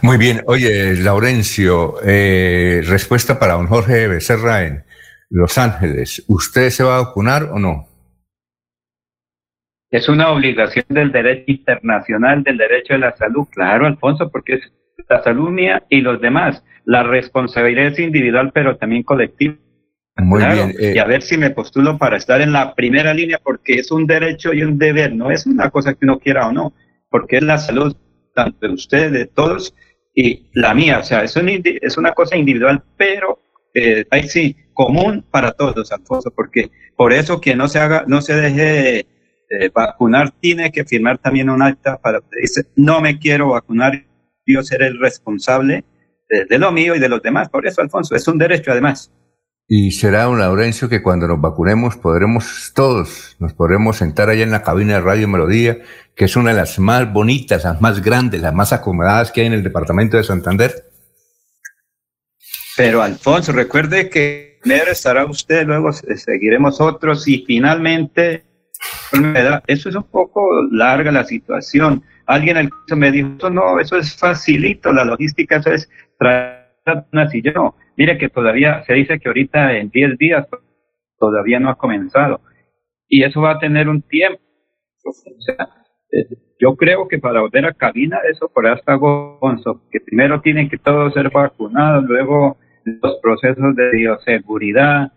Muy 0.02 0.18
bien. 0.18 0.42
Oye, 0.48 0.96
Laurencio, 0.96 1.96
eh, 2.04 2.82
respuesta 2.86 3.40
para 3.40 3.54
don 3.54 3.68
Jorge 3.68 4.08
Becerra 4.08 4.66
en 4.66 4.84
Los 5.30 5.58
Ángeles. 5.58 6.24
¿Usted 6.28 6.70
se 6.70 6.84
va 6.84 6.98
a 6.98 7.04
vacunar 7.04 7.44
o 7.52 7.60
no? 7.60 7.88
Es 9.90 10.08
una 10.08 10.32
obligación 10.32 10.86
del 10.90 11.12
derecho 11.12 11.44
internacional, 11.48 12.44
del 12.44 12.58
derecho 12.58 12.94
de 12.94 13.00
la 13.00 13.16
salud. 13.16 13.46
Claro, 13.52 13.86
Alfonso, 13.86 14.30
porque 14.32 14.54
es 14.56 14.72
la 15.10 15.22
salud 15.22 15.50
mía 15.50 15.84
y 15.90 16.02
los 16.02 16.22
demás. 16.22 16.64
La 16.86 17.04
responsabilidad 17.04 17.88
es 17.88 18.00
individual, 18.00 18.52
pero 18.54 18.78
también 18.78 19.04
colectiva. 19.04 19.56
Muy 20.18 20.44
bien. 20.44 20.74
Eh, 20.80 20.94
y 20.96 21.00
a 21.00 21.06
ver 21.06 21.22
si 21.22 21.38
me 21.38 21.50
postulo 21.50 21.98
para 21.98 22.18
estar 22.18 22.42
en 22.42 22.54
la 22.54 22.74
primera 22.74 23.14
línea, 23.14 23.40
porque 23.44 23.76
es 23.76 23.92
un 23.92 24.08
derecho 24.08 24.54
y 24.54 24.64
un 24.64 24.78
deber, 24.78 25.14
no 25.14 25.30
es 25.30 25.46
una 25.46 25.70
cosa 25.70 25.94
que 25.94 26.06
uno 26.06 26.20
quiera 26.20 26.48
o 26.48 26.52
no, 26.52 26.74
porque 27.10 27.38
es 27.38 27.44
la 27.44 27.58
salud 27.58 27.96
tanto 28.34 28.68
de 28.68 28.74
ustedes, 28.74 29.12
de 29.12 29.26
todos, 29.26 29.74
y 30.14 30.50
la 30.54 30.74
mía. 30.74 31.00
O 31.00 31.04
sea, 31.04 31.24
es, 31.24 31.36
es 31.36 31.98
una 31.98 32.14
cosa 32.14 32.36
individual, 32.36 32.84
pero 32.98 33.40
eh, 33.74 34.06
ahí 34.10 34.28
sí, 34.28 34.56
común 34.74 35.26
para 35.30 35.52
todos, 35.52 35.92
Alfonso, 35.92 36.32
porque 36.32 36.72
por 36.96 37.14
eso 37.14 37.40
que 37.40 37.56
no 37.56 37.68
se 37.68 37.80
haga, 37.80 38.04
no 38.08 38.22
se 38.22 38.36
deje 38.36 39.06
vacunar, 39.74 40.32
tiene 40.40 40.72
que 40.72 40.86
firmar 40.86 41.18
también 41.18 41.50
un 41.50 41.62
acta 41.62 41.98
para 41.98 42.22
dice, 42.40 42.64
no 42.78 43.02
me 43.02 43.20
quiero 43.20 43.50
vacunar, 43.50 44.06
yo 44.46 44.64
seré 44.64 44.88
el 44.88 44.98
responsable 44.98 45.84
de 46.50 46.58
lo 46.58 46.72
mío 46.72 46.96
y 46.96 47.00
de 47.00 47.10
los 47.10 47.22
demás. 47.22 47.50
Por 47.50 47.68
eso, 47.68 47.82
Alfonso, 47.82 48.16
es 48.16 48.28
un 48.28 48.38
derecho 48.38 48.72
además. 48.72 49.12
Y 49.74 49.92
será 49.92 50.28
un 50.28 50.38
Laurencio 50.38 50.90
que 50.90 51.02
cuando 51.02 51.30
nos 51.30 51.40
vacunemos 51.40 51.96
podremos 51.96 52.74
todos, 52.76 53.38
nos 53.40 53.54
podremos 53.54 53.96
sentar 53.96 54.28
allá 54.28 54.44
en 54.44 54.52
la 54.52 54.64
cabina 54.64 54.96
de 54.96 55.00
Radio 55.00 55.30
Melodía, 55.30 55.78
que 56.14 56.26
es 56.26 56.36
una 56.36 56.50
de 56.50 56.58
las 56.58 56.78
más 56.78 57.10
bonitas, 57.14 57.64
las 57.64 57.80
más 57.80 58.02
grandes, 58.02 58.42
las 58.42 58.54
más 58.54 58.74
acomodadas 58.74 59.32
que 59.32 59.40
hay 59.40 59.48
en 59.48 59.54
el 59.54 59.64
departamento 59.64 60.18
de 60.18 60.26
Santander. 60.26 60.74
Pero 62.76 63.02
Alfonso, 63.02 63.54
recuerde 63.54 64.10
que 64.10 64.60
primero 64.62 64.92
estará 64.92 65.24
usted, 65.24 65.66
luego 65.66 65.94
seguiremos 65.94 66.82
otros 66.82 67.26
y 67.30 67.46
finalmente, 67.48 68.44
eso 69.68 69.88
es 69.88 69.96
un 69.96 70.04
poco 70.04 70.50
larga 70.70 71.14
la 71.14 71.24
situación. 71.24 72.04
Alguien 72.26 72.58
al 72.58 72.70
me 72.98 73.10
dijo, 73.10 73.50
no, 73.50 73.80
eso 73.80 73.96
es 73.96 74.18
facilito, 74.18 74.92
la 74.92 75.06
logística, 75.06 75.56
eso 75.56 75.72
es 75.72 75.90
traer 76.20 76.68
una 77.14 77.30
silla, 77.30 77.54
no 77.54 77.74
Mire 78.02 78.18
que 78.18 78.30
todavía 78.30 78.84
se 78.88 78.96
dice 78.96 79.20
que 79.20 79.30
ahorita 79.30 79.78
en 79.78 79.92
10 79.92 80.18
días 80.18 80.48
todavía 81.20 81.60
no 81.60 81.70
ha 81.70 81.78
comenzado. 81.78 82.42
Y 83.08 83.24
eso 83.24 83.42
va 83.42 83.52
a 83.52 83.60
tener 83.60 83.88
un 83.90 84.02
tiempo. 84.02 84.42
O 85.06 85.12
sea, 85.46 85.70
eh, 86.12 86.36
yo 86.60 86.76
creo 86.78 87.08
que 87.08 87.20
para 87.20 87.42
volver 87.42 87.64
a 87.68 87.74
cabina, 87.74 88.18
eso 88.28 88.50
por 88.52 88.66
hasta 88.66 88.96
Gonzo, 88.96 89.84
que 89.92 90.00
primero 90.00 90.42
tienen 90.42 90.68
que 90.68 90.80
todos 90.80 91.14
ser 91.14 91.30
vacunados, 91.30 92.06
luego 92.06 92.58
los 92.86 93.20
procesos 93.22 93.76
de 93.76 93.92
bioseguridad, 93.92 95.12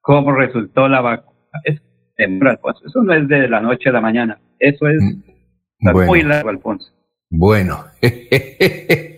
cómo 0.00 0.30
resultó 0.30 0.86
la 0.86 1.00
vacuna. 1.00 1.60
Es 1.64 1.82
Alfonso. 2.18 2.86
Eso 2.86 3.02
no 3.02 3.14
es 3.14 3.26
de 3.26 3.48
la 3.48 3.60
noche 3.60 3.88
a 3.88 3.92
la 3.92 4.00
mañana. 4.00 4.40
Eso 4.60 4.86
es 4.86 5.02
mm, 5.02 6.06
muy 6.06 6.22
largo, 6.22 6.50
Alfonso. 6.50 6.92
Bueno. 7.30 7.84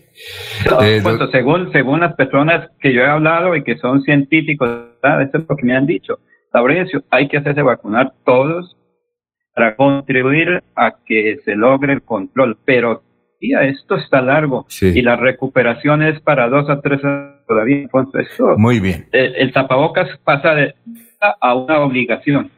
Eh, 0.83 1.03
según, 1.33 1.73
según 1.73 2.01
las 2.01 2.14
personas 2.14 2.71
que 2.81 2.93
yo 2.93 3.03
he 3.03 3.07
hablado 3.07 3.57
y 3.57 3.64
que 3.64 3.79
son 3.79 4.03
científicos, 4.03 4.68
esto 5.23 5.39
es 5.39 5.45
lo 5.49 5.57
que 5.57 5.64
me 5.64 5.77
han 5.77 5.87
dicho. 5.87 6.18
Laurencio, 6.53 7.03
hay 7.11 7.29
que 7.29 7.39
hacerse 7.39 7.62
vacunar 7.62 8.12
todos 8.25 8.77
para 9.55 9.77
contribuir 9.77 10.62
a 10.77 10.97
que 11.05 11.39
se 11.45 11.55
logre 11.55 11.93
el 11.95 12.03
control, 12.03 12.59
pero 12.64 13.03
ya 13.41 13.62
esto 13.62 13.97
está 13.97 14.21
largo 14.21 14.66
y 14.81 15.01
la 15.03 15.16
recuperación 15.16 16.03
es 16.03 16.21
para 16.21 16.49
dos 16.49 16.68
a 16.68 16.81
tres 16.81 17.03
años 17.05 17.47
todavía. 17.47 17.83
Entonces, 17.83 18.29
Muy 18.57 18.81
bien. 18.81 19.07
El, 19.12 19.35
el 19.37 19.53
tapabocas 19.53 20.09
pasa 20.25 20.55
de 20.55 20.75
a 21.41 21.55
una 21.55 21.81
obligación. 21.81 22.51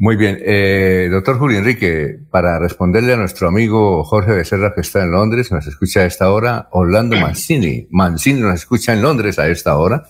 Muy 0.00 0.14
bien. 0.14 0.38
Eh, 0.46 1.08
doctor 1.10 1.40
Julio 1.40 1.58
Enrique, 1.58 2.20
para 2.30 2.60
responderle 2.60 3.14
a 3.14 3.16
nuestro 3.16 3.48
amigo 3.48 4.04
Jorge 4.04 4.30
Becerra, 4.30 4.72
que 4.72 4.82
está 4.82 5.02
en 5.02 5.10
Londres, 5.10 5.50
nos 5.50 5.66
escucha 5.66 6.02
a 6.02 6.04
esta 6.04 6.30
hora, 6.30 6.68
Orlando 6.70 7.16
Mancini. 7.16 7.88
Mancini 7.90 8.40
nos 8.40 8.54
escucha 8.54 8.92
en 8.92 9.02
Londres 9.02 9.40
a 9.40 9.48
esta 9.48 9.76
hora. 9.76 10.06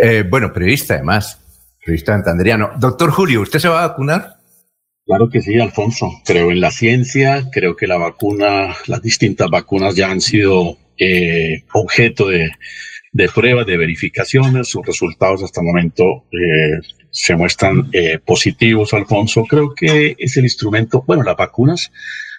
Eh, 0.00 0.22
bueno, 0.22 0.52
periodista 0.52 0.94
además, 0.94 1.40
periodista 1.80 2.12
santanderiano. 2.12 2.74
Doctor 2.78 3.10
Julio, 3.10 3.40
¿usted 3.40 3.58
se 3.58 3.66
va 3.66 3.82
a 3.82 3.88
vacunar? 3.88 4.36
Claro 5.04 5.28
que 5.28 5.40
sí, 5.40 5.58
Alfonso. 5.58 6.08
Creo 6.24 6.52
en 6.52 6.60
la 6.60 6.70
ciencia, 6.70 7.50
creo 7.50 7.74
que 7.74 7.88
la 7.88 7.96
vacuna, 7.96 8.76
las 8.86 9.02
distintas 9.02 9.50
vacunas 9.50 9.96
ya 9.96 10.12
han 10.12 10.20
sido 10.20 10.78
eh, 10.96 11.64
objeto 11.72 12.28
de, 12.28 12.52
pruebas, 13.34 13.66
de 13.66 13.76
verificaciones. 13.78 14.68
Sus 14.68 14.86
resultados 14.86 15.42
hasta 15.42 15.60
el 15.60 15.66
momento 15.66 16.24
eh, 16.30 16.78
se 17.12 17.36
muestran 17.36 17.90
eh, 17.92 18.18
positivos, 18.18 18.92
Alfonso. 18.94 19.44
Creo 19.44 19.74
que 19.74 20.16
es 20.18 20.36
el 20.38 20.44
instrumento, 20.44 21.04
bueno, 21.06 21.22
las 21.22 21.36
vacunas 21.36 21.92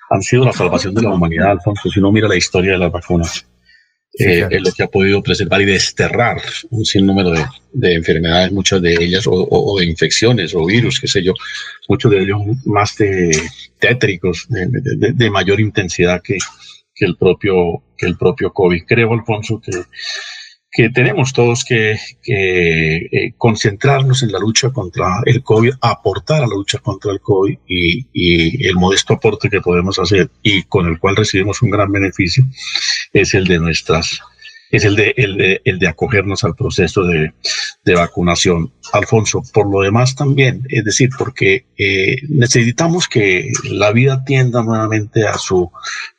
han 0.09 0.21
sido 0.21 0.45
la 0.45 0.51
salvación 0.51 0.95
de 0.95 1.03
la 1.03 1.11
humanidad, 1.11 1.51
Alfonso. 1.51 1.89
Si 1.89 1.99
uno 1.99 2.11
mira 2.11 2.27
la 2.27 2.35
historia 2.35 2.73
de 2.73 2.79
las 2.79 2.91
vacunas, 2.91 3.45
eh, 4.19 4.47
es 4.49 4.61
lo 4.61 4.71
que 4.71 4.83
ha 4.83 4.87
podido 4.87 5.21
preservar 5.23 5.61
y 5.61 5.65
desterrar 5.65 6.41
un 6.71 6.85
sinnúmero 6.85 7.31
de, 7.31 7.45
de 7.71 7.95
enfermedades, 7.95 8.51
muchas 8.51 8.81
de 8.81 8.93
ellas, 8.93 9.25
o, 9.27 9.75
de 9.79 9.85
infecciones 9.85 10.53
o 10.55 10.65
virus, 10.65 10.99
qué 10.99 11.07
sé 11.07 11.23
yo, 11.23 11.33
muchos 11.87 12.11
de 12.11 12.21
ellos 12.21 12.41
más 12.65 12.95
de 12.97 13.31
tétricos, 13.79 14.47
de, 14.49 15.13
de 15.13 15.29
mayor 15.29 15.59
intensidad 15.59 16.21
que, 16.21 16.37
que, 16.93 17.05
el 17.05 17.15
propio, 17.15 17.83
que 17.97 18.07
el 18.07 18.17
propio 18.17 18.51
COVID. 18.51 18.83
Creo, 18.87 19.13
Alfonso, 19.13 19.61
que 19.61 19.71
que 20.73 20.89
tenemos 20.89 21.33
todos 21.33 21.63
que, 21.63 21.99
eh, 22.27 23.33
concentrarnos 23.37 24.23
en 24.23 24.31
la 24.31 24.39
lucha 24.39 24.71
contra 24.71 25.21
el 25.25 25.43
COVID, 25.43 25.73
aportar 25.79 26.43
a 26.43 26.47
la 26.47 26.55
lucha 26.55 26.79
contra 26.79 27.11
el 27.11 27.21
COVID 27.21 27.59
y, 27.67 28.07
y, 28.11 28.67
el 28.67 28.75
modesto 28.75 29.13
aporte 29.13 29.51
que 29.51 29.61
podemos 29.61 29.99
hacer 29.99 30.31
y 30.41 30.63
con 30.63 30.87
el 30.87 30.99
cual 30.99 31.15
recibimos 31.15 31.61
un 31.61 31.69
gran 31.69 31.91
beneficio 31.91 32.43
es 33.13 33.35
el 33.35 33.45
de 33.45 33.59
nuestras 33.59 34.19
es 34.73 34.85
el 34.85 34.95
de, 34.95 35.13
el 35.17 35.37
de, 35.37 35.61
el 35.65 35.77
de 35.77 35.87
acogernos 35.87 36.43
al 36.43 36.55
proceso 36.55 37.03
de, 37.03 37.31
de, 37.85 37.93
vacunación. 37.93 38.73
Alfonso, 38.91 39.43
por 39.53 39.71
lo 39.71 39.81
demás 39.81 40.15
también, 40.15 40.63
es 40.67 40.83
decir, 40.83 41.09
porque 41.15 41.67
eh, 41.77 42.17
necesitamos 42.27 43.07
que 43.07 43.51
la 43.69 43.91
vida 43.91 44.23
tienda 44.25 44.63
nuevamente 44.63 45.27
a 45.27 45.37
su 45.37 45.71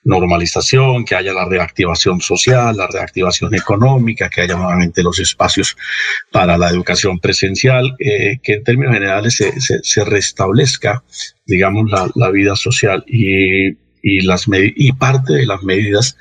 normalización, 0.04 1.04
que 1.04 1.16
haya 1.16 1.32
la 1.32 1.46
reactivación 1.46 2.20
social, 2.20 2.76
la 2.76 2.86
reactivación 2.86 3.56
económica, 3.56 4.30
que 4.30 4.42
haya 4.42 4.54
nuevamente 4.54 5.02
los 5.02 5.18
espacios 5.18 5.76
para 6.30 6.56
la 6.56 6.70
educación 6.70 7.18
presencial, 7.18 7.96
eh, 7.98 8.38
que 8.40 8.54
en 8.54 8.62
términos 8.64 8.94
generales 8.94 9.34
se, 9.34 9.52
se, 9.60 10.04
restablezca, 10.04 11.02
digamos, 11.44 11.90
la, 11.90 12.08
la, 12.14 12.30
vida 12.30 12.54
social 12.54 13.04
y, 13.08 13.70
y, 14.00 14.20
las 14.22 14.46
y 14.48 14.92
parte 14.92 15.32
de 15.32 15.46
las 15.46 15.64
medidas 15.64 16.16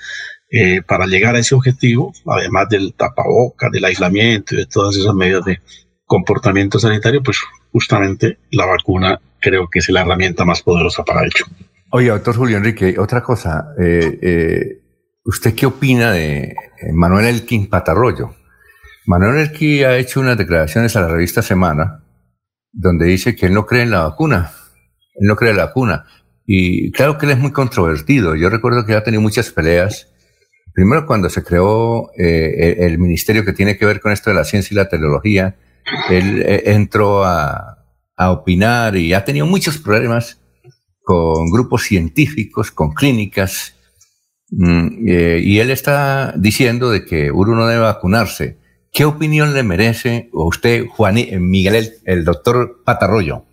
eh, 0.55 0.83
para 0.83 1.07
llegar 1.07 1.35
a 1.35 1.39
ese 1.39 1.55
objetivo, 1.55 2.13
además 2.27 2.69
del 2.69 2.93
tapaboca, 2.93 3.71
del 3.71 3.85
aislamiento 3.85 4.53
y 4.53 4.59
de 4.59 4.65
todas 4.67 4.95
esas 4.95 5.15
medidas 5.15 5.43
de 5.45 5.59
comportamiento 6.05 6.77
sanitario, 6.77 7.23
pues 7.23 7.39
justamente 7.71 8.37
la 8.51 8.67
vacuna 8.67 9.19
creo 9.41 9.67
que 9.67 9.79
es 9.79 9.89
la 9.89 10.01
herramienta 10.01 10.45
más 10.45 10.61
poderosa 10.61 11.03
para 11.03 11.25
ello. 11.25 11.45
Oye, 11.89 12.09
doctor 12.09 12.35
Julio 12.35 12.57
Enrique, 12.57 12.95
otra 12.99 13.23
cosa. 13.23 13.73
Eh, 13.79 14.19
eh, 14.21 14.81
¿Usted 15.25 15.55
qué 15.55 15.65
opina 15.65 16.11
de 16.11 16.53
Manuel 16.93 17.25
Elkin 17.25 17.67
Patarroyo? 17.67 18.35
Manuel 19.07 19.39
Elkin 19.39 19.85
ha 19.85 19.97
hecho 19.97 20.19
unas 20.19 20.37
declaraciones 20.37 20.95
a 20.95 21.01
la 21.01 21.07
revista 21.07 21.41
Semana 21.41 22.03
donde 22.71 23.05
dice 23.05 23.35
que 23.35 23.45
él 23.45 23.53
no 23.53 23.65
cree 23.65 23.81
en 23.81 23.91
la 23.91 24.03
vacuna. 24.03 24.51
Él 25.15 25.27
no 25.27 25.35
cree 25.35 25.51
en 25.51 25.57
la 25.57 25.65
vacuna. 25.65 26.05
Y 26.45 26.91
claro 26.91 27.17
que 27.17 27.25
él 27.25 27.31
es 27.31 27.39
muy 27.39 27.51
controvertido. 27.51 28.35
Yo 28.35 28.49
recuerdo 28.49 28.85
que 28.85 28.93
ha 28.93 29.03
tenido 29.03 29.21
muchas 29.21 29.49
peleas. 29.51 30.12
Primero 30.73 31.05
cuando 31.05 31.29
se 31.29 31.43
creó 31.43 32.11
eh, 32.17 32.77
el, 32.79 32.97
ministerio 32.97 33.45
que 33.45 33.53
tiene 33.53 33.77
que 33.77 33.85
ver 33.85 34.01
con 34.01 34.11
esto 34.11 34.31
de 34.31 34.35
la 34.35 34.43
ciencia 34.43 34.73
y 34.73 34.77
la 34.77 34.89
tecnología, 34.89 35.55
él 36.09 36.41
eh, 36.41 36.63
entró 36.65 37.23
a, 37.23 37.79
opinar 38.15 38.95
y 38.95 39.13
ha 39.13 39.25
tenido 39.25 39.45
muchos 39.45 39.77
problemas 39.77 40.39
con 41.01 41.51
grupos 41.51 41.83
científicos, 41.83 42.71
con 42.71 42.93
clínicas. 42.93 43.75
Mm, 44.49 45.09
eh, 45.09 45.41
y 45.43 45.59
él 45.59 45.69
está 45.69 46.33
diciendo 46.37 46.89
de 46.89 47.03
que 47.03 47.31
uno 47.31 47.53
no 47.55 47.67
debe 47.67 47.81
vacunarse. 47.81 48.57
¿Qué 48.93 49.03
opinión 49.03 49.53
le 49.53 49.63
merece 49.63 50.29
a 50.33 50.43
usted, 50.45 50.85
Juan 50.87 51.15
Miguel, 51.39 51.75
el, 51.75 51.93
el 52.05 52.23
doctor 52.23 52.81
Patarroyo? 52.85 53.43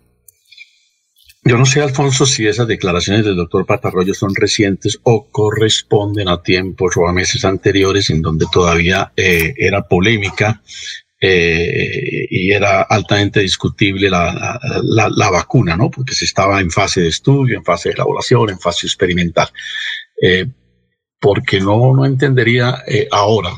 Yo 1.43 1.57
no 1.57 1.65
sé, 1.65 1.81
Alfonso, 1.81 2.27
si 2.27 2.45
esas 2.45 2.67
declaraciones 2.67 3.25
del 3.25 3.35
doctor 3.35 3.65
Patarroyo 3.65 4.13
son 4.13 4.35
recientes 4.35 4.99
o 5.03 5.27
corresponden 5.31 6.27
a 6.27 6.43
tiempos 6.43 6.95
o 6.97 7.07
a 7.07 7.13
meses 7.13 7.43
anteriores 7.45 8.11
en 8.11 8.21
donde 8.21 8.45
todavía 8.51 9.11
eh, 9.17 9.55
era 9.57 9.87
polémica 9.87 10.61
eh, 11.19 12.27
y 12.29 12.51
era 12.51 12.83
altamente 12.83 13.39
discutible 13.39 14.07
la, 14.07 14.59
la, 14.83 15.29
vacuna, 15.31 15.75
¿no? 15.75 15.89
Porque 15.89 16.13
se 16.13 16.25
estaba 16.25 16.61
en 16.61 16.69
fase 16.69 17.01
de 17.01 17.07
estudio, 17.07 17.57
en 17.57 17.65
fase 17.65 17.89
de 17.89 17.93
elaboración, 17.93 18.51
en 18.51 18.59
fase 18.59 18.85
experimental. 18.85 19.49
Eh, 20.21 20.45
porque 21.19 21.59
no, 21.59 21.95
no 21.95 22.05
entendería 22.05 22.83
ahora, 23.11 23.51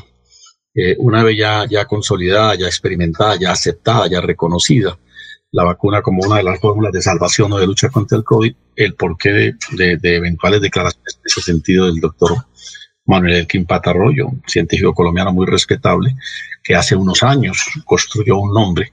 una 0.98 1.22
vez 1.22 1.38
ya, 1.38 1.66
ya 1.68 1.84
consolidada, 1.86 2.54
ya 2.56 2.66
experimentada, 2.66 3.36
ya 3.38 3.52
aceptada, 3.52 4.06
ya 4.06 4.20
reconocida, 4.20 4.98
la 5.54 5.62
vacuna 5.62 6.02
como 6.02 6.20
una 6.24 6.38
de 6.38 6.42
las 6.42 6.58
fórmulas 6.58 6.92
de 6.92 7.00
salvación 7.00 7.52
o 7.52 7.58
de 7.58 7.66
lucha 7.66 7.88
contra 7.88 8.18
el 8.18 8.24
COVID, 8.24 8.52
el 8.74 8.94
porqué 8.94 9.54
de, 9.70 9.98
eventuales 10.02 10.60
declaraciones 10.60 11.14
en 11.14 11.22
ese 11.24 11.40
sentido 11.42 11.86
del 11.86 12.00
doctor 12.00 12.32
Manuel 13.06 13.34
Elkin 13.34 13.64
Patarroyo, 13.64 14.26
un 14.26 14.42
científico 14.48 14.92
colombiano 14.92 15.32
muy 15.32 15.46
respetable, 15.46 16.16
que 16.60 16.74
hace 16.74 16.96
unos 16.96 17.22
años 17.22 17.66
construyó 17.84 18.38
un 18.38 18.52
nombre 18.52 18.90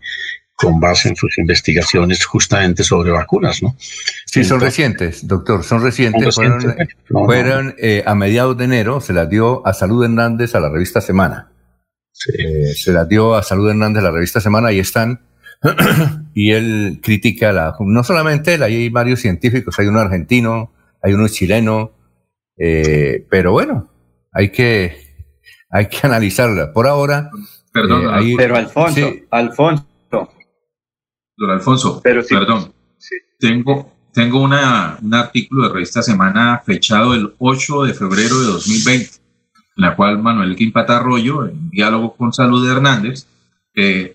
con 0.55 0.79
base 0.79 1.09
en 1.09 1.15
sus 1.15 1.35
investigaciones 1.39 2.23
justamente 2.25 2.83
sobre 2.83 3.09
vacunas, 3.09 3.63
¿no? 3.63 3.75
Sí, 4.27 4.43
son 4.43 4.59
recientes, 4.59 5.25
doctor, 5.25 5.63
son 5.63 5.81
recientes. 5.81 6.35
fueron, 7.09 7.73
eh, 7.79 8.03
a 8.05 8.13
mediados 8.13 8.55
de 8.55 8.65
enero, 8.65 9.01
se 9.01 9.13
las 9.13 9.27
dio 9.27 9.65
a 9.65 9.73
Salud 9.73 10.03
Hernández 10.03 10.53
a 10.53 10.59
la 10.59 10.69
revista 10.69 11.01
Semana. 11.01 11.51
Eh, 12.37 12.75
se 12.75 12.91
las 12.91 13.09
dio 13.09 13.33
a 13.33 13.41
Salud 13.41 13.67
Hernández 13.67 14.01
a 14.01 14.03
la 14.03 14.11
revista 14.11 14.39
Semana 14.39 14.71
y 14.71 14.77
están 14.77 15.21
y 16.33 16.51
él 16.51 16.99
critica 17.01 17.51
la, 17.51 17.75
no 17.79 18.03
solamente 18.03 18.55
él, 18.55 18.63
hay 18.63 18.89
varios 18.89 19.19
científicos, 19.19 19.77
hay 19.79 19.87
uno 19.87 19.99
argentino, 19.99 20.71
hay 21.01 21.13
uno 21.13 21.27
chileno, 21.27 21.91
eh, 22.57 23.25
pero 23.29 23.51
bueno, 23.51 23.89
hay 24.31 24.51
que, 24.51 24.97
hay 25.69 25.87
que 25.87 25.99
analizarla. 26.03 26.73
Por 26.73 26.87
ahora. 26.87 27.29
Perdón, 27.71 28.23
eh, 28.23 28.33
pero 28.37 28.57
Alfonso, 28.57 29.13
Alfonso. 29.29 29.85
Don 31.37 31.49
Alfonso, 31.49 32.01
perdón. 32.01 32.73
Tengo, 33.39 33.91
tengo 34.13 34.41
una, 34.41 34.97
un 35.01 35.13
artículo 35.13 35.67
de 35.67 35.73
revista 35.73 36.03
Semana 36.03 36.61
fechado 36.63 37.15
el 37.15 37.33
8 37.39 37.85
de 37.85 37.93
febrero 37.95 38.39
de 38.39 38.45
2020, 38.47 39.09
en 39.77 39.81
la 39.83 39.95
cual 39.95 40.19
Manuel 40.19 40.55
Quimpata 40.55 40.97
Arroyo, 40.97 41.47
en 41.47 41.69
diálogo 41.71 42.15
con 42.15 42.31
Salud 42.31 42.69
Hernández, 42.69 43.25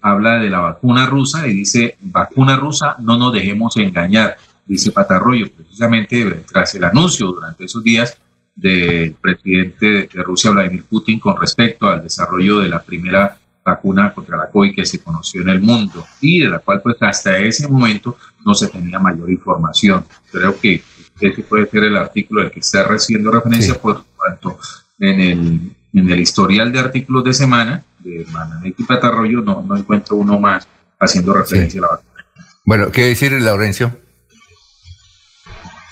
habla 0.02 0.38
de 0.38 0.50
la 0.50 0.60
vacuna 0.60 1.06
rusa 1.06 1.46
y 1.46 1.54
dice, 1.54 1.96
vacuna 2.00 2.56
rusa, 2.56 2.96
no 2.98 3.16
nos 3.16 3.32
dejemos 3.32 3.76
engañar, 3.76 4.36
dice 4.66 4.92
Patarroyo, 4.92 5.50
precisamente 5.50 6.24
tras 6.50 6.74
el 6.74 6.84
anuncio 6.84 7.28
durante 7.28 7.64
esos 7.64 7.82
días 7.82 8.18
del 8.54 9.14
presidente 9.14 10.08
de 10.12 10.22
Rusia, 10.22 10.50
Vladimir 10.50 10.84
Putin, 10.84 11.20
con 11.20 11.38
respecto 11.38 11.88
al 11.88 12.02
desarrollo 12.02 12.60
de 12.60 12.68
la 12.68 12.82
primera 12.82 13.38
vacuna 13.64 14.14
contra 14.14 14.36
la 14.36 14.48
COVID 14.50 14.74
que 14.74 14.86
se 14.86 15.02
conoció 15.02 15.42
en 15.42 15.48
el 15.48 15.60
mundo 15.60 16.06
y 16.20 16.40
de 16.40 16.48
la 16.48 16.60
cual 16.60 16.80
pues 16.82 16.96
hasta 17.00 17.36
ese 17.38 17.66
momento 17.68 18.16
no 18.44 18.54
se 18.54 18.68
tenía 18.68 18.98
mayor 18.98 19.30
información. 19.30 20.04
Creo 20.30 20.58
que 20.58 20.82
ese 21.20 21.42
puede 21.42 21.66
ser 21.68 21.84
el 21.84 21.96
artículo 21.96 22.42
del 22.42 22.50
que 22.50 22.60
está 22.60 22.84
recibiendo 22.84 23.30
referencia 23.30 23.74
por 23.74 24.04
cuanto 24.16 24.58
en 25.00 25.20
el, 25.20 25.72
en 25.92 26.10
el 26.10 26.20
historial 26.20 26.72
de 26.72 26.78
artículos 26.78 27.24
de 27.24 27.34
semana 27.34 27.82
de 28.10 28.74
Patarroyo 28.86 29.40
no, 29.40 29.62
no 29.62 29.76
encuentro 29.76 30.16
uno 30.16 30.38
más 30.38 30.66
haciendo 30.98 31.34
referencia 31.34 31.80
a 31.80 31.82
la 31.82 31.88
vacuna. 31.88 32.26
Bueno, 32.64 32.90
¿qué 32.90 33.06
decir, 33.06 33.32
Laurencio? 33.32 33.96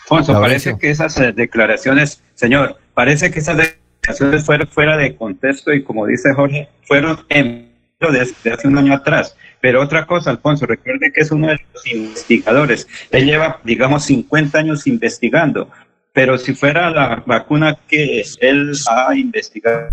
Alfonso, 0.03 0.33
parece 0.41 0.77
que 0.79 0.91
esas 0.91 1.19
eh, 1.19 1.33
declaraciones, 1.33 2.23
señor, 2.35 2.79
parece 2.93 3.31
que 3.31 3.39
esas 3.39 3.57
declaraciones 3.57 4.45
fueron 4.45 4.69
fuera 4.69 4.97
de 4.97 5.17
contexto 5.17 5.73
y 5.73 5.83
como 5.83 6.07
dice 6.07 6.35
Jorge, 6.35 6.69
fueron 6.87 7.25
en 7.31 7.75
desde 8.01 8.53
hace 8.53 8.69
un 8.69 8.79
año 8.79 8.95
atrás. 8.95 9.37
Pero 9.61 9.81
otra 9.81 10.07
cosa, 10.07 10.31
Alfonso, 10.31 10.67
recuerde 10.67 11.13
que 11.13 11.23
es 11.23 11.31
uno 11.31 11.49
de 11.49 11.59
los 11.73 11.87
investigadores. 11.87 12.87
Él 13.11 13.27
lleva, 13.27 13.61
digamos, 13.65 14.05
50 14.05 14.59
años 14.59 14.87
investigando. 14.87 15.71
Pero 16.13 16.39
si 16.39 16.55
fuera 16.55 16.91
la 16.91 17.23
vacuna 17.27 17.77
que 17.89 18.23
él 18.41 18.73
ha 18.89 19.15
investigado 19.17 19.89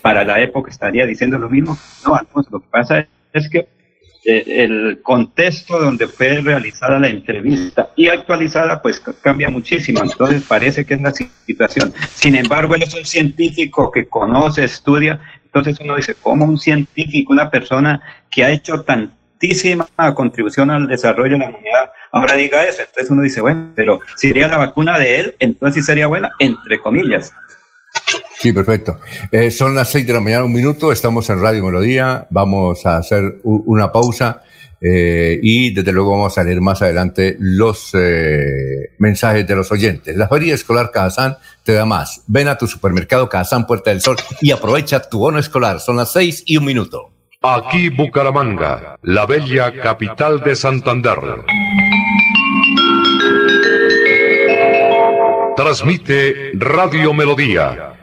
para 0.00 0.24
la 0.24 0.40
época 0.40 0.70
estaría 0.70 1.06
diciendo 1.06 1.38
lo 1.38 1.48
mismo. 1.48 1.76
No, 2.06 2.14
Alfonso, 2.14 2.50
lo 2.52 2.60
que 2.60 2.68
pasa 2.70 3.06
es 3.32 3.48
que 3.48 3.68
eh, 4.24 4.62
el 4.62 5.00
contexto 5.02 5.80
donde 5.80 6.06
fue 6.06 6.40
realizada 6.40 7.00
la 7.00 7.08
entrevista 7.08 7.90
y 7.96 8.06
actualizada, 8.06 8.80
pues 8.80 9.00
cambia 9.20 9.50
muchísimo. 9.50 10.00
Entonces 10.00 10.44
parece 10.44 10.84
que 10.84 10.94
es 10.94 11.02
la 11.02 11.12
situación. 11.12 11.92
Sin 12.14 12.36
embargo, 12.36 12.76
él 12.76 12.84
es 12.84 12.94
un 12.94 13.04
científico 13.04 13.90
que 13.90 14.06
conoce, 14.06 14.62
estudia. 14.62 15.20
Entonces 15.44 15.78
uno 15.80 15.96
dice, 15.96 16.14
¿cómo 16.14 16.44
un 16.44 16.58
científico, 16.58 17.32
una 17.32 17.50
persona 17.50 18.00
que 18.30 18.44
ha 18.44 18.50
hecho 18.50 18.82
tantísima 18.82 19.88
contribución 20.14 20.70
al 20.70 20.86
desarrollo 20.86 21.32
de 21.32 21.38
la 21.38 21.48
humanidad, 21.48 21.90
ahora 22.12 22.36
diga 22.36 22.64
eso? 22.64 22.82
Entonces 22.82 23.10
uno 23.10 23.22
dice, 23.22 23.40
bueno, 23.40 23.72
pero 23.74 23.98
sería 24.14 24.46
la 24.46 24.58
vacuna 24.58 25.00
de 25.00 25.18
él, 25.18 25.34
entonces 25.40 25.84
sería 25.84 26.06
buena, 26.06 26.30
entre 26.38 26.78
comillas. 26.78 27.32
Sí, 28.42 28.52
perfecto. 28.52 28.98
Eh, 29.30 29.52
son 29.52 29.76
las 29.76 29.88
seis 29.88 30.04
de 30.04 30.12
la 30.12 30.18
mañana, 30.18 30.42
un 30.42 30.52
minuto, 30.52 30.90
estamos 30.90 31.30
en 31.30 31.40
Radio 31.40 31.64
Melodía, 31.64 32.26
vamos 32.28 32.84
a 32.86 32.96
hacer 32.96 33.36
una 33.44 33.92
pausa 33.92 34.42
eh, 34.80 35.38
y 35.40 35.72
desde 35.72 35.92
luego 35.92 36.10
vamos 36.10 36.36
a 36.36 36.42
leer 36.42 36.60
más 36.60 36.82
adelante 36.82 37.36
los 37.38 37.90
eh, 37.94 38.90
mensajes 38.98 39.46
de 39.46 39.54
los 39.54 39.70
oyentes. 39.70 40.16
La 40.16 40.26
Feria 40.26 40.56
Escolar 40.56 40.90
Cajazán 40.90 41.36
te 41.62 41.72
da 41.72 41.84
más. 41.84 42.24
Ven 42.26 42.48
a 42.48 42.58
tu 42.58 42.66
supermercado 42.66 43.28
Cajazán 43.28 43.64
Puerta 43.64 43.90
del 43.90 44.00
Sol 44.00 44.16
y 44.40 44.50
aprovecha 44.50 45.08
tu 45.08 45.20
bono 45.20 45.38
escolar. 45.38 45.78
Son 45.78 45.96
las 45.96 46.10
seis 46.10 46.42
y 46.44 46.56
un 46.56 46.64
minuto. 46.64 47.12
Aquí 47.42 47.90
Bucaramanga, 47.90 48.98
la 49.02 49.24
bella 49.24 49.72
capital 49.72 50.40
de 50.40 50.56
Santander. 50.56 51.18
Transmite 55.56 56.52
Radio 56.54 57.12
Melodía, 57.12 58.01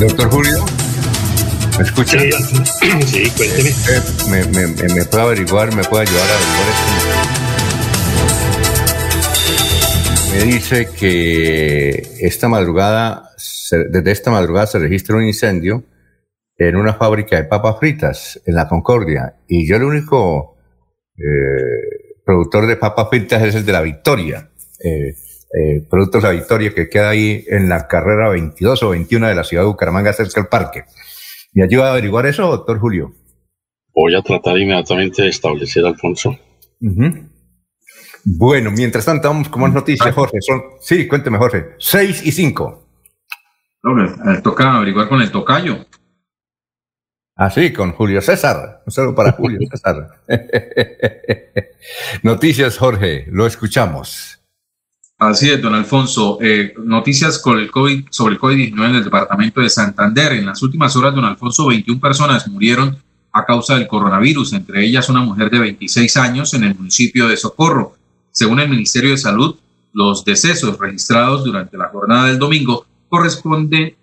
Doctor 0.00 0.30
Julio, 0.30 0.64
¿me 1.78 1.84
escucha? 1.84 2.18
Sí, 3.06 3.30
cuénteme. 3.36 3.70
¿Me, 4.30 4.44
me, 4.46 4.66
me, 4.68 4.94
me 4.94 5.04
puede 5.04 5.22
averiguar, 5.22 5.74
me 5.74 5.84
puede 5.84 6.02
ayudar 6.08 6.26
a 6.30 6.34
averiguar 6.34 6.68
esto? 6.70 6.90
Me 10.32 10.44
dice 10.44 10.88
que 10.98 12.02
esta 12.20 12.48
madrugada, 12.48 13.30
se- 13.36 13.84
desde 13.90 14.10
esta 14.12 14.30
madrugada 14.30 14.66
se 14.66 14.78
registra 14.78 15.16
un 15.16 15.24
incendio 15.24 15.84
en 16.56 16.76
una 16.76 16.94
fábrica 16.94 17.36
de 17.36 17.44
papas 17.44 17.78
fritas 17.78 18.40
en 18.46 18.54
la 18.54 18.68
Concordia. 18.68 19.36
Y 19.48 19.68
yo 19.68 19.76
el 19.76 19.82
único 19.84 20.56
eh, 21.16 22.14
productor 22.24 22.66
de 22.66 22.76
papas 22.76 23.08
fritas 23.10 23.42
es 23.42 23.54
el 23.54 23.66
de 23.66 23.72
la 23.72 23.82
Victoria. 23.82 24.50
Eh, 24.82 25.14
eh, 25.52 25.86
Productos 25.88 26.22
La 26.22 26.30
Victoria, 26.30 26.72
que 26.72 26.88
queda 26.88 27.10
ahí 27.10 27.44
en 27.48 27.68
la 27.68 27.88
carrera 27.88 28.28
22 28.30 28.82
o 28.82 28.90
21 28.90 29.28
de 29.28 29.34
la 29.34 29.44
ciudad 29.44 29.64
de 29.64 29.68
Bucaramanga, 29.68 30.12
cerca 30.12 30.40
del 30.40 30.48
parque. 30.48 30.84
¿Me 31.52 31.64
ayuda 31.64 31.88
a 31.88 31.92
averiguar 31.92 32.26
eso, 32.26 32.46
doctor 32.46 32.78
Julio? 32.78 33.12
Voy 33.92 34.14
a 34.14 34.22
tratar 34.22 34.56
inmediatamente 34.56 35.22
de 35.22 35.28
establecer, 35.28 35.84
Alfonso. 35.84 36.38
Ujú. 36.80 37.28
Bueno, 38.24 38.70
mientras 38.70 39.04
tanto, 39.04 39.28
vamos 39.28 39.48
con 39.48 39.62
más 39.62 39.72
noticias, 39.72 40.14
Jorge. 40.14 40.38
Son, 40.40 40.62
sí, 40.80 41.08
cuénteme, 41.08 41.38
Jorge. 41.38 41.74
6 41.78 42.26
y 42.26 42.32
5. 42.32 42.86
No, 43.82 44.04
eh, 44.04 44.40
toca 44.42 44.76
averiguar 44.76 45.08
con 45.08 45.22
el 45.22 45.30
tocayo. 45.30 45.86
Ah, 47.34 47.50
sí, 47.50 47.72
con 47.72 47.92
Julio 47.92 48.20
César. 48.20 48.82
Un 48.84 48.92
saludo 48.92 49.14
para 49.14 49.32
Julio 49.32 49.58
César. 49.70 50.22
noticias, 52.22 52.76
Jorge. 52.76 53.24
Lo 53.28 53.46
escuchamos. 53.46 54.39
Así 55.20 55.50
es, 55.50 55.60
don 55.60 55.74
Alfonso. 55.74 56.38
Eh, 56.40 56.72
noticias 56.82 57.38
con 57.38 57.58
el 57.58 57.70
COVID, 57.70 58.06
sobre 58.08 58.36
el 58.36 58.40
COVID-19 58.40 58.88
en 58.88 58.94
el 58.94 59.04
departamento 59.04 59.60
de 59.60 59.68
Santander. 59.68 60.32
En 60.32 60.46
las 60.46 60.62
últimas 60.62 60.96
horas, 60.96 61.14
don 61.14 61.26
Alfonso, 61.26 61.66
21 61.66 62.00
personas 62.00 62.48
murieron 62.48 62.96
a 63.30 63.44
causa 63.44 63.74
del 63.74 63.86
coronavirus, 63.86 64.54
entre 64.54 64.82
ellas 64.82 65.10
una 65.10 65.20
mujer 65.20 65.50
de 65.50 65.58
26 65.58 66.16
años 66.16 66.54
en 66.54 66.64
el 66.64 66.74
municipio 66.74 67.28
de 67.28 67.36
Socorro. 67.36 67.96
Según 68.32 68.60
el 68.60 68.70
Ministerio 68.70 69.10
de 69.10 69.18
Salud, 69.18 69.56
los 69.92 70.24
decesos 70.24 70.78
registrados 70.78 71.44
durante 71.44 71.76
la 71.76 71.88
jornada 71.88 72.28
del 72.28 72.38
domingo 72.38 72.86
corresponden 73.10 73.94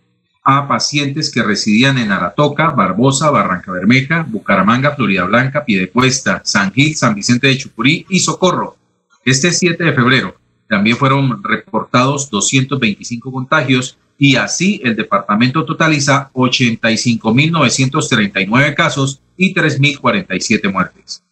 a 0.43 0.67
pacientes 0.67 1.31
que 1.31 1.41
residían 1.41 1.97
en 1.97 2.11
Aratoca, 2.11 2.69
Barbosa, 2.69 3.31
Barranca 3.31 3.71
Bermeja, 3.71 4.23
Bucaramanga, 4.29 4.95
Florida 4.95 5.23
Blanca, 5.23 5.65
Piedecuesta, 5.65 6.43
San 6.45 6.71
Gil, 6.71 6.95
San 6.95 7.15
Vicente 7.15 7.47
de 7.47 7.57
Chucurí 7.57 8.05
y 8.07 8.19
Socorro. 8.19 8.77
Este 9.25 9.51
7 9.51 9.83
de 9.83 9.93
febrero 9.93 10.36
también 10.67 10.97
fueron 10.97 11.41
reportados 11.43 12.29
225 12.29 13.31
contagios 13.31 13.97
y 14.17 14.35
así 14.35 14.81
el 14.83 14.95
departamento 14.95 15.63
totaliza 15.65 16.31
85.939 16.33 18.75
casos 18.75 19.21
y 19.37 19.53
3.047 19.53 20.71
muertes. 20.71 21.23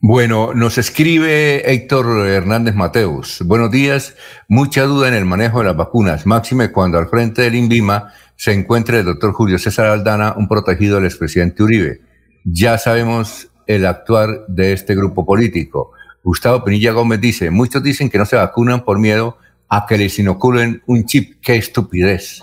Bueno, 0.00 0.52
nos 0.52 0.76
escribe 0.76 1.72
Héctor 1.72 2.26
Hernández 2.28 2.74
Mateus. 2.74 3.42
Buenos 3.46 3.70
días. 3.70 4.16
Mucha 4.48 4.82
duda 4.82 5.06
en 5.08 5.14
el 5.14 5.24
manejo 5.24 5.60
de 5.60 5.66
las 5.66 5.76
vacunas, 5.76 6.26
máxime 6.26 6.72
cuando 6.72 6.98
al 6.98 7.08
frente 7.08 7.42
del 7.42 7.54
INVIMA 7.54 8.12
se 8.36 8.52
encuentre 8.52 8.98
el 8.98 9.06
doctor 9.06 9.32
Julio 9.32 9.58
César 9.58 9.86
Aldana, 9.86 10.34
un 10.36 10.46
protegido 10.46 10.96
del 10.96 11.06
expresidente 11.06 11.62
Uribe. 11.62 12.02
Ya 12.44 12.76
sabemos 12.76 13.48
el 13.66 13.86
actuar 13.86 14.44
de 14.48 14.74
este 14.74 14.94
grupo 14.94 15.24
político. 15.24 15.92
Gustavo 16.24 16.64
Pinilla 16.64 16.92
Gómez 16.92 17.20
dice, 17.20 17.50
muchos 17.50 17.82
dicen 17.82 18.08
que 18.08 18.18
no 18.18 18.24
se 18.24 18.36
vacunan 18.36 18.82
por 18.82 18.98
miedo 18.98 19.36
a 19.68 19.86
que 19.86 19.98
les 19.98 20.18
inoculen 20.18 20.82
un 20.86 21.04
chip. 21.04 21.40
¡Qué 21.42 21.56
estupidez! 21.56 22.40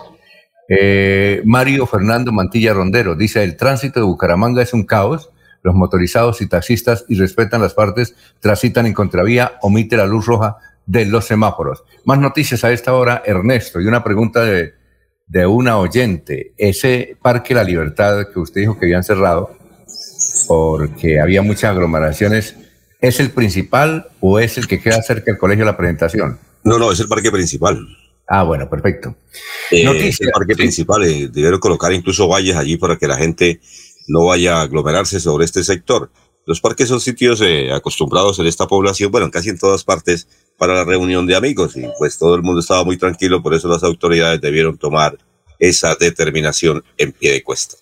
Eh, 0.70 1.42
Mario 1.44 1.86
Fernando 1.88 2.32
Mantilla 2.32 2.74
Rondero 2.74 3.16
dice, 3.16 3.44
el 3.44 3.58
tránsito 3.58 4.00
de 4.00 4.06
Bucaramanga 4.06 4.62
es 4.62 4.74
un 4.74 4.86
caos. 4.86 5.32
Los 5.64 5.76
motorizados 5.76 6.42
y 6.42 6.48
taxistas 6.48 7.06
irrespetan 7.10 7.62
las 7.62 7.74
partes, 7.74 8.16
transitan 8.40 8.86
en 8.86 8.94
contravía, 8.94 9.54
omite 9.62 9.98
la 9.98 10.06
luz 10.06 10.26
roja 10.26 10.58
de 10.86 11.06
los 11.06 11.26
semáforos. 11.26 11.84
Más 12.06 12.20
noticias 12.20 12.64
a 12.64 12.72
esta 12.72 12.94
hora, 12.94 13.22
Ernesto, 13.26 13.82
y 13.82 13.88
una 13.88 14.04
pregunta 14.04 14.44
de, 14.44 14.74
de 15.28 15.46
una 15.46 15.78
oyente. 15.78 16.54
Ese 16.58 17.18
Parque 17.22 17.54
La 17.54 17.64
Libertad 17.64 18.28
que 18.32 18.40
usted 18.40 18.62
dijo 18.62 18.78
que 18.78 18.86
habían 18.86 19.04
cerrado 19.04 19.52
porque 20.48 21.20
había 21.20 21.42
muchas 21.42 21.72
aglomeraciones, 21.72 22.56
¿es 23.02 23.20
el 23.20 23.32
principal 23.32 24.08
o 24.20 24.39
es 24.39 24.58
el 24.58 24.68
que 24.68 24.80
queda 24.80 25.02
cerca 25.02 25.32
del 25.32 25.38
colegio 25.38 25.66
de 25.66 25.72
la 25.72 25.78
presentación? 25.78 26.39
No, 26.64 26.78
no, 26.78 26.91
es 26.91 26.99
el 26.99 27.08
parque 27.08 27.32
principal. 27.32 27.86
Ah, 28.28 28.43
bueno, 28.43 28.70
perfecto. 28.70 29.16
Eh, 29.72 30.08
es 30.08 30.22
el 30.22 30.32
parque 30.32 30.56
principal. 30.56 31.04
eh, 31.04 31.28
debieron 31.32 31.60
colocar 31.60 31.91
incluso 31.91 32.28
valles 32.28 32.56
allí 32.56 32.78
para 32.78 32.97
que 32.97 33.08
la 33.08 33.18
gente 33.18 33.60
no 34.08 34.26
vaya 34.26 34.58
a 34.58 34.62
aglomerarse 34.62 35.20
sobre 35.20 35.45
este 35.45 35.64
sector. 35.64 36.12
Los 36.45 36.62
parques 36.62 36.88
son 36.88 36.99
sitios 36.99 37.41
eh, 37.41 37.72
acostumbrados 37.72 38.39
en 38.39 38.47
esta 38.47 38.68
población, 38.68 39.12
bueno, 39.12 39.30
casi 39.30 39.49
en 39.49 39.60
todas 39.60 39.84
partes, 39.84 40.28
para 40.58 40.76
la 40.76 40.84
reunión 40.84 41.26
de 41.26 41.36
amigos 41.36 41.76
y 41.76 41.84
pues 41.97 42.18
todo 42.18 42.36
el 42.36 42.43
mundo 42.43 42.62
estaba 42.62 42.84
muy 42.84 42.97
tranquilo, 42.97 43.41
por 43.41 43.54
eso 43.54 43.68
las 43.68 43.84
autoridades 43.84 44.41
debieron 44.41 44.78
tomar 44.78 45.18
esa 45.58 45.95
determinación 45.95 46.84
en 46.97 47.12
pie 47.12 47.32
de 47.32 47.43
cuesta. 47.43 47.78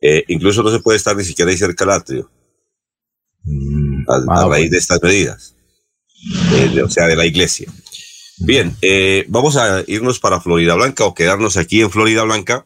Eh, 0.00 0.24
incluso 0.28 0.62
no 0.62 0.70
se 0.70 0.78
puede 0.78 0.96
estar 0.96 1.16
ni 1.16 1.24
siquiera 1.24 1.50
ahí 1.50 1.56
cerca 1.56 1.84
del 1.84 1.94
atrio, 1.94 2.30
a, 4.08 4.40
a 4.42 4.48
raíz 4.48 4.70
de 4.70 4.78
estas 4.78 5.02
medidas, 5.02 5.54
eh, 6.54 6.70
de- 6.74 6.82
o 6.82 6.90
sea, 6.90 7.06
de 7.06 7.16
la 7.16 7.26
iglesia. 7.26 7.70
Bien, 8.38 8.76
eh, 8.82 9.24
vamos 9.28 9.56
a 9.56 9.82
irnos 9.86 10.20
para 10.20 10.40
Florida 10.40 10.74
Blanca 10.74 11.04
o 11.04 11.14
quedarnos 11.14 11.56
aquí 11.56 11.80
en 11.80 11.90
Florida 11.90 12.22
Blanca, 12.22 12.64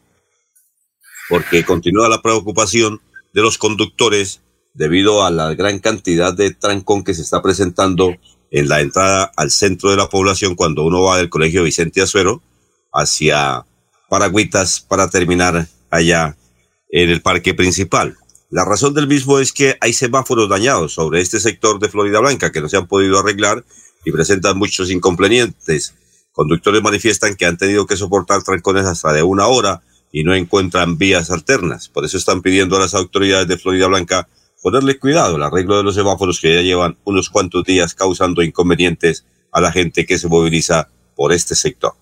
porque 1.29 1.63
continúa 1.65 2.09
la 2.09 2.21
preocupación 2.21 3.01
de 3.33 3.41
los 3.41 3.57
conductores 3.57 4.41
debido 4.73 5.25
a 5.25 5.31
la 5.31 5.53
gran 5.55 5.79
cantidad 5.79 6.33
de 6.33 6.51
trancón 6.51 7.03
que 7.03 7.13
se 7.13 7.21
está 7.21 7.41
presentando 7.41 8.15
en 8.51 8.69
la 8.69 8.81
entrada 8.81 9.31
al 9.35 9.49
centro 9.51 9.89
de 9.89 9.97
la 9.97 10.09
población 10.09 10.55
cuando 10.55 10.83
uno 10.83 11.01
va 11.01 11.17
del 11.17 11.29
colegio 11.29 11.63
Vicente 11.63 12.01
Azuero 12.01 12.41
hacia 12.91 13.65
Paragüitas 14.09 14.79
para 14.79 15.09
terminar 15.09 15.67
allá 15.89 16.37
en 16.89 17.09
el 17.09 17.21
parque 17.21 17.55
principal. 17.55 18.15
La 18.53 18.65
razón 18.65 18.93
del 18.93 19.07
mismo 19.07 19.39
es 19.39 19.51
que 19.51 19.77
hay 19.81 19.93
semáforos 19.93 20.47
dañados 20.47 20.93
sobre 20.93 21.21
este 21.21 21.39
sector 21.39 21.79
de 21.79 21.89
Florida 21.89 22.19
Blanca 22.19 22.51
que 22.51 22.61
no 22.61 22.69
se 22.69 22.77
han 22.77 22.85
podido 22.85 23.17
arreglar 23.17 23.65
y 24.05 24.11
presentan 24.11 24.59
muchos 24.59 24.91
inconvenientes. 24.91 25.95
Conductores 26.33 26.83
manifiestan 26.83 27.33
que 27.33 27.47
han 27.47 27.57
tenido 27.57 27.87
que 27.87 27.97
soportar 27.97 28.43
trancones 28.43 28.85
hasta 28.85 29.11
de 29.11 29.23
una 29.23 29.47
hora 29.47 29.81
y 30.11 30.23
no 30.23 30.35
encuentran 30.35 30.99
vías 30.99 31.31
alternas. 31.31 31.89
Por 31.89 32.05
eso 32.05 32.15
están 32.15 32.43
pidiendo 32.43 32.77
a 32.77 32.81
las 32.81 32.93
autoridades 32.93 33.47
de 33.47 33.57
Florida 33.57 33.87
Blanca 33.87 34.27
ponerle 34.61 34.99
cuidado 34.99 35.37
al 35.37 35.41
arreglo 35.41 35.77
de 35.77 35.83
los 35.83 35.95
semáforos 35.95 36.39
que 36.39 36.53
ya 36.53 36.61
llevan 36.61 36.95
unos 37.05 37.31
cuantos 37.31 37.63
días 37.63 37.95
causando 37.95 38.43
inconvenientes 38.43 39.25
a 39.51 39.61
la 39.61 39.71
gente 39.71 40.05
que 40.05 40.19
se 40.19 40.27
moviliza 40.27 40.89
por 41.15 41.33
este 41.33 41.55
sector. 41.55 41.93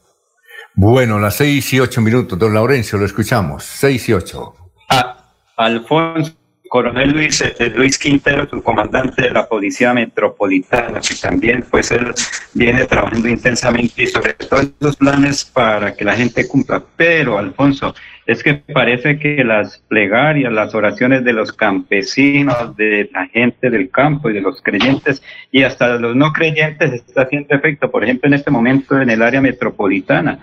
Bueno, 0.76 1.18
las 1.18 1.38
seis 1.38 1.72
y 1.72 1.80
ocho 1.80 2.02
minutos, 2.02 2.38
don 2.38 2.54
Laurencio, 2.54 2.98
lo 2.98 3.06
escuchamos. 3.06 3.64
Seis 3.64 4.10
y 4.10 4.14
ocho. 4.14 4.54
Ah, 4.90 5.34
Alfonso, 5.56 6.41
coronel 6.72 7.12
Luis, 7.12 7.42
eh, 7.42 7.70
Luis 7.76 8.00
Quintero, 8.00 8.48
su 8.50 8.64
comandante 8.64 9.24
de 9.24 9.32
la 9.32 9.46
Policía 9.46 9.94
Metropolitana, 9.94 11.02
que 11.02 11.16
también 11.22 11.66
pues 11.70 11.92
él 11.92 12.14
viene 12.54 12.86
trabajando 12.86 13.28
intensamente 13.28 14.08
sobre 14.08 14.36
todos 14.36 14.72
los 14.80 14.96
planes 14.96 15.44
para 15.44 15.94
que 15.94 16.06
la 16.06 16.16
gente 16.16 16.48
cumpla. 16.48 16.82
Pero, 16.96 17.38
Alfonso, 17.38 17.94
es 18.26 18.42
que 18.42 18.54
parece 18.54 19.20
que 19.20 19.44
las 19.44 19.80
plegarias, 19.90 20.54
las 20.54 20.74
oraciones 20.74 21.26
de 21.26 21.34
los 21.34 21.52
campesinos, 21.52 22.74
de 22.78 23.10
la 23.12 23.28
gente 23.28 23.70
del 23.70 23.90
campo 23.90 24.30
y 24.30 24.34
de 24.34 24.40
los 24.40 24.62
creyentes 24.62 25.22
y 25.52 25.64
hasta 25.64 25.92
de 25.92 26.00
los 26.00 26.16
no 26.16 26.32
creyentes 26.32 26.94
está 26.94 27.24
haciendo 27.24 27.54
efecto. 27.54 27.92
Por 27.92 28.06
ejemplo, 28.06 28.30
en 28.30 28.36
este 28.36 28.50
momento 28.50 28.98
en 28.98 29.10
el 29.10 29.22
área 29.22 29.42
metropolitana, 29.42 30.40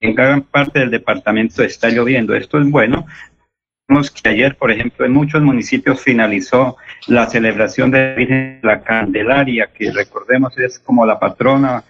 en 0.00 0.14
gran 0.14 0.40
parte 0.44 0.78
del 0.78 0.90
departamento 0.90 1.62
está 1.62 1.90
lloviendo. 1.90 2.34
Esto 2.34 2.58
es 2.58 2.70
bueno, 2.70 3.04
que 3.88 4.28
ayer, 4.28 4.54
por 4.56 4.70
ejemplo, 4.70 5.06
en 5.06 5.12
muchos 5.12 5.42
municipios 5.42 6.00
finalizó 6.02 6.76
la 7.06 7.26
celebración 7.26 7.90
de 7.90 8.58
la 8.62 8.82
Candelaria, 8.82 9.70
que 9.72 9.90
recordemos 9.90 10.58
es 10.58 10.78
como 10.78 11.06
la 11.06 11.18
patrona 11.18 11.84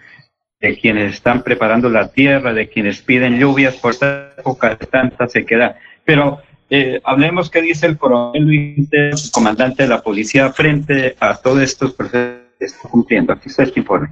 de 0.61 0.79
quienes 0.79 1.15
están 1.15 1.43
preparando 1.43 1.89
la 1.89 2.09
tierra, 2.09 2.53
de 2.53 2.69
quienes 2.69 3.03
piden 3.03 3.39
lluvias 3.39 3.75
por 3.77 3.93
esta 3.93 4.33
época 4.39 4.77
de 4.77 4.87
tanta 4.87 5.29
sequedad. 5.29 5.77
Pero 6.05 6.41
eh, 6.71 7.01
hablemos 7.03 7.51
qué 7.51 7.63
dice 7.63 7.87
el 7.87 7.99
coronel 7.99 8.45
Luis, 8.45 9.31
comandante 9.33 9.83
de 9.83 9.89
la 9.89 10.01
policía, 10.01 10.53
frente 10.53 11.17
a 11.19 11.37
todos 11.37 11.63
estos 11.63 11.95
procesos 11.95 12.43
que 12.59 12.65
está 12.65 12.89
cumpliendo. 12.89 13.33
Aquí 13.33 13.49
está 13.49 13.65
este 13.65 13.81
informe. 13.81 14.09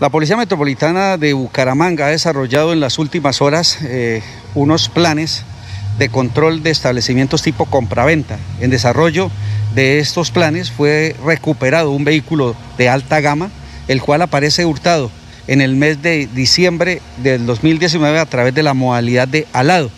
La 0.00 0.10
Policía 0.10 0.36
Metropolitana 0.36 1.16
de 1.16 1.32
Bucaramanga 1.32 2.06
ha 2.06 2.10
desarrollado 2.10 2.72
en 2.72 2.80
las 2.80 2.98
últimas 2.98 3.40
horas 3.40 3.80
eh, 3.84 4.22
unos 4.56 4.88
planes 4.88 5.46
de 5.98 6.08
control 6.08 6.62
de 6.62 6.70
establecimientos 6.70 7.42
tipo 7.42 7.66
compraventa. 7.66 8.38
En 8.60 8.70
desarrollo 8.70 9.30
de 9.74 9.98
estos 9.98 10.30
planes 10.30 10.70
fue 10.70 11.16
recuperado 11.24 11.90
un 11.90 12.04
vehículo 12.04 12.56
de 12.78 12.88
alta 12.88 13.20
gama, 13.20 13.50
el 13.88 14.00
cual 14.00 14.22
aparece 14.22 14.64
hurtado 14.64 15.10
en 15.46 15.60
el 15.60 15.76
mes 15.76 16.02
de 16.02 16.26
diciembre 16.34 17.02
del 17.18 17.46
2019 17.46 18.18
a 18.18 18.26
través 18.26 18.54
de 18.54 18.62
la 18.62 18.74
modalidad 18.74 19.28
de 19.28 19.46
alado. 19.52 19.90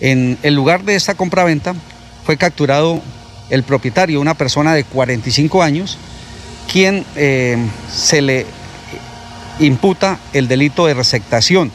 En 0.00 0.38
el 0.42 0.54
lugar 0.54 0.84
de 0.84 0.94
esta 0.94 1.14
compraventa 1.14 1.74
fue 2.24 2.36
capturado 2.36 3.00
el 3.48 3.62
propietario, 3.62 4.20
una 4.20 4.34
persona 4.34 4.74
de 4.74 4.84
45 4.84 5.62
años, 5.62 5.98
quien 6.70 7.04
eh, 7.14 7.56
se 7.90 8.20
le 8.20 8.44
imputa 9.60 10.18
el 10.32 10.48
delito 10.48 10.86
de 10.86 10.94
receptación 10.94 11.70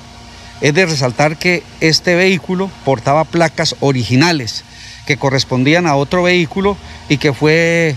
es 0.62 0.74
de 0.74 0.86
resaltar 0.86 1.38
que 1.38 1.64
este 1.80 2.16
vehículo 2.16 2.70
portaba 2.86 3.24
placas 3.24 3.76
originales 3.80 4.64
que 5.06 5.18
correspondían 5.18 5.88
a 5.88 5.96
otro 5.96 6.24
vehículo 6.24 6.78
y 7.10 7.18
que 7.18 7.34
fue 7.34 7.96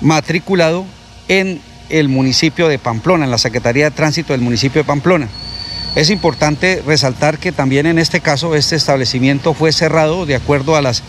matriculado 0.00 0.86
en 1.28 1.60
el 1.90 2.08
municipio 2.08 2.68
de 2.68 2.78
Pamplona, 2.78 3.26
en 3.26 3.30
la 3.30 3.38
Secretaría 3.38 3.84
de 3.84 3.90
Tránsito 3.90 4.32
del 4.32 4.40
municipio 4.40 4.82
de 4.82 4.86
Pamplona. 4.86 5.28
Es 5.94 6.08
importante 6.08 6.82
resaltar 6.86 7.38
que 7.38 7.52
también 7.52 7.84
en 7.84 7.98
este 7.98 8.20
caso 8.20 8.54
este 8.54 8.76
establecimiento 8.76 9.52
fue 9.52 9.72
cerrado 9.72 10.24
de 10.24 10.34
acuerdo 10.34 10.74
a 10.74 10.82
las 10.82 11.02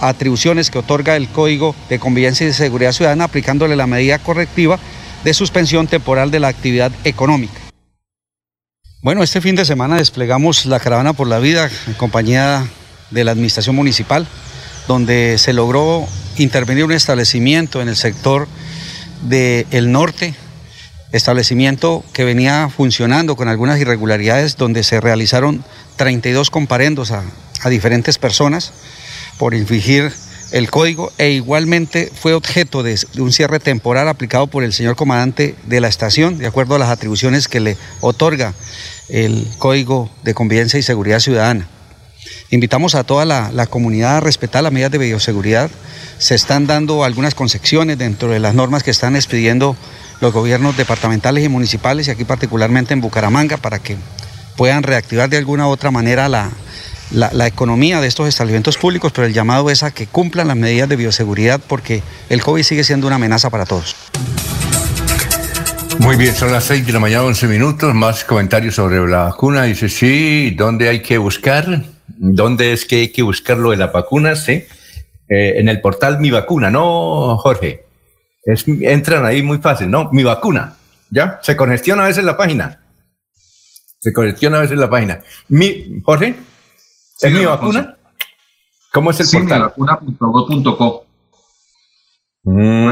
atribuciones 0.00 0.70
que 0.70 0.78
otorga 0.78 1.16
el 1.16 1.28
Código 1.28 1.76
de 1.90 1.98
Convivencia 1.98 2.48
y 2.48 2.52
Seguridad 2.54 2.92
Ciudadana, 2.92 3.24
aplicándole 3.24 3.76
la 3.76 3.86
medida 3.86 4.18
correctiva 4.18 4.78
de 5.22 5.34
suspensión 5.34 5.86
temporal 5.86 6.30
de 6.30 6.40
la 6.40 6.48
actividad 6.48 6.90
económica. 7.04 7.61
Bueno, 9.02 9.24
este 9.24 9.40
fin 9.40 9.56
de 9.56 9.64
semana 9.64 9.96
desplegamos 9.96 10.64
la 10.64 10.78
Caravana 10.78 11.12
por 11.12 11.26
la 11.26 11.40
Vida 11.40 11.68
en 11.88 11.94
compañía 11.94 12.64
de 13.10 13.24
la 13.24 13.32
Administración 13.32 13.74
Municipal, 13.74 14.28
donde 14.86 15.38
se 15.38 15.52
logró 15.52 16.06
intervenir 16.36 16.84
un 16.84 16.92
establecimiento 16.92 17.82
en 17.82 17.88
el 17.88 17.96
sector 17.96 18.46
del 19.22 19.90
norte, 19.90 20.36
establecimiento 21.10 22.04
que 22.12 22.22
venía 22.22 22.68
funcionando 22.68 23.34
con 23.34 23.48
algunas 23.48 23.80
irregularidades, 23.80 24.56
donde 24.56 24.84
se 24.84 25.00
realizaron 25.00 25.64
32 25.96 26.50
comparendos 26.50 27.10
a, 27.10 27.24
a 27.64 27.70
diferentes 27.70 28.18
personas 28.18 28.72
por 29.36 29.52
infringir 29.54 30.12
el 30.52 30.70
código 30.70 31.10
e 31.16 31.30
igualmente 31.30 32.12
fue 32.14 32.34
objeto 32.34 32.82
de, 32.82 33.00
un 33.18 33.32
cierre 33.32 33.58
temporal 33.58 34.08
aplicado 34.08 34.46
por 34.46 34.62
el 34.62 34.72
señor 34.72 34.96
comandante 34.96 35.56
de 35.64 35.80
la 35.80 35.88
estación, 35.88 36.38
de 36.38 36.46
acuerdo 36.46 36.74
a 36.74 36.78
las 36.78 36.90
atribuciones 36.90 37.48
que 37.48 37.60
le 37.60 37.76
otorga 38.00 38.54
el 39.08 39.46
Código 39.58 40.10
de 40.22 40.34
Convivencia 40.34 40.78
y 40.78 40.82
Seguridad 40.82 41.20
Ciudadana. 41.20 41.68
Invitamos 42.50 42.94
a 42.94 43.04
toda 43.04 43.24
la, 43.24 43.66
comunidad 43.66 44.18
a 44.18 44.20
respetar 44.20 44.62
las 44.62 44.72
medidas 44.72 44.92
de 44.92 44.98
bioseguridad. 44.98 45.70
Se 46.18 46.34
están 46.34 46.66
dando 46.66 47.02
algunas 47.02 47.34
concepciones 47.34 47.96
dentro 47.96 48.30
de 48.30 48.38
las 48.38 48.54
normas 48.54 48.82
que 48.82 48.90
están 48.90 49.16
expidiendo 49.16 49.74
los 50.20 50.34
gobiernos 50.34 50.76
departamentales 50.76 51.44
y 51.44 51.48
municipales, 51.48 52.06
y 52.06 52.10
aquí 52.10 52.24
particularmente 52.24 52.92
en 52.92 53.00
Bucaramanga, 53.00 53.56
para 53.56 53.78
que 53.78 53.96
puedan 54.56 54.82
reactivar 54.82 55.30
de 55.30 55.38
alguna 55.38 55.66
u 55.66 55.70
otra 55.70 55.90
manera 55.90 56.28
la, 56.28 56.50
la, 57.12 57.46
economía 57.46 58.00
de 58.00 58.08
estos 58.08 58.28
establecimientos 58.28 58.78
públicos, 58.78 59.12
pero 59.14 59.26
el 59.26 59.32
llamado 59.32 59.70
es 59.70 59.82
a 59.82 59.90
que 59.90 60.06
cumplan 60.06 60.48
las 60.48 60.56
medidas 60.56 60.88
de 60.88 60.96
bioseguridad 60.96 61.60
porque 61.66 62.02
el 62.28 62.42
COVID 62.42 62.62
sigue 62.62 62.84
siendo 62.84 63.06
una 63.06 63.16
amenaza 63.16 63.50
para 63.50 63.66
todos. 63.66 63.96
Muy 65.98 66.16
bien, 66.16 66.34
son 66.34 66.50
las 66.50 66.64
6 66.64 66.86
de 66.86 66.92
la 66.92 66.98
mañana, 66.98 67.24
11 67.24 67.46
minutos. 67.46 67.94
Más 67.94 68.24
comentarios 68.24 68.74
sobre 68.74 68.98
la 69.06 69.24
vacuna. 69.24 69.64
Dice, 69.64 69.88
sí, 69.88 70.50
¿dónde 70.50 70.88
hay 70.88 71.02
que 71.02 71.18
buscar? 71.18 71.84
¿Dónde 72.06 72.72
es 72.72 72.84
que 72.86 72.96
hay 72.96 73.08
que 73.08 73.22
buscarlo 73.22 73.70
de 73.70 73.76
la 73.76 73.88
vacuna? 73.88 74.34
Sí. 74.34 74.64
Eh, 75.28 75.58
en 75.58 75.68
el 75.68 75.80
portal 75.80 76.18
Mi 76.18 76.30
Vacuna, 76.30 76.70
¿no, 76.70 77.36
Jorge? 77.38 77.86
Entran 78.44 79.24
ahí 79.24 79.42
muy 79.42 79.58
fácil, 79.58 79.90
¿no? 79.90 80.10
Mi 80.12 80.24
Vacuna. 80.24 80.74
¿Ya? 81.10 81.38
Se 81.42 81.56
congestiona 81.56 82.04
a 82.04 82.08
veces 82.08 82.24
la 82.24 82.36
página. 82.36 82.80
Se 84.00 84.12
congestiona 84.12 84.58
a 84.58 84.62
veces 84.62 84.78
la 84.78 84.90
página. 84.90 85.20
Mi, 85.48 86.00
Jorge. 86.04 86.34
¿Es 87.22 87.32
mi 87.32 87.44
vacuna? 87.44 87.96
¿Cómo 88.92 89.10
es 89.10 89.20
el 89.20 89.26
sí, 89.26 89.38
portal? 89.38 89.62
vacuna.go.co. 89.76 91.06
Mm. 92.44 92.88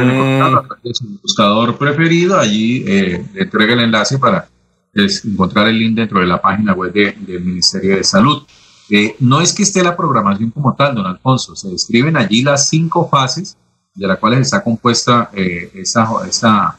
Es 0.85 1.01
el 1.01 1.19
buscador 1.21 1.77
preferido, 1.77 2.39
allí 2.39 2.85
eh, 2.87 3.27
le 3.35 3.43
entrega 3.43 3.73
el 3.73 3.81
enlace 3.81 4.19
para 4.19 4.49
encontrar 4.95 5.67
el 5.67 5.79
link 5.79 5.97
dentro 5.97 6.21
de 6.21 6.27
la 6.27 6.41
página 6.41 6.73
web 6.73 6.93
del 6.93 7.45
Ministerio 7.45 7.97
de 7.97 8.05
Salud. 8.05 8.45
Eh, 8.89 9.17
no 9.19 9.41
es 9.41 9.53
que 9.53 9.65
esté 9.65 9.83
la 9.83 9.97
programación 9.97 10.51
como 10.51 10.75
tal, 10.75 10.95
don 10.95 11.07
Alfonso, 11.07 11.57
se 11.57 11.69
describen 11.69 12.17
allí 12.17 12.43
las 12.43 12.69
cinco 12.69 13.09
fases 13.09 13.57
de 13.95 14.07
las 14.07 14.19
cuales 14.19 14.41
está 14.41 14.63
compuesta 14.63 15.31
eh, 15.33 15.71
esa, 15.75 16.09
esa 16.29 16.79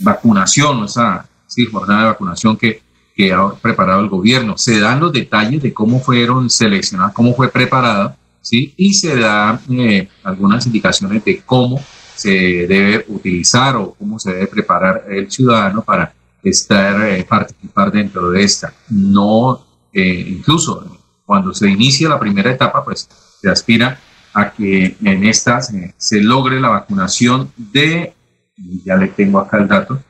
vacunación 0.00 0.82
o 0.82 0.84
esa 0.86 1.28
jornada 1.70 2.00
de 2.00 2.06
vacunación 2.08 2.56
que 2.56 2.82
que 3.16 3.32
ha 3.32 3.48
preparado 3.54 4.00
el 4.02 4.10
gobierno. 4.10 4.58
Se 4.58 4.78
dan 4.78 5.00
los 5.00 5.12
detalles 5.12 5.62
de 5.62 5.72
cómo 5.72 5.98
fueron 6.00 6.50
seleccionadas, 6.50 7.14
cómo 7.14 7.34
fue 7.34 7.48
preparada, 7.50 8.16
¿sí? 8.42 8.74
Y 8.76 8.92
se 8.92 9.16
dan 9.16 9.58
eh, 9.70 10.08
algunas 10.22 10.66
indicaciones 10.66 11.24
de 11.24 11.40
cómo 11.40 11.82
se 12.14 12.30
debe 12.66 13.06
utilizar 13.08 13.76
o 13.76 13.94
cómo 13.94 14.18
se 14.18 14.32
debe 14.32 14.46
preparar 14.48 15.04
el 15.08 15.30
ciudadano 15.30 15.82
para 15.82 16.12
estar, 16.42 17.08
eh, 17.08 17.24
participar 17.24 17.90
dentro 17.90 18.30
de 18.30 18.42
esta. 18.42 18.74
No, 18.90 19.64
eh, 19.92 20.26
incluso 20.28 20.98
cuando 21.24 21.54
se 21.54 21.70
inicia 21.70 22.10
la 22.10 22.20
primera 22.20 22.50
etapa, 22.50 22.84
pues 22.84 23.08
se 23.40 23.48
aspira 23.48 23.98
a 24.34 24.52
que 24.52 24.94
en 25.02 25.24
esta 25.24 25.60
se 25.62 26.20
logre 26.20 26.60
la 26.60 26.68
vacunación 26.68 27.50
de, 27.56 28.12
ya 28.84 28.96
le 28.96 29.08
tengo 29.08 29.38
acá 29.38 29.56
el 29.56 29.68
dato, 29.68 30.00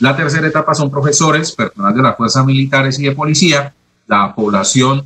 La 0.00 0.16
tercera 0.16 0.46
etapa 0.46 0.74
son 0.74 0.90
profesores, 0.90 1.52
personal 1.52 1.94
de 1.94 2.02
las 2.02 2.16
fuerzas 2.16 2.44
militares 2.44 2.98
y 2.98 3.04
de 3.04 3.12
policía, 3.12 3.74
la 4.06 4.34
población 4.34 5.04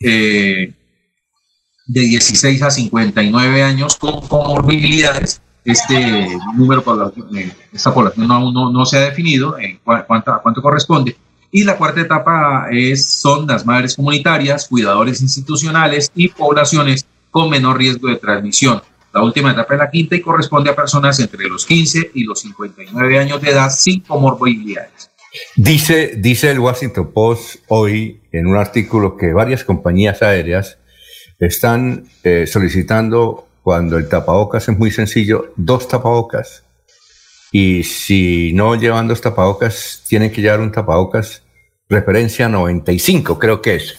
eh, 0.00 0.72
de 1.86 2.00
16 2.00 2.62
a 2.62 2.70
59 2.70 3.62
años 3.62 3.96
con 3.96 4.26
comorbilidades. 4.26 5.40
Este 5.64 6.28
número, 6.56 6.84
eh, 7.36 7.52
esta 7.72 7.94
población 7.94 8.30
aún 8.30 8.52
no, 8.52 8.70
no, 8.70 8.84
se 8.84 8.98
ha 8.98 9.00
definido 9.00 9.58
en 9.58 9.80
cuánto, 9.82 10.32
a 10.32 10.42
cuánto 10.42 10.60
corresponde. 10.60 11.16
Y 11.56 11.62
la 11.62 11.76
cuarta 11.76 12.00
etapa 12.00 12.66
es, 12.72 13.06
son 13.06 13.46
las 13.46 13.64
madres 13.64 13.94
comunitarias, 13.94 14.66
cuidadores 14.66 15.22
institucionales 15.22 16.10
y 16.12 16.26
poblaciones 16.26 17.06
con 17.30 17.48
menor 17.48 17.78
riesgo 17.78 18.08
de 18.08 18.16
transmisión. 18.16 18.82
La 19.12 19.22
última 19.22 19.52
etapa 19.52 19.74
es 19.74 19.78
la 19.78 19.88
quinta 19.88 20.16
y 20.16 20.20
corresponde 20.20 20.70
a 20.70 20.74
personas 20.74 21.20
entre 21.20 21.48
los 21.48 21.64
15 21.64 22.10
y 22.12 22.24
los 22.24 22.40
59 22.40 23.18
años 23.20 23.40
de 23.40 23.50
edad 23.50 23.70
sin 23.70 24.00
comorbilidades. 24.00 25.10
Dice, 25.54 26.14
dice 26.16 26.50
el 26.50 26.58
Washington 26.58 27.12
Post 27.12 27.60
hoy 27.68 28.20
en 28.32 28.48
un 28.48 28.56
artículo 28.56 29.16
que 29.16 29.32
varias 29.32 29.62
compañías 29.62 30.22
aéreas 30.22 30.78
están 31.38 32.08
eh, 32.24 32.48
solicitando, 32.48 33.46
cuando 33.62 33.96
el 33.96 34.08
tapabocas 34.08 34.68
es 34.68 34.76
muy 34.76 34.90
sencillo, 34.90 35.52
dos 35.54 35.86
tapabocas. 35.86 36.64
Y 37.52 37.84
si 37.84 38.52
no 38.54 38.74
llevan 38.74 39.06
dos 39.06 39.20
tapabocas, 39.20 40.02
tienen 40.08 40.32
que 40.32 40.42
llevar 40.42 40.58
un 40.58 40.72
tapabocas 40.72 41.43
referencia 41.88 42.48
95, 42.48 43.38
creo 43.38 43.62
que 43.62 43.76
es. 43.76 43.96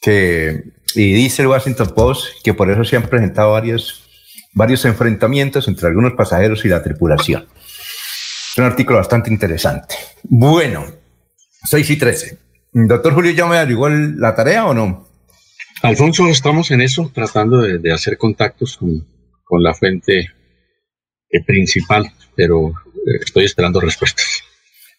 Que, 0.00 0.64
y 0.94 1.12
dice 1.12 1.42
el 1.42 1.48
Washington 1.48 1.92
Post 1.94 2.42
que 2.42 2.54
por 2.54 2.70
eso 2.70 2.84
se 2.84 2.96
han 2.96 3.04
presentado 3.04 3.52
varios 3.52 4.02
varios 4.54 4.84
enfrentamientos 4.84 5.68
entre 5.68 5.88
algunos 5.88 6.12
pasajeros 6.12 6.64
y 6.64 6.68
la 6.68 6.82
tripulación. 6.82 7.46
Es 8.52 8.58
un 8.58 8.64
artículo 8.64 8.98
bastante 8.98 9.30
interesante. 9.30 9.94
Bueno, 10.24 10.84
6 11.64 11.90
y 11.90 11.96
13. 11.96 12.38
Doctor 12.72 13.14
Julio, 13.14 13.32
¿ya 13.32 13.46
me 13.46 13.56
averiguó 13.56 13.88
la 13.88 14.34
tarea 14.34 14.66
o 14.66 14.74
no? 14.74 15.08
Alfonso, 15.82 16.28
estamos 16.28 16.70
en 16.70 16.80
eso, 16.80 17.10
tratando 17.12 17.60
de, 17.60 17.92
hacer 17.92 18.16
contactos 18.16 18.76
con, 18.76 19.62
la 19.62 19.74
fuente 19.74 20.30
eh, 21.28 21.44
principal, 21.44 22.10
pero 22.34 22.68
eh, 22.68 23.20
estoy 23.22 23.44
esperando 23.44 23.80
respuestas. 23.80 24.42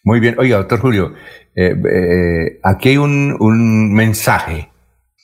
Muy 0.04 0.20
bien. 0.20 0.36
Oiga, 0.38 0.58
doctor 0.58 0.80
Julio, 0.80 1.14
eh, 1.56 2.60
aquí 2.62 2.90
hay 2.90 2.96
un, 2.98 3.94
mensaje 3.94 4.70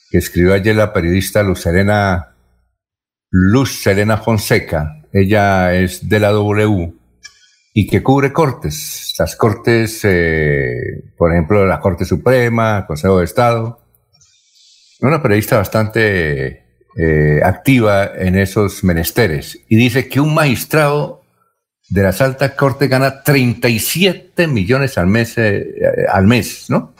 que 0.09 0.17
escribió 0.17 0.55
ayer 0.55 0.75
la 0.75 0.91
periodista 0.91 1.43
Luz 1.43 1.61
Serena 1.61 2.35
Luz 3.29 3.83
Serena 3.83 4.17
Fonseca. 4.17 5.03
Ella 5.13 5.75
es 5.75 6.09
de 6.09 6.19
la 6.19 6.31
W 6.31 6.93
y 7.75 7.87
que 7.87 8.01
cubre 8.01 8.33
cortes, 8.33 9.13
las 9.19 9.35
cortes, 9.35 10.01
eh, 10.03 11.03
por 11.15 11.31
ejemplo, 11.31 11.65
la 11.65 11.79
Corte 11.79 12.03
Suprema, 12.03 12.87
Consejo 12.87 13.19
de 13.19 13.25
Estado. 13.25 13.79
Una 15.01 15.21
periodista 15.21 15.57
bastante 15.57 16.65
eh, 16.97 17.39
activa 17.43 18.11
en 18.15 18.35
esos 18.35 18.83
menesteres 18.83 19.59
y 19.69 19.75
dice 19.75 20.09
que 20.09 20.19
un 20.19 20.33
magistrado 20.33 21.20
de 21.91 22.03
las 22.03 22.21
altas 22.21 22.51
cortes 22.51 22.89
gana 22.89 23.21
37 23.21 24.47
millones 24.47 24.97
al 24.97 25.07
mes, 25.07 25.37
eh, 25.37 25.65
al 26.09 26.25
mes, 26.25 26.69
¿no? 26.69 26.93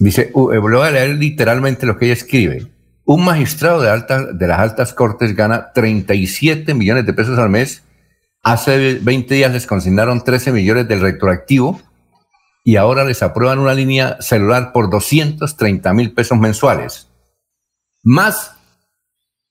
Dice, 0.00 0.32
voy 0.34 0.86
a 0.86 0.90
leer 0.90 1.10
literalmente 1.10 1.86
lo 1.86 1.96
que 1.96 2.06
ella 2.06 2.14
escribe. 2.14 2.66
Un 3.04 3.24
magistrado 3.24 3.80
de, 3.80 3.90
alta, 3.90 4.32
de 4.32 4.46
las 4.48 4.58
altas 4.58 4.92
cortes 4.92 5.36
gana 5.36 5.70
37 5.72 6.74
millones 6.74 7.06
de 7.06 7.12
pesos 7.12 7.38
al 7.38 7.48
mes. 7.48 7.84
Hace 8.42 8.98
20 9.00 9.34
días 9.36 9.52
les 9.52 9.68
consignaron 9.68 10.24
13 10.24 10.50
millones 10.50 10.88
del 10.88 11.00
retroactivo 11.00 11.80
y 12.64 12.76
ahora 12.76 13.04
les 13.04 13.22
aprueban 13.22 13.60
una 13.60 13.74
línea 13.74 14.16
celular 14.20 14.72
por 14.72 14.90
230 14.90 15.92
mil 15.92 16.12
pesos 16.12 16.38
mensuales. 16.38 17.08
Más 18.02 18.56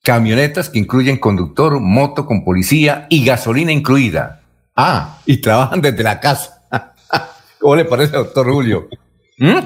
camionetas 0.03 0.69
que 0.69 0.79
incluyen 0.79 1.19
conductor, 1.19 1.79
moto 1.79 2.25
con 2.25 2.43
policía 2.43 3.07
y 3.09 3.23
gasolina 3.23 3.71
incluida. 3.71 4.40
Ah, 4.83 5.21
y 5.27 5.37
trabajan 5.37 5.79
desde 5.79 6.01
la 6.01 6.19
casa. 6.19 6.63
¿Cómo 7.59 7.75
le 7.75 7.85
parece, 7.85 8.17
doctor 8.17 8.51
Julio? 8.51 8.89
¿Mm? 9.37 9.59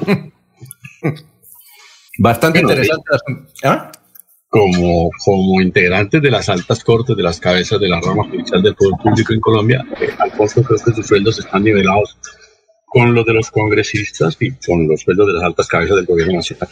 Bastante 2.20 2.60
interesante. 2.60 3.04
¿Ah? 3.64 3.90
Como, 4.50 5.10
como 5.24 5.62
integrantes 5.62 6.22
de 6.22 6.30
las 6.30 6.50
altas 6.50 6.84
cortes, 6.84 7.16
de 7.16 7.24
las 7.24 7.40
cabezas 7.40 7.80
de 7.80 7.88
la 7.88 8.02
rama 8.02 8.26
judicial 8.30 8.62
del 8.62 8.76
Poder 8.76 8.96
Público 9.02 9.32
en 9.32 9.40
Colombia, 9.40 9.86
eh, 10.02 10.10
Alfonso, 10.20 10.62
creo 10.64 10.80
que 10.84 10.92
sus 10.92 11.08
sueldos 11.08 11.40
están 11.40 11.64
nivelados 11.64 12.18
con 12.86 13.16
los 13.16 13.26
de 13.26 13.36
los 13.36 13.50
congresistas 13.52 14.36
y 14.42 14.52
con 14.52 14.86
los 14.86 15.00
sueldos 15.00 15.28
de 15.28 15.34
las 15.34 15.44
altas 15.44 15.68
cabezas 15.68 15.96
del 15.96 16.08
gobierno 16.08 16.34
nacional. 16.34 16.68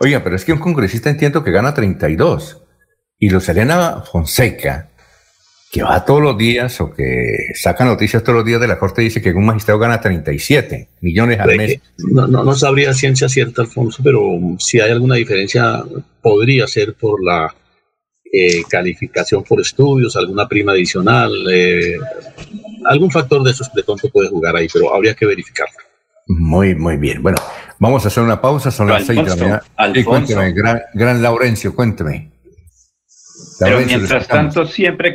Oiga, 0.00 0.24
pero 0.24 0.36
es 0.36 0.46
que 0.46 0.54
un 0.54 0.60
congresista 0.60 1.10
entiendo 1.10 1.44
que 1.44 1.50
gana 1.50 1.74
32 1.74 2.62
y 3.18 3.28
los 3.28 3.46
Elena 3.50 4.00
Fonseca 4.00 4.91
que 5.72 5.82
va 5.82 6.04
todos 6.04 6.20
los 6.20 6.36
días 6.36 6.78
o 6.82 6.92
que 6.92 7.34
saca 7.54 7.86
noticias 7.86 8.22
todos 8.22 8.36
los 8.36 8.44
días 8.44 8.60
de 8.60 8.68
la 8.68 8.78
Corte 8.78 9.00
dice 9.00 9.22
que 9.22 9.30
un 9.30 9.46
magistrado 9.46 9.80
gana 9.80 10.02
37 10.02 10.90
millones 11.00 11.40
al 11.40 11.56
mes. 11.56 11.80
No, 11.96 12.26
no, 12.26 12.54
sabría 12.54 12.92
ciencia 12.92 13.26
cierta, 13.26 13.62
Alfonso, 13.62 14.02
pero 14.04 14.38
si 14.58 14.80
hay 14.80 14.90
alguna 14.90 15.14
diferencia, 15.14 15.82
podría 16.20 16.66
ser 16.66 16.92
por 16.92 17.24
la 17.24 17.54
eh, 18.30 18.62
calificación 18.68 19.44
por 19.44 19.62
estudios, 19.62 20.14
alguna 20.14 20.46
prima 20.46 20.72
adicional, 20.72 21.32
eh, 21.50 21.96
algún 22.84 23.10
factor 23.10 23.42
de 23.42 23.52
esos 23.52 23.72
de 23.72 23.82
tonto 23.82 24.10
puede 24.10 24.28
jugar 24.28 24.54
ahí, 24.54 24.68
pero 24.70 24.94
habría 24.94 25.14
que 25.14 25.24
verificarlo. 25.24 25.78
Muy, 26.26 26.74
muy 26.74 26.98
bien. 26.98 27.22
Bueno, 27.22 27.38
vamos 27.78 28.04
a 28.04 28.08
hacer 28.08 28.22
una 28.22 28.42
pausa, 28.42 28.70
son 28.70 28.88
las 28.88 29.06
seis 29.06 29.24
de 29.24 29.30
la 29.30 29.36
mañana. 29.36 29.62
cuénteme, 30.04 30.52
gran, 30.52 30.82
gran 30.92 31.22
Laurencio, 31.22 31.74
cuénteme. 31.74 32.31
Pero 33.64 33.80
mientras 33.80 34.28
tanto 34.28 34.66
siempre 34.66 35.14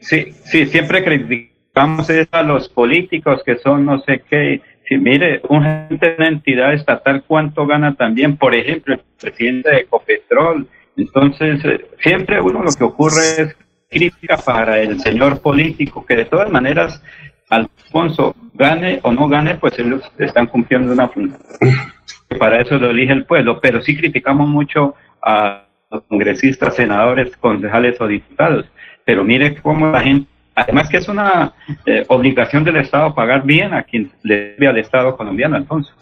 sí, 0.00 0.32
sí, 0.44 0.66
siempre 0.66 1.04
criticamos 1.04 2.08
a 2.30 2.42
los 2.42 2.68
políticos 2.68 3.42
que 3.44 3.56
son 3.58 3.86
no 3.86 4.00
sé 4.00 4.22
qué. 4.28 4.60
Si 4.88 4.96
mire, 4.96 5.42
un 5.48 5.62
gente 5.62 6.10
de 6.10 6.16
una 6.16 6.28
entidad 6.28 6.72
estatal, 6.72 7.22
¿cuánto 7.26 7.66
gana 7.66 7.94
también? 7.94 8.36
Por 8.36 8.54
ejemplo, 8.54 8.94
el 8.94 9.00
presidente 9.20 9.70
de 9.70 9.76
Ecopetrol. 9.80 10.66
Entonces, 10.96 11.62
eh, 11.64 11.86
siempre 12.00 12.40
uno 12.40 12.62
lo 12.62 12.72
que 12.72 12.84
ocurre 12.84 13.22
es 13.38 13.56
crítica 13.90 14.38
para 14.38 14.80
el 14.80 14.98
señor 15.00 15.40
político, 15.40 16.04
que 16.04 16.16
de 16.16 16.24
todas 16.24 16.50
maneras, 16.50 17.02
Alfonso, 17.50 18.34
gane 18.54 19.00
o 19.02 19.12
no 19.12 19.28
gane, 19.28 19.56
pues 19.56 19.78
ellos 19.78 20.02
están 20.18 20.46
cumpliendo 20.46 20.92
una 20.92 21.08
función. 21.08 21.40
Para 22.38 22.60
eso 22.60 22.78
lo 22.78 22.90
elige 22.90 23.12
el 23.12 23.24
pueblo, 23.24 23.58
pero 23.60 23.80
sí 23.80 23.96
criticamos 23.96 24.48
mucho 24.48 24.94
a 25.22 25.67
congresistas, 26.08 26.76
senadores, 26.76 27.36
concejales 27.36 28.00
o 28.00 28.06
diputados. 28.06 28.66
Pero 29.04 29.24
mire 29.24 29.56
cómo 29.56 29.90
la 29.90 30.00
gente, 30.00 30.28
además 30.54 30.88
que 30.88 30.98
es 30.98 31.08
una 31.08 31.52
eh, 31.86 32.04
obligación 32.08 32.64
del 32.64 32.76
Estado 32.76 33.14
pagar 33.14 33.44
bien 33.44 33.72
a 33.74 33.82
quien 33.82 34.10
le 34.22 34.54
debe 34.58 34.68
al 34.68 34.78
Estado 34.78 35.16
colombiano, 35.16 35.56
Alfonso. 35.56 35.92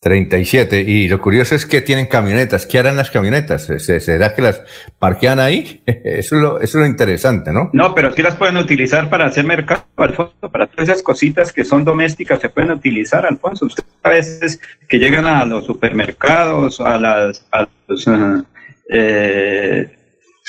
37. 0.00 0.82
Y 0.82 1.08
lo 1.08 1.20
curioso 1.20 1.56
es 1.56 1.66
que 1.66 1.80
tienen 1.80 2.06
camionetas. 2.06 2.66
¿Qué 2.66 2.78
harán 2.78 2.96
las 2.96 3.10
camionetas? 3.10 3.66
¿Será 3.66 4.32
que 4.32 4.42
las 4.42 4.62
parquean 4.98 5.40
ahí? 5.40 5.82
Eso 5.86 6.36
es, 6.36 6.42
lo, 6.42 6.60
eso 6.60 6.78
es 6.78 6.82
lo 6.82 6.86
interesante, 6.86 7.52
¿no? 7.52 7.70
No, 7.72 7.94
pero 7.94 8.12
sí 8.12 8.22
las 8.22 8.36
pueden 8.36 8.56
utilizar 8.58 9.10
para 9.10 9.26
hacer 9.26 9.44
mercado, 9.44 9.84
Alfonso. 9.96 10.50
Para 10.52 10.66
todas 10.68 10.88
esas 10.88 11.02
cositas 11.02 11.52
que 11.52 11.64
son 11.64 11.84
domésticas 11.84 12.40
se 12.40 12.48
pueden 12.48 12.70
utilizar, 12.70 13.26
Alfonso. 13.26 13.66
Usted 13.66 13.82
a 14.04 14.10
veces 14.10 14.60
que 14.88 14.98
llegan 14.98 15.26
a 15.26 15.44
los 15.44 15.66
supermercados, 15.66 16.80
a 16.80 16.98
las... 16.98 17.44
A 17.50 17.66
los, 17.88 18.06
uh, 18.06 18.44
eh, 18.88 19.90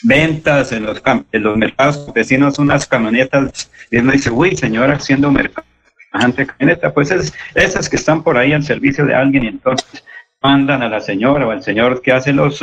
ventas 0.04 0.72
en 0.72 0.84
los, 0.84 1.02
en 1.32 1.44
los 1.44 1.58
mercados 1.58 2.12
vecinos 2.14 2.60
unas 2.60 2.88
camionetas 2.88 3.70
y 3.92 3.98
uno 3.98 4.12
dice, 4.12 4.30
uy, 4.30 4.56
señora, 4.56 4.96
haciendo 4.96 5.32
mercado, 5.32 5.68
camioneta, 6.12 6.94
pues 6.94 7.12
es, 7.12 7.34
esas 7.56 7.90
que 7.90 7.96
están 7.96 8.24
por 8.24 8.38
ahí 8.38 8.54
al 8.54 8.64
servicio 8.64 9.06
de 9.06 9.14
alguien 9.14 9.44
y 9.44 9.48
entonces 9.48 10.04
mandan 10.42 10.82
a 10.82 10.90
la 10.90 11.02
señora 11.02 11.46
o 11.48 11.52
al 11.52 11.64
señor 11.64 12.02
que 12.02 12.12
hace 12.12 12.34
los 12.34 12.62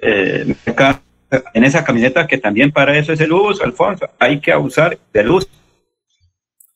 eh, 0.00 0.54
en 1.54 1.64
esa 1.64 1.84
camioneta 1.84 2.26
que 2.26 2.38
también 2.38 2.70
para 2.70 2.96
eso 2.96 3.12
es 3.12 3.20
el 3.20 3.32
uso, 3.32 3.64
Alfonso, 3.64 4.08
hay 4.18 4.40
que 4.40 4.52
abusar 4.52 4.98
del 5.12 5.30
uso. 5.30 5.48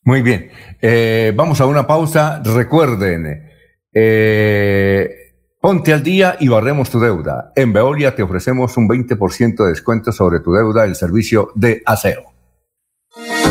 Muy 0.02 0.22
bien, 0.22 0.50
eh, 0.80 1.32
vamos 1.36 1.60
a 1.60 1.66
una 1.66 1.86
pausa, 1.86 2.42
recuerden, 2.42 3.48
eh, 3.92 5.19
Ponte 5.60 5.92
al 5.92 6.02
día 6.02 6.36
y 6.40 6.48
barremos 6.48 6.88
tu 6.88 6.98
deuda. 6.98 7.52
En 7.54 7.74
Veolia 7.74 8.14
te 8.14 8.22
ofrecemos 8.22 8.78
un 8.78 8.88
20% 8.88 9.62
de 9.62 9.68
descuento 9.68 10.10
sobre 10.10 10.40
tu 10.40 10.52
deuda 10.52 10.86
el 10.86 10.96
servicio 10.96 11.52
de 11.54 11.82
aseo. 11.84 12.32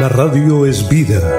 La 0.00 0.08
radio 0.08 0.66
es 0.66 0.88
vida. 0.88 1.38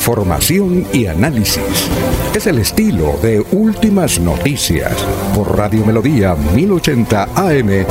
Información 0.00 0.86
y 0.94 1.04
análisis. 1.04 1.90
Es 2.34 2.46
el 2.46 2.58
estilo 2.58 3.18
de 3.22 3.44
Últimas 3.52 4.18
Noticias 4.18 4.94
por 5.34 5.58
Radio 5.58 5.84
Melodía 5.84 6.34
1080 6.34 7.28
AM. 7.36 7.84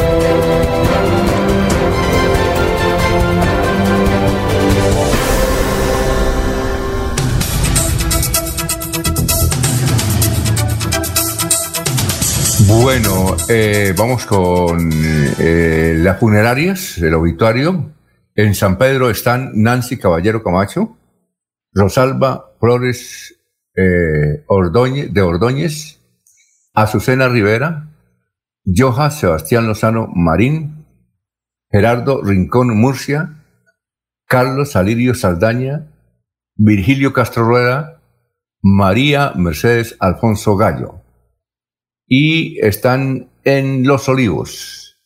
Bueno, 12.67 13.37
eh, 13.47 13.93
vamos 13.95 14.25
con 14.25 14.89
eh, 14.91 15.93
las 15.95 16.19
funerarias, 16.19 16.97
el 16.97 17.13
obituario. 17.13 17.91
En 18.35 18.55
San 18.55 18.79
Pedro 18.79 19.11
están 19.11 19.51
Nancy 19.53 19.97
Caballero 19.97 20.41
Camacho, 20.41 20.97
Rosalba 21.73 22.55
Flores 22.59 23.35
eh, 23.75 24.43
Ordóñez, 24.47 25.13
de 25.13 25.21
Ordóñez, 25.21 25.99
Azucena 26.73 27.29
Rivera, 27.29 27.89
Joja 28.65 29.11
Sebastián 29.11 29.67
Lozano 29.67 30.07
Marín, 30.13 30.85
Gerardo 31.71 32.21
Rincón 32.23 32.75
Murcia, 32.77 33.43
Carlos 34.25 34.71
Salirio 34.71 35.13
Saldaña, 35.15 35.87
Virgilio 36.55 37.13
Castro 37.13 37.45
Rueda, 37.45 38.01
María 38.61 39.33
Mercedes 39.35 39.95
Alfonso 39.99 40.57
Gallo. 40.57 41.01
Y 42.07 42.59
están 42.65 43.29
en 43.43 43.87
Los 43.87 44.09
Olivos, 44.09 44.97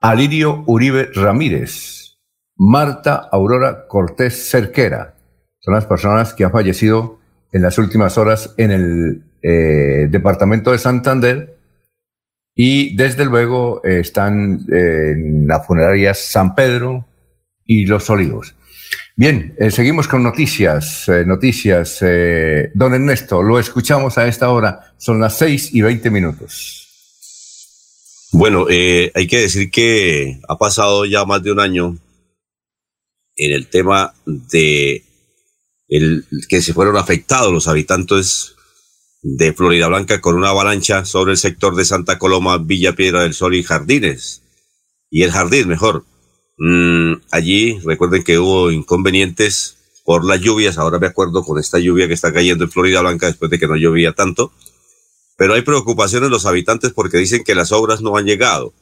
Alirio 0.00 0.64
Uribe 0.66 1.10
Ramírez, 1.14 2.18
Marta 2.56 3.28
Aurora 3.30 3.86
Cortés 3.86 4.50
Cerquera. 4.50 5.16
Son 5.64 5.74
las 5.74 5.86
personas 5.86 6.34
que 6.34 6.44
han 6.44 6.50
fallecido 6.50 7.20
en 7.52 7.62
las 7.62 7.78
últimas 7.78 8.18
horas 8.18 8.52
en 8.56 8.72
el 8.72 9.22
eh, 9.42 10.08
departamento 10.10 10.72
de 10.72 10.78
Santander 10.78 11.56
y 12.54 12.96
desde 12.96 13.24
luego 13.24 13.80
eh, 13.84 14.00
están 14.00 14.66
en 14.68 15.46
la 15.46 15.60
funeraria 15.60 16.14
San 16.14 16.56
Pedro 16.56 17.06
y 17.64 17.86
Los 17.86 18.10
Olivos. 18.10 18.56
Bien, 19.14 19.54
eh, 19.56 19.70
seguimos 19.70 20.08
con 20.08 20.24
noticias, 20.24 21.08
noticias. 21.26 22.00
don 22.74 22.94
Ernesto, 22.94 23.40
lo 23.40 23.60
escuchamos 23.60 24.18
a 24.18 24.26
esta 24.26 24.48
hora, 24.48 24.94
son 24.96 25.20
las 25.20 25.38
seis 25.38 25.72
y 25.72 25.80
veinte 25.80 26.10
minutos. 26.10 26.88
Bueno, 28.32 28.66
hay 28.68 29.26
que 29.28 29.40
decir 29.42 29.70
que 29.70 30.40
ha 30.48 30.58
pasado 30.58 31.04
ya 31.04 31.24
más 31.24 31.42
de 31.42 31.52
un 31.52 31.60
año 31.60 31.96
en 33.36 33.52
el 33.52 33.68
tema 33.68 34.14
de 34.24 35.04
el, 35.92 36.26
que 36.48 36.62
se 36.62 36.72
fueron 36.72 36.96
afectados 36.96 37.52
los 37.52 37.68
habitantes 37.68 38.54
de 39.22 39.52
Florida 39.52 39.88
Blanca 39.88 40.20
con 40.20 40.34
una 40.34 40.48
avalancha 40.48 41.04
sobre 41.04 41.32
el 41.32 41.38
sector 41.38 41.76
de 41.76 41.84
Santa 41.84 42.18
Coloma, 42.18 42.58
Villa 42.58 42.94
Piedra 42.94 43.22
del 43.22 43.34
Sol 43.34 43.54
y 43.54 43.62
Jardines. 43.62 44.42
Y 45.10 45.22
el 45.22 45.30
jardín, 45.30 45.68
mejor. 45.68 46.04
Mm, 46.58 47.14
allí, 47.30 47.78
recuerden 47.84 48.24
que 48.24 48.38
hubo 48.38 48.70
inconvenientes 48.70 49.76
por 50.04 50.24
las 50.24 50.40
lluvias. 50.40 50.78
Ahora 50.78 50.98
me 50.98 51.06
acuerdo 51.06 51.44
con 51.44 51.58
esta 51.58 51.78
lluvia 51.78 52.08
que 52.08 52.14
está 52.14 52.32
cayendo 52.32 52.64
en 52.64 52.70
Florida 52.70 53.02
Blanca 53.02 53.26
después 53.26 53.50
de 53.50 53.58
que 53.58 53.68
no 53.68 53.76
llovía 53.76 54.12
tanto. 54.12 54.52
Pero 55.36 55.54
hay 55.54 55.62
preocupaciones 55.62 56.30
los 56.30 56.46
habitantes 56.46 56.92
porque 56.92 57.18
dicen 57.18 57.44
que 57.44 57.54
las 57.54 57.72
obras 57.72 58.00
no 58.00 58.16
han 58.16 58.26
llegado, 58.26 58.72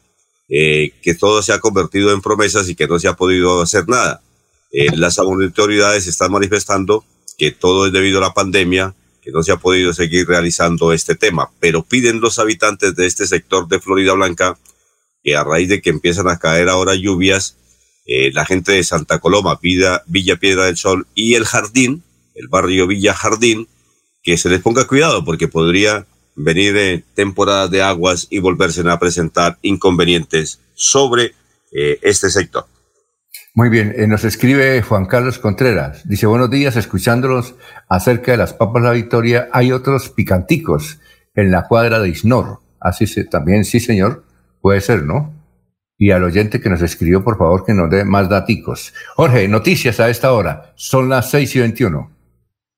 eh, 0.48 0.92
que 1.02 1.14
todo 1.14 1.42
se 1.42 1.52
ha 1.52 1.58
convertido 1.58 2.12
en 2.12 2.22
promesas 2.22 2.68
y 2.68 2.74
que 2.74 2.86
no 2.86 2.98
se 2.98 3.08
ha 3.08 3.14
podido 3.14 3.62
hacer 3.62 3.88
nada. 3.88 4.22
Eh, 4.72 4.96
las 4.96 5.18
autoridades 5.18 6.06
están 6.06 6.30
manifestando 6.30 7.04
que 7.36 7.50
todo 7.50 7.86
es 7.86 7.92
debido 7.92 8.18
a 8.18 8.28
la 8.28 8.34
pandemia, 8.34 8.94
que 9.20 9.32
no 9.32 9.42
se 9.42 9.52
ha 9.52 9.56
podido 9.56 9.92
seguir 9.92 10.28
realizando 10.28 10.92
este 10.92 11.14
tema, 11.14 11.50
pero 11.58 11.82
piden 11.82 12.20
los 12.20 12.38
habitantes 12.38 12.94
de 12.94 13.06
este 13.06 13.26
sector 13.26 13.66
de 13.68 13.80
Florida 13.80 14.12
Blanca 14.12 14.58
que 15.22 15.36
a 15.36 15.44
raíz 15.44 15.68
de 15.68 15.82
que 15.82 15.90
empiezan 15.90 16.28
a 16.28 16.38
caer 16.38 16.68
ahora 16.68 16.94
lluvias, 16.94 17.56
eh, 18.06 18.32
la 18.32 18.46
gente 18.46 18.72
de 18.72 18.84
Santa 18.84 19.18
Coloma, 19.18 19.58
Villa, 19.60 20.02
Villa 20.06 20.36
Piedra 20.36 20.66
del 20.66 20.76
Sol 20.76 21.06
y 21.14 21.34
el 21.34 21.44
Jardín, 21.44 22.02
el 22.34 22.48
barrio 22.48 22.86
Villa 22.86 23.12
Jardín, 23.12 23.68
que 24.22 24.38
se 24.38 24.48
les 24.48 24.60
ponga 24.62 24.86
cuidado 24.86 25.24
porque 25.24 25.48
podría 25.48 26.06
venir 26.36 26.76
eh, 26.76 27.04
temporadas 27.14 27.70
de 27.70 27.82
aguas 27.82 28.28
y 28.30 28.38
volverse 28.38 28.82
a 28.88 28.98
presentar 28.98 29.58
inconvenientes 29.62 30.60
sobre 30.74 31.34
este 31.72 32.30
sector. 32.30 32.66
Muy 33.52 33.68
bien, 33.68 33.92
eh, 33.96 34.06
nos 34.06 34.22
escribe 34.24 34.80
Juan 34.80 35.06
Carlos 35.06 35.40
Contreras. 35.40 36.08
Dice, 36.08 36.28
buenos 36.28 36.50
días, 36.50 36.76
escuchándolos 36.76 37.56
acerca 37.88 38.30
de 38.30 38.38
las 38.38 38.54
papas 38.54 38.80
La 38.80 38.92
Victoria, 38.92 39.48
hay 39.52 39.72
otros 39.72 40.08
picanticos 40.08 41.00
en 41.34 41.50
la 41.50 41.66
cuadra 41.66 41.98
de 41.98 42.10
Isnor. 42.10 42.60
Así 42.78 43.08
se, 43.08 43.24
también, 43.24 43.64
sí 43.64 43.80
señor, 43.80 44.22
puede 44.60 44.80
ser, 44.80 45.02
¿no? 45.02 45.34
Y 45.98 46.12
al 46.12 46.22
oyente 46.22 46.60
que 46.60 46.70
nos 46.70 46.80
escribió, 46.80 47.24
por 47.24 47.38
favor, 47.38 47.64
que 47.66 47.74
nos 47.74 47.90
dé 47.90 48.04
más 48.04 48.28
daticos. 48.28 48.94
Jorge, 49.16 49.48
noticias 49.48 49.98
a 49.98 50.08
esta 50.08 50.32
hora. 50.32 50.72
Son 50.76 51.08
las 51.08 51.28
seis 51.28 51.54
y 51.56 51.58
veintiuno. 51.58 52.16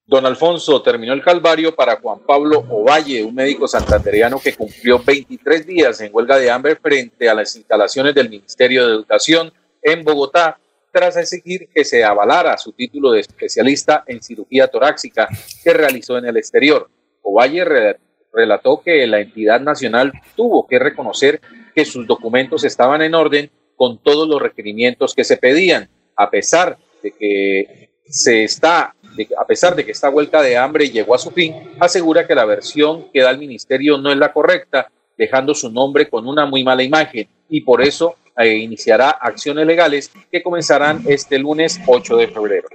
Don 0.06 0.24
Alfonso 0.24 0.80
terminó 0.80 1.12
el 1.12 1.22
calvario 1.22 1.74
para 1.74 2.00
Juan 2.00 2.20
Pablo 2.26 2.64
Ovalle, 2.70 3.22
un 3.22 3.34
médico 3.34 3.68
santandereano 3.68 4.40
que 4.40 4.54
cumplió 4.54 4.98
23 4.98 5.66
días 5.66 6.00
en 6.00 6.14
huelga 6.14 6.38
de 6.38 6.50
hambre 6.50 6.76
frente 6.76 7.28
a 7.28 7.34
las 7.34 7.54
instalaciones 7.56 8.14
del 8.14 8.30
Ministerio 8.30 8.86
de 8.86 8.94
Educación 8.94 9.52
en 9.82 10.02
Bogotá 10.02 10.58
tras 10.92 11.16
exigir 11.16 11.68
que 11.74 11.84
se 11.84 12.04
avalara 12.04 12.56
su 12.58 12.72
título 12.72 13.12
de 13.12 13.20
especialista 13.20 14.04
en 14.06 14.22
cirugía 14.22 14.68
torácica 14.68 15.28
que 15.64 15.72
realizó 15.72 16.18
en 16.18 16.26
el 16.26 16.36
exterior. 16.36 16.88
Ovalle 17.22 17.96
relató 18.32 18.82
que 18.82 19.06
la 19.06 19.20
entidad 19.20 19.60
nacional 19.60 20.12
tuvo 20.36 20.66
que 20.66 20.78
reconocer 20.78 21.40
que 21.74 21.84
sus 21.84 22.06
documentos 22.06 22.64
estaban 22.64 23.02
en 23.02 23.14
orden 23.14 23.50
con 23.74 23.98
todos 23.98 24.28
los 24.28 24.40
requerimientos 24.40 25.14
que 25.14 25.24
se 25.24 25.38
pedían, 25.38 25.88
a 26.14 26.30
pesar 26.30 26.78
de 27.02 27.10
que 27.10 27.90
se 28.04 28.44
está 28.44 28.94
a 29.36 29.46
pesar 29.46 29.76
de 29.76 29.84
que 29.84 29.92
esta 29.92 30.08
vuelta 30.08 30.40
de 30.40 30.56
hambre 30.56 30.88
llegó 30.88 31.14
a 31.14 31.18
su 31.18 31.30
fin, 31.30 31.54
asegura 31.80 32.26
que 32.26 32.34
la 32.34 32.46
versión 32.46 33.10
que 33.12 33.20
da 33.20 33.30
el 33.30 33.38
ministerio 33.38 33.98
no 33.98 34.10
es 34.10 34.16
la 34.16 34.32
correcta, 34.32 34.90
dejando 35.18 35.54
su 35.54 35.70
nombre 35.70 36.08
con 36.08 36.26
una 36.26 36.46
muy 36.46 36.64
mala 36.64 36.82
imagen 36.82 37.28
y 37.48 37.60
por 37.60 37.82
eso 37.82 38.16
e 38.36 38.56
iniciará 38.56 39.10
acciones 39.10 39.66
legales 39.66 40.10
que 40.30 40.42
comenzarán 40.42 41.02
este 41.06 41.38
lunes 41.38 41.80
8 41.86 42.16
de 42.16 42.28
febrero. 42.28 42.68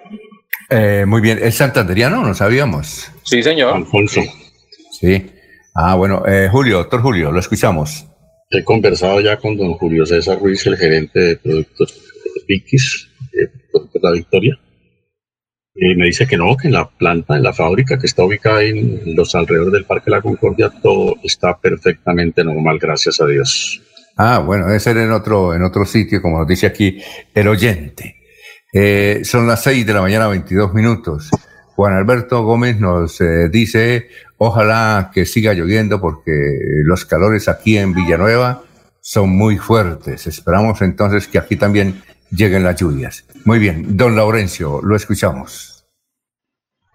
Eh, 0.69 1.05
muy 1.07 1.21
bien, 1.21 1.39
¿es 1.41 1.55
santanderiano? 1.55 2.23
No 2.23 2.33
sabíamos. 2.33 3.11
Sí, 3.23 3.41
señor. 3.41 3.75
Alfonso. 3.75 4.21
Sí. 4.99 5.31
Ah, 5.73 5.95
bueno, 5.95 6.23
eh, 6.27 6.49
Julio, 6.51 6.77
doctor 6.77 7.01
Julio, 7.01 7.31
lo 7.31 7.39
escuchamos. 7.39 8.05
He 8.49 8.63
conversado 8.63 9.21
ya 9.21 9.37
con 9.37 9.57
don 9.57 9.73
Julio 9.73 10.05
César 10.05 10.39
Ruiz, 10.39 10.65
el 10.65 10.77
gerente 10.77 11.19
de 11.19 11.35
productos 11.35 12.01
Vicky's, 12.47 13.09
de 13.31 13.49
Productos 13.71 14.01
La 14.01 14.11
Victoria. 14.11 14.59
Y 15.75 15.95
me 15.95 16.05
dice 16.05 16.25
que 16.25 16.37
no, 16.37 16.57
que 16.57 16.67
en 16.67 16.73
la 16.73 16.89
planta, 16.89 17.35
en 17.35 17.43
la 17.43 17.53
fábrica 17.53 17.99
que 17.99 18.07
está 18.07 18.23
ubicada 18.23 18.63
en 18.63 19.15
los 19.15 19.35
alrededores 19.35 19.73
del 19.73 19.85
Parque 19.85 20.09
La 20.09 20.21
Concordia, 20.21 20.71
todo 20.81 21.15
está 21.23 21.57
perfectamente 21.59 22.43
normal, 22.43 22.79
gracias 22.79 23.21
a 23.21 23.27
Dios. 23.27 23.81
Ah, 24.17 24.39
bueno, 24.39 24.65
debe 24.65 24.79
ser 24.79 24.97
en 24.97 25.11
otro, 25.11 25.53
en 25.53 25.61
otro 25.63 25.85
sitio, 25.85 26.21
como 26.21 26.39
nos 26.39 26.47
dice 26.47 26.65
aquí 26.65 26.99
el 27.33 27.47
oyente. 27.47 28.15
Eh, 28.73 29.21
son 29.23 29.47
las 29.47 29.63
seis 29.63 29.85
de 29.85 29.93
la 29.93 30.01
mañana, 30.01 30.27
22 30.27 30.73
minutos. 30.73 31.29
Juan 31.75 31.93
Alberto 31.93 32.43
Gómez 32.43 32.79
nos 32.79 33.21
eh, 33.21 33.49
dice, 33.49 34.09
ojalá 34.37 35.11
que 35.13 35.25
siga 35.25 35.53
lloviendo 35.53 36.01
porque 36.01 36.31
los 36.83 37.05
calores 37.05 37.47
aquí 37.47 37.77
en 37.77 37.93
Villanueva 37.93 38.63
son 38.99 39.29
muy 39.29 39.57
fuertes. 39.57 40.25
Esperamos 40.25 40.81
entonces 40.81 41.27
que 41.27 41.37
aquí 41.37 41.55
también 41.55 42.01
lleguen 42.31 42.63
las 42.63 42.75
lluvias. 42.75 43.23
Muy 43.45 43.59
bien, 43.59 43.95
don 43.95 44.15
Laurencio, 44.15 44.81
lo 44.81 44.95
escuchamos. 44.95 45.76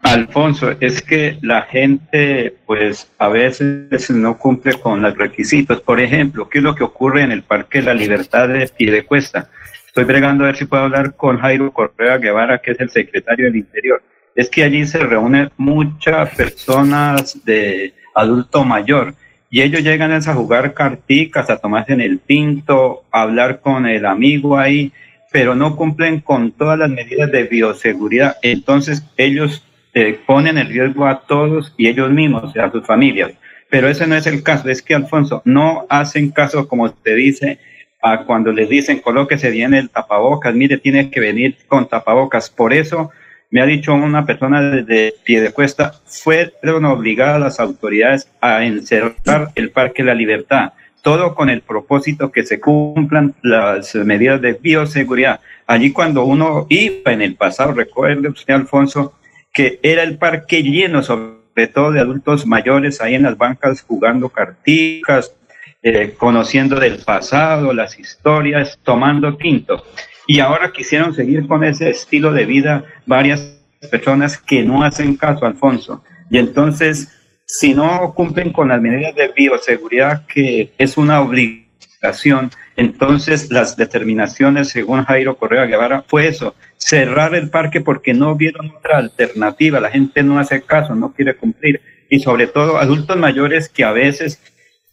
Alfonso, 0.03 0.75
es 0.81 1.01
que 1.01 1.39
la 1.43 1.63
gente 1.63 2.57
pues 2.67 3.09
a 3.19 3.29
veces 3.29 4.11
no 4.11 4.37
cumple 4.37 4.75
con 4.75 5.01
los 5.01 5.17
requisitos. 5.17 5.81
Por 5.81 6.01
ejemplo, 6.01 6.49
¿qué 6.49 6.59
es 6.59 6.65
lo 6.65 6.75
que 6.75 6.83
ocurre 6.83 7.23
en 7.23 7.31
el 7.31 7.43
Parque 7.43 7.79
de 7.79 7.85
la 7.87 7.95
Libertad 7.95 8.49
de 8.49 8.67
Piedecuesta? 8.67 9.49
Estoy 9.87 10.05
bregando 10.05 10.43
a 10.43 10.49
ver 10.49 10.57
si 10.57 10.65
puedo 10.65 10.83
hablar 10.83 11.15
con 11.15 11.39
Jairo 11.39 11.73
Correa 11.73 12.19
Guevara, 12.19 12.59
que 12.59 12.73
es 12.73 12.81
el 12.81 12.91
secretario 12.91 13.47
del 13.47 13.57
Interior. 13.57 14.03
Es 14.35 14.51
que 14.51 14.65
allí 14.65 14.85
se 14.87 14.99
reúnen 14.99 15.51
muchas 15.57 16.35
personas 16.35 17.45
de 17.45 17.95
adulto 18.15 18.65
mayor 18.65 19.15
y 19.51 19.63
ellos 19.63 19.83
llegan 19.83 20.11
a 20.13 20.35
jugar 20.35 20.75
carticas, 20.75 21.49
a 21.49 21.59
tomarse 21.59 21.93
en 21.93 22.01
el 22.01 22.19
pinto, 22.19 23.05
a 23.13 23.23
hablar 23.23 23.61
con 23.61 23.87
el 23.87 24.05
amigo 24.07 24.59
ahí, 24.59 24.93
pero 25.31 25.55
no 25.55 25.77
cumplen 25.77 26.21
con 26.21 26.51
todas 26.51 26.79
las 26.79 26.91
medidas 26.91 27.31
de 27.31 27.45
bioseguridad. 27.45 28.37
Entonces 28.43 29.05
ellos 29.17 29.63
eh, 29.95 30.19
ponen 30.27 30.59
en 30.59 30.69
riesgo 30.69 31.07
a 31.07 31.21
todos 31.21 31.75
y 31.77 31.89
ellos 31.89 32.11
mismos, 32.11 32.57
a 32.57 32.71
sus 32.71 32.87
familias. 32.87 33.33
Pero 33.69 33.89
ese 33.89 34.07
no 34.07 34.17
es 34.17 34.27
el 34.27 34.43
caso, 34.43 34.69
es 34.69 34.83
que 34.83 34.95
Alfonso, 34.95 35.43
no 35.45 35.87
hacen 35.89 36.31
caso, 36.31 36.69
como 36.69 36.93
te 36.93 37.15
dice, 37.15 37.59
a 38.03 38.25
cuando 38.25 38.53
les 38.53 38.69
dicen 38.69 38.99
colóquese 38.99 39.51
bien 39.51 39.75
el 39.75 39.89
tapabocas, 39.89 40.55
mire, 40.55 40.77
tiene 40.77 41.09
que 41.11 41.21
venir 41.21 41.57
con 41.69 41.89
tapabocas. 41.89 42.51
Por 42.51 42.75
eso 42.75 43.11
me 43.51 43.61
ha 43.61 43.67
dicho 43.67 43.95
una 43.95 44.27
persona 44.27 44.61
desde 44.61 45.15
Piedecuesta, 45.25 45.93
fueron 46.05 46.85
obligadas 46.85 47.41
las 47.41 47.61
autoridades 47.61 48.29
a 48.41 48.65
encerrar 48.65 49.51
el 49.55 49.71
Parque 49.71 50.03
La 50.03 50.15
Libertad, 50.15 50.73
todo 51.03 51.35
con 51.35 51.49
el 51.49 51.61
propósito 51.61 52.33
que 52.33 52.45
se 52.45 52.61
cumplan 52.61 53.35
las 53.43 53.95
medidas 53.95 54.41
de 54.41 54.55
bioseguridad. 54.55 55.41
Allí 55.67 55.93
cuando 55.93 56.25
uno 56.25 56.67
iba 56.69 57.13
en 57.13 57.23
el 57.23 57.37
pasado, 57.37 57.73
recuerde 57.73 58.29
usted, 58.29 58.55
Alfonso, 58.55 59.15
que 59.53 59.79
era 59.83 60.03
el 60.03 60.19
parque 60.19 60.63
lleno, 60.63 61.03
sobre 61.03 61.67
todo 61.73 61.93
de 61.93 62.01
adultos 62.01 62.47
mayores, 62.47 63.01
ahí 63.01 63.15
en 63.15 63.25
las 63.25 63.37
bancas 63.37 63.83
jugando 63.83 64.29
carticas, 64.29 65.35
eh, 65.83 66.15
conociendo 66.17 66.79
del 66.79 66.99
pasado, 66.99 67.73
las 67.73 67.99
historias, 67.99 68.79
tomando 68.83 69.37
tinto. 69.37 69.85
Y 70.27 70.41
ahora 70.41 70.73
quisieron 70.73 71.15
seguir 71.15 71.47
con 71.47 71.65
ese 71.65 71.91
estilo 71.91 72.33
de 72.33 72.47
vida 72.47 72.85
varias 73.07 73.59
personas 73.91 74.39
que 74.39 74.63
no 74.63 74.85
hacen 74.85 75.17
caso, 75.17 75.45
Alfonso. 75.45 76.05
Y 76.31 76.39
entonces, 76.39 77.09
si 77.45 77.75
no 77.75 78.15
cumplen 78.15 78.53
con 78.53 78.69
las 78.69 78.81
medidas 78.81 79.15
de 79.15 79.29
bioseguridad, 79.29 80.25
que 80.27 80.73
es 80.79 80.97
una 80.97 81.21
obligación, 81.21 82.51
entonces 82.77 83.51
las 83.51 83.77
determinaciones, 83.77 84.69
según 84.69 85.05
Jairo 85.05 85.37
Correa 85.37 85.67
Guevara, 85.67 86.05
fue 86.07 86.29
eso, 86.29 86.55
cerrar 86.77 87.35
el 87.35 87.51
parque 87.51 87.81
porque 87.81 88.15
no 88.15 88.35
vieron 88.35 88.71
otra 88.71 88.99
alternativa, 88.99 89.81
la 89.81 89.91
gente 89.91 90.23
no 90.23 90.39
hace 90.39 90.63
caso, 90.63 90.95
no 90.95 91.13
quiere 91.13 91.37
cumplir. 91.37 91.81
Y 92.09 92.21
sobre 92.21 92.47
todo 92.47 92.79
adultos 92.79 93.17
mayores 93.17 93.69
que 93.69 93.85
a 93.85 93.93
veces 93.93 94.41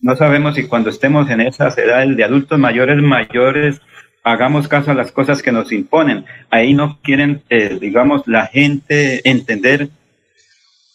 no 0.02 0.16
sabemos 0.16 0.56
si 0.56 0.68
cuando 0.68 0.90
estemos 0.90 1.30
en 1.30 1.42
esas 1.42 1.78
edades 1.78 2.16
de 2.16 2.24
adultos 2.24 2.58
mayores, 2.58 3.02
mayores, 3.02 3.82
hagamos 4.24 4.68
caso 4.68 4.92
a 4.92 4.94
las 4.94 5.12
cosas 5.12 5.42
que 5.42 5.52
nos 5.52 5.72
imponen. 5.72 6.26
Ahí 6.50 6.74
no 6.74 7.00
quieren, 7.02 7.44
eh, 7.50 7.78
digamos, 7.80 8.24
la 8.26 8.48
gente 8.48 9.28
entender 9.30 9.90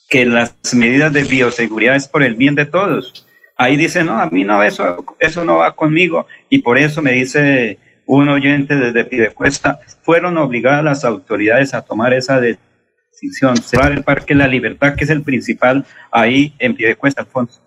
que 0.08 0.24
las 0.24 0.54
medidas 0.74 1.12
de 1.12 1.24
bioseguridad 1.24 1.96
es 1.96 2.08
por 2.08 2.22
el 2.22 2.34
bien 2.34 2.54
de 2.54 2.66
todos. 2.66 3.23
Ahí 3.56 3.76
dice, 3.76 4.02
no, 4.02 4.20
a 4.20 4.28
mí 4.30 4.44
no, 4.44 4.62
eso, 4.62 5.04
eso 5.18 5.44
no 5.44 5.58
va 5.58 5.76
conmigo. 5.76 6.26
Y 6.48 6.58
por 6.58 6.78
eso 6.78 7.02
me 7.02 7.12
dice 7.12 7.78
un 8.06 8.28
oyente 8.28 8.76
desde 8.76 9.04
Pidecuesta, 9.04 9.80
fueron 10.02 10.36
obligadas 10.36 10.84
las 10.84 11.04
autoridades 11.04 11.72
a 11.74 11.82
tomar 11.82 12.12
esa 12.12 12.40
decisión, 12.40 13.56
cerrar 13.56 13.92
el 13.92 14.02
Parque 14.02 14.34
La 14.34 14.48
Libertad, 14.48 14.94
que 14.94 15.04
es 15.04 15.10
el 15.10 15.22
principal 15.22 15.86
ahí 16.10 16.54
en 16.58 16.74
Pidecuesta, 16.74 17.22
Alfonso. 17.22 17.60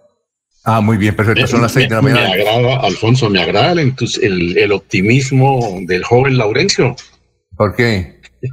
Ah, 0.64 0.81
muy 0.81 0.97
bien, 0.97 1.15
perfecto. 1.15 1.47
Son 1.47 1.61
las 1.61 1.72
seis 1.72 1.88
de 1.88 1.95
la 1.95 2.01
mañana. 2.01 2.27
Me 2.27 2.41
agrada, 2.41 2.81
Alfonso, 2.81 3.30
me 3.30 3.41
agrada 3.41 3.72
el, 3.72 4.57
el, 4.57 4.72
optimismo 4.73 5.80
del 5.84 6.03
joven 6.03 6.38
Laurencio. 6.38 6.93
¿Por 7.55 7.73
qué? 7.73 8.19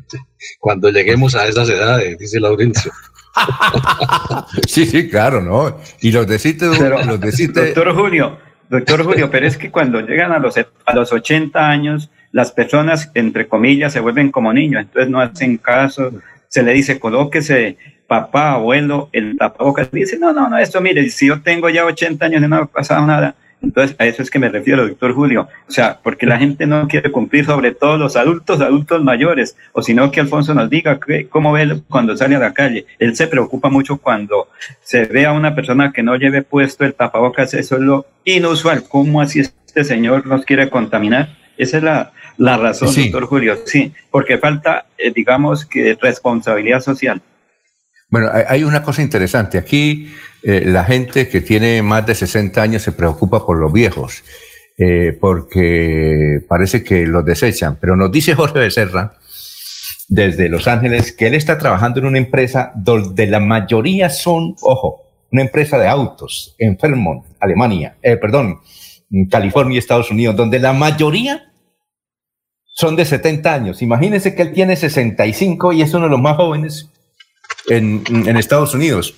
Cuando 0.60 0.90
lleguemos 0.90 1.34
a 1.34 1.48
esas 1.48 1.68
edades, 1.68 2.16
dice 2.16 2.38
Laurencio. 2.38 2.92
sí, 4.66 4.86
sí, 4.86 5.08
claro, 5.08 5.40
¿no? 5.40 5.78
Y 6.00 6.12
los 6.12 6.26
deciste, 6.26 6.66
los 6.66 7.20
deciste. 7.20 7.66
Doctor 7.66 7.94
Julio, 7.94 8.38
doctor 8.68 9.04
Julio, 9.04 9.30
pero 9.30 9.46
es 9.46 9.56
que 9.56 9.70
cuando 9.70 10.00
llegan 10.00 10.32
a 10.32 10.38
los, 10.38 10.56
a 10.56 10.94
los 10.94 11.12
80 11.12 11.68
años, 11.68 12.10
las 12.32 12.52
personas, 12.52 13.10
entre 13.14 13.46
comillas, 13.46 13.92
se 13.92 14.00
vuelven 14.00 14.30
como 14.30 14.52
niños, 14.52 14.82
entonces 14.82 15.10
no 15.10 15.20
hacen 15.20 15.56
caso, 15.58 16.12
se 16.48 16.62
le 16.62 16.72
dice, 16.72 16.98
colóquese 16.98 17.76
papá, 18.06 18.52
abuelo, 18.52 19.08
el 19.12 19.36
tapabocas, 19.36 19.90
dice, 19.90 20.18
no, 20.18 20.32
no, 20.32 20.48
no, 20.48 20.58
esto 20.58 20.80
mire, 20.80 21.08
si 21.10 21.26
yo 21.26 21.40
tengo 21.42 21.68
ya 21.70 21.84
80 21.84 22.24
años 22.26 22.48
no 22.48 22.56
ha 22.56 22.66
pasado 22.66 23.06
nada, 23.06 23.34
entonces 23.64 23.96
a 23.98 24.06
eso 24.06 24.22
es 24.22 24.30
que 24.30 24.38
me 24.38 24.48
refiero, 24.48 24.86
doctor 24.86 25.12
Julio, 25.12 25.48
o 25.68 25.72
sea, 25.72 25.98
porque 26.02 26.26
la 26.26 26.38
gente 26.38 26.66
no 26.66 26.86
quiere 26.88 27.10
cumplir, 27.10 27.44
sobre 27.46 27.72
todo 27.72 27.96
los 27.96 28.16
adultos, 28.16 28.60
adultos 28.60 29.02
mayores, 29.02 29.56
o 29.72 29.82
sino 29.82 30.10
que 30.10 30.20
Alfonso 30.20 30.54
nos 30.54 30.70
diga 30.70 31.00
cómo 31.28 31.52
ve 31.52 31.80
cuando 31.88 32.16
sale 32.16 32.36
a 32.36 32.38
la 32.40 32.54
calle. 32.54 32.86
Él 32.98 33.16
se 33.16 33.26
preocupa 33.26 33.68
mucho 33.68 33.96
cuando 33.96 34.48
se 34.82 35.04
ve 35.06 35.26
a 35.26 35.32
una 35.32 35.54
persona 35.54 35.92
que 35.92 36.02
no 36.02 36.16
lleve 36.16 36.42
puesto 36.42 36.84
el 36.84 36.94
tapabocas, 36.94 37.54
eso 37.54 37.76
es 37.76 37.82
lo 37.82 38.06
inusual, 38.24 38.84
¿cómo 38.88 39.20
así 39.20 39.40
este 39.40 39.84
señor 39.84 40.26
nos 40.26 40.44
quiere 40.44 40.70
contaminar? 40.70 41.36
Esa 41.56 41.78
es 41.78 41.82
la, 41.82 42.12
la 42.36 42.56
razón, 42.56 42.94
doctor 42.94 43.26
Julio, 43.26 43.56
sí, 43.64 43.92
porque 44.10 44.38
falta, 44.38 44.86
eh, 44.98 45.12
digamos, 45.14 45.64
que 45.64 45.96
responsabilidad 46.00 46.80
social. 46.80 47.22
Bueno, 48.08 48.30
hay 48.32 48.64
una 48.64 48.82
cosa 48.82 49.02
interesante. 49.02 49.58
Aquí 49.58 50.12
eh, 50.42 50.62
la 50.66 50.84
gente 50.84 51.28
que 51.28 51.40
tiene 51.40 51.82
más 51.82 52.06
de 52.06 52.14
60 52.14 52.60
años 52.60 52.82
se 52.82 52.92
preocupa 52.92 53.44
por 53.44 53.58
los 53.58 53.72
viejos, 53.72 54.22
eh, 54.76 55.16
porque 55.18 56.40
parece 56.46 56.84
que 56.84 57.06
los 57.06 57.24
desechan. 57.24 57.76
Pero 57.80 57.96
nos 57.96 58.12
dice 58.12 58.34
Jorge 58.36 58.58
Becerra, 58.58 59.14
desde 60.08 60.48
Los 60.48 60.68
Ángeles, 60.68 61.12
que 61.12 61.28
él 61.28 61.34
está 61.34 61.56
trabajando 61.58 62.00
en 62.00 62.06
una 62.06 62.18
empresa 62.18 62.72
donde 62.76 63.26
la 63.26 63.40
mayoría 63.40 64.10
son, 64.10 64.54
ojo, 64.60 65.02
una 65.32 65.42
empresa 65.42 65.78
de 65.78 65.88
autos 65.88 66.54
en 66.58 66.78
Fremont, 66.78 67.24
Alemania, 67.40 67.96
eh, 68.02 68.16
perdón, 68.16 68.60
California 69.30 69.78
Estados 69.78 70.10
Unidos, 70.10 70.36
donde 70.36 70.58
la 70.58 70.72
mayoría 70.72 71.50
son 72.64 72.96
de 72.96 73.04
70 73.04 73.54
años. 73.54 73.82
Imagínense 73.82 74.34
que 74.34 74.42
él 74.42 74.52
tiene 74.52 74.76
65 74.76 75.72
y 75.72 75.82
es 75.82 75.94
uno 75.94 76.04
de 76.04 76.10
los 76.10 76.20
más 76.20 76.36
jóvenes 76.36 76.90
en, 77.68 78.36
Estados 78.36 78.74
Unidos. 78.74 79.14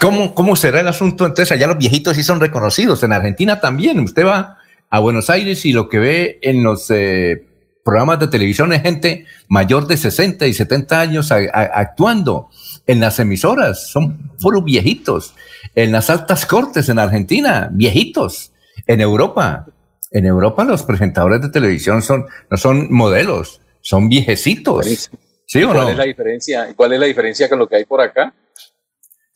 ¿Cómo, 0.00 0.34
¿Cómo 0.34 0.56
será 0.56 0.80
el 0.80 0.88
asunto? 0.88 1.26
Entonces, 1.26 1.52
allá 1.52 1.66
los 1.66 1.78
viejitos 1.78 2.16
sí 2.16 2.22
son 2.22 2.40
reconocidos. 2.40 3.02
En 3.02 3.12
Argentina 3.12 3.60
también. 3.60 3.98
Usted 4.00 4.24
va 4.24 4.58
a 4.90 4.98
Buenos 5.00 5.30
Aires 5.30 5.64
y 5.64 5.72
lo 5.72 5.88
que 5.88 5.98
ve 5.98 6.38
en 6.42 6.62
los 6.62 6.90
eh, 6.90 7.44
programas 7.84 8.20
de 8.20 8.28
televisión 8.28 8.72
es 8.72 8.82
gente 8.82 9.26
mayor 9.48 9.86
de 9.86 9.96
60 9.96 10.46
y 10.46 10.54
70 10.54 11.00
años 11.00 11.32
actuando 11.32 12.48
en 12.86 13.00
las 13.00 13.18
emisoras. 13.18 13.88
Son 13.88 14.30
puros 14.40 14.64
viejitos. 14.64 15.34
En 15.74 15.92
las 15.92 16.10
altas 16.10 16.46
cortes 16.46 16.88
en 16.88 16.98
Argentina, 16.98 17.68
viejitos. 17.72 18.52
En 18.86 19.00
Europa, 19.00 19.66
en 20.10 20.26
Europa 20.26 20.64
los 20.64 20.82
presentadores 20.82 21.40
de 21.40 21.48
televisión 21.48 22.02
son, 22.02 22.26
no 22.50 22.56
son 22.56 22.92
modelos, 22.92 23.60
son 23.80 24.08
viejecitos. 24.08 25.10
¿Sí 25.52 25.62
o 25.64 25.68
¿Cuál 25.68 25.80
no? 25.80 25.88
es 25.90 25.96
la 25.98 26.04
diferencia? 26.04 26.72
¿Cuál 26.74 26.94
es 26.94 27.00
la 27.00 27.04
diferencia 27.04 27.46
con 27.46 27.58
lo 27.58 27.68
que 27.68 27.76
hay 27.76 27.84
por 27.84 28.00
acá? 28.00 28.32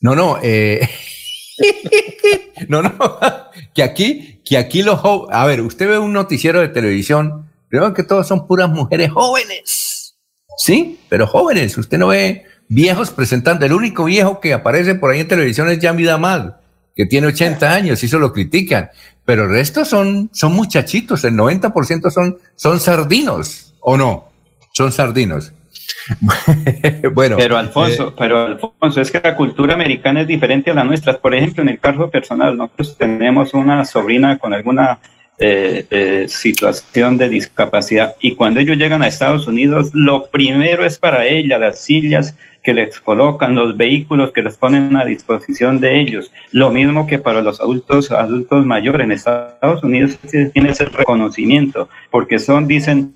No, 0.00 0.14
no, 0.14 0.38
eh, 0.42 0.88
no, 2.68 2.80
no, 2.80 2.90
que 3.74 3.82
aquí, 3.82 4.40
que 4.42 4.56
aquí 4.56 4.82
los 4.82 4.98
jóvenes, 4.98 5.36
a 5.36 5.44
ver, 5.44 5.60
usted 5.60 5.86
ve 5.86 5.98
un 5.98 6.14
noticiero 6.14 6.60
de 6.60 6.68
televisión, 6.68 7.50
creo 7.68 7.92
que 7.92 8.02
todos 8.02 8.26
son 8.26 8.46
puras 8.46 8.70
mujeres 8.70 9.10
jóvenes, 9.10 10.16
Sí, 10.56 10.98
pero 11.10 11.26
jóvenes. 11.26 11.76
Usted 11.76 11.98
no 11.98 12.06
ve 12.06 12.46
viejos 12.66 13.10
presentando. 13.10 13.66
El 13.66 13.74
único 13.74 14.04
viejo 14.04 14.40
que 14.40 14.54
aparece 14.54 14.94
por 14.94 15.10
ahí 15.10 15.20
en 15.20 15.28
televisión 15.28 15.68
es 15.68 15.80
Yami 15.80 16.04
Damal, 16.04 16.56
que 16.94 17.04
tiene 17.04 17.26
80 17.26 17.74
años 17.74 18.02
y 18.02 18.06
eso 18.06 18.18
lo 18.18 18.32
critican. 18.32 18.88
Pero 19.26 19.44
el 19.44 19.50
resto 19.50 19.84
son, 19.84 20.30
son 20.32 20.54
muchachitos. 20.54 21.24
El 21.24 21.34
90% 21.34 22.10
son, 22.10 22.38
son 22.54 22.80
sardinos, 22.80 23.74
¿o 23.80 23.98
no? 23.98 24.30
Son 24.72 24.92
sardinos. 24.92 25.52
bueno. 27.12 27.36
Pero 27.36 27.56
Alfonso, 27.56 28.08
eh, 28.08 28.14
pero 28.18 28.46
Alfonso, 28.46 29.00
es 29.00 29.10
que 29.10 29.20
la 29.22 29.36
cultura 29.36 29.74
americana 29.74 30.22
es 30.22 30.26
diferente 30.26 30.70
a 30.70 30.74
la 30.74 30.84
nuestra. 30.84 31.18
Por 31.18 31.34
ejemplo, 31.34 31.62
en 31.62 31.70
el 31.70 31.78
caso 31.78 32.10
personal, 32.10 32.56
nosotros 32.56 32.96
tenemos 32.96 33.54
una 33.54 33.84
sobrina 33.84 34.38
con 34.38 34.54
alguna 34.54 34.98
eh, 35.38 35.86
eh, 35.90 36.26
situación 36.28 37.18
de 37.18 37.28
discapacidad 37.28 38.14
y 38.20 38.34
cuando 38.36 38.58
ellos 38.58 38.78
llegan 38.78 39.02
a 39.02 39.08
Estados 39.08 39.46
Unidos, 39.46 39.90
lo 39.92 40.30
primero 40.30 40.82
es 40.86 40.98
para 40.98 41.26
ella 41.26 41.58
las 41.58 41.80
sillas 41.80 42.34
que 42.62 42.72
les 42.72 42.98
colocan, 42.98 43.54
los 43.54 43.76
vehículos 43.76 44.32
que 44.32 44.42
les 44.42 44.56
ponen 44.56 44.96
a 44.96 45.04
disposición 45.04 45.78
de 45.78 46.00
ellos. 46.00 46.32
Lo 46.52 46.70
mismo 46.70 47.06
que 47.06 47.18
para 47.18 47.42
los 47.42 47.60
adultos, 47.60 48.10
adultos 48.10 48.64
mayores 48.64 49.04
en 49.04 49.12
Estados 49.12 49.84
Unidos 49.84 50.18
tiene 50.52 50.70
ese 50.70 50.86
reconocimiento, 50.86 51.88
porque 52.10 52.38
son, 52.38 52.66
dicen, 52.66 53.14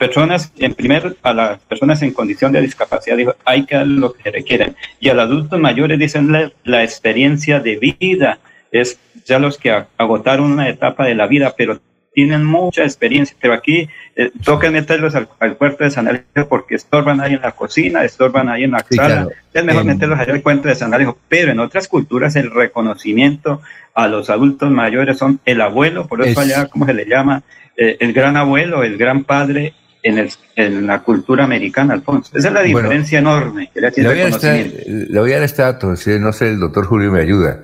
personas, 0.00 0.50
en 0.58 0.72
primer, 0.72 1.14
a 1.22 1.34
las 1.34 1.58
personas 1.60 2.00
en 2.00 2.14
condición 2.14 2.52
de 2.52 2.62
discapacidad, 2.62 3.18
dijo, 3.18 3.34
hay 3.44 3.66
que 3.66 3.76
dar 3.76 3.86
lo 3.86 4.14
que 4.14 4.30
requieren. 4.30 4.74
Y 4.98 5.10
a 5.10 5.14
los 5.14 5.24
adultos 5.24 5.60
mayores 5.60 5.98
dicen 5.98 6.32
la, 6.64 6.82
experiencia 6.82 7.60
de 7.60 7.76
vida, 7.76 8.38
es 8.72 8.98
ya 9.26 9.38
los 9.38 9.58
que 9.58 9.84
agotaron 9.98 10.52
una 10.52 10.70
etapa 10.70 11.04
de 11.04 11.14
la 11.14 11.26
vida, 11.26 11.52
pero 11.54 11.80
tienen 12.14 12.46
mucha 12.46 12.82
experiencia, 12.82 13.36
pero 13.42 13.52
aquí 13.52 13.90
eh, 14.16 14.30
toca 14.42 14.70
meterlos 14.70 15.14
al, 15.14 15.28
cuarto 15.58 15.84
de 15.84 15.90
San 15.90 16.08
Alejo 16.08 16.48
porque 16.48 16.76
estorban 16.76 17.20
ahí 17.20 17.34
en 17.34 17.42
la 17.42 17.52
cocina, 17.52 18.02
estorban 18.02 18.48
ahí 18.48 18.64
en 18.64 18.70
la 18.70 18.86
sala, 18.90 19.28
es 19.52 19.64
mejor 19.64 19.84
meterlos 19.84 20.18
allá 20.18 20.32
al 20.32 20.42
cuarto 20.42 20.68
de 20.68 20.76
San 20.76 20.94
Alejo, 20.94 21.18
pero 21.28 21.52
en 21.52 21.60
otras 21.60 21.88
culturas 21.88 22.36
el 22.36 22.50
reconocimiento 22.50 23.60
a 23.92 24.08
los 24.08 24.30
adultos 24.30 24.70
mayores 24.70 25.18
son 25.18 25.40
el 25.44 25.60
abuelo, 25.60 26.06
por 26.06 26.26
eso 26.26 26.40
allá, 26.40 26.66
¿cómo 26.68 26.86
se 26.86 26.94
le 26.94 27.04
llama? 27.04 27.42
Eh, 27.76 27.98
el 28.00 28.14
gran 28.14 28.38
abuelo, 28.38 28.82
el 28.82 28.96
gran 28.96 29.24
padre, 29.24 29.74
en, 30.02 30.18
el, 30.18 30.30
en, 30.56 30.86
la 30.86 31.02
cultura 31.02 31.44
americana, 31.44 31.94
Alfonso. 31.94 32.36
Esa 32.36 32.48
es 32.48 32.54
la 32.54 32.62
diferencia 32.62 33.18
enorme 33.18 33.70
que 33.72 33.80
le, 33.80 33.90
voy 33.90 34.20
a 34.20 34.28
le 34.28 35.20
voy 35.20 35.32
a 35.32 35.34
dar 35.36 35.44
este 35.44 35.62
dato, 35.62 35.96
si 35.96 36.18
no 36.18 36.32
sé, 36.32 36.48
el 36.48 36.60
doctor 36.60 36.86
Julio 36.86 37.10
me 37.12 37.20
ayuda. 37.20 37.60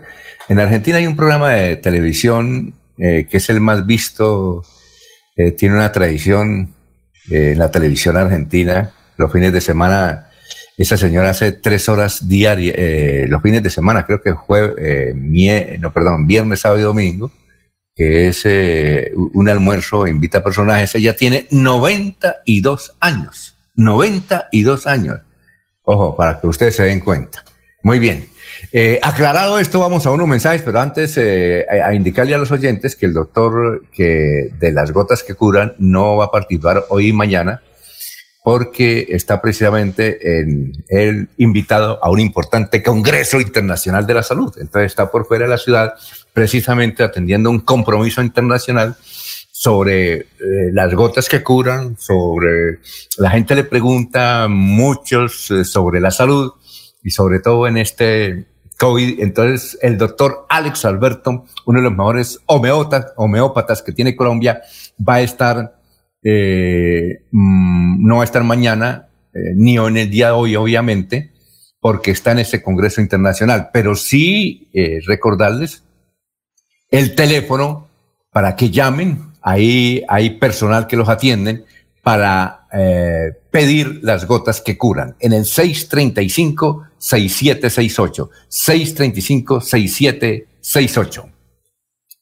En 0.49 0.59
Argentina 0.59 0.99
hay 0.99 1.07
un 1.07 1.17
programa 1.17 1.51
de 1.51 1.77
televisión 1.77 2.75
eh, 2.99 3.27
que 3.29 3.39
es 3.39 3.51
el 3.51 3.61
más 3.61 3.87
visto, 3.87 4.65
eh, 5.37 5.53
tiene 5.53 5.75
una 5.75 5.93
tradición 5.93 6.75
eh, 7.31 7.53
en 7.53 7.59
la 7.59 7.71
televisión 7.71 8.17
argentina. 8.17 8.93
Los 9.17 9.33
fines 9.33 9.53
de 9.53 9.61
semana, 9.61 10.29
esa 10.77 10.97
señora 10.97 11.31
hace 11.31 11.53
tres 11.53 11.89
horas 11.89 12.29
diarias, 12.29 13.29
los 13.31 13.43
fines 13.43 13.63
de 13.63 13.71
semana, 13.71 14.05
creo 14.05 14.21
que 14.21 14.33
jueves, 14.33 15.15
no, 15.81 15.93
perdón, 15.93 16.27
viernes, 16.27 16.61
sábado 16.61 16.81
y 16.81 16.85
domingo 16.85 17.31
que 17.97 18.29
es 18.29 18.43
eh, 18.45 19.13
un 19.33 19.49
almuerzo, 19.49 20.07
invita 20.07 20.45
personajes. 20.45 20.95
Ella 20.95 21.17
tiene 21.17 21.47
92 21.51 22.95
años. 23.01 23.57
92 23.75 24.87
años. 24.87 25.21
Ojo, 25.83 26.15
para 26.15 26.39
que 26.39 26.47
ustedes 26.47 26.77
se 26.77 26.83
den 26.83 27.01
cuenta. 27.01 27.43
Muy 27.83 27.99
bien. 27.99 28.29
Eh, 28.71 29.01
aclarado 29.03 29.59
esto, 29.59 29.81
vamos 29.81 30.05
a 30.07 30.11
unos 30.11 30.29
mensajes, 30.29 30.61
pero 30.63 30.79
antes 30.79 31.17
eh, 31.17 31.65
a, 31.71 31.95
indicarle 31.95 32.35
a 32.35 32.39
los 32.39 32.51
oyentes 32.51 32.97
que 32.97 33.07
el 33.07 33.15
doctor 33.15 33.85
que 33.91 34.51
de 34.59 34.73
las 34.73 34.93
gotas 34.93 35.23
que 35.23 35.35
curan 35.35 35.75
no 35.79 36.17
va 36.17 36.27
a 36.27 36.31
participar 36.31 36.85
hoy 36.91 37.09
y 37.09 37.13
mañana 37.13 37.63
porque 38.43 39.07
está 39.09 39.41
precisamente 39.41 40.39
en 40.41 40.73
el 40.89 41.29
invitado 41.39 41.99
a 42.05 42.11
un 42.11 42.21
importante 42.21 42.83
Congreso 42.83 43.41
Internacional 43.41 44.07
de 44.07 44.15
la 44.15 44.23
Salud. 44.23 44.55
Entonces 44.59 44.93
está 44.93 45.11
por 45.11 45.27
fuera 45.27 45.47
de 45.47 45.51
la 45.51 45.59
ciudad 45.59 45.95
precisamente 46.37 47.03
atendiendo 47.03 47.49
un 47.49 47.61
compromiso 47.61 48.21
internacional 48.21 48.95
sobre 49.51 50.17
eh, 50.17 50.27
las 50.71 50.93
gotas 50.93 51.31
que 51.31 51.43
curan, 51.43 51.97
sobre 51.97 52.81
la 53.17 53.31
gente 53.31 53.55
le 53.55 53.65
pregunta 53.65 54.47
muchos 54.47 55.51
eh, 55.51 55.65
sobre 55.65 55.99
la 55.99 56.11
salud 56.11 56.53
y 57.03 57.11
sobre 57.11 57.41
todo 57.41 57.67
en 57.67 57.79
este 57.79 58.49
COVID. 58.79 59.21
Entonces 59.21 59.79
el 59.81 59.97
doctor 59.97 60.45
Alex 60.51 60.85
Alberto, 60.85 61.47
uno 61.65 61.79
de 61.79 61.85
los 61.85 61.97
mejores 61.97 62.39
homeópatas, 62.45 63.15
homeópatas 63.17 63.81
que 63.81 63.93
tiene 63.93 64.15
Colombia, 64.15 64.61
va 65.09 65.15
a 65.15 65.21
estar, 65.23 65.81
eh, 66.23 67.23
mm, 67.33 68.07
no 68.07 68.17
va 68.17 68.25
a 68.25 68.27
estar 68.27 68.45
mañana, 68.45 69.09
ni 69.55 69.79
en 69.79 69.97
el 69.97 70.11
día 70.11 70.27
de 70.27 70.33
hoy, 70.33 70.57
obviamente, 70.57 71.33
porque 71.81 72.11
está 72.11 72.33
en 72.33 72.41
ese 72.41 72.63
Congreso 72.63 73.01
Internacional, 73.01 73.71
pero 73.73 73.95
sí 73.95 74.71
recordarles 75.07 75.86
el 76.91 77.15
teléfono 77.15 77.89
para 78.31 78.57
que 78.57 78.71
llamen. 78.71 79.33
Ahí 79.43 80.03
hay 80.09 80.31
personal 80.31 80.87
que 80.87 80.97
los 80.97 81.07
atienden 81.09 81.65
para 82.03 82.67
eh, 82.73 83.33
pedir 83.51 84.01
las 84.03 84.27
gotas 84.27 84.61
que 84.61 84.77
curan 84.77 85.15
en 85.21 85.33
el 85.33 85.45
635-6768. 85.45 88.29
635-6768. 88.51 91.36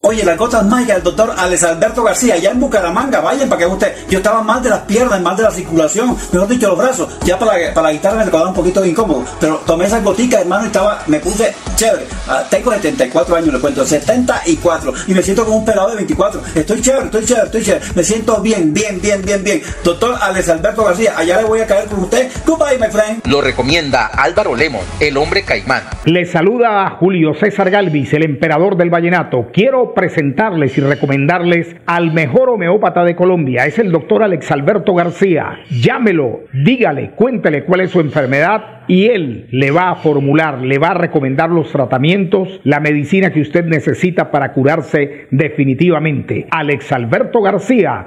Oye, 0.06 0.22
las 0.22 0.36
gotas 0.36 0.62
mágicas 0.66 0.96
del 0.96 1.04
doctor 1.04 1.34
Alex 1.34 1.64
Alberto 1.64 2.02
García, 2.02 2.34
allá 2.34 2.50
en 2.50 2.60
Bucaramanga, 2.60 3.22
vayan 3.22 3.48
para 3.48 3.60
que 3.60 3.66
usted. 3.66 3.94
Yo 4.10 4.18
estaba 4.18 4.42
mal 4.42 4.62
de 4.62 4.68
las 4.68 4.80
piernas, 4.80 5.18
mal 5.22 5.34
de 5.34 5.44
la 5.44 5.50
circulación, 5.50 6.14
mejor 6.30 6.46
dicho, 6.46 6.68
los 6.68 6.76
brazos. 6.76 7.08
Ya 7.24 7.38
para 7.38 7.56
la, 7.56 7.72
para 7.72 7.86
la 7.86 7.92
guitarra 7.94 8.22
me 8.22 8.30
quedaba 8.30 8.48
un 8.48 8.54
poquito 8.54 8.84
incómodo, 8.84 9.24
pero 9.40 9.62
tomé 9.64 9.86
esas 9.86 10.04
goticas, 10.04 10.42
hermano, 10.42 10.64
y 10.64 10.66
estaba, 10.66 11.02
me 11.06 11.20
puse 11.20 11.54
chévere. 11.74 12.04
Ah, 12.28 12.44
tengo 12.50 12.70
74 12.70 13.34
años, 13.34 13.54
le 13.54 13.60
cuento, 13.60 13.82
74, 13.86 14.92
y 15.06 15.14
me 15.14 15.22
siento 15.22 15.42
como 15.46 15.56
un 15.56 15.64
pelado 15.64 15.88
de 15.88 15.96
24. 15.96 16.42
Estoy 16.54 16.82
chévere, 16.82 17.06
estoy 17.06 17.24
chévere, 17.24 17.46
estoy 17.46 17.62
chévere. 17.62 17.84
Me 17.94 18.04
siento 18.04 18.42
bien, 18.42 18.74
bien, 18.74 19.00
bien, 19.00 19.22
bien, 19.24 19.42
bien. 19.42 19.62
Doctor 19.82 20.16
Alex 20.20 20.50
Alberto 20.50 20.84
García, 20.84 21.14
allá 21.16 21.40
le 21.40 21.44
voy 21.44 21.60
a 21.60 21.66
caer 21.66 21.86
con 21.86 22.00
usted. 22.00 22.30
Goodbye, 22.44 22.76
my 22.78 22.92
friend. 22.92 23.26
Lo 23.26 23.40
recomienda 23.40 24.08
Álvaro 24.08 24.54
Lemon, 24.54 24.84
el 25.00 25.16
hombre 25.16 25.46
caimán. 25.46 25.84
Le 26.04 26.26
saluda 26.26 26.84
a 26.84 26.90
Julio 26.90 27.32
César 27.32 27.70
Galvis, 27.70 28.12
el 28.12 28.24
emperador 28.24 28.76
del 28.76 28.90
vallenato. 28.90 29.46
Quiero 29.50 29.93
presentarles 29.94 30.76
y 30.76 30.80
recomendarles 30.80 31.76
al 31.86 32.12
mejor 32.12 32.50
homeópata 32.50 33.04
de 33.04 33.16
Colombia. 33.16 33.66
Es 33.66 33.78
el 33.78 33.92
doctor 33.92 34.22
Alex 34.22 34.50
Alberto 34.50 34.94
García. 34.94 35.60
Llámelo, 35.70 36.40
dígale, 36.52 37.12
cuéntele 37.12 37.64
cuál 37.64 37.80
es 37.80 37.90
su 37.90 38.00
enfermedad 38.00 38.82
y 38.86 39.06
él 39.06 39.46
le 39.50 39.70
va 39.70 39.90
a 39.90 39.96
formular, 39.96 40.60
le 40.60 40.78
va 40.78 40.88
a 40.88 40.94
recomendar 40.94 41.50
los 41.50 41.70
tratamientos, 41.70 42.60
la 42.64 42.80
medicina 42.80 43.32
que 43.32 43.40
usted 43.40 43.64
necesita 43.64 44.30
para 44.30 44.52
curarse 44.52 45.26
definitivamente. 45.30 46.46
Alex 46.50 46.92
Alberto 46.92 47.40
García 47.40 48.06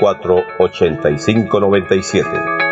8597 0.01 2.70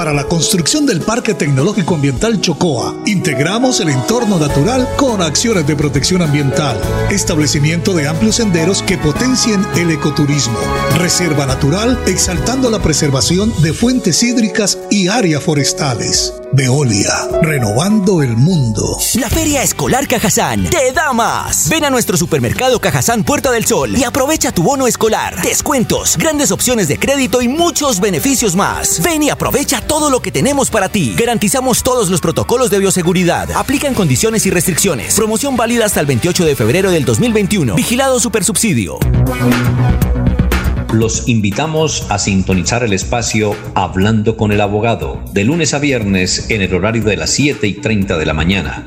para 0.00 0.14
la 0.14 0.24
construcción 0.24 0.86
del 0.86 1.02
Parque 1.02 1.34
Tecnológico 1.34 1.94
Ambiental 1.94 2.40
Chocoa. 2.40 3.02
Integramos 3.04 3.80
el 3.80 3.90
entorno 3.90 4.38
natural 4.38 4.88
con 4.96 5.20
acciones 5.20 5.66
de 5.66 5.76
protección 5.76 6.22
ambiental, 6.22 6.80
establecimiento 7.10 7.92
de 7.92 8.08
amplios 8.08 8.36
senderos 8.36 8.82
que 8.82 8.96
potencien 8.96 9.62
el 9.76 9.90
ecoturismo, 9.90 10.58
reserva 10.96 11.44
natural 11.44 11.98
exaltando 12.06 12.70
la 12.70 12.78
preservación 12.78 13.52
de 13.60 13.74
fuentes 13.74 14.22
hídricas 14.22 14.78
y 14.90 15.08
áreas 15.08 15.42
forestales. 15.42 16.32
Veolia, 16.52 17.28
renovando 17.42 18.22
el 18.22 18.36
mundo. 18.36 18.98
La 19.14 19.30
Feria 19.30 19.62
Escolar 19.62 20.08
Cajazán 20.08 20.68
te 20.68 20.90
da 20.92 21.12
más. 21.12 21.68
Ven 21.68 21.84
a 21.84 21.90
nuestro 21.90 22.16
supermercado 22.16 22.80
Cajazán 22.80 23.22
Puerta 23.22 23.52
del 23.52 23.66
Sol 23.66 23.96
y 23.96 24.02
aprovecha 24.02 24.50
tu 24.50 24.64
bono 24.64 24.88
escolar, 24.88 25.40
descuentos, 25.42 26.16
grandes 26.16 26.50
opciones 26.50 26.88
de 26.88 26.98
crédito 26.98 27.40
y 27.40 27.46
muchos 27.46 28.00
beneficios 28.00 28.56
más. 28.56 29.00
Ven 29.00 29.22
y 29.22 29.30
aprovecha 29.30 29.80
todo 29.90 30.08
lo 30.08 30.22
que 30.22 30.30
tenemos 30.30 30.70
para 30.70 30.88
ti. 30.88 31.16
Garantizamos 31.18 31.82
todos 31.82 32.10
los 32.10 32.20
protocolos 32.20 32.70
de 32.70 32.78
bioseguridad. 32.78 33.50
Aplican 33.56 33.92
condiciones 33.92 34.46
y 34.46 34.50
restricciones. 34.50 35.16
Promoción 35.16 35.56
válida 35.56 35.84
hasta 35.84 35.98
el 35.98 36.06
28 36.06 36.44
de 36.44 36.54
febrero 36.54 36.92
del 36.92 37.04
2021. 37.04 37.74
Vigilado 37.74 38.20
Supersubsidio. 38.20 39.00
Los 40.92 41.26
invitamos 41.26 42.06
a 42.08 42.20
sintonizar 42.20 42.84
el 42.84 42.92
espacio 42.92 43.56
Hablando 43.74 44.36
con 44.36 44.52
el 44.52 44.60
Abogado, 44.60 45.20
de 45.32 45.42
lunes 45.42 45.74
a 45.74 45.80
viernes 45.80 46.50
en 46.50 46.62
el 46.62 46.72
horario 46.72 47.02
de 47.02 47.16
las 47.16 47.30
7 47.30 47.66
y 47.66 47.74
30 47.74 48.16
de 48.16 48.26
la 48.26 48.32
mañana. 48.32 48.86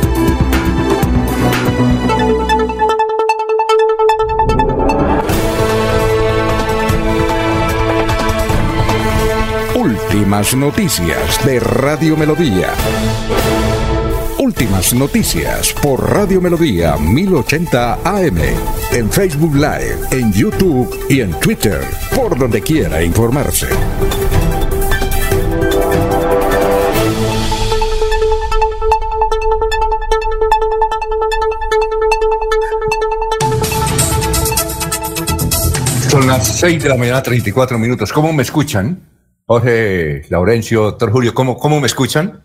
Últimas 10.13 10.53
noticias 10.53 11.45
de 11.45 11.57
Radio 11.61 12.17
Melodía. 12.17 12.73
Últimas 14.39 14.93
noticias 14.93 15.71
por 15.81 16.11
Radio 16.11 16.41
Melodía 16.41 16.97
1080 16.97 17.93
AM. 18.03 18.37
En 18.91 19.09
Facebook 19.09 19.55
Live, 19.55 19.99
en 20.11 20.33
YouTube 20.33 21.05
y 21.07 21.21
en 21.21 21.31
Twitter. 21.39 21.79
Por 22.13 22.37
donde 22.37 22.59
quiera 22.59 23.01
informarse. 23.01 23.69
Son 36.09 36.27
las 36.27 36.45
6 36.59 36.83
de 36.83 36.89
la 36.89 36.97
mañana, 36.97 37.23
34 37.23 37.79
minutos. 37.79 38.11
¿Cómo 38.11 38.33
me 38.33 38.43
escuchan? 38.43 39.10
Jorge, 39.45 40.23
Laurencio, 40.29 40.83
doctor 40.83 41.11
Julio, 41.11 41.33
¿cómo, 41.33 41.57
cómo 41.57 41.79
me 41.79 41.87
escuchan? 41.87 42.43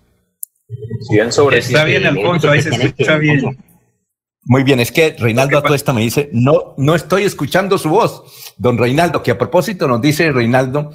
Bien 1.11 1.33
sobre 1.33 1.59
Está 1.59 1.85
bien, 1.85 2.07
Alfonso, 2.07 2.51
ahí 2.51 2.63
se 2.63 2.71
escucha 2.71 3.17
bien. 3.19 3.57
Muy 4.49 4.63
bien, 4.63 4.79
es 4.79 4.93
que 4.93 5.17
Reinaldo 5.19 5.59
a 5.59 5.63
todo 5.63 5.75
esto 5.75 5.93
me 5.93 6.01
dice, 6.01 6.31
no, 6.33 6.75
no 6.77 6.95
estoy 6.95 7.25
escuchando 7.25 7.79
su 7.79 7.91
voz. 7.91 8.55
Don 8.57 8.79
Reinaldo, 8.79 9.23
que 9.23 9.33
a 9.33 9.39
propósito 9.39 9.89
nos 9.89 10.01
dice 10.01 10.31
Reinaldo 10.31 10.95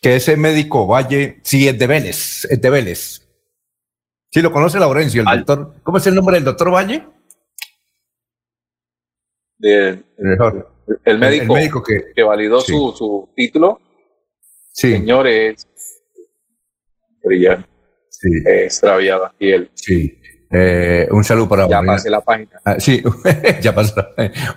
que 0.00 0.16
ese 0.16 0.36
médico 0.36 0.86
Valle, 0.86 1.40
sí 1.42 1.66
es 1.66 1.78
de 1.78 1.86
Vélez, 1.86 2.44
es 2.44 2.60
de 2.60 2.70
Vélez. 2.70 3.28
Sí, 4.30 4.40
lo 4.40 4.52
conoce 4.52 4.78
Laurencio, 4.78 5.22
el 5.22 5.38
doctor. 5.38 5.74
¿Cómo 5.82 5.98
es 5.98 6.06
el 6.06 6.14
nombre 6.14 6.36
del 6.36 6.44
doctor 6.44 6.72
Valle? 6.72 7.04
el, 9.60 11.18
médico, 11.18 11.82
que, 11.82 12.22
validó 12.22 12.60
su, 12.60 12.92
su 12.96 13.28
título 13.36 13.80
Sí. 14.72 14.92
Señores, 14.92 15.66
brillante. 17.22 17.68
Sí. 18.08 18.28
extraviada 18.46 19.32
piel. 19.36 19.70
Sí. 19.74 20.18
Eh, 20.54 21.08
un 21.10 21.24
saludo 21.24 21.48
para. 21.48 21.68
Ya 21.68 21.82
pasé 21.82 22.10
la 22.10 22.20
página. 22.20 22.60
Ah, 22.64 22.78
sí, 22.78 23.02
ya 23.62 23.74
pasó. 23.74 24.06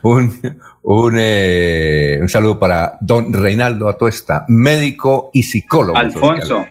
Un, 0.03 0.59
un, 0.83 1.15
eh, 1.17 2.17
un 2.21 2.27
saludo 2.27 2.59
para 2.59 2.97
don 2.99 3.31
Reinaldo 3.31 3.87
Atuesta, 3.87 4.45
médico 4.49 5.29
y 5.33 5.43
psicólogo. 5.43 5.97
Alfonso. 5.97 6.65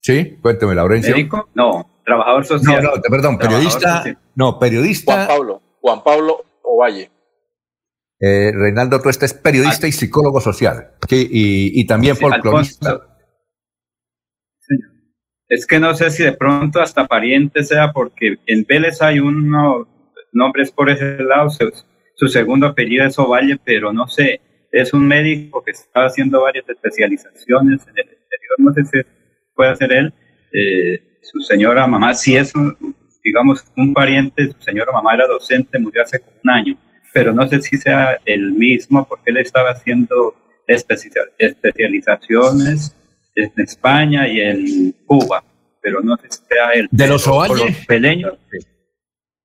Sí, 0.00 0.38
cuénteme, 0.40 0.74
Laurencio. 0.74 1.14
¿Médico? 1.14 1.50
No, 1.54 2.00
trabajador 2.04 2.46
social. 2.46 2.82
No, 2.82 2.96
no, 2.96 3.02
perdón, 3.02 3.36
periodista. 3.38 4.02
No, 4.34 4.58
periodista. 4.58 5.12
Juan 5.12 5.28
Pablo, 5.28 5.62
Juan 5.80 6.02
Pablo 6.02 6.44
Ovalle. 6.62 7.10
Eh, 8.20 8.50
Reinaldo 8.52 9.00
Tuesta 9.00 9.26
es 9.26 9.34
periodista 9.34 9.86
y 9.86 9.92
psicólogo 9.92 10.40
social 10.40 10.90
y, 11.08 11.86
también 11.86 12.16
folclorista. 12.16 13.00
Es 15.48 15.66
que 15.66 15.78
no 15.78 15.94
sé 15.94 16.10
si 16.10 16.24
de 16.24 16.32
pronto 16.32 16.80
hasta 16.80 17.06
pariente 17.06 17.62
sea 17.62 17.92
porque 17.92 18.38
en 18.46 18.64
Vélez 18.68 19.00
hay 19.00 19.20
unos 19.20 19.86
nombres 20.32 20.72
por 20.72 20.90
ese 20.90 21.22
lado, 21.22 21.48
su, 21.50 22.28
segundo 22.28 22.66
apellido 22.66 23.06
es 23.06 23.18
Ovalle, 23.18 23.58
pero 23.64 23.92
no 23.92 24.08
sé, 24.08 24.40
es 24.72 24.92
un 24.92 25.06
médico 25.06 25.62
que 25.64 25.70
está 25.70 26.04
haciendo 26.04 26.42
varias 26.42 26.68
especializaciones 26.68 27.86
en 27.86 27.98
el 27.98 28.08
exterior, 28.10 28.54
no 28.58 28.74
sé 28.74 28.84
si 28.84 28.98
puede 29.54 29.76
ser 29.76 29.92
él, 29.92 30.12
eh, 30.52 31.18
su 31.22 31.40
señora 31.40 31.86
mamá, 31.86 32.12
si 32.12 32.36
es, 32.36 32.52
digamos, 33.24 33.64
un 33.76 33.94
pariente, 33.94 34.52
su 34.52 34.60
señora 34.60 34.92
mamá 34.92 35.14
era 35.14 35.26
docente, 35.26 35.78
murió 35.78 36.02
hace 36.02 36.20
un 36.44 36.50
año 36.50 36.78
pero 37.18 37.34
no 37.34 37.46
sé 37.48 37.60
si 37.60 37.76
sea 37.76 38.20
el 38.24 38.52
mismo 38.52 39.04
porque 39.04 39.32
él 39.32 39.38
estaba 39.38 39.70
haciendo 39.70 40.36
especializaciones 40.68 42.94
en 43.34 43.50
España 43.56 44.28
y 44.28 44.40
en 44.40 44.92
Cuba, 45.04 45.42
pero 45.82 46.00
no 46.00 46.16
sé 46.18 46.28
si 46.30 46.38
sea 46.48 46.70
él. 46.74 46.86
¿De 46.92 47.08
los 47.08 47.26
Ovalle? 47.26 47.74
peleños. 47.88 48.34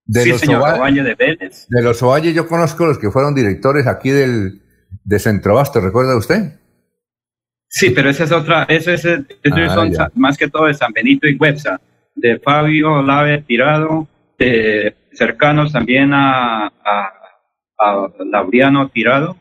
De 0.06 0.28
los 0.28 0.42
señor 0.42 0.94
de 0.94 1.16
Vélez. 1.16 1.66
De 1.68 1.82
los 1.82 2.04
Ovalle 2.04 2.32
yo 2.32 2.48
conozco 2.48 2.86
los 2.86 3.00
que 3.00 3.10
fueron 3.10 3.34
directores 3.34 3.88
aquí 3.88 4.12
del, 4.12 4.62
de 5.04 5.18
Centrobasto, 5.18 5.82
¿recuerda 5.82 6.16
usted? 6.16 6.60
Sí, 7.70 7.90
pero 7.90 8.12
esa 8.12 8.26
es 8.26 8.32
otra, 8.32 8.68
eso 8.70 8.92
es, 8.92 9.04
eso 9.04 9.26
ah, 9.52 9.74
son 9.74 9.92
más 10.14 10.38
que 10.38 10.48
todo 10.48 10.68
de 10.68 10.76
San 10.76 10.94
Benito 10.94 11.28
y 11.28 11.38
Websa, 11.38 11.82
de 12.14 12.38
Fabio 12.38 13.02
Lave 13.02 13.42
Tirado, 13.42 14.08
cercanos 15.12 15.72
también 15.72 16.14
a 16.14 16.68
a 16.68 17.23
Laureano 18.32 18.90
Tirado, 18.90 19.38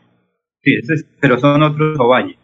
sí, 0.61 0.73
pero 1.19 1.39
son 1.39 1.63
otros 1.63 1.99
Ovalle. 1.99 2.37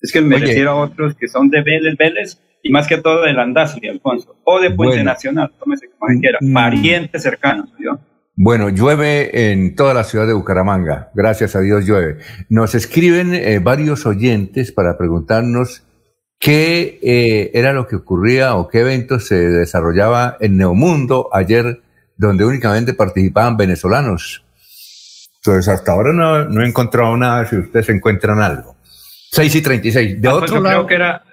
Es 0.00 0.12
que 0.12 0.20
me 0.20 0.38
refiero 0.38 0.70
a 0.70 0.74
otros 0.76 1.14
que 1.14 1.28
son 1.28 1.48
de 1.48 1.62
Vélez, 1.62 1.96
Vélez, 1.96 2.40
y 2.62 2.70
más 2.70 2.86
que 2.86 2.98
todo 2.98 3.22
de 3.22 3.32
Landazuri, 3.32 3.88
Alfonso, 3.88 4.36
o 4.44 4.60
de 4.60 4.70
Puente 4.70 5.02
Nacional, 5.02 5.52
tómese 5.58 5.88
como 5.98 6.18
quiera, 6.20 6.38
mm. 6.40 6.52
parientes 6.52 7.22
cercanos. 7.22 7.70
Bueno, 8.34 8.70
llueve 8.70 9.52
en 9.52 9.76
toda 9.76 9.94
la 9.94 10.04
ciudad 10.04 10.26
de 10.26 10.32
Bucaramanga, 10.32 11.10
gracias 11.14 11.54
a 11.54 11.60
Dios 11.60 11.84
llueve. 11.86 12.18
Nos 12.48 12.74
escriben 12.74 13.34
eh, 13.34 13.58
varios 13.58 14.06
oyentes 14.06 14.72
para 14.72 14.96
preguntarnos 14.96 15.86
qué 16.38 16.98
eh, 17.02 17.50
era 17.54 17.72
lo 17.72 17.86
que 17.86 17.96
ocurría 17.96 18.56
o 18.56 18.68
qué 18.68 18.80
evento 18.80 19.20
se 19.20 19.36
desarrollaba 19.36 20.36
en 20.40 20.56
Neomundo 20.56 21.28
ayer, 21.32 21.82
donde 22.16 22.44
únicamente 22.44 22.94
participaban 22.94 23.56
venezolanos. 23.56 24.44
Entonces, 25.44 25.68
hasta 25.68 25.90
ahora 25.90 26.12
no, 26.12 26.44
no 26.44 26.62
he 26.62 26.68
encontrado 26.68 27.16
nada 27.16 27.44
si 27.46 27.56
ustedes 27.56 27.88
encuentran 27.88 28.40
algo. 28.40 28.76
6 29.32 29.56
y 29.56 29.62
36. 29.62 30.22
De 30.22 30.28
ah, 30.28 30.34
otro 30.36 30.60
lado. 30.60 30.86
Creo 30.86 30.86
que 30.86 30.94
era 30.94 31.24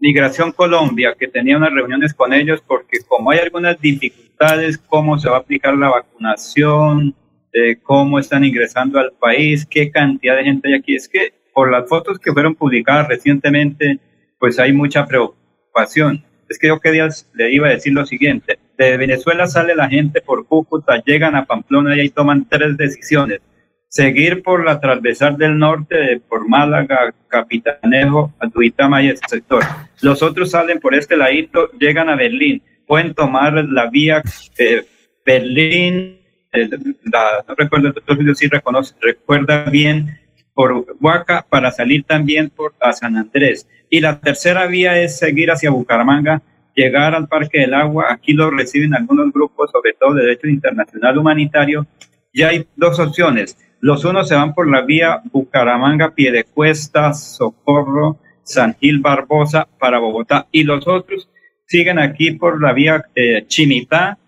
Migración 0.00 0.52
Colombia, 0.52 1.14
que 1.18 1.28
tenía 1.28 1.58
unas 1.58 1.72
reuniones 1.72 2.14
con 2.14 2.32
ellos 2.32 2.62
porque 2.66 3.00
como 3.06 3.30
hay 3.30 3.40
algunas 3.40 3.78
dificultades, 3.78 4.78
cómo 4.78 5.18
se 5.18 5.28
va 5.28 5.36
a 5.36 5.40
aplicar 5.40 5.76
la 5.76 5.90
vacunación, 5.90 7.14
eh, 7.52 7.76
cómo 7.82 8.18
están 8.18 8.44
ingresando 8.44 8.98
al 8.98 9.12
país, 9.12 9.66
qué 9.66 9.90
cantidad 9.90 10.36
de 10.36 10.44
gente 10.44 10.68
hay 10.68 10.74
aquí. 10.74 10.94
Es 10.94 11.08
que 11.08 11.34
por 11.52 11.70
las 11.70 11.88
fotos 11.88 12.18
que 12.18 12.32
fueron 12.32 12.54
publicadas 12.54 13.08
recientemente, 13.08 13.98
pues 14.38 14.58
hay 14.58 14.72
mucha 14.72 15.04
preocupación. 15.04 16.24
Es 16.48 16.58
que 16.58 16.68
yo 16.68 16.80
quería, 16.80 17.08
le 17.34 17.52
iba 17.52 17.68
a 17.68 17.72
decir 17.72 17.92
lo 17.92 18.06
siguiente, 18.06 18.58
de 18.76 18.96
Venezuela 18.96 19.46
sale 19.46 19.74
la 19.74 19.88
gente 19.88 20.20
por 20.20 20.46
Cúcuta, 20.46 21.02
llegan 21.04 21.34
a 21.34 21.44
Pamplona 21.44 21.96
y 21.96 22.00
ahí 22.00 22.08
toman 22.10 22.46
tres 22.48 22.76
decisiones. 22.76 23.40
Seguir 23.88 24.42
por 24.42 24.64
la 24.64 24.80
transversal 24.80 25.38
del 25.38 25.58
norte, 25.58 26.20
por 26.28 26.46
Málaga, 26.48 27.14
Capitanejo, 27.28 28.34
Atuitama 28.38 29.02
y 29.02 29.08
ese 29.08 29.22
sector. 29.26 29.62
Los 30.02 30.22
otros 30.22 30.50
salen 30.50 30.78
por 30.78 30.94
este 30.94 31.16
ladito, 31.16 31.70
llegan 31.72 32.08
a 32.08 32.16
Berlín. 32.16 32.62
Pueden 32.86 33.14
tomar 33.14 33.52
la 33.64 33.88
vía 33.88 34.22
eh, 34.58 34.84
Berlín, 35.24 36.18
no 36.52 37.54
recuerdo, 37.56 37.88
el 37.88 37.94
doctor 37.94 38.36
sí 38.36 38.48
reconoce, 38.48 38.94
recuerda 39.00 39.64
bien, 39.64 40.18
por 40.54 40.86
Huaca 41.00 41.46
para 41.48 41.70
salir 41.70 42.02
también 42.02 42.50
por 42.50 42.74
a 42.80 42.92
San 42.92 43.16
Andrés. 43.16 43.68
Y 43.90 44.00
la 44.00 44.20
tercera 44.20 44.66
vía 44.66 45.00
es 45.00 45.18
seguir 45.18 45.50
hacia 45.50 45.70
Bucaramanga, 45.70 46.42
llegar 46.74 47.14
al 47.14 47.28
Parque 47.28 47.60
del 47.60 47.74
Agua. 47.74 48.06
Aquí 48.10 48.32
lo 48.32 48.50
reciben 48.50 48.94
algunos 48.94 49.32
grupos, 49.32 49.70
sobre 49.70 49.94
todo 49.94 50.14
de 50.14 50.22
derecho 50.22 50.48
internacional 50.48 51.18
humanitario. 51.18 51.86
Y 52.32 52.42
hay 52.42 52.66
dos 52.76 52.98
opciones. 52.98 53.56
Los 53.80 54.04
unos 54.04 54.28
se 54.28 54.34
van 54.34 54.54
por 54.54 54.68
la 54.68 54.82
vía 54.82 55.20
Bucaramanga, 55.32 56.14
Piedecuesta, 56.14 57.14
Socorro, 57.14 58.18
San 58.42 58.74
Gil, 58.74 59.00
Barbosa 59.00 59.68
para 59.78 59.98
Bogotá. 59.98 60.46
Y 60.50 60.64
los 60.64 60.86
otros 60.88 61.28
siguen 61.66 61.98
aquí 61.98 62.32
por 62.32 62.60
la 62.60 62.72
vía 62.72 63.04
eh, 63.14 63.44
Chinitá 63.46 64.18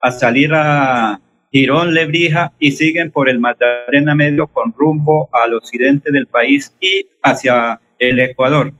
a 0.00 0.10
salir 0.10 0.52
a 0.54 1.20
Girón, 1.50 1.94
Lebrija 1.94 2.52
y 2.58 2.72
siguen 2.72 3.10
por 3.10 3.28
el 3.28 3.38
Magdalena 3.38 4.14
Medio 4.14 4.48
con 4.48 4.72
rumbo 4.72 5.28
al 5.32 5.54
occidente 5.54 6.12
del 6.12 6.26
país 6.26 6.76
y 6.80 7.06
hacia 7.22 7.80
el 7.98 8.20
Ecuador. 8.20 8.72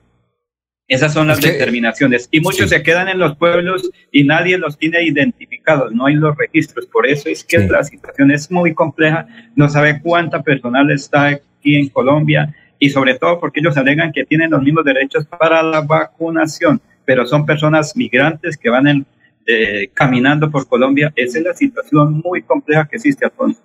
Esas 0.88 1.12
son 1.12 1.26
las 1.28 1.42
determinaciones. 1.42 2.28
Y 2.30 2.40
muchos 2.40 2.70
se 2.70 2.82
quedan 2.82 3.08
en 3.08 3.18
los 3.18 3.36
pueblos 3.36 3.90
y 4.10 4.24
nadie 4.24 4.56
los 4.56 4.78
tiene 4.78 5.02
identificados, 5.02 5.92
no 5.92 6.06
hay 6.06 6.14
los 6.14 6.34
registros. 6.34 6.86
Por 6.86 7.06
eso 7.06 7.28
es 7.28 7.44
que 7.44 7.58
la 7.58 7.84
situación 7.84 8.30
es 8.30 8.50
muy 8.50 8.72
compleja. 8.72 9.26
No 9.54 9.68
sabe 9.68 10.00
cuánta 10.02 10.42
personal 10.42 10.90
está 10.90 11.26
aquí 11.26 11.76
en 11.76 11.90
Colombia 11.90 12.54
y 12.78 12.88
sobre 12.88 13.18
todo 13.18 13.38
porque 13.38 13.60
ellos 13.60 13.76
alegan 13.76 14.12
que 14.12 14.24
tienen 14.24 14.50
los 14.50 14.62
mismos 14.62 14.84
derechos 14.84 15.26
para 15.26 15.62
la 15.62 15.82
vacunación, 15.82 16.80
pero 17.04 17.26
son 17.26 17.44
personas 17.44 17.94
migrantes 17.94 18.56
que 18.56 18.70
van 18.70 18.86
en, 18.86 19.06
eh, 19.46 19.90
caminando 19.92 20.50
por 20.50 20.66
Colombia. 20.66 21.12
Esa 21.16 21.38
es 21.38 21.44
la 21.44 21.54
situación 21.54 22.22
muy 22.24 22.40
compleja 22.40 22.86
que 22.86 22.96
existe, 22.96 23.26
Alfonso. 23.26 23.60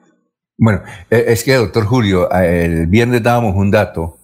Bueno, 0.58 0.82
eh, 1.10 1.24
es 1.28 1.44
que, 1.46 1.54
doctor 1.54 1.86
Julio, 1.86 2.30
el 2.32 2.88
viernes 2.88 3.24
dábamos 3.24 3.56
un 3.56 3.72
dato 3.72 4.18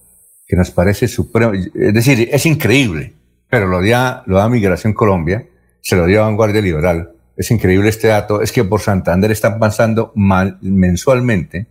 que 0.50 0.56
nos 0.56 0.72
parece 0.72 1.06
supremo, 1.06 1.52
es 1.54 1.94
decir, 1.94 2.28
es 2.32 2.44
increíble, 2.44 3.12
pero 3.48 3.68
lo 3.68 3.80
da, 3.80 4.24
lo 4.26 4.38
da 4.38 4.48
Migración 4.48 4.92
Colombia, 4.92 5.46
se 5.80 5.94
lo 5.94 6.06
dio 6.06 6.22
a 6.22 6.24
Vanguardia 6.24 6.60
Liberal. 6.60 7.12
Es 7.36 7.52
increíble 7.52 7.88
este 7.88 8.08
dato, 8.08 8.42
es 8.42 8.50
que 8.50 8.64
por 8.64 8.80
Santander 8.80 9.30
están 9.30 9.60
pasando 9.60 10.12
mensualmente, 10.16 11.68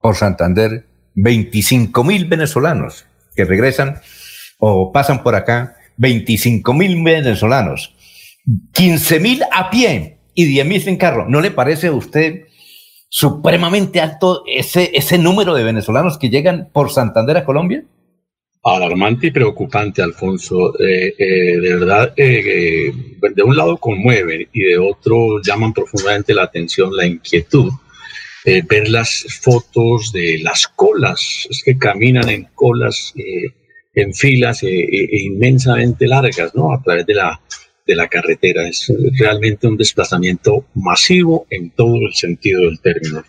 por 0.00 0.16
Santander, 0.16 0.84
25 1.14 2.02
mil 2.02 2.24
venezolanos 2.24 3.06
que 3.36 3.44
regresan 3.44 4.00
o 4.58 4.90
pasan 4.90 5.22
por 5.22 5.36
acá, 5.36 5.76
25 5.98 6.74
mil 6.74 7.04
venezolanos, 7.04 7.94
15 8.72 9.20
mil 9.20 9.42
a 9.52 9.70
pie 9.70 10.18
y 10.34 10.46
10 10.46 10.66
mil 10.66 10.88
en 10.88 10.96
carro. 10.96 11.28
¿No 11.28 11.40
le 11.40 11.52
parece 11.52 11.86
a 11.86 11.92
usted 11.92 12.46
supremamente 13.14 14.00
alto 14.00 14.42
ese, 14.46 14.90
ese 14.94 15.18
número 15.18 15.52
de 15.54 15.62
venezolanos 15.62 16.16
que 16.16 16.30
llegan 16.30 16.70
por 16.72 16.90
Santander 16.90 17.36
a 17.36 17.44
Colombia? 17.44 17.84
Alarmante 18.64 19.26
y 19.26 19.30
preocupante, 19.30 20.00
Alfonso. 20.00 20.72
Eh, 20.80 21.14
eh, 21.18 21.60
de 21.60 21.74
verdad, 21.74 22.14
eh, 22.16 22.90
de 23.20 23.42
un 23.42 23.54
lado 23.54 23.76
conmueve 23.76 24.48
y 24.50 24.62
de 24.62 24.78
otro 24.78 25.42
llaman 25.42 25.74
profundamente 25.74 26.32
la 26.32 26.44
atención, 26.44 26.96
la 26.96 27.04
inquietud. 27.04 27.70
ver 28.44 28.88
las 28.88 29.26
fotos 29.42 30.10
de 30.12 30.38
las 30.42 30.66
colas, 30.68 31.46
es 31.50 31.62
que 31.62 31.76
caminan 31.76 32.30
en 32.30 32.48
colas, 32.54 33.12
en 33.94 34.14
filas 34.14 34.62
inmensamente 34.62 36.08
largas, 36.08 36.54
¿no? 36.54 36.72
A 36.72 36.82
través 36.82 37.06
de 37.06 37.14
la 37.14 37.40
de 37.86 37.96
la 37.96 38.08
carretera. 38.08 38.68
Es 38.68 38.92
realmente 39.18 39.66
un 39.66 39.76
desplazamiento 39.76 40.66
masivo 40.74 41.46
en 41.50 41.70
todo 41.70 41.96
el 42.06 42.14
sentido 42.14 42.62
del 42.62 42.80
término. 42.80 43.24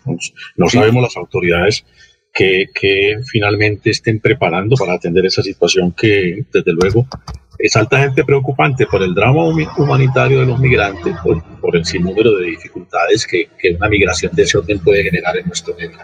No 0.56 0.68
sabemos 0.68 1.02
las 1.02 1.16
autoridades 1.16 1.84
que, 2.32 2.66
que, 2.74 3.16
finalmente 3.30 3.90
estén 3.90 4.18
preparando 4.20 4.76
para 4.76 4.94
atender 4.94 5.24
esa 5.24 5.42
situación 5.42 5.92
que, 5.92 6.44
desde 6.52 6.72
luego, 6.72 7.06
es 7.58 7.76
altamente 7.76 8.24
preocupante 8.24 8.86
por 8.86 9.02
el 9.02 9.14
drama 9.14 9.46
humanitario 9.76 10.40
de 10.40 10.46
los 10.46 10.58
migrantes, 10.58 11.14
por, 11.22 11.42
por 11.60 11.76
el 11.76 11.84
sinnúmero 11.84 12.36
de 12.36 12.46
dificultades 12.46 13.26
que, 13.26 13.48
que, 13.56 13.70
una 13.74 13.88
migración 13.88 14.32
de 14.34 14.42
ese 14.42 14.58
orden 14.58 14.80
puede 14.80 15.04
generar 15.04 15.36
en 15.36 15.46
nuestro 15.46 15.74
medio. 15.74 15.96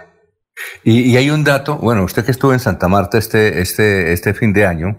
Y, 0.84 1.12
y, 1.12 1.16
hay 1.16 1.30
un 1.30 1.42
dato, 1.42 1.76
bueno, 1.78 2.04
usted 2.04 2.24
que 2.24 2.30
estuvo 2.30 2.52
en 2.52 2.60
Santa 2.60 2.86
Marta 2.86 3.18
este, 3.18 3.60
este, 3.60 4.12
este 4.12 4.32
fin 4.32 4.52
de 4.52 4.66
año, 4.66 4.98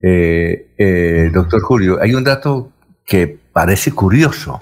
eh, 0.00 0.74
eh, 0.78 1.30
doctor 1.32 1.60
Julio, 1.60 1.98
hay 2.00 2.14
un 2.14 2.24
dato 2.24 2.72
que 3.04 3.26
parece 3.52 3.92
curioso. 3.92 4.60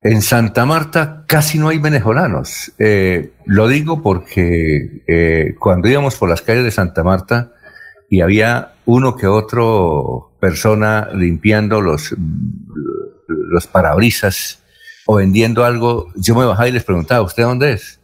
En 0.00 0.22
Santa 0.22 0.64
Marta 0.64 1.24
casi 1.26 1.58
no 1.58 1.68
hay 1.68 1.78
venezolanos. 1.78 2.72
Eh, 2.78 3.32
lo 3.44 3.68
digo 3.68 4.02
porque 4.02 5.02
eh, 5.06 5.54
cuando 5.58 5.88
íbamos 5.88 6.16
por 6.16 6.28
las 6.28 6.42
calles 6.42 6.64
de 6.64 6.70
Santa 6.70 7.02
Marta 7.02 7.52
y 8.08 8.20
había 8.20 8.74
uno 8.86 9.16
que 9.16 9.26
otro 9.26 10.36
persona 10.40 11.08
limpiando 11.12 11.80
los, 11.80 12.14
los 13.26 13.66
parabrisas 13.66 14.62
o 15.06 15.16
vendiendo 15.16 15.64
algo, 15.64 16.12
yo 16.16 16.34
me 16.34 16.46
bajaba 16.46 16.68
y 16.68 16.72
les 16.72 16.84
preguntaba, 16.84 17.22
¿usted 17.22 17.42
dónde 17.42 17.72
es? 17.72 18.00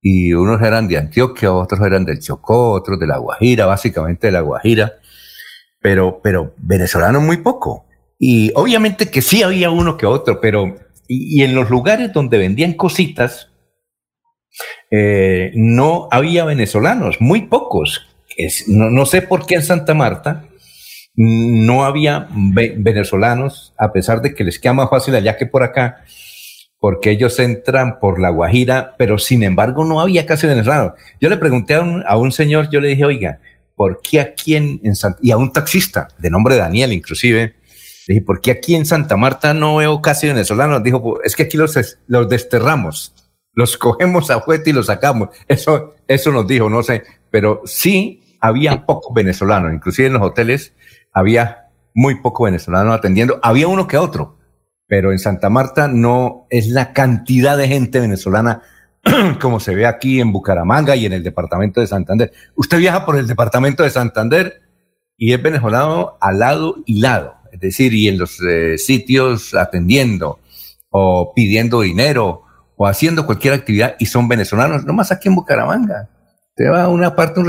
Y 0.00 0.32
unos 0.32 0.62
eran 0.62 0.86
de 0.86 0.98
Antioquia, 0.98 1.52
otros 1.52 1.80
eran 1.80 2.04
del 2.04 2.20
Chocó, 2.20 2.70
otros 2.70 3.00
de 3.00 3.06
La 3.06 3.18
Guajira, 3.18 3.66
básicamente 3.66 4.28
de 4.28 4.32
La 4.32 4.40
Guajira 4.42 4.92
pero, 5.86 6.20
pero 6.20 6.52
venezolanos 6.56 7.22
muy 7.22 7.36
poco. 7.36 7.86
Y 8.18 8.50
obviamente 8.56 9.08
que 9.08 9.22
sí 9.22 9.44
había 9.44 9.70
uno 9.70 9.96
que 9.96 10.04
otro, 10.04 10.40
pero 10.40 10.74
y, 11.06 11.44
en 11.44 11.54
los 11.54 11.70
lugares 11.70 12.12
donde 12.12 12.38
vendían 12.38 12.72
cositas, 12.72 13.52
eh, 14.90 15.52
no 15.54 16.08
había 16.10 16.44
venezolanos, 16.44 17.20
muy 17.20 17.42
pocos. 17.42 18.04
no, 18.66 18.90
no, 18.90 19.06
sé 19.06 19.22
por 19.22 19.46
qué 19.46 19.54
en 19.54 19.62
Santa 19.62 19.94
Marta 19.94 20.48
no 21.14 21.84
había 21.84 22.26
venezolanos, 22.32 23.72
a 23.78 23.92
pesar 23.92 24.22
de 24.22 24.34
que 24.34 24.42
les 24.42 24.58
queda 24.58 24.72
más 24.72 24.90
fácil 24.90 25.14
allá 25.14 25.36
que 25.36 25.46
por 25.46 25.62
acá, 25.62 26.02
porque 26.80 27.12
ellos 27.12 27.38
entran 27.38 28.00
por 28.00 28.20
la 28.20 28.30
Guajira, 28.30 28.96
pero 28.98 29.18
sin 29.18 29.44
embargo 29.44 29.84
no 29.84 30.00
había 30.00 30.26
casi 30.26 30.48
venezolanos. 30.48 30.94
Yo 31.20 31.28
le 31.28 31.36
pregunté 31.36 31.74
a 31.74 31.82
un, 31.82 32.02
a 32.08 32.16
un 32.16 32.32
señor, 32.32 32.70
yo 32.70 32.80
le 32.80 32.88
dije, 32.88 33.04
oiga, 33.04 33.38
¿por 33.76 34.00
qué 34.02 34.20
aquí 34.20 34.56
en, 34.56 34.80
en 34.82 34.94
y 35.22 35.30
a 35.30 35.36
un 35.36 35.52
taxista 35.52 36.08
de 36.18 36.30
nombre 36.30 36.56
Daniel 36.56 36.92
inclusive, 36.92 37.54
le 38.08 38.14
dije, 38.14 38.24
¿por 38.24 38.40
qué 38.40 38.52
aquí 38.52 38.74
en 38.74 38.86
Santa 38.86 39.16
Marta 39.16 39.52
no 39.52 39.76
veo 39.76 40.00
casi 40.00 40.26
venezolanos? 40.26 40.82
Dijo, 40.82 41.22
es 41.22 41.36
que 41.36 41.44
aquí 41.44 41.56
los, 41.56 41.76
los 42.06 42.28
desterramos, 42.28 43.14
los 43.52 43.76
cogemos 43.78 44.30
a 44.30 44.40
fuerte 44.40 44.70
y 44.70 44.72
los 44.72 44.86
sacamos. 44.86 45.28
Eso, 45.46 45.94
eso 46.08 46.32
nos 46.32 46.46
dijo, 46.46 46.70
no 46.70 46.82
sé, 46.82 47.04
pero 47.30 47.62
sí 47.64 48.22
había 48.40 48.86
pocos 48.86 49.12
venezolanos, 49.14 49.72
inclusive 49.72 50.08
en 50.08 50.14
los 50.14 50.22
hoteles 50.22 50.72
había 51.12 51.68
muy 51.94 52.16
poco 52.16 52.44
venezolano 52.44 52.92
atendiendo, 52.92 53.40
había 53.42 53.68
uno 53.68 53.88
que 53.88 53.96
otro, 53.96 54.38
pero 54.86 55.12
en 55.12 55.18
Santa 55.18 55.50
Marta 55.50 55.88
no 55.88 56.46
es 56.50 56.68
la 56.68 56.92
cantidad 56.92 57.56
de 57.56 57.68
gente 57.68 58.00
venezolana 58.00 58.62
como 59.40 59.60
se 59.60 59.74
ve 59.74 59.86
aquí 59.86 60.20
en 60.20 60.32
Bucaramanga 60.32 60.96
y 60.96 61.06
en 61.06 61.12
el 61.12 61.22
departamento 61.22 61.80
de 61.80 61.86
Santander. 61.86 62.32
Usted 62.54 62.78
viaja 62.78 63.04
por 63.04 63.16
el 63.16 63.26
departamento 63.26 63.82
de 63.82 63.90
Santander 63.90 64.62
y 65.16 65.32
es 65.32 65.42
venezolano 65.42 66.16
al 66.20 66.38
lado 66.38 66.76
y 66.86 67.00
lado, 67.00 67.34
es 67.52 67.60
decir, 67.60 67.94
y 67.94 68.08
en 68.08 68.18
los 68.18 68.40
eh, 68.42 68.76
sitios 68.78 69.54
atendiendo 69.54 70.40
o 70.90 71.32
pidiendo 71.34 71.80
dinero 71.80 72.42
o 72.76 72.86
haciendo 72.86 73.24
cualquier 73.26 73.54
actividad 73.54 73.96
y 73.98 74.06
son 74.06 74.28
venezolanos, 74.28 74.84
no 74.84 74.92
más 74.92 75.12
aquí 75.12 75.28
en 75.28 75.36
Bucaramanga. 75.36 76.08
Usted 76.50 76.70
va 76.70 76.84
a 76.84 76.88
una 76.88 77.14
parte, 77.14 77.42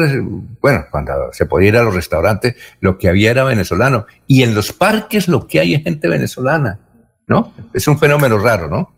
bueno, 0.62 0.86
cuando 0.92 1.14
se 1.32 1.46
podía 1.46 1.70
ir 1.70 1.78
a 1.78 1.84
los 1.84 1.96
restaurantes, 1.96 2.56
lo 2.82 2.98
que 2.98 3.08
había 3.08 3.32
era 3.32 3.46
venezolano. 3.46 4.06
Y 4.28 4.44
en 4.44 4.54
los 4.54 4.74
parques 4.74 5.30
lo 5.30 5.48
que 5.48 5.62
hay 5.62 5.76
es 5.76 5.84
gente 5.84 6.10
venezolana, 6.10 6.80
¿no? 7.26 7.54
Es 7.74 7.88
un 7.88 7.98
fenómeno 7.98 8.38
raro, 8.38 8.68
¿no? 8.68 8.94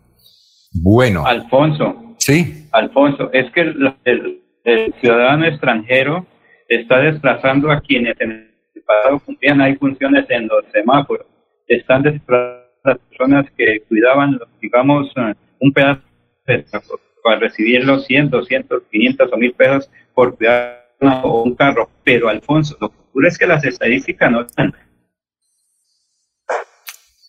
Bueno. 0.72 1.24
Alfonso, 1.24 2.09
Sí. 2.20 2.66
Alfonso, 2.72 3.30
es 3.32 3.50
que 3.52 3.62
el, 3.62 4.42
ciudadano 5.00 5.46
extranjero 5.46 6.26
está 6.68 6.98
desplazando 6.98 7.70
a 7.70 7.80
quienes 7.80 8.14
en 8.20 8.30
el 8.74 8.82
pasado 8.82 9.18
cumplían 9.20 9.60
hay 9.60 9.74
funciones 9.76 10.26
en 10.28 10.46
los 10.46 10.64
semáforos. 10.72 11.26
Están 11.66 12.02
desplazando 12.02 12.60
a 12.84 12.88
las 12.90 12.98
personas 12.98 13.46
que 13.56 13.80
cuidaban, 13.88 14.38
digamos, 14.60 15.10
eh, 15.16 15.34
un 15.60 15.72
pedazo 15.72 16.02
de 16.46 16.64
para 17.22 17.38
recibir 17.38 17.84
los 17.84 18.06
100, 18.06 18.30
200, 18.30 18.82
500 18.90 19.32
o 19.32 19.36
1000 19.36 19.52
pesos 19.52 19.90
por 20.14 20.36
cuidar 20.36 20.88
o 21.00 21.42
un 21.42 21.54
carro. 21.54 21.90
Pero 22.04 22.28
Alfonso, 22.28 22.76
lo 22.80 22.90
que 22.90 22.96
ocurre 23.10 23.28
es 23.28 23.38
que 23.38 23.46
las 23.46 23.64
estadísticas 23.64 24.30
no 24.30 24.42
están. 24.42 24.74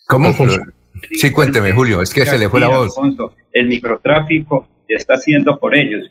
¿Cómo? 0.07 0.33
Sí, 1.13 1.31
cuénteme, 1.31 1.71
Julio, 1.71 2.01
es 2.01 2.13
que 2.13 2.25
se 2.25 2.37
le 2.37 2.49
fue 2.49 2.59
la 2.59 2.67
voz. 2.67 2.97
Alfonso, 2.97 3.35
el 3.51 3.67
microtráfico 3.67 4.67
está 4.95 5.15
haciendo 5.15 5.59
por 5.59 5.75
ellos. 5.75 6.09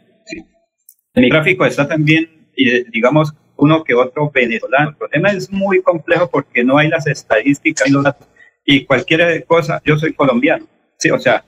El 1.14 1.22
microtráfico 1.22 1.66
está 1.66 1.88
también, 1.88 2.48
digamos, 2.92 3.34
uno 3.56 3.84
que 3.84 3.94
otro 3.94 4.30
venezolano. 4.30 4.90
El 4.90 4.96
problema 4.96 5.30
es 5.30 5.50
muy 5.50 5.82
complejo 5.82 6.30
porque 6.30 6.64
no 6.64 6.78
hay 6.78 6.88
las 6.88 7.06
estadísticas 7.06 7.88
y 7.88 7.92
los 7.92 8.04
datos. 8.04 8.28
Y 8.64 8.84
cualquier 8.84 9.44
cosa, 9.44 9.80
yo 9.84 9.98
soy 9.98 10.12
colombiano. 10.12 10.66
Sí, 10.98 11.10
o 11.10 11.18
sea, 11.18 11.44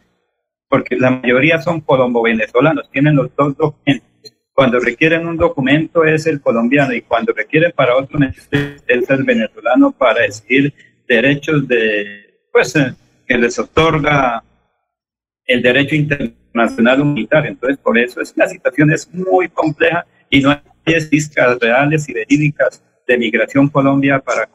porque 0.68 0.96
la 0.96 1.10
mayoría 1.10 1.60
son 1.60 1.80
colombo-venezolanos, 1.80 2.90
tienen 2.90 3.16
los 3.16 3.34
dos 3.36 3.56
documentos. 3.56 4.09
Cuando 4.54 4.80
requieren 4.80 5.26
un 5.26 5.36
documento 5.36 6.04
es 6.04 6.26
el 6.26 6.40
colombiano 6.40 6.92
y 6.92 7.02
cuando 7.02 7.32
requieren 7.32 7.72
para 7.74 7.96
otro 7.96 8.18
es 8.22 9.10
el 9.10 9.24
venezolano 9.24 9.92
para 9.92 10.22
decidir 10.22 10.74
derechos 11.09 11.66
de, 11.68 12.40
pues, 12.52 12.76
eh, 12.76 12.94
que 13.26 13.38
les 13.38 13.59
otorga 13.59 14.42
el 15.46 15.62
derecho 15.62 15.94
internacional 15.94 16.41
humanitario. 16.54 17.50
Entonces, 17.50 17.78
por 17.78 17.98
eso 17.98 18.20
es, 18.20 18.32
la 18.36 18.48
situación 18.48 18.92
es 18.92 19.12
muy 19.12 19.48
compleja 19.48 20.06
y 20.30 20.40
no 20.40 20.50
hay 20.50 20.60
estadísticas 20.84 21.58
reales 21.58 22.08
y 22.08 22.12
verídicas 22.12 22.82
de 23.06 23.18
migración 23.18 23.68
Colombia 23.68 24.20
para 24.20 24.48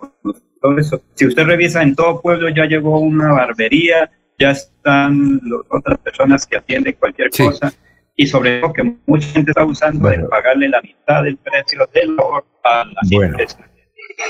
todo 0.61 0.77
eso. 0.77 1.01
Si 1.13 1.27
usted 1.27 1.45
revisa 1.45 1.81
en 1.83 1.95
todo 1.95 2.21
pueblo 2.21 2.49
ya 2.49 2.65
llegó 2.65 2.99
una 2.99 3.31
barbería, 3.33 4.09
ya 4.39 4.51
están 4.51 5.41
otras 5.69 5.97
personas 5.99 6.45
que 6.45 6.57
atienden 6.57 6.95
cualquier 6.99 7.29
cosa 7.29 7.73
y 8.15 8.27
sobre 8.27 8.59
todo 8.59 8.73
que 8.73 8.95
mucha 9.05 9.27
gente 9.29 9.51
está 9.51 9.63
usando 9.63 10.09
de 10.09 10.19
pagarle 10.19 10.69
la 10.69 10.81
mitad 10.81 11.23
del 11.23 11.37
precio 11.37 11.87
del 11.93 12.19
oro 12.19 12.45
a 12.63 12.85
las 12.85 13.09
bueno. 13.09 13.37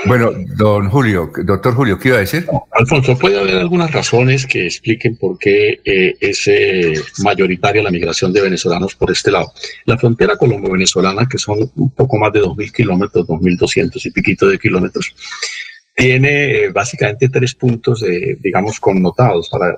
Bueno, 0.06 0.32
don 0.58 0.90
Julio, 0.90 1.32
doctor 1.44 1.74
Julio, 1.74 1.98
¿qué 1.98 2.10
iba 2.10 2.18
a 2.18 2.22
decir? 2.22 2.46
Alfonso, 2.72 3.18
puede 3.18 3.40
haber 3.40 3.56
algunas 3.56 3.92
razones 3.92 4.46
que 4.46 4.66
expliquen 4.66 5.16
por 5.16 5.38
qué 5.40 5.80
eh, 5.86 6.14
es 6.20 6.46
eh, 6.48 6.94
mayoritaria 7.24 7.82
la 7.82 7.90
migración 7.90 8.34
de 8.34 8.42
venezolanos 8.42 8.96
por 8.96 9.12
este 9.12 9.32
lado. 9.32 9.52
La 9.86 9.98
frontera 9.98 10.36
colombo-venezolana, 10.36 11.28
que 11.30 11.38
son 11.38 11.72
un 11.76 11.90
poco 11.92 12.18
más 12.18 12.34
de 12.34 12.42
2.000 12.42 12.72
kilómetros, 12.74 13.28
2.200 13.28 14.06
y 14.06 14.12
piquito 14.12 14.48
de 14.48 14.60
kilómetros, 14.60 15.16
tiene 15.96 16.66
eh, 16.66 16.70
básicamente 16.70 17.30
tres 17.30 17.56
puntos, 17.56 18.04
digamos, 18.42 18.80
connotados 18.80 19.50
para, 19.50 19.78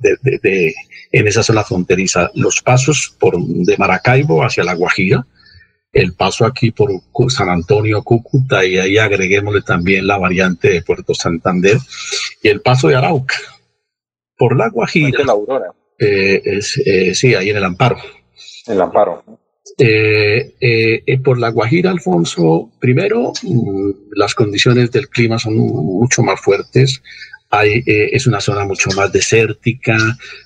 de, 0.00 0.74
en 1.12 1.26
esa 1.26 1.42
zona 1.42 1.64
fronteriza. 1.64 2.30
Los 2.34 2.60
pasos 2.60 3.16
por, 3.18 3.38
de 3.38 3.76
Maracaibo 3.78 4.44
hacia 4.44 4.64
La 4.64 4.74
Guajira, 4.74 5.26
el 5.92 6.14
paso 6.14 6.44
aquí 6.46 6.70
por 6.70 6.90
San 7.30 7.48
Antonio, 7.48 8.02
Cúcuta, 8.02 8.64
y 8.64 8.78
ahí 8.78 8.98
agreguémosle 8.98 9.62
también 9.62 10.06
la 10.06 10.18
variante 10.18 10.70
de 10.70 10.82
Puerto 10.82 11.14
Santander, 11.14 11.78
y 12.42 12.48
el 12.48 12.60
paso 12.60 12.88
de 12.88 12.96
Arauca. 12.96 13.36
Por 14.36 14.56
La 14.56 14.68
Guajira. 14.68 15.24
La 15.24 15.32
Aurora. 15.32 15.72
Eh, 15.98 16.40
es, 16.44 16.80
eh, 16.86 17.14
sí, 17.14 17.34
ahí 17.34 17.50
en 17.50 17.56
el 17.56 17.64
Amparo. 17.64 17.96
El 18.66 18.80
Amparo. 18.80 19.22
Eh, 19.76 21.18
por 21.24 21.38
la 21.38 21.50
Guajira, 21.50 21.90
Alfonso, 21.90 22.70
primero, 22.80 23.32
mm, 23.42 23.90
las 24.12 24.34
condiciones 24.34 24.90
del 24.90 25.08
clima 25.08 25.38
son 25.38 25.56
mucho 25.56 26.22
más 26.22 26.40
fuertes. 26.40 27.02
Hay, 27.50 27.82
es 27.84 28.26
una 28.28 28.40
zona 28.40 28.64
mucho 28.64 28.90
más 28.94 29.12
desértica, 29.12 29.96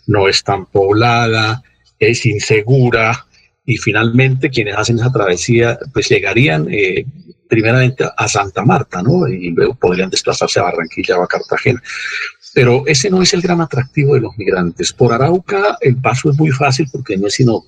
no 0.06 0.26
es 0.26 0.42
tan 0.42 0.66
poblada, 0.66 1.62
es 1.98 2.24
insegura 2.24 3.26
y 3.64 3.76
finalmente 3.76 4.50
quienes 4.50 4.76
hacen 4.76 4.98
esa 4.98 5.12
travesía 5.12 5.78
pues 5.92 6.08
llegarían 6.08 6.68
primeramente 7.48 8.04
a 8.16 8.28
Santa 8.28 8.64
Marta, 8.64 9.02
¿no? 9.02 9.28
Y 9.28 9.50
luego 9.50 9.74
podrían 9.74 10.10
desplazarse 10.10 10.60
a 10.60 10.64
Barranquilla 10.64 11.18
o 11.18 11.22
a 11.22 11.28
Cartagena. 11.28 11.82
Pero 12.52 12.84
ese 12.86 13.10
no 13.10 13.22
es 13.22 13.34
el 13.34 13.42
gran 13.42 13.60
atractivo 13.60 14.14
de 14.14 14.20
los 14.20 14.36
migrantes. 14.38 14.92
Por 14.92 15.12
Arauca 15.12 15.76
el 15.80 15.96
paso 15.96 16.30
es 16.30 16.38
muy 16.38 16.50
fácil 16.50 16.86
porque 16.92 17.16
no 17.16 17.26
es 17.26 17.34
sino 17.34 17.62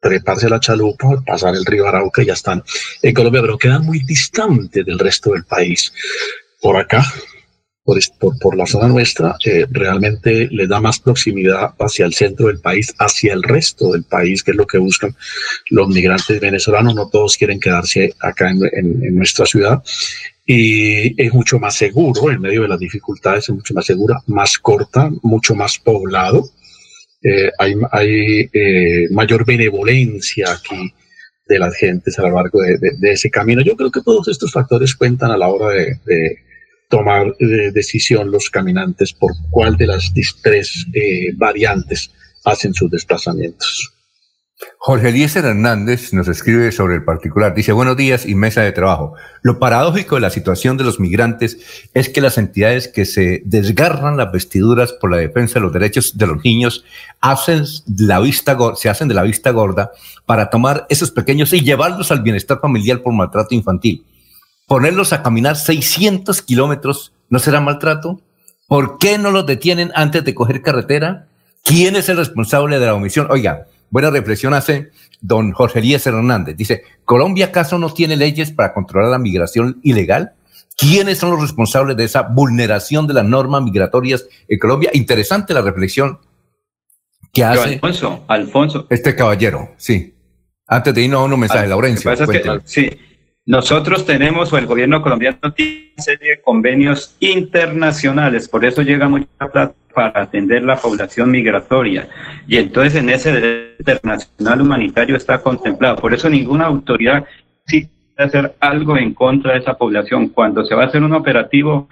treparse 0.00 0.48
la 0.48 0.60
chalupa, 0.60 1.22
pasar 1.26 1.54
el 1.54 1.64
río 1.64 1.88
Arauca 1.88 2.22
y 2.22 2.26
ya 2.26 2.34
están 2.34 2.62
en 3.02 3.14
Colombia, 3.14 3.40
pero 3.40 3.58
quedan 3.58 3.84
muy 3.84 4.04
distantes 4.04 4.84
del 4.84 4.98
resto 4.98 5.32
del 5.32 5.44
país. 5.44 5.92
Por 6.60 6.76
acá, 6.76 7.04
por, 7.86 8.38
por, 8.38 8.56
la 8.56 8.66
zona 8.66 8.88
nuestra, 8.88 9.36
eh, 9.46 9.64
realmente 9.70 10.48
le 10.50 10.66
da 10.66 10.80
más 10.80 10.98
proximidad 10.98 11.70
hacia 11.78 12.04
el 12.04 12.12
centro 12.12 12.48
del 12.48 12.58
país, 12.58 12.92
hacia 12.98 13.32
el 13.32 13.42
resto 13.42 13.92
del 13.92 14.04
país, 14.04 14.42
que 14.42 14.50
es 14.50 14.56
lo 14.56 14.66
que 14.66 14.78
buscan 14.78 15.16
los 15.70 15.88
migrantes 15.88 16.38
venezolanos. 16.38 16.94
No 16.94 17.08
todos 17.08 17.36
quieren 17.38 17.60
quedarse 17.60 18.12
acá 18.20 18.50
en, 18.50 18.60
en 18.72 19.16
nuestra 19.16 19.46
ciudad 19.46 19.82
y 20.44 21.20
es 21.20 21.32
mucho 21.32 21.58
más 21.58 21.76
seguro 21.76 22.30
en 22.30 22.42
medio 22.42 22.62
de 22.62 22.68
las 22.68 22.78
dificultades, 22.78 23.44
es 23.48 23.54
mucho 23.54 23.72
más 23.72 23.86
segura, 23.86 24.20
más 24.26 24.58
corta, 24.58 25.10
mucho 25.22 25.54
más 25.54 25.78
poblado 25.78 26.50
eh, 27.22 27.50
hay, 27.58 27.74
hay 27.90 28.50
eh, 28.52 29.08
mayor 29.10 29.44
benevolencia 29.44 30.52
aquí 30.52 30.94
de 31.48 31.58
las 31.58 31.74
gentes 31.74 32.16
a 32.18 32.22
lo 32.22 32.36
largo 32.36 32.60
de, 32.60 33.10
ese 33.10 33.30
camino. 33.30 33.62
Yo 33.62 33.76
creo 33.76 33.90
que 33.90 34.02
todos 34.02 34.28
estos 34.28 34.52
factores 34.52 34.94
cuentan 34.94 35.32
a 35.32 35.36
la 35.36 35.48
hora 35.48 35.70
de, 35.70 36.38
tomar 36.88 37.34
eh, 37.38 37.70
decisión 37.72 38.30
los 38.30 38.50
caminantes 38.50 39.12
por 39.12 39.32
cuál 39.50 39.76
de 39.76 39.86
las 39.86 40.12
tres 40.42 40.86
variantes 41.36 42.10
hacen 42.44 42.74
sus 42.74 42.90
desplazamientos. 42.90 43.92
Jorge 44.78 45.08
Eliezer 45.08 45.44
Hernández 45.44 46.12
nos 46.12 46.28
escribe 46.28 46.72
sobre 46.72 46.94
el 46.94 47.04
particular. 47.04 47.54
Dice, 47.54 47.72
buenos 47.72 47.96
días 47.96 48.24
y 48.24 48.34
mesa 48.34 48.62
de 48.62 48.72
trabajo. 48.72 49.14
Lo 49.42 49.58
paradójico 49.58 50.14
de 50.14 50.22
la 50.22 50.30
situación 50.30 50.76
de 50.76 50.84
los 50.84 50.98
migrantes 50.98 51.88
es 51.92 52.08
que 52.08 52.22
las 52.22 52.38
entidades 52.38 52.88
que 52.88 53.04
se 53.04 53.42
desgarran 53.44 54.16
las 54.16 54.32
vestiduras 54.32 54.92
por 54.92 55.10
la 55.10 55.18
defensa 55.18 55.54
de 55.54 55.60
los 55.60 55.72
derechos 55.72 56.16
de 56.16 56.26
los 56.26 56.42
niños 56.42 56.84
hacen 57.20 57.64
la 57.98 58.20
vista, 58.20 58.56
se 58.76 58.88
hacen 58.88 59.08
de 59.08 59.14
la 59.14 59.24
vista 59.24 59.50
gorda 59.50 59.90
para 60.24 60.48
tomar 60.48 60.86
esos 60.88 61.10
pequeños 61.10 61.52
y 61.52 61.60
llevarlos 61.60 62.10
al 62.10 62.22
bienestar 62.22 62.60
familiar 62.60 63.02
por 63.02 63.12
maltrato 63.12 63.54
infantil. 63.54 64.04
Ponerlos 64.66 65.12
a 65.12 65.22
caminar 65.22 65.56
600 65.56 66.42
kilómetros, 66.42 67.12
¿no 67.28 67.38
será 67.38 67.60
maltrato? 67.60 68.20
¿Por 68.66 68.98
qué 68.98 69.18
no 69.18 69.30
los 69.30 69.46
detienen 69.46 69.92
antes 69.94 70.24
de 70.24 70.34
coger 70.34 70.62
carretera? 70.62 71.28
¿Quién 71.62 71.96
es 71.96 72.08
el 72.08 72.16
responsable 72.16 72.78
de 72.78 72.86
la 72.86 72.94
omisión? 72.94 73.28
Oiga, 73.30 73.66
Buena 73.90 74.10
reflexión 74.10 74.54
hace 74.54 74.90
don 75.20 75.52
Jorge 75.52 75.78
Elías 75.78 76.06
Hernández. 76.06 76.56
Dice, 76.56 76.82
¿Colombia 77.04 77.46
acaso 77.46 77.78
no 77.78 77.92
tiene 77.92 78.16
leyes 78.16 78.50
para 78.50 78.72
controlar 78.74 79.10
la 79.10 79.18
migración 79.18 79.80
ilegal? 79.82 80.34
¿Quiénes 80.76 81.18
son 81.18 81.30
los 81.30 81.40
responsables 81.40 81.96
de 81.96 82.04
esa 82.04 82.22
vulneración 82.22 83.06
de 83.06 83.14
las 83.14 83.24
normas 83.24 83.62
migratorias 83.62 84.26
en 84.48 84.58
Colombia? 84.58 84.90
Interesante 84.92 85.54
la 85.54 85.62
reflexión 85.62 86.18
que 87.32 87.44
hace 87.44 87.74
Alfonso, 87.74 88.24
Alfonso. 88.28 88.86
este 88.90 89.14
caballero, 89.14 89.70
sí. 89.76 90.14
Antes 90.66 90.92
de 90.94 91.02
irnos 91.02 91.20
a 91.20 91.24
un 91.24 91.40
mensaje, 91.40 91.68
Laurencio. 91.68 92.10
sí, 92.64 92.90
nosotros 93.46 94.04
tenemos, 94.04 94.52
o 94.52 94.58
el 94.58 94.66
gobierno 94.66 95.00
colombiano 95.00 95.38
tiene 95.54 95.92
una 95.94 96.02
serie 96.02 96.30
de 96.30 96.40
convenios 96.42 97.16
internacionales, 97.20 98.48
por 98.48 98.64
eso 98.64 98.82
llega 98.82 99.08
mucha 99.08 99.28
plata 99.38 99.74
para 99.94 100.22
atender 100.22 100.62
la 100.62 100.76
población 100.76 101.30
migratoria. 101.30 102.08
Y 102.46 102.58
entonces 102.58 102.96
en 102.96 103.08
ese 103.08 103.32
derecho 103.32 103.76
internacional 103.78 104.60
humanitario 104.60 105.16
está 105.16 105.38
contemplado. 105.38 105.96
Por 105.96 106.12
eso 106.12 106.28
ninguna 106.28 106.66
autoridad 106.66 107.24
sí 107.66 107.88
puede 108.14 108.28
hacer 108.28 108.54
algo 108.60 108.98
en 108.98 109.14
contra 109.14 109.52
de 109.52 109.60
esa 109.60 109.74
población. 109.74 110.28
Cuando 110.28 110.66
se 110.66 110.74
va 110.74 110.82
a 110.82 110.86
hacer 110.88 111.02
un 111.02 111.14
operativo, 111.14 111.88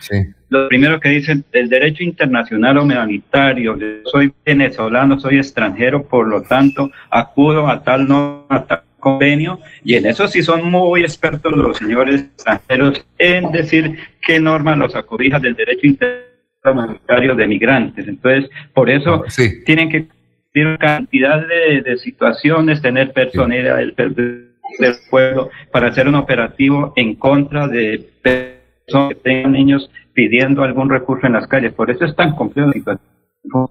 lo 0.50 0.68
primero 0.68 1.00
que 1.00 1.08
dicen, 1.08 1.44
el 1.52 1.70
derecho 1.70 2.02
internacional 2.02 2.76
humanitario, 2.76 3.78
soy 4.04 4.34
venezolano, 4.44 5.18
soy 5.18 5.38
extranjero, 5.38 6.02
por 6.02 6.28
lo 6.28 6.42
tanto, 6.42 6.90
acudo 7.10 7.68
a 7.68 7.82
tal 7.82 8.06
no 8.06 8.44
a 8.50 8.64
tal 8.64 8.83
convenio 9.04 9.60
y 9.84 9.94
en 9.94 10.06
eso 10.06 10.26
sí 10.26 10.42
son 10.42 10.70
muy 10.70 11.02
expertos 11.02 11.52
los 11.52 11.76
señores 11.76 12.22
extranjeros 12.22 13.06
en 13.18 13.52
decir 13.52 13.98
qué 14.26 14.40
normas 14.40 14.78
los 14.78 14.96
acobija 14.96 15.38
del 15.38 15.54
derecho 15.54 15.86
internacional 15.86 17.36
de 17.36 17.46
migrantes. 17.46 18.08
Entonces, 18.08 18.50
por 18.72 18.88
eso 18.88 19.24
ah, 19.26 19.32
tienen 19.66 19.90
que 19.90 20.06
tener 20.52 20.78
cantidad 20.78 21.46
de, 21.46 21.96
situaciones, 21.98 22.80
tener 22.80 23.12
personalidad 23.12 23.76
del, 23.76 24.48
pueblo 25.10 25.50
para 25.70 25.88
hacer 25.88 26.08
un 26.08 26.14
operativo 26.14 26.94
en 26.96 27.14
contra 27.14 27.68
de 27.68 28.08
personas 28.22 29.10
que 29.10 29.14
tengan 29.16 29.52
niños 29.52 29.90
pidiendo 30.14 30.64
algún 30.64 30.88
recurso 30.88 31.26
en 31.26 31.34
las 31.34 31.46
calles. 31.46 31.72
Por 31.74 31.90
eso 31.90 32.04
es 32.06 32.16
tan 32.16 32.34
complejo 32.34 32.68
la 32.68 32.72
situación. 32.72 33.08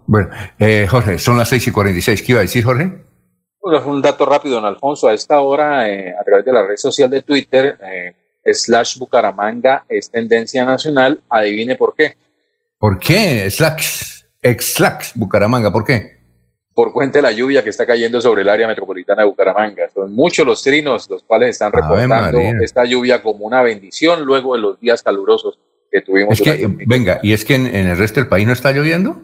Bueno, 0.05 0.29
eh, 0.59 0.85
Jorge, 0.87 1.17
son 1.17 1.37
las 1.37 1.49
6 1.49 1.67
y 1.67 1.71
46. 1.71 2.21
¿Qué 2.21 2.31
iba 2.33 2.39
a 2.39 2.43
decir, 2.43 2.63
Jorge? 2.63 2.91
Un 3.63 4.01
dato 4.01 4.25
rápido, 4.25 4.55
don 4.55 4.65
Alfonso. 4.65 5.07
A 5.07 5.13
esta 5.13 5.39
hora, 5.41 5.89
eh, 5.89 6.13
a 6.19 6.23
través 6.23 6.45
de 6.45 6.53
la 6.53 6.65
red 6.65 6.77
social 6.77 7.09
de 7.09 7.21
Twitter, 7.21 7.77
eh, 7.81 8.13
slash 8.53 8.97
Bucaramanga 8.97 9.85
es 9.87 10.09
tendencia 10.09 10.65
nacional. 10.65 11.21
Adivine 11.29 11.75
por 11.75 11.95
qué. 11.95 12.15
¿Por 12.77 12.99
qué? 12.99 13.49
Slacks, 13.49 14.27
ex 14.41 14.73
Slacks, 14.73 15.11
Bucaramanga, 15.15 15.71
¿por 15.71 15.85
qué? 15.85 16.23
por 16.73 16.91
cuenta 16.91 17.19
de 17.19 17.23
la 17.23 17.31
lluvia 17.31 17.63
que 17.63 17.69
está 17.69 17.85
cayendo 17.85 18.19
sobre 18.19 18.41
el 18.41 18.49
área 18.49 18.67
metropolitana 18.67 19.21
de 19.21 19.27
Bucaramanga. 19.27 19.89
Son 19.93 20.13
muchos 20.13 20.45
los 20.45 20.63
trinos 20.63 21.09
los 21.09 21.23
cuales 21.23 21.51
están 21.51 21.71
reportando 21.71 22.39
esta 22.61 22.83
lluvia 22.85 23.21
como 23.21 23.45
una 23.45 23.61
bendición 23.61 24.23
luego 24.23 24.55
de 24.55 24.61
los 24.61 24.79
días 24.79 25.03
calurosos 25.03 25.59
que 25.91 26.01
tuvimos. 26.01 26.41
venga, 26.87 27.19
¿y 27.21 27.33
es 27.33 27.45
que 27.45 27.55
en, 27.55 27.67
el 27.67 27.97
resto 27.97 28.19
del 28.19 28.27
país 28.27 28.47
no 28.47 28.53
está 28.53 28.71
lloviendo? 28.71 29.21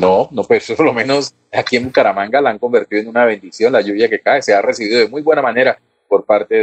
No, 0.00 0.28
no, 0.30 0.44
pues 0.44 0.70
por 0.76 0.86
lo 0.86 0.92
menos 0.92 1.34
aquí 1.52 1.76
en 1.76 1.84
Bucaramanga 1.84 2.40
la 2.40 2.50
han 2.50 2.58
convertido 2.58 3.02
en 3.02 3.08
una 3.08 3.24
bendición. 3.24 3.72
La 3.72 3.80
lluvia 3.80 4.08
que 4.08 4.20
cae 4.20 4.42
se 4.42 4.54
ha 4.54 4.62
recibido 4.62 5.00
de 5.00 5.08
muy 5.08 5.22
buena 5.22 5.42
manera 5.42 5.78
por 6.08 6.24
parte 6.24 6.54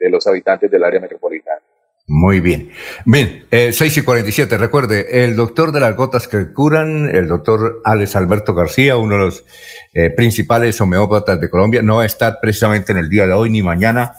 de 0.00 0.10
los 0.10 0.26
habitantes 0.26 0.70
del 0.70 0.82
área 0.82 1.00
metropolitana. 1.00 1.60
Muy 2.08 2.38
bien. 2.38 2.70
Bien, 3.04 3.46
eh, 3.50 3.72
6 3.72 3.98
y 3.98 4.02
47. 4.02 4.58
Recuerde, 4.58 5.24
el 5.24 5.34
doctor 5.34 5.72
de 5.72 5.80
las 5.80 5.96
gotas 5.96 6.28
que 6.28 6.52
curan, 6.52 7.08
el 7.12 7.26
doctor 7.26 7.80
Alex 7.84 8.14
Alberto 8.14 8.54
García, 8.54 8.96
uno 8.96 9.16
de 9.16 9.20
los 9.22 9.44
eh, 9.92 10.10
principales 10.10 10.80
homeópatas 10.80 11.40
de 11.40 11.50
Colombia, 11.50 11.82
no 11.82 12.04
estar 12.04 12.38
precisamente 12.40 12.92
en 12.92 12.98
el 12.98 13.08
día 13.08 13.26
de 13.26 13.32
hoy 13.32 13.50
ni 13.50 13.60
mañana 13.60 14.14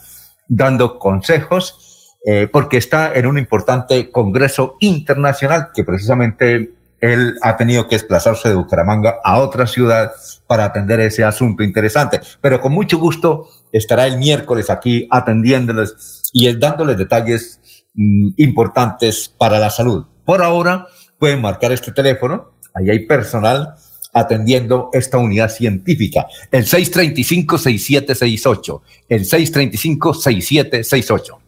dando 0.50 1.00
consejos, 1.00 2.18
eh, 2.26 2.50
porque 2.52 2.76
está 2.76 3.14
en 3.14 3.26
un 3.26 3.38
importante 3.38 4.12
congreso 4.12 4.76
internacional 4.82 5.70
que 5.74 5.86
precisamente 5.86 6.72
él 7.00 7.38
ha 7.42 7.58
tenido 7.58 7.88
que 7.88 7.96
desplazarse 7.96 8.50
de 8.50 8.56
Bucaramanga 8.56 9.18
a 9.24 9.40
otra 9.40 9.68
ciudad 9.68 10.12
para 10.48 10.66
atender 10.66 11.00
ese 11.00 11.24
asunto 11.24 11.64
interesante. 11.64 12.22
Pero 12.42 12.60
con 12.60 12.72
mucho 12.72 12.98
gusto 12.98 13.50
estará 13.72 14.08
el 14.08 14.18
miércoles 14.18 14.70
aquí 14.70 15.08
atendiéndoles 15.12 16.24
y 16.34 16.52
dándoles 16.54 16.98
detalles 16.98 17.60
Mm, 18.00 18.34
importantes 18.38 19.28
para 19.28 19.58
la 19.58 19.72
salud. 19.72 20.06
Por 20.24 20.44
ahora, 20.44 20.86
pueden 21.18 21.42
marcar 21.42 21.72
este 21.72 21.92
teléfono, 21.92 22.52
ahí 22.76 22.92
hay 22.92 23.08
personal 23.08 23.74
atendiendo 24.14 24.92
esta 24.94 25.18
unidad 25.18 25.50
científica, 25.50 26.28
el 26.52 26.66
635-6768, 26.66 28.82
el 29.10 29.26
635-6768. 29.26 31.40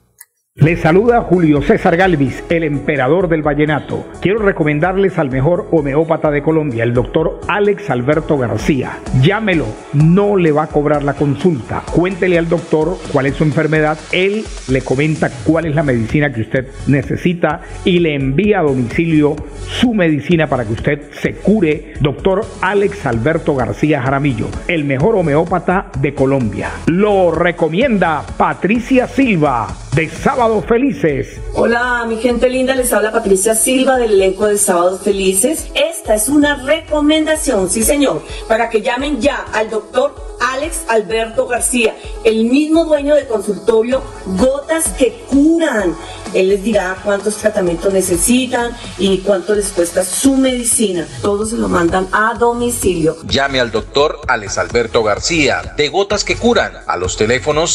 Les 0.62 0.82
saluda 0.82 1.22
Julio 1.22 1.62
César 1.62 1.96
Galvis, 1.96 2.44
el 2.50 2.66
emperador 2.66 3.30
del 3.30 3.42
vallenato. 3.42 4.06
Quiero 4.20 4.40
recomendarles 4.40 5.18
al 5.18 5.30
mejor 5.30 5.70
homeópata 5.72 6.32
de 6.32 6.42
Colombia, 6.42 6.84
el 6.84 6.94
doctor 6.94 7.40
Alex 7.48 7.90
Alberto 7.90 8.38
García. 8.38 9.00
Llámelo, 9.22 9.68
no 9.94 10.36
le 10.36 10.52
va 10.52 10.64
a 10.64 10.68
cobrar 10.68 11.04
la 11.04 11.14
consulta. 11.14 11.84
Cuéntele 11.90 12.38
al 12.38 12.50
doctor 12.50 12.98
cuál 13.14 13.28
es 13.28 13.36
su 13.36 13.46
enfermedad, 13.46 13.98
él 14.12 14.44
le 14.68 14.82
comenta 14.82 15.30
cuál 15.46 15.66
es 15.66 15.76
la 15.76 15.84
medicina 15.84 16.34
que 16.34 16.42
usted 16.42 16.68
necesita 16.88 17.62
y 17.86 18.00
le 18.00 18.16
envía 18.16 18.60
a 18.60 18.64
domicilio 18.64 19.38
su 19.66 19.94
medicina 19.94 20.48
para 20.48 20.66
que 20.66 20.74
usted 20.74 21.04
se 21.14 21.36
cure. 21.36 21.94
Doctor 22.02 22.42
Alex 22.60 23.06
Alberto 23.06 23.56
García 23.56 24.02
Jaramillo, 24.02 24.48
el 24.68 24.84
mejor 24.84 25.16
homeópata 25.16 25.90
de 26.02 26.14
Colombia. 26.14 26.70
Lo 26.88 27.32
recomienda 27.32 28.26
Patricia 28.38 29.08
Silva 29.08 29.70
de 29.96 30.08
Sábados 30.50 30.66
Felices. 30.68 31.28
Hola, 31.54 32.06
mi 32.08 32.18
gente 32.18 32.50
linda, 32.50 32.74
les 32.74 32.92
habla 32.92 33.12
Patricia 33.12 33.54
Silva 33.54 33.98
del 33.98 34.14
elenco 34.14 34.48
de 34.48 34.58
Sábados 34.58 35.02
Felices. 35.04 35.68
Esta 35.76 36.16
es 36.16 36.28
una 36.28 36.64
recomendación, 36.64 37.70
sí 37.70 37.84
señor, 37.84 38.24
para 38.48 38.68
que 38.68 38.82
llamen 38.82 39.22
ya 39.22 39.46
al 39.54 39.70
doctor 39.70 40.16
Alex 40.40 40.86
Alberto 40.88 41.46
García, 41.46 41.96
el 42.24 42.46
mismo 42.46 42.86
dueño 42.86 43.14
del 43.14 43.28
consultorio 43.28 44.02
Gotas 44.26 44.88
que 44.98 45.24
Curan. 45.30 45.96
Él 46.34 46.50
les 46.50 46.64
dirá 46.64 46.98
cuántos 47.04 47.38
tratamientos 47.38 47.92
necesitan 47.92 48.72
y 48.98 49.20
cuánto 49.20 49.56
les 49.56 49.70
cuesta 49.70 50.04
su 50.04 50.36
medicina. 50.36 51.08
Todos 51.22 51.50
se 51.50 51.58
lo 51.58 51.68
mandan 51.68 52.08
a 52.12 52.36
domicilio. 52.36 53.18
Llame 53.28 53.60
al 53.60 53.72
doctor 53.72 54.22
Alex 54.28 54.58
Alberto 54.58 55.04
García 55.04 55.74
de 55.76 55.90
Gotas 55.90 56.24
que 56.24 56.36
Curan 56.36 56.74
a 56.88 56.98
los 56.98 57.18
teléfonos 57.18 57.72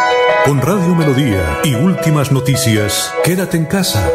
Con 0.45 0.59
Radio 0.59 0.95
Melodía 0.95 1.59
y 1.63 1.75
últimas 1.75 2.31
noticias, 2.31 3.13
quédate 3.23 3.57
en 3.57 3.65
casa. 3.65 4.09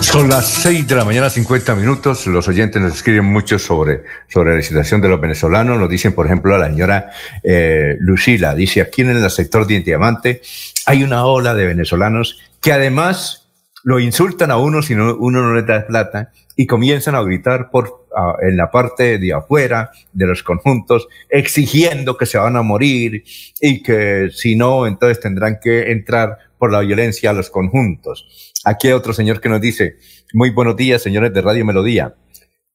Son 0.00 0.28
las 0.28 0.46
6 0.46 0.88
de 0.88 0.94
la 0.96 1.04
mañana, 1.04 1.30
50 1.30 1.74
minutos. 1.76 2.26
Los 2.26 2.48
oyentes 2.48 2.82
nos 2.82 2.94
escriben 2.94 3.26
mucho 3.26 3.60
sobre, 3.60 4.02
sobre 4.28 4.56
la 4.56 4.62
situación 4.62 5.00
de 5.00 5.08
los 5.08 5.20
venezolanos. 5.20 5.78
Nos 5.78 5.88
dicen, 5.88 6.12
por 6.14 6.26
ejemplo, 6.26 6.54
a 6.54 6.58
la 6.58 6.66
señora 6.66 7.10
eh, 7.44 7.96
Lucila, 8.00 8.54
dice, 8.54 8.80
aquí 8.80 9.02
en 9.02 9.10
el 9.10 9.30
sector 9.30 9.68
de 9.68 9.80
Diamante 9.80 10.42
hay 10.86 11.04
una 11.04 11.26
ola 11.26 11.54
de 11.54 11.66
venezolanos 11.66 12.40
que 12.60 12.72
además 12.72 13.46
lo 13.84 14.00
insultan 14.00 14.50
a 14.50 14.56
uno 14.56 14.82
si 14.82 14.94
uno 14.94 15.16
no 15.42 15.54
les 15.54 15.64
da 15.64 15.86
plata 15.86 16.32
y 16.56 16.66
comienzan 16.66 17.14
a 17.14 17.22
gritar 17.22 17.70
por 17.70 18.06
en 18.40 18.56
la 18.56 18.70
parte 18.70 19.18
de 19.18 19.34
afuera 19.34 19.90
de 20.12 20.26
los 20.26 20.42
conjuntos, 20.42 21.06
exigiendo 21.28 22.16
que 22.16 22.24
se 22.24 22.38
van 22.38 22.56
a 22.56 22.62
morir 22.62 23.24
y 23.60 23.82
que 23.82 24.30
si 24.32 24.56
no, 24.56 24.86
entonces 24.86 25.20
tendrán 25.20 25.58
que 25.62 25.90
entrar 25.90 26.38
por 26.58 26.72
la 26.72 26.80
violencia 26.80 27.30
a 27.30 27.34
los 27.34 27.50
conjuntos. 27.50 28.54
Aquí 28.64 28.88
hay 28.88 28.94
otro 28.94 29.12
señor 29.12 29.40
que 29.40 29.50
nos 29.50 29.60
dice, 29.60 29.96
muy 30.32 30.50
buenos 30.50 30.76
días, 30.76 31.02
señores 31.02 31.32
de 31.34 31.42
Radio 31.42 31.66
Melodía. 31.66 32.14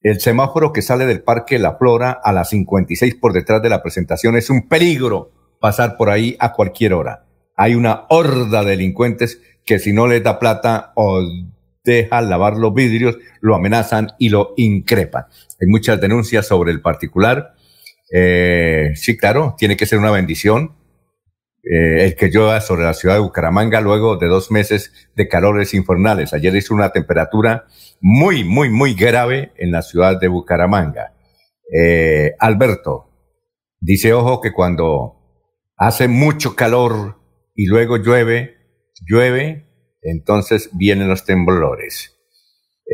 El 0.00 0.20
semáforo 0.20 0.72
que 0.72 0.82
sale 0.82 1.06
del 1.06 1.22
Parque 1.22 1.58
La 1.58 1.76
Flora 1.76 2.12
a 2.22 2.32
las 2.32 2.50
56 2.50 3.16
por 3.16 3.32
detrás 3.32 3.62
de 3.62 3.68
la 3.68 3.82
presentación 3.82 4.36
es 4.36 4.48
un 4.50 4.68
peligro 4.68 5.32
pasar 5.60 5.96
por 5.96 6.10
ahí 6.10 6.36
a 6.38 6.52
cualquier 6.52 6.94
hora. 6.94 7.24
Hay 7.56 7.74
una 7.74 8.06
horda 8.08 8.64
de 8.64 8.70
delincuentes 8.70 9.40
que 9.64 9.78
si 9.78 9.92
no 9.92 10.06
les 10.06 10.22
da 10.22 10.38
plata 10.38 10.92
o 10.94 11.20
deja 11.84 12.20
lavar 12.20 12.56
los 12.56 12.72
vidrios, 12.74 13.18
lo 13.40 13.54
amenazan 13.54 14.12
y 14.18 14.28
lo 14.28 14.54
increpan. 14.56 15.24
Hay 15.60 15.66
muchas 15.68 16.00
denuncias 16.00 16.46
sobre 16.46 16.72
el 16.72 16.80
particular. 16.80 17.54
Eh, 18.12 18.92
sí, 18.94 19.16
claro, 19.16 19.54
tiene 19.58 19.76
que 19.76 19.86
ser 19.86 19.98
una 19.98 20.10
bendición. 20.10 20.76
Eh, 21.64 22.06
el 22.06 22.16
que 22.16 22.28
llueva 22.28 22.60
sobre 22.60 22.82
la 22.82 22.92
ciudad 22.92 23.14
de 23.14 23.20
Bucaramanga 23.20 23.80
luego 23.80 24.16
de 24.16 24.26
dos 24.26 24.50
meses 24.50 24.92
de 25.14 25.28
calores 25.28 25.74
infernales. 25.74 26.34
Ayer 26.34 26.54
hizo 26.56 26.74
una 26.74 26.90
temperatura 26.90 27.66
muy, 28.00 28.42
muy, 28.42 28.68
muy 28.68 28.94
grave 28.94 29.52
en 29.56 29.70
la 29.70 29.82
ciudad 29.82 30.18
de 30.18 30.26
Bucaramanga. 30.26 31.14
Eh, 31.72 32.32
Alberto 32.40 33.08
dice, 33.80 34.12
ojo, 34.12 34.40
que 34.40 34.52
cuando 34.52 35.16
hace 35.76 36.08
mucho 36.08 36.56
calor 36.56 37.20
y 37.54 37.66
luego 37.66 37.96
llueve, 37.96 38.56
llueve, 39.06 39.71
entonces 40.02 40.70
vienen 40.72 41.08
los 41.08 41.24
temblores. 41.24 42.16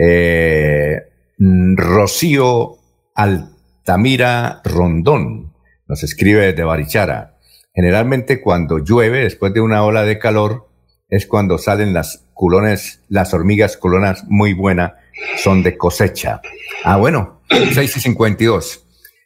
Eh, 0.00 1.00
mm, 1.38 1.76
Rocío 1.76 2.76
Altamira 3.14 4.60
Rondón. 4.64 5.54
Nos 5.86 6.04
escribe 6.04 6.52
de 6.52 6.64
Barichara. 6.64 7.38
Generalmente 7.74 8.40
cuando 8.40 8.78
llueve, 8.78 9.20
después 9.20 9.54
de 9.54 9.60
una 9.60 9.84
ola 9.84 10.04
de 10.04 10.18
calor, 10.18 10.68
es 11.08 11.26
cuando 11.26 11.58
salen 11.58 11.94
las 11.94 12.28
culones, 12.34 13.02
las 13.08 13.32
hormigas 13.32 13.76
culonas 13.76 14.24
muy 14.28 14.52
buenas, 14.52 14.92
son 15.36 15.62
de 15.62 15.76
cosecha. 15.78 16.42
Ah, 16.84 16.96
bueno, 16.96 17.40
6 17.72 17.96
y 17.96 18.00
52. 18.00 18.84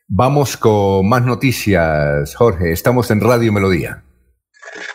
Vamos 0.08 0.56
con 0.56 1.08
más 1.08 1.24
noticias, 1.24 2.34
Jorge. 2.34 2.70
Estamos 2.72 3.10
en 3.10 3.20
Radio 3.20 3.52
Melodía. 3.52 4.04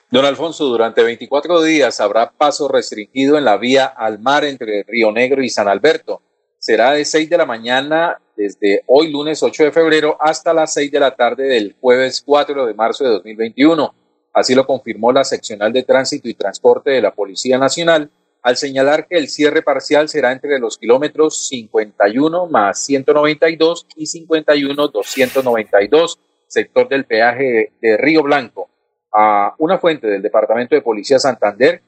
Don 0.10 0.24
Alfonso, 0.24 0.64
durante 0.68 1.04
24 1.04 1.62
días 1.64 2.00
habrá 2.00 2.32
paso 2.32 2.70
restringido 2.70 3.38
en 3.38 3.44
la 3.44 3.58
vía 3.58 3.88
al 3.88 4.20
mar 4.20 4.46
entre 4.46 4.84
Río 4.84 5.12
Negro 5.12 5.44
y 5.44 5.50
San 5.50 5.68
Alberto. 5.68 6.22
Será 6.60 6.94
de 6.94 7.04
6 7.04 7.30
de 7.30 7.38
la 7.38 7.46
mañana 7.46 8.18
desde 8.38 8.84
hoy 8.88 9.12
lunes 9.12 9.44
8 9.44 9.66
de 9.66 9.72
febrero 9.74 10.18
hasta 10.22 10.54
las 10.54 10.72
6 10.76 10.94
de 10.94 11.00
la 11.02 11.14
tarde 11.14 11.44
del 11.50 11.76
jueves 11.82 12.24
4 12.26 12.66
de 12.66 12.74
marzo 12.74 13.04
de 13.04 13.10
2021. 13.10 13.94
Así 14.32 14.56
lo 14.56 14.66
confirmó 14.66 15.12
la 15.12 15.26
seccional 15.26 15.74
de 15.74 15.84
tránsito 15.84 16.30
y 16.30 16.36
transporte 16.36 16.92
de 16.92 17.02
la 17.02 17.12
Policía 17.12 17.58
Nacional 17.58 18.10
al 18.44 18.56
señalar 18.56 19.08
que 19.08 19.18
el 19.18 19.28
cierre 19.28 19.62
parcial 19.62 20.08
será 20.08 20.32
entre 20.32 20.58
los 20.58 20.78
kilómetros 20.78 21.50
51 21.50 22.48
más 22.48 22.80
192 22.80 23.86
y 23.98 24.06
51 24.06 24.88
292, 24.88 26.18
sector 26.48 26.88
del 26.88 27.04
peaje 27.04 27.74
de 27.82 27.98
Río 27.98 28.24
Blanco 28.24 28.70
una 29.58 29.80
fuente 29.80 30.08
del 30.08 30.22
Departamento 30.22 30.76
de 30.76 30.82
Policía 30.82 31.20
Santander 31.20 31.82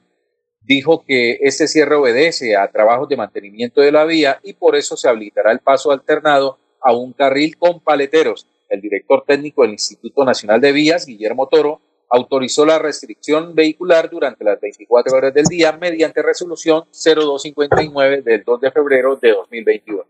dijo 0.62 1.04
que 1.06 1.38
este 1.40 1.66
cierre 1.66 1.94
obedece 1.94 2.56
a 2.56 2.68
trabajos 2.68 3.08
de 3.08 3.16
mantenimiento 3.16 3.80
de 3.80 3.92
la 3.92 4.04
vía 4.04 4.38
y 4.42 4.54
por 4.54 4.76
eso 4.76 4.96
se 4.96 5.08
habilitará 5.08 5.52
el 5.52 5.60
paso 5.60 5.90
alternado 5.90 6.58
a 6.80 6.92
un 6.92 7.12
carril 7.12 7.56
con 7.56 7.80
paleteros. 7.80 8.46
El 8.68 8.80
director 8.80 9.24
técnico 9.26 9.62
del 9.62 9.72
Instituto 9.72 10.24
Nacional 10.24 10.60
de 10.60 10.72
Vías, 10.72 11.06
Guillermo 11.06 11.48
Toro, 11.48 11.80
autorizó 12.08 12.66
la 12.66 12.78
restricción 12.78 13.54
vehicular 13.54 14.10
durante 14.10 14.44
las 14.44 14.60
24 14.60 15.16
horas 15.16 15.34
del 15.34 15.46
día 15.46 15.72
mediante 15.72 16.22
resolución 16.22 16.84
0259 16.92 18.22
del 18.22 18.42
2 18.44 18.60
de 18.60 18.70
febrero 18.70 19.16
de 19.16 19.30
2021. 19.30 20.04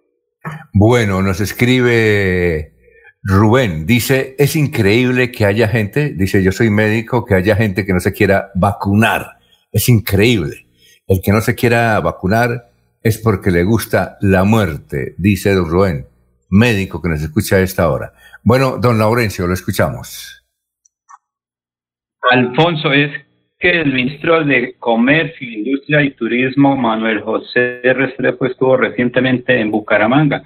Bueno, 0.72 1.22
nos 1.22 1.40
escribe 1.40 2.72
Rubén 3.22 3.84
dice, 3.84 4.34
es 4.38 4.56
increíble 4.56 5.30
que 5.30 5.44
haya 5.44 5.68
gente, 5.68 6.14
dice, 6.14 6.42
yo 6.42 6.52
soy 6.52 6.70
médico, 6.70 7.24
que 7.24 7.34
haya 7.34 7.54
gente 7.54 7.84
que 7.84 7.92
no 7.92 8.00
se 8.00 8.12
quiera 8.12 8.50
vacunar. 8.54 9.36
Es 9.70 9.88
increíble. 9.88 10.66
El 11.06 11.20
que 11.20 11.32
no 11.32 11.40
se 11.40 11.54
quiera 11.54 12.00
vacunar 12.00 12.70
es 13.02 13.18
porque 13.18 13.50
le 13.50 13.64
gusta 13.64 14.16
la 14.20 14.44
muerte, 14.44 15.14
dice 15.18 15.52
don 15.54 15.68
Rubén, 15.68 16.06
médico 16.50 17.00
que 17.02 17.08
nos 17.08 17.22
escucha 17.22 17.56
a 17.56 17.60
esta 17.60 17.90
hora. 17.90 18.12
Bueno, 18.42 18.78
don 18.78 18.98
Laurencio, 18.98 19.46
lo 19.46 19.54
escuchamos. 19.54 20.44
Alfonso, 22.30 22.92
es 22.92 23.10
que 23.58 23.70
el 23.70 23.92
ministro 23.92 24.44
de 24.44 24.76
Comercio, 24.78 25.46
Industria 25.46 26.02
y 26.02 26.12
Turismo, 26.12 26.76
Manuel 26.76 27.20
José 27.20 27.80
Restrepo, 27.82 28.46
estuvo 28.46 28.76
recientemente 28.76 29.60
en 29.60 29.70
Bucaramanga 29.70 30.42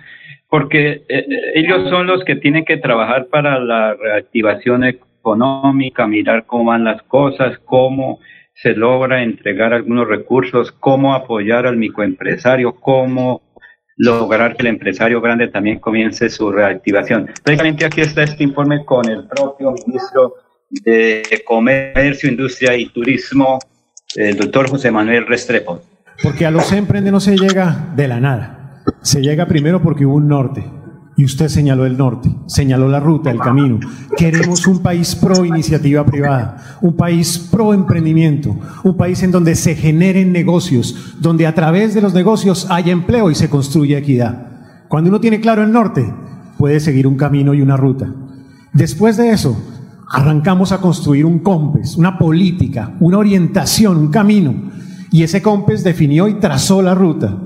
porque 0.55 1.05
eh, 1.09 1.27
ellos 1.57 1.91
son 1.91 2.07
los 2.07 2.23
que 2.23 2.37
tienen 2.37 2.65
que 2.65 2.77
trabajar 2.77 3.27
para 3.27 3.59
la 3.59 3.93
reactivación 3.95 4.85
económica, 4.85 6.07
mirar 6.07 6.47
cómo 6.47 6.67
van 6.67 6.85
las 6.85 7.03
cosas, 7.03 7.59
cómo 7.65 8.21
se 8.55 8.73
logra 8.77 9.25
entregar 9.25 9.75
algunos 9.75 10.07
recursos, 10.07 10.71
cómo 10.71 11.13
apoyar 11.13 11.67
al 11.67 11.77
microempresario, 11.77 12.77
cómo 12.77 13.43
lograr 13.97 14.55
que 14.55 14.63
el 14.63 14.69
empresario 14.69 15.21
grande 15.21 15.49
también 15.49 15.81
comience 15.81 16.31
su 16.31 16.53
reactivación. 16.53 17.33
Prácticamente 17.43 17.87
aquí 17.87 18.03
está 18.03 18.23
este 18.23 18.45
informe 18.45 18.85
con 18.85 19.11
el 19.11 19.27
propio 19.27 19.73
ministro 19.73 20.35
de 20.71 21.43
Comercio, 21.45 22.31
Industria 22.31 22.77
y 22.77 22.91
Turismo, 22.91 23.59
el 24.15 24.37
doctor 24.37 24.71
José 24.71 24.93
Manuel 24.93 25.27
Restrepo. 25.27 25.83
Porque 26.23 26.47
a 26.47 26.53
los 26.53 26.71
emprendedores 26.71 27.13
no 27.13 27.33
se 27.33 27.37
llega 27.37 27.89
de 27.97 28.07
la 28.07 28.21
nada. 28.21 28.64
Se 29.05 29.21
llega 29.21 29.47
primero 29.47 29.83
porque 29.83 30.07
hubo 30.07 30.17
un 30.17 30.29
norte. 30.29 30.65
Y 31.17 31.25
usted 31.27 31.49
señaló 31.49 31.85
el 31.85 31.99
norte, 31.99 32.35
señaló 32.47 32.89
la 32.89 33.01
ruta, 33.01 33.31
el 33.31 33.39
camino. 33.39 33.79
Queremos 34.17 34.67
un 34.67 34.81
país 34.81 35.15
pro 35.15 35.45
iniciativa 35.45 36.05
privada, 36.05 36.79
un 36.81 36.97
país 36.97 37.39
pro 37.39 37.75
emprendimiento, 37.75 38.57
un 38.83 38.97
país 38.97 39.23
en 39.23 39.31
donde 39.31 39.55
se 39.57 39.77
generen 39.77 40.33
negocios, 40.33 41.15
donde 41.21 41.47
a 41.47 41.55
través 41.55 41.95
de 41.95 42.01
los 42.01 42.15
negocios 42.15 42.67
haya 42.71 42.93
empleo 42.93 43.31
y 43.31 43.35
se 43.35 43.51
construya 43.51 43.99
equidad. 43.99 44.49
Cuando 44.89 45.11
uno 45.11 45.21
tiene 45.21 45.39
claro 45.39 45.63
el 45.63 45.71
norte, 45.71 46.13
puede 46.57 46.81
seguir 46.81 47.07
un 47.07 47.17
camino 47.17 47.53
y 47.53 47.61
una 47.61 47.77
ruta. 47.77 48.13
Después 48.73 49.19
de 49.19 49.31
eso, 49.31 49.57
arrancamos 50.11 50.73
a 50.73 50.81
construir 50.81 51.27
un 51.27 51.41
COMPES, 51.41 51.97
una 51.97 52.19
política, 52.19 52.97
una 53.01 53.19
orientación, 53.19 53.99
un 53.99 54.09
camino. 54.09 54.55
Y 55.13 55.23
ese 55.23 55.43
COMPES 55.43 55.85
definió 55.85 56.27
y 56.27 56.41
trazó 56.41 56.83
la 56.83 56.95
ruta. 56.95 57.39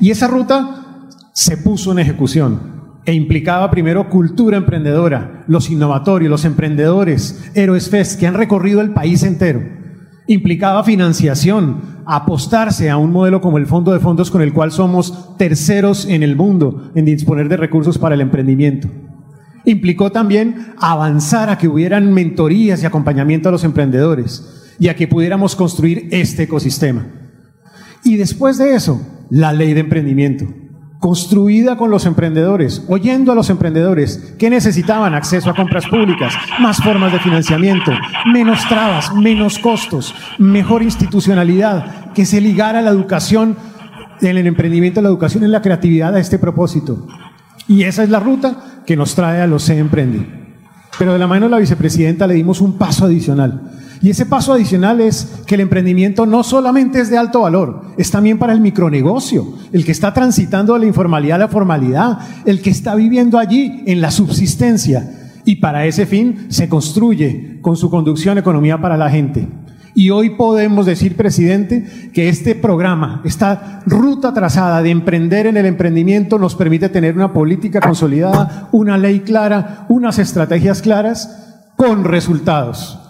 Y 0.00 0.10
esa 0.10 0.26
ruta 0.26 0.81
se 1.32 1.56
puso 1.56 1.92
en 1.92 1.98
ejecución 1.98 2.82
e 3.04 3.14
implicaba 3.14 3.70
primero 3.70 4.08
cultura 4.08 4.56
emprendedora, 4.56 5.44
los 5.48 5.70
innovatorios, 5.70 6.30
los 6.30 6.44
emprendedores, 6.44 7.50
Héroes 7.54 7.90
Fest, 7.90 8.18
que 8.20 8.26
han 8.26 8.34
recorrido 8.34 8.80
el 8.80 8.90
país 8.90 9.22
entero. 9.22 9.62
Implicaba 10.28 10.84
financiación, 10.84 12.02
apostarse 12.06 12.90
a 12.90 12.96
un 12.96 13.10
modelo 13.10 13.40
como 13.40 13.58
el 13.58 13.66
Fondo 13.66 13.92
de 13.92 13.98
Fondos 13.98 14.30
con 14.30 14.40
el 14.40 14.52
cual 14.52 14.70
somos 14.70 15.36
terceros 15.36 16.06
en 16.06 16.22
el 16.22 16.36
mundo 16.36 16.92
en 16.94 17.04
disponer 17.04 17.48
de 17.48 17.56
recursos 17.56 17.98
para 17.98 18.14
el 18.14 18.20
emprendimiento. 18.20 18.88
Implicó 19.64 20.12
también 20.12 20.74
avanzar 20.78 21.50
a 21.50 21.58
que 21.58 21.68
hubieran 21.68 22.12
mentorías 22.12 22.82
y 22.82 22.86
acompañamiento 22.86 23.48
a 23.48 23.52
los 23.52 23.64
emprendedores 23.64 24.74
y 24.78 24.88
a 24.88 24.96
que 24.96 25.08
pudiéramos 25.08 25.56
construir 25.56 26.08
este 26.12 26.44
ecosistema. 26.44 27.06
Y 28.04 28.16
después 28.16 28.58
de 28.58 28.74
eso, 28.74 29.00
la 29.30 29.52
ley 29.52 29.74
de 29.74 29.80
emprendimiento 29.80 30.61
construida 31.02 31.76
con 31.76 31.90
los 31.90 32.06
emprendedores, 32.06 32.84
oyendo 32.86 33.32
a 33.32 33.34
los 33.34 33.50
emprendedores 33.50 34.34
que 34.38 34.48
necesitaban 34.48 35.14
acceso 35.14 35.50
a 35.50 35.54
compras 35.56 35.84
públicas, 35.88 36.32
más 36.60 36.80
formas 36.80 37.12
de 37.12 37.18
financiamiento, 37.18 37.90
menos 38.32 38.64
trabas, 38.68 39.12
menos 39.12 39.58
costos, 39.58 40.14
mejor 40.38 40.80
institucionalidad, 40.80 42.12
que 42.12 42.24
se 42.24 42.40
ligara 42.40 42.80
la 42.82 42.90
educación, 42.90 43.56
en 44.20 44.36
el 44.36 44.46
emprendimiento, 44.46 45.02
la 45.02 45.08
educación 45.08 45.42
en 45.42 45.50
la 45.50 45.60
creatividad 45.60 46.14
a 46.14 46.20
este 46.20 46.38
propósito. 46.38 47.08
Y 47.66 47.82
esa 47.82 48.04
es 48.04 48.08
la 48.08 48.20
ruta 48.20 48.82
que 48.86 48.96
nos 48.96 49.16
trae 49.16 49.42
a 49.42 49.48
los 49.48 49.64
Se 49.64 49.76
Emprende. 49.76 50.54
Pero 51.00 51.14
de 51.14 51.18
la 51.18 51.26
mano 51.26 51.46
de 51.46 51.50
la 51.50 51.58
vicepresidenta 51.58 52.28
le 52.28 52.34
dimos 52.34 52.60
un 52.60 52.78
paso 52.78 53.06
adicional 53.06 53.60
y 54.02 54.10
ese 54.10 54.26
paso 54.26 54.52
adicional 54.52 55.00
es 55.00 55.28
que 55.46 55.54
el 55.54 55.60
emprendimiento 55.60 56.26
no 56.26 56.42
solamente 56.42 57.00
es 57.00 57.08
de 57.08 57.16
alto 57.16 57.42
valor, 57.42 57.82
es 57.96 58.10
también 58.10 58.36
para 58.36 58.52
el 58.52 58.60
micronegocio, 58.60 59.46
el 59.72 59.84
que 59.84 59.92
está 59.92 60.12
transitando 60.12 60.74
de 60.74 60.80
la 60.80 60.86
informalidad 60.86 61.36
a 61.36 61.44
la 61.44 61.48
formalidad, 61.48 62.18
el 62.44 62.60
que 62.60 62.70
está 62.70 62.96
viviendo 62.96 63.38
allí 63.38 63.84
en 63.86 64.00
la 64.00 64.10
subsistencia. 64.10 65.08
Y 65.44 65.56
para 65.56 65.86
ese 65.86 66.06
fin 66.06 66.46
se 66.48 66.68
construye 66.68 67.60
con 67.62 67.76
su 67.76 67.90
conducción 67.90 68.38
economía 68.38 68.80
para 68.80 68.96
la 68.96 69.08
gente. 69.08 69.46
Y 69.94 70.10
hoy 70.10 70.30
podemos 70.30 70.84
decir, 70.86 71.16
presidente, 71.16 72.10
que 72.12 72.28
este 72.28 72.56
programa, 72.56 73.20
esta 73.24 73.82
ruta 73.86 74.34
trazada 74.34 74.82
de 74.82 74.90
emprender 74.90 75.46
en 75.46 75.56
el 75.56 75.66
emprendimiento 75.66 76.38
nos 76.38 76.56
permite 76.56 76.88
tener 76.88 77.14
una 77.14 77.32
política 77.32 77.80
consolidada, 77.80 78.68
una 78.72 78.98
ley 78.98 79.20
clara, 79.20 79.86
unas 79.88 80.18
estrategias 80.18 80.82
claras 80.82 81.68
con 81.76 82.04
resultados. 82.04 83.01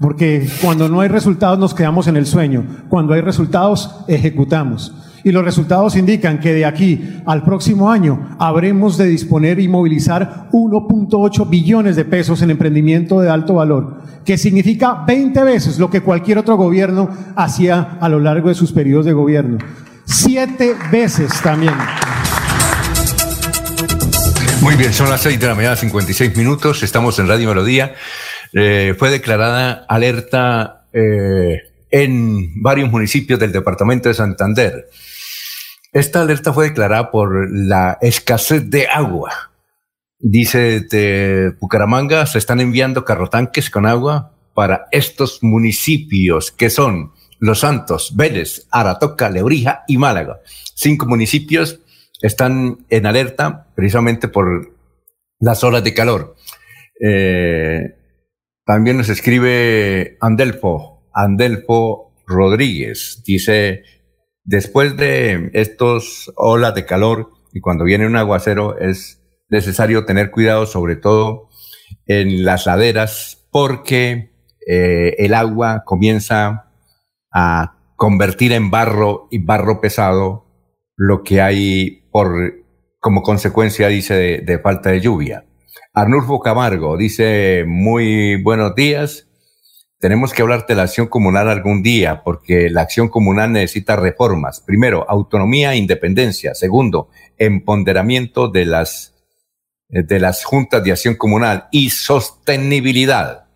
Porque 0.00 0.48
cuando 0.62 0.88
no 0.88 1.02
hay 1.02 1.08
resultados 1.08 1.58
nos 1.58 1.74
quedamos 1.74 2.06
en 2.06 2.16
el 2.16 2.24
sueño. 2.24 2.64
Cuando 2.88 3.12
hay 3.12 3.20
resultados, 3.20 3.96
ejecutamos. 4.08 4.94
Y 5.24 5.30
los 5.30 5.44
resultados 5.44 5.94
indican 5.94 6.40
que 6.40 6.54
de 6.54 6.64
aquí 6.64 7.20
al 7.26 7.44
próximo 7.44 7.90
año 7.90 8.34
habremos 8.38 8.96
de 8.96 9.04
disponer 9.04 9.60
y 9.60 9.68
movilizar 9.68 10.48
1.8 10.52 11.50
billones 11.50 11.96
de 11.96 12.06
pesos 12.06 12.40
en 12.40 12.50
emprendimiento 12.50 13.20
de 13.20 13.28
alto 13.28 13.56
valor, 13.56 14.00
que 14.24 14.38
significa 14.38 15.04
20 15.06 15.44
veces 15.44 15.78
lo 15.78 15.90
que 15.90 16.00
cualquier 16.00 16.38
otro 16.38 16.56
gobierno 16.56 17.10
hacía 17.36 17.98
a 18.00 18.08
lo 18.08 18.20
largo 18.20 18.48
de 18.48 18.54
sus 18.54 18.72
periodos 18.72 19.04
de 19.04 19.12
gobierno. 19.12 19.58
Siete 20.06 20.76
veces 20.90 21.42
también. 21.42 21.74
Muy 24.62 24.76
bien, 24.76 24.94
son 24.94 25.10
las 25.10 25.20
6 25.20 25.38
de 25.38 25.46
la 25.46 25.54
mañana, 25.54 25.76
56 25.76 26.34
minutos. 26.38 26.82
Estamos 26.82 27.18
en 27.18 27.28
Radio 27.28 27.48
Melodía. 27.48 27.94
Eh, 28.52 28.94
fue 28.98 29.10
declarada 29.10 29.84
alerta 29.88 30.86
eh, 30.92 31.62
en 31.90 32.62
varios 32.62 32.90
municipios 32.90 33.38
del 33.38 33.52
departamento 33.52 34.08
de 34.08 34.14
Santander. 34.14 34.88
Esta 35.92 36.22
alerta 36.22 36.52
fue 36.52 36.68
declarada 36.68 37.10
por 37.10 37.48
la 37.50 37.98
escasez 38.00 38.70
de 38.70 38.86
agua. 38.88 39.52
Dice 40.18 40.80
de 40.80 41.54
Bucaramanga, 41.60 42.26
se 42.26 42.38
están 42.38 42.60
enviando 42.60 43.04
carrotanques 43.04 43.70
con 43.70 43.86
agua 43.86 44.32
para 44.54 44.86
estos 44.90 45.42
municipios 45.42 46.50
que 46.50 46.70
son 46.70 47.12
Los 47.38 47.60
Santos, 47.60 48.14
Vélez, 48.16 48.66
Aratoca, 48.70 49.30
Lebrija 49.30 49.84
y 49.88 49.96
Málaga. 49.96 50.40
Cinco 50.74 51.06
municipios 51.06 51.80
están 52.20 52.84
en 52.90 53.06
alerta 53.06 53.68
precisamente 53.74 54.28
por 54.28 54.74
las 55.38 55.64
olas 55.64 55.82
de 55.82 55.94
calor. 55.94 56.36
Eh, 57.00 57.96
también 58.70 58.98
nos 58.98 59.08
escribe 59.08 60.16
Andelfo, 60.20 61.02
Andelfo 61.12 62.14
Rodríguez. 62.24 63.20
Dice, 63.26 63.82
después 64.44 64.96
de 64.96 65.50
estos 65.54 66.32
olas 66.36 66.76
de 66.76 66.86
calor 66.86 67.32
y 67.52 67.58
cuando 67.58 67.82
viene 67.82 68.06
un 68.06 68.14
aguacero 68.14 68.78
es 68.78 69.24
necesario 69.48 70.04
tener 70.04 70.30
cuidado 70.30 70.66
sobre 70.66 70.94
todo 70.94 71.48
en 72.06 72.44
las 72.44 72.66
laderas 72.66 73.44
porque 73.50 74.30
eh, 74.64 75.16
el 75.18 75.34
agua 75.34 75.82
comienza 75.84 76.70
a 77.32 77.76
convertir 77.96 78.52
en 78.52 78.70
barro 78.70 79.26
y 79.32 79.42
barro 79.42 79.80
pesado 79.80 80.46
lo 80.94 81.24
que 81.24 81.40
hay 81.40 82.08
por 82.12 82.54
como 83.00 83.22
consecuencia, 83.22 83.88
dice, 83.88 84.14
de, 84.46 84.58
falta 84.60 84.90
de 84.90 85.00
lluvia. 85.00 85.44
Arnulfo 86.00 86.40
Camargo 86.40 86.96
dice, 86.96 87.64
muy 87.66 88.42
buenos 88.42 88.74
días. 88.74 89.28
Tenemos 89.98 90.32
que 90.32 90.40
hablar 90.40 90.64
de 90.66 90.74
la 90.74 90.84
acción 90.84 91.08
comunal 91.08 91.50
algún 91.50 91.82
día, 91.82 92.22
porque 92.24 92.70
la 92.70 92.80
acción 92.80 93.10
comunal 93.10 93.52
necesita 93.52 93.96
reformas. 93.96 94.62
Primero, 94.62 95.04
autonomía 95.10 95.74
e 95.74 95.76
independencia. 95.76 96.54
Segundo, 96.54 97.10
empoderamiento 97.36 98.48
de 98.48 98.64
las, 98.64 99.14
de 99.90 100.18
las 100.18 100.42
juntas 100.42 100.82
de 100.82 100.92
acción 100.92 101.16
comunal 101.16 101.68
y 101.70 101.90
sostenibilidad. 101.90 103.48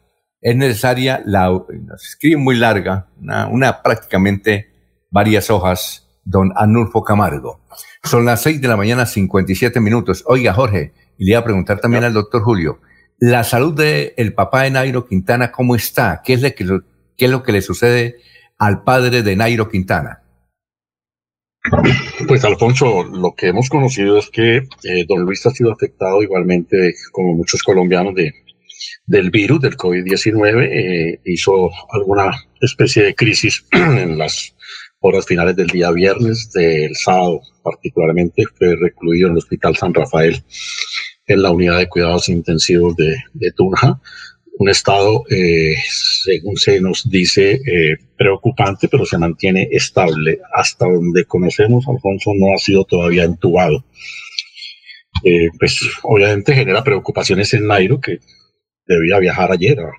Es 0.43 0.55
necesaria 0.55 1.23
la, 1.25 1.51
escribe 1.95 2.37
muy 2.37 2.57
larga, 2.57 3.09
una, 3.19 3.47
una 3.47 3.83
prácticamente 3.83 4.71
varias 5.11 5.49
hojas, 5.49 6.11
don 6.25 6.53
Arnulfo 6.55 7.03
Camargo. 7.03 7.63
Son 8.03 8.27
las 8.27 8.43
seis 8.43 8.61
de 8.61 8.69
la 8.69 8.77
mañana, 8.77 9.07
57 9.07 9.81
minutos. 9.81 10.23
Oiga, 10.27 10.53
Jorge, 10.53 10.93
y 11.19 11.25
le 11.25 11.31
iba 11.33 11.41
a 11.41 11.45
preguntar 11.45 11.81
también 11.81 12.05
al 12.05 12.13
doctor 12.13 12.43
Julio, 12.43 12.81
la 13.19 13.45
salud 13.45 13.75
del 13.75 14.13
el 14.17 14.35
papá 14.35 14.63
de 14.63 14.71
Nairo 14.71 15.07
Quintana, 15.07 15.53
¿cómo 15.53 15.77
está? 15.77 16.23
¿Qué 16.25 16.35
es, 16.35 16.43
lo 16.43 16.55
que, 16.55 16.67
¿Qué 17.17 17.25
es 17.27 17.31
lo 17.31 17.43
que 17.43 17.53
le 17.53 17.63
sucede 17.63 18.17
al 18.59 18.83
padre 18.83 19.23
de 19.23 19.37
Nairo 19.37 19.69
Quintana? 19.69 20.21
Pues 22.29 22.45
Alfonso, 22.45 23.05
lo 23.05 23.35
que 23.35 23.49
hemos 23.49 23.71
conocido 23.71 24.19
es 24.19 24.29
que 24.29 24.57
eh, 24.57 25.05
don 25.09 25.23
Luis 25.23 25.47
ha 25.47 25.51
sido 25.51 25.73
afectado 25.73 26.23
igualmente 26.23 26.95
como 27.11 27.35
muchos 27.35 27.63
colombianos 27.63 28.15
de, 28.15 28.35
del 29.07 29.31
virus, 29.31 29.61
del 29.61 29.77
COVID-19, 29.77 30.69
eh, 30.71 31.21
hizo 31.25 31.71
alguna 31.91 32.33
especie 32.61 33.05
de 33.05 33.15
crisis 33.15 33.65
en 33.73 34.19
las 34.19 34.54
horas 35.07 35.27
finales 35.27 35.55
del 35.55 35.67
día 35.67 35.91
viernes, 35.91 36.51
del 36.53 36.97
sábado 36.97 37.43
particularmente, 37.63 38.43
fue 38.57 38.75
recluido 38.75 39.27
en 39.29 39.33
el 39.33 39.39
Hospital 39.39 39.77
San 39.77 39.93
Rafael, 39.93 40.43
en 41.27 41.43
la 41.43 41.51
unidad 41.51 41.79
de 41.79 41.89
cuidados 41.89 42.31
intensivos 42.31 42.97
de, 42.97 43.53
Tunja. 43.55 44.01
Un 44.57 44.69
estado, 44.71 45.25
eh, 45.29 45.75
según 46.25 46.57
se 46.57 46.81
nos 46.81 47.11
dice, 47.11 47.53
eh, 47.53 47.97
preocupante, 48.17 48.89
pero 48.89 49.05
se 49.05 49.19
mantiene 49.19 49.69
estable. 49.71 50.41
Hasta 50.55 50.87
donde 50.87 51.27
conocemos, 51.27 51.85
Alfonso 51.87 52.31
no 52.35 52.55
ha 52.55 52.59
sido 52.59 52.85
todavía 52.85 53.25
entubado. 53.25 53.85
Eh, 55.23 55.49
pues 55.59 55.83
obviamente 56.03 56.55
genera 56.55 56.83
preocupaciones 56.83 57.53
en 57.53 57.67
Nairo, 57.67 58.01
que 58.01 58.21
debía 58.87 59.19
viajar 59.19 59.53
ayer 59.53 59.81
a, 59.81 59.93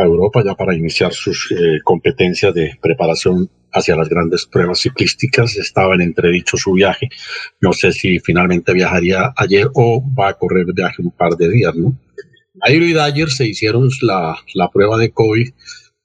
Europa 0.00 0.44
ya 0.44 0.54
para 0.54 0.76
iniciar 0.76 1.12
sus 1.12 1.52
competencias 1.82 2.54
de 2.54 2.78
preparación 2.80 3.50
hacia 3.72 3.96
las 3.96 4.08
grandes 4.08 4.46
pruebas 4.46 4.80
ciclísticas. 4.80 5.56
Estaba 5.56 5.94
en 5.94 6.02
entredicho 6.02 6.56
su 6.56 6.72
viaje. 6.72 7.08
No 7.60 7.72
sé 7.72 7.92
si 7.92 8.18
finalmente 8.20 8.72
viajaría 8.72 9.32
ayer 9.36 9.68
o 9.74 10.02
va 10.14 10.28
a 10.28 10.34
correr 10.34 10.66
viaje 10.72 11.02
un 11.02 11.10
par 11.10 11.36
de 11.36 11.48
días, 11.48 11.74
¿no? 11.74 11.98
Nairo 12.54 12.84
y 12.84 12.92
Dyer 12.92 13.30
se 13.30 13.46
hicieron 13.46 13.88
la, 14.02 14.36
la 14.54 14.68
prueba 14.68 14.96
de 14.98 15.10
COVID 15.10 15.50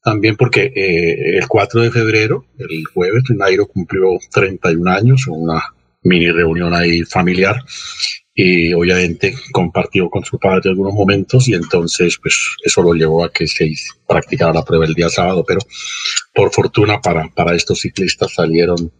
también 0.03 0.35
porque 0.35 0.71
eh, 0.75 1.37
el 1.37 1.47
4 1.47 1.81
de 1.81 1.91
febrero, 1.91 2.45
el 2.57 2.83
jueves, 2.93 3.23
Nairo 3.29 3.67
cumplió 3.67 4.19
31 4.31 4.91
años, 4.91 5.27
una 5.27 5.63
mini 6.03 6.29
reunión 6.29 6.73
ahí 6.73 7.03
familiar 7.03 7.63
y 8.35 8.73
obviamente 8.73 9.35
compartió 9.51 10.09
con 10.09 10.25
su 10.25 10.39
padre 10.39 10.69
algunos 10.69 10.93
momentos 10.93 11.47
y 11.47 11.53
entonces 11.53 12.17
pues 12.21 12.35
eso 12.63 12.81
lo 12.81 12.93
llevó 12.93 13.23
a 13.23 13.31
que 13.31 13.45
se 13.45 13.71
practicara 14.07 14.53
la 14.53 14.65
prueba 14.65 14.85
el 14.85 14.95
día 14.95 15.09
sábado, 15.09 15.43
pero 15.47 15.61
por 16.33 16.51
fortuna 16.51 16.99
para, 16.99 17.29
para 17.29 17.55
estos 17.55 17.81
ciclistas 17.81 18.33
salieron 18.33 18.91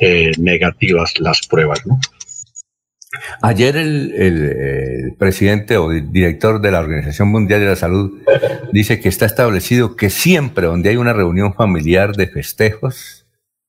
eh, 0.00 0.32
negativas 0.38 1.18
las 1.20 1.46
pruebas, 1.46 1.86
¿no? 1.86 2.00
Ayer 3.42 3.76
el, 3.76 4.12
el, 4.14 5.14
presidente 5.18 5.76
o 5.76 5.90
director 5.90 6.62
de 6.62 6.70
la 6.70 6.80
Organización 6.80 7.28
Mundial 7.28 7.60
de 7.60 7.66
la 7.66 7.76
Salud 7.76 8.22
dice 8.72 9.00
que 9.00 9.10
está 9.10 9.26
establecido 9.26 9.96
que 9.96 10.08
siempre 10.08 10.66
donde 10.66 10.88
hay 10.88 10.96
una 10.96 11.12
reunión 11.12 11.52
familiar 11.52 12.16
de 12.16 12.26
festejos 12.26 13.26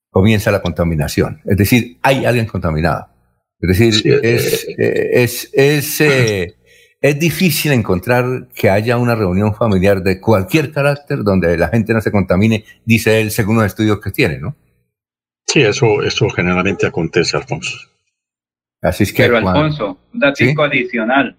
comienza 0.10 0.50
la 0.50 0.62
contaminación. 0.62 1.42
Es 1.44 1.58
decir, 1.58 1.98
hay 2.04 2.24
alguien 2.24 2.46
contaminado. 2.46 3.13
Es 3.64 3.80
decir, 3.80 4.20
es, 4.24 4.68
eh, 4.78 5.10
es, 5.24 5.50
es, 5.54 6.02
eh, 6.02 6.54
es, 7.02 7.20
difícil 7.20 7.72
encontrar 7.72 8.50
que 8.54 8.70
haya 8.70 8.98
una 8.98 9.16
reunión 9.16 9.56
familiar 9.56 10.04
de 10.04 10.20
cualquier 10.20 10.74
carácter 10.74 11.24
donde 11.24 11.58
la 11.58 11.70
gente 11.70 11.94
no 11.94 12.02
se 12.02 12.12
contamine, 12.12 12.66
dice 12.84 13.22
él, 13.22 13.32
según 13.32 13.56
los 13.56 13.66
estudios 13.66 14.02
que 14.02 14.12
tiene, 14.12 14.40
¿no? 14.40 14.54
Sí, 15.48 15.62
eso, 15.62 16.04
eso 16.04 16.30
generalmente 16.30 16.86
acontece, 16.86 17.38
Alfonso. 17.38 17.78
Así 18.82 19.04
es 19.04 19.14
que. 19.14 19.24
Pero, 19.24 19.38
Alfonso, 19.38 19.98
un 20.14 20.20
dato 20.20 20.44
adicional. 20.64 21.38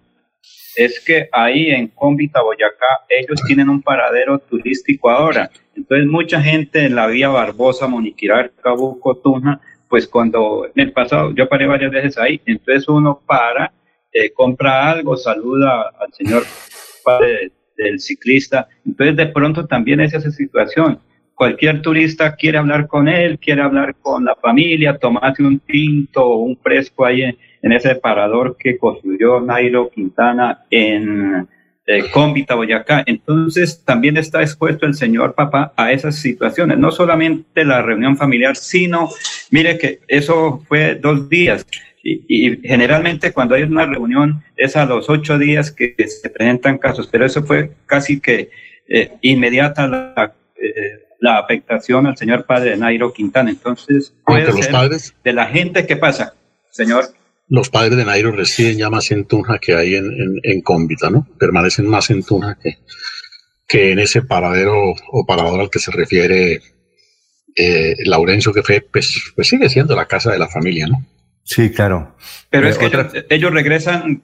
Es 0.77 1.01
que 1.01 1.29
ahí 1.31 1.71
en 1.71 1.89
Cómbita, 1.89 2.41
Boyacá, 2.41 3.05
ellos 3.09 3.43
tienen 3.47 3.69
un 3.69 3.83
paradero 3.83 4.39
turístico 4.39 5.11
ahora. 5.11 5.51
Entonces, 5.77 6.07
mucha 6.07 6.41
gente 6.41 6.87
en 6.87 6.95
la 6.95 7.07
vía 7.07 7.29
Barbosa, 7.29 7.87
Moniquirar, 7.87 8.51
Cabuco, 8.63 9.17
Tuna, 9.19 9.61
pues 9.95 10.09
cuando 10.09 10.67
en 10.75 10.89
el 10.89 10.91
pasado 10.91 11.33
yo 11.37 11.49
paré 11.49 11.69
varias 11.69 11.93
veces 11.93 12.19
ahí, 12.19 12.41
entonces 12.47 12.89
uno 12.89 13.23
para, 13.25 13.73
eh, 14.13 14.33
compra 14.33 14.91
algo, 14.91 15.17
saluda 15.17 15.93
al 16.01 16.13
señor 16.13 16.43
padre 17.05 17.53
del 17.77 18.01
ciclista, 18.01 18.67
entonces 18.85 19.15
de 19.15 19.27
pronto 19.27 19.69
también 19.69 20.01
es 20.01 20.13
esa 20.13 20.33
situación. 20.33 20.99
Cualquier 21.37 21.81
turista 21.81 22.35
quiere 22.35 22.59
hablar 22.59 22.89
con 22.89 23.07
él, 23.07 23.39
quiere 23.39 23.63
hablar 23.63 23.95
con 24.03 24.25
la 24.25 24.35
familia, 24.35 24.99
tomarse 24.99 25.45
un 25.45 25.61
tinto 25.61 26.27
o 26.27 26.39
un 26.39 26.57
fresco 26.57 27.05
ahí 27.05 27.23
en, 27.23 27.39
en 27.63 27.71
ese 27.71 27.95
parador 27.95 28.57
que 28.59 28.77
construyó 28.77 29.41
Nairo 29.41 29.91
Quintana 29.91 30.65
en, 30.71 31.47
eh, 31.87 32.11
Cómbita, 32.11 32.55
Boyacá. 32.55 33.03
Entonces 33.07 33.83
también 33.85 34.17
está 34.17 34.43
expuesto 34.43 34.87
el 34.87 34.95
señor 34.95 35.35
papá 35.35 35.73
a 35.77 35.93
esas 35.93 36.17
situaciones, 36.17 36.79
no 36.79 36.91
solamente 36.91 37.65
la 37.65 37.83
reunión 37.83 38.17
familiar, 38.17 38.57
sino, 38.57 39.11
mire 39.51 39.79
que 39.79 40.01
eso 40.09 40.63
fue 40.67 40.95
dos 40.95 41.29
días. 41.29 41.67
Y, 42.07 42.59
generalmente 42.63 43.33
cuando 43.33 43.55
hay 43.55 43.63
una 43.63 43.87
reunión 43.87 44.43
es 44.57 44.77
a 44.77 44.85
los 44.85 45.09
ocho 45.09 45.39
días 45.39 45.71
que 45.71 45.95
se 46.07 46.29
presentan 46.29 46.77
casos, 46.77 47.09
pero 47.11 47.25
eso 47.25 47.43
fue 47.45 47.73
casi 47.87 48.21
que 48.21 48.51
eh, 48.89 49.13
inmediata 49.23 49.87
la, 49.87 50.35
eh, 50.57 51.07
la 51.21 51.39
afectación 51.39 52.07
al 52.07 52.17
señor 52.19 52.45
padre 52.45 52.77
Nairo 52.77 53.13
Quintana. 53.13 53.49
Entonces, 53.49 54.13
puede 54.27 54.53
ser 54.53 54.75
de 55.25 55.33
la 55.33 55.47
gente 55.47 55.87
que 55.87 55.97
pasa, 55.97 56.35
señor 56.71 57.07
los 57.49 57.71
padres 57.71 57.97
de 57.97 58.05
Nairo 58.05 58.33
residen 58.33 58.79
ya 58.79 58.91
más 58.91 59.11
en 59.11 59.27
Tunja 59.27 59.59
que 59.59 59.75
ahí 59.75 59.95
en, 59.95 60.41
en, 60.43 60.61
Cómbita, 60.63 61.11
¿no? 61.11 61.27
Permanecen 61.39 61.87
más 61.87 62.11
en 62.11 62.23
Tunja 62.23 62.57
que, 62.63 62.79
que 63.69 63.93
en 63.93 63.99
ese 63.99 64.23
paradero 64.23 64.95
o 65.13 65.27
parador 65.27 65.61
al 65.61 65.71
que 65.71 65.79
se 65.79 65.91
refiere 65.91 66.61
eh, 67.57 67.95
Laurencio, 68.05 68.53
que 68.53 68.63
fue, 68.63 68.81
pues, 68.81 69.33
pues, 69.35 69.49
sigue 69.49 69.69
siendo 69.69 69.95
la 69.95 70.07
casa 70.07 70.33
de 70.33 70.39
la 70.39 70.49
familia, 70.49 70.87
¿no? 70.87 71.05
Sí, 71.45 71.71
claro. 71.71 72.17
Pero 72.51 72.69
es 72.69 72.79
que 72.79 72.91
ellos, 73.29 73.53
regresan, 73.53 74.23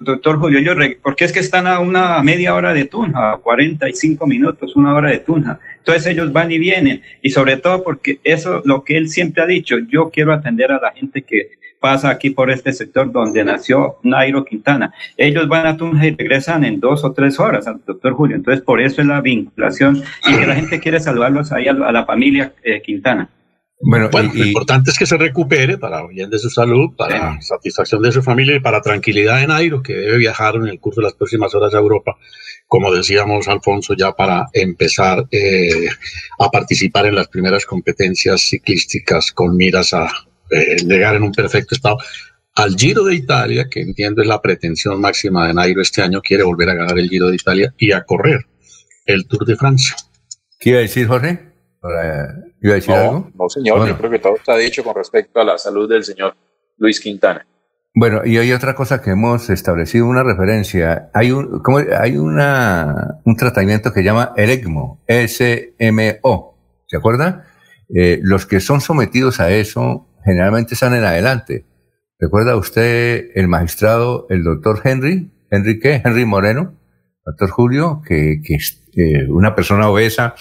doctor 0.00 0.38
Julio, 0.38 0.60
ellos 0.60 0.76
porque 1.02 1.24
es 1.24 1.32
que 1.32 1.40
están 1.40 1.66
a 1.66 1.80
una 1.80 2.22
media 2.22 2.54
hora 2.54 2.72
de 2.72 2.84
Tunja, 2.84 3.32
a 3.32 3.36
45 3.38 4.26
minutos, 4.26 4.76
una 4.76 4.94
hora 4.94 5.10
de 5.10 5.18
Tunja. 5.18 5.58
Entonces 5.78 6.06
ellos 6.06 6.32
van 6.32 6.52
y 6.52 6.58
vienen, 6.58 7.02
y 7.22 7.30
sobre 7.30 7.56
todo 7.56 7.82
porque 7.82 8.20
eso, 8.22 8.62
lo 8.64 8.84
que 8.84 8.96
él 8.96 9.08
siempre 9.08 9.42
ha 9.42 9.46
dicho, 9.46 9.76
yo 9.90 10.10
quiero 10.10 10.32
atender 10.32 10.70
a 10.70 10.80
la 10.80 10.92
gente 10.92 11.22
que 11.22 11.50
pasa 11.80 12.10
aquí 12.10 12.30
por 12.30 12.50
este 12.50 12.72
sector 12.72 13.10
donde 13.12 13.44
nació 13.44 13.96
Nairo 14.02 14.44
Quintana. 14.44 14.92
Ellos 15.16 15.48
van 15.48 15.66
a 15.66 15.76
Tunja 15.76 16.06
y 16.06 16.14
regresan 16.14 16.64
en 16.64 16.80
dos 16.80 17.04
o 17.04 17.12
tres 17.12 17.38
horas 17.38 17.66
al 17.66 17.80
doctor 17.84 18.12
Julio. 18.14 18.36
Entonces, 18.36 18.62
por 18.64 18.80
eso 18.80 19.00
es 19.00 19.06
la 19.06 19.20
vinculación 19.20 20.02
y 20.26 20.36
que 20.36 20.46
la 20.46 20.54
gente 20.54 20.80
quiere 20.80 21.00
saludarlos 21.00 21.52
ahí 21.52 21.68
a, 21.68 21.72
la 21.72 22.04
familia 22.04 22.52
eh, 22.62 22.82
Quintana. 22.82 23.28
Bueno, 23.80 24.10
lo 24.12 24.44
importante 24.44 24.90
es 24.90 24.98
que 24.98 25.06
se 25.06 25.16
recupere 25.16 25.78
para 25.78 26.04
bien 26.08 26.28
de 26.30 26.38
su 26.40 26.50
salud, 26.50 26.96
para 26.96 27.40
satisfacción 27.40 28.02
de 28.02 28.10
su 28.10 28.22
familia 28.22 28.56
y 28.56 28.60
para 28.60 28.80
tranquilidad 28.80 29.40
de 29.40 29.46
Nairo, 29.46 29.82
que 29.82 29.92
debe 29.92 30.18
viajar 30.18 30.56
en 30.56 30.66
el 30.66 30.80
curso 30.80 31.00
de 31.00 31.04
las 31.04 31.14
próximas 31.14 31.54
horas 31.54 31.72
a 31.74 31.78
Europa, 31.78 32.16
como 32.66 32.92
decíamos, 32.92 33.46
Alfonso, 33.46 33.94
ya 33.96 34.12
para 34.12 34.46
empezar 34.52 35.26
eh, 35.30 35.88
a 36.40 36.50
participar 36.50 37.06
en 37.06 37.14
las 37.14 37.28
primeras 37.28 37.64
competencias 37.64 38.40
ciclísticas 38.40 39.30
con 39.30 39.56
miras 39.56 39.94
a 39.94 40.08
eh, 40.50 40.76
llegar 40.84 41.16
en 41.16 41.22
un 41.22 41.32
perfecto 41.32 41.74
estado. 41.74 41.98
al 42.54 42.74
Giro 42.74 43.04
de 43.04 43.14
Italia, 43.14 43.68
que 43.70 43.80
entiendo 43.80 44.20
es 44.22 44.28
la 44.28 44.42
pretensión 44.42 45.00
máxima 45.00 45.46
de 45.46 45.54
Nairo 45.54 45.80
este 45.80 46.02
año, 46.02 46.20
quiere 46.20 46.42
volver 46.42 46.70
a 46.70 46.74
ganar 46.74 46.98
el 46.98 47.08
Giro 47.08 47.28
de 47.28 47.36
Italia 47.36 47.72
y 47.78 47.92
a 47.92 48.02
correr 48.02 48.40
el 49.06 49.26
Tour 49.26 49.44
de 49.46 49.56
Francia. 49.56 49.94
¿Qué 50.58 50.70
iba 50.70 50.78
a 50.78 50.82
decir, 50.82 51.06
Jorge? 51.06 51.38
¿Iba 52.60 52.72
a 52.72 52.74
decir 52.74 52.90
no, 52.90 53.00
algo? 53.00 53.30
No, 53.34 53.48
señor, 53.48 53.78
Bueno. 53.78 53.92
yo 53.94 53.98
creo 53.98 54.10
que 54.10 54.18
todo 54.18 54.34
está 54.36 54.56
dicho 54.56 54.82
con 54.82 54.96
respecto 54.96 55.40
a 55.40 55.44
la 55.44 55.56
salud 55.56 55.88
del 55.88 56.02
señor 56.04 56.34
Luis 56.78 57.00
Quintana. 57.00 57.46
Bueno, 57.94 58.22
y 58.24 58.36
hay 58.38 58.52
otra 58.52 58.74
cosa 58.74 59.00
que 59.00 59.10
hemos 59.10 59.50
establecido, 59.50 60.06
una 60.06 60.22
referencia. 60.22 61.10
Hay 61.14 61.30
un, 61.30 61.60
¿cómo? 61.62 61.78
hay 61.78 62.16
una, 62.16 63.20
un 63.24 63.36
tratamiento 63.36 63.92
que 63.92 64.02
llama 64.02 64.32
el 64.36 64.50
ECMO, 64.50 65.02
S-M-O. 65.06 66.58
¿Se 66.86 66.96
acuerda? 66.96 67.44
Eh, 67.94 68.18
los 68.22 68.46
que 68.46 68.60
son 68.60 68.80
sometidos 68.80 69.40
a 69.40 69.50
eso 69.50 70.07
generalmente 70.28 70.74
salen 70.76 71.04
adelante. 71.04 71.64
¿Recuerda 72.18 72.56
usted 72.56 73.30
el 73.34 73.48
magistrado, 73.48 74.26
el 74.28 74.44
doctor 74.44 74.80
Henry? 74.84 75.30
¿Henry 75.50 75.78
qué? 75.80 76.02
Henry 76.04 76.24
Moreno, 76.24 76.74
doctor 77.24 77.48
Julio, 77.50 78.02
que, 78.06 78.40
que 78.44 78.54
es 78.56 78.82
eh, 78.96 79.26
una 79.30 79.54
persona 79.54 79.88
obesa 79.88 80.34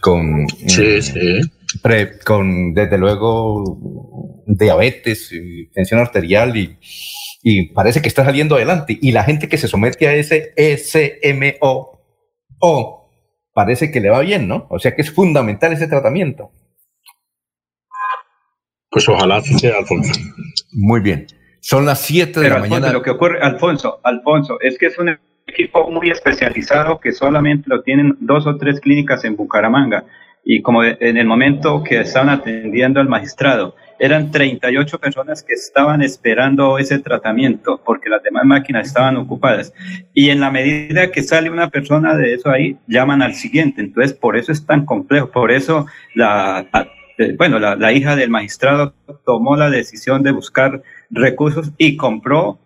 con, 0.00 0.46
Sí, 0.66 1.02
sí. 1.02 1.40
pre- 1.82 2.18
con 2.20 2.72
desde 2.74 2.96
luego 2.98 4.44
diabetes, 4.46 5.30
y 5.32 5.68
tensión 5.70 6.00
arterial 6.00 6.56
y, 6.56 6.78
y 7.42 7.72
parece 7.72 8.00
que 8.00 8.08
está 8.08 8.24
saliendo 8.24 8.54
adelante. 8.56 8.96
Y 9.00 9.12
la 9.12 9.24
gente 9.24 9.48
que 9.48 9.58
se 9.58 9.68
somete 9.68 10.06
a 10.08 10.14
ese 10.14 10.52
SMO 11.22 12.00
o 12.60 13.10
parece 13.52 13.90
que 13.90 14.00
le 14.00 14.10
va 14.10 14.20
bien, 14.20 14.46
¿no? 14.48 14.66
O 14.70 14.78
sea 14.78 14.94
que 14.94 15.02
es 15.02 15.10
fundamental 15.10 15.72
ese 15.72 15.88
tratamiento. 15.88 16.52
Pues 18.90 19.08
ojalá 19.08 19.36
así 19.36 19.58
sea, 19.58 19.78
Alfonso. 19.78 20.12
Muy 20.72 21.00
bien. 21.00 21.26
Son 21.60 21.84
las 21.84 22.00
7 22.00 22.40
de 22.40 22.46
Pero 22.46 22.48
la 22.48 22.54
Alfonso, 22.56 22.74
mañana. 22.74 22.92
lo 22.92 23.02
que 23.02 23.10
ocurre, 23.10 23.40
Alfonso, 23.40 24.00
Alfonso, 24.02 24.58
es 24.60 24.78
que 24.78 24.86
es 24.86 24.98
un 24.98 25.16
equipo 25.46 25.90
muy 25.90 26.10
especializado 26.10 26.98
que 27.00 27.12
solamente 27.12 27.64
lo 27.68 27.82
tienen 27.82 28.16
dos 28.20 28.46
o 28.46 28.56
tres 28.56 28.80
clínicas 28.80 29.24
en 29.24 29.36
Bucaramanga. 29.36 30.04
Y 30.42 30.62
como 30.62 30.82
en 30.82 31.16
el 31.18 31.26
momento 31.26 31.82
que 31.84 32.00
estaban 32.00 32.30
atendiendo 32.30 32.98
al 32.98 33.08
magistrado, 33.08 33.76
eran 33.98 34.30
38 34.30 34.98
personas 34.98 35.42
que 35.42 35.52
estaban 35.52 36.00
esperando 36.00 36.78
ese 36.78 36.98
tratamiento 36.98 37.82
porque 37.84 38.08
las 38.08 38.22
demás 38.22 38.46
máquinas 38.46 38.86
estaban 38.86 39.18
ocupadas. 39.18 39.74
Y 40.14 40.30
en 40.30 40.40
la 40.40 40.50
medida 40.50 41.10
que 41.10 41.22
sale 41.22 41.50
una 41.50 41.68
persona 41.68 42.16
de 42.16 42.32
eso 42.32 42.48
ahí, 42.48 42.78
llaman 42.86 43.20
al 43.20 43.34
siguiente. 43.34 43.82
Entonces, 43.82 44.14
por 44.14 44.38
eso 44.38 44.50
es 44.50 44.64
tan 44.64 44.86
complejo. 44.86 45.30
Por 45.30 45.52
eso 45.52 45.86
la, 46.14 46.66
bueno, 47.36 47.58
la, 47.58 47.76
la 47.76 47.92
hija 47.92 48.16
del 48.16 48.30
magistrado 48.30 48.94
tomó 49.24 49.56
la 49.56 49.70
decisión 49.70 50.22
de 50.22 50.32
buscar 50.32 50.82
recursos 51.10 51.72
y 51.78 51.96
compró 51.96 52.58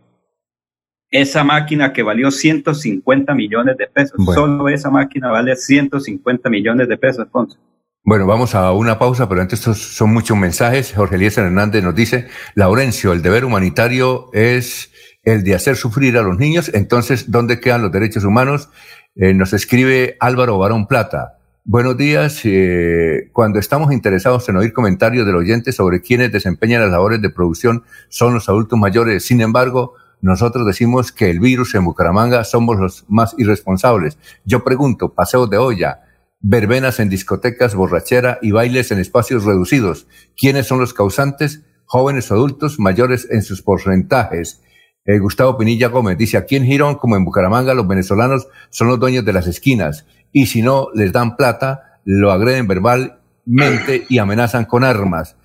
esa 1.10 1.44
máquina 1.44 1.93
que 1.93 2.02
valió 2.02 2.31
150 2.31 3.35
millones 3.35 3.76
de 3.76 3.86
pesos. 3.86 4.16
Bueno. 4.18 4.40
Solo 4.40 4.68
esa 4.68 4.90
máquina 4.90 5.31
vale 5.31 5.55
150 5.55 6.51
millones 6.51 6.89
de 6.89 6.97
pesos, 6.97 7.20
Alfonso. 7.20 7.59
Bueno, 8.02 8.26
vamos 8.26 8.55
a 8.55 8.72
una 8.72 8.98
pausa, 8.98 9.28
pero 9.28 9.40
antes 9.40 9.60
estos 9.60 9.78
son 9.78 10.12
muchos 10.12 10.36
mensajes. 10.36 10.93
Jorge 10.94 11.14
Eliezer 11.14 11.44
Hernández 11.44 11.82
nos 11.82 11.94
dice, 11.94 12.26
Laurencio, 12.55 13.12
el 13.12 13.22
deber 13.22 13.44
humanitario 13.44 14.28
es 14.32 14.93
el 15.22 15.43
de 15.43 15.55
hacer 15.55 15.76
sufrir 15.76 16.18
a 16.18 16.22
los 16.22 16.36
niños, 16.36 16.70
entonces, 16.74 17.31
¿dónde 17.31 17.60
quedan 17.60 17.81
los 17.81 17.93
derechos 17.93 18.24
humanos? 18.24 18.68
Eh, 19.14 19.32
nos 19.32 19.52
escribe 19.52 20.16
Álvaro 20.20 20.59
Barón 20.59 20.86
Plata. 20.86 21.34
Buenos 21.66 21.97
días. 21.97 22.43
eh, 22.45 23.31
cuando 23.32 23.59
estamos 23.59 23.91
interesados 23.91 24.47
en 24.51 24.57
oír 24.57 24.74
comentarios 24.74 25.24
del 25.24 25.36
oyente 25.36 25.73
sobre 25.73 26.03
quienes 26.03 26.31
desempeñan 26.31 26.82
las 26.82 26.91
labores 26.91 27.23
de 27.23 27.31
producción 27.31 27.85
son 28.11 28.35
los 28.35 28.51
adultos 28.51 28.78
mayores. 28.78 29.24
Sin 29.24 29.41
embargo, 29.41 29.95
nosotros 30.20 30.66
decimos 30.66 31.11
que 31.11 31.31
el 31.31 31.41
virus 31.41 31.74
en 31.74 31.86
Bucaramanga 31.86 32.45
somos 32.45 32.78
los 32.78 33.07
más 33.09 33.35
irresponsables. 33.39 34.19
Yo 34.45 34.62
pregunto, 34.62 35.15
paseos 35.15 35.49
de 35.49 35.57
olla, 35.57 36.03
verbenas 36.39 37.01
en 37.01 37.09
discotecas, 37.09 37.74
borrachera 37.74 38.39
y 38.43 38.51
bailes 38.51 38.91
en 38.93 38.99
espacios 38.99 39.45
reducidos. 39.45 40.07
¿Quiénes 40.36 40.66
son 40.66 40.81
los 40.81 40.93
causantes? 40.93 41.62
Jóvenes 41.86 42.31
o 42.31 42.35
adultos 42.35 42.78
mayores 42.78 43.27
en 43.31 43.41
sus 43.41 43.62
porcentajes. 43.62 44.61
Eh, 45.07 45.19
Gustavo 45.19 45.57
Pinilla 45.57 45.89
Gómez 45.89 46.19
dice, 46.19 46.36
aquí 46.36 46.57
en 46.57 46.66
Girón, 46.66 46.97
como 46.97 47.16
en 47.16 47.24
Bucaramanga, 47.24 47.73
los 47.73 47.89
venezolanos 47.89 48.49
son 48.69 48.89
los 48.89 49.01
dueños 49.01 49.24
de 49.24 49.32
las 49.32 49.47
esquinas 49.47 50.05
y 50.35 50.47
si 50.47 50.61
no 50.62 50.89
les 50.94 51.12
dan 51.12 51.36
plata, 51.36 52.01
lo 52.05 52.32
agreden 52.32 52.66
verbalmente 52.66 54.05
y 54.09 54.19
amenazan 54.19 54.65
con 54.65 54.82
armas. 54.82 55.36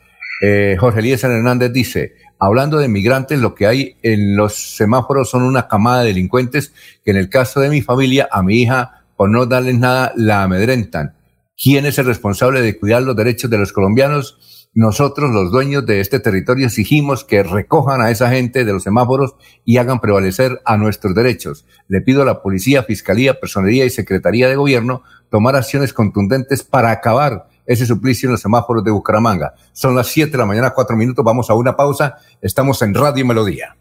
Eh, 0.41 0.77
Jorge 0.79 0.99
Eliezer 0.99 1.29
Hernández 1.29 1.71
dice, 1.71 2.15
hablando 2.39 2.79
de 2.79 2.87
migrantes, 2.87 3.39
lo 3.39 3.53
que 3.53 3.67
hay 3.67 3.97
en 4.01 4.35
los 4.35 4.55
semáforos 4.75 5.29
son 5.29 5.43
una 5.43 5.67
camada 5.67 6.01
de 6.01 6.07
delincuentes 6.07 6.73
que 7.05 7.11
en 7.11 7.17
el 7.17 7.29
caso 7.29 7.59
de 7.59 7.69
mi 7.69 7.83
familia, 7.83 8.27
a 8.31 8.41
mi 8.41 8.63
hija, 8.63 9.05
por 9.15 9.29
no 9.29 9.45
darles 9.45 9.77
nada, 9.77 10.11
la 10.15 10.41
amedrentan. 10.41 11.13
¿Quién 11.55 11.85
es 11.85 11.99
el 11.99 12.07
responsable 12.07 12.63
de 12.63 12.79
cuidar 12.79 13.03
los 13.03 13.15
derechos 13.15 13.51
de 13.51 13.59
los 13.59 13.71
colombianos? 13.71 14.39
Nosotros, 14.79 15.31
los 15.31 15.51
dueños 15.51 15.85
de 15.85 15.99
este 15.99 16.21
territorio, 16.21 16.67
exigimos 16.67 17.25
que 17.25 17.43
recojan 17.43 17.99
a 17.99 18.11
esa 18.11 18.29
gente 18.29 18.63
de 18.63 18.71
los 18.71 18.83
semáforos 18.83 19.35
y 19.65 19.75
hagan 19.75 19.99
prevalecer 19.99 20.61
a 20.63 20.77
nuestros 20.77 21.13
derechos. 21.13 21.65
Le 21.89 21.99
pido 21.99 22.21
a 22.21 22.25
la 22.25 22.41
policía, 22.41 22.83
fiscalía, 22.83 23.41
personería 23.41 23.83
y 23.83 23.89
secretaría 23.89 24.47
de 24.47 24.55
gobierno 24.55 25.03
tomar 25.29 25.57
acciones 25.57 25.91
contundentes 25.91 26.63
para 26.63 26.91
acabar 26.91 27.49
ese 27.65 27.85
suplicio 27.85 28.27
en 28.27 28.31
los 28.31 28.41
semáforos 28.41 28.85
de 28.85 28.91
Bucaramanga. 28.91 29.53
Son 29.73 29.97
las 29.97 30.07
7 30.07 30.31
de 30.31 30.37
la 30.37 30.45
mañana, 30.45 30.69
4 30.69 30.95
minutos. 30.95 31.25
Vamos 31.25 31.49
a 31.49 31.55
una 31.55 31.75
pausa. 31.75 32.15
Estamos 32.41 32.81
en 32.81 32.93
Radio 32.93 33.25
Melodía. 33.25 33.75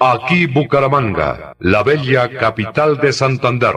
Aquí 0.00 0.46
Bucaramanga, 0.46 1.54
la 1.60 1.84
bella 1.84 2.28
capital 2.28 2.98
de 2.98 3.12
Santander. 3.12 3.76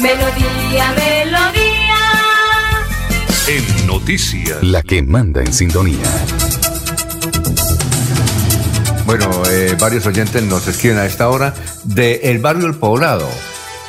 Melodía, 0.00 0.94
melodía. 0.96 1.96
En 3.48 3.86
Noticias. 3.86 4.62
La 4.62 4.82
que 4.82 5.02
manda 5.02 5.40
en 5.40 5.52
sintonía. 5.52 6.04
Bueno, 9.06 9.30
eh, 9.50 9.76
varios 9.78 10.06
oyentes 10.06 10.42
nos 10.42 10.66
escriben 10.66 10.98
a 10.98 11.06
esta 11.06 11.28
hora 11.28 11.54
de 11.84 12.16
El 12.24 12.38
Barrio 12.38 12.66
El 12.66 12.74
Poblado. 12.74 13.28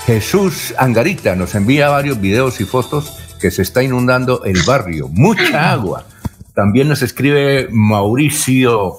Jesús 0.05 0.73
Angarita 0.77 1.35
nos 1.35 1.55
envía 1.55 1.89
varios 1.89 2.21
videos 2.21 2.61
y 2.61 2.65
fotos 2.65 3.17
que 3.39 3.49
se 3.49 3.61
está 3.61 3.81
inundando 3.81 4.43
el 4.43 4.61
barrio. 4.63 5.07
Mucha 5.07 5.71
agua. 5.73 6.05
También 6.53 6.87
nos 6.87 7.01
escribe 7.01 7.67
Mauricio 7.71 8.97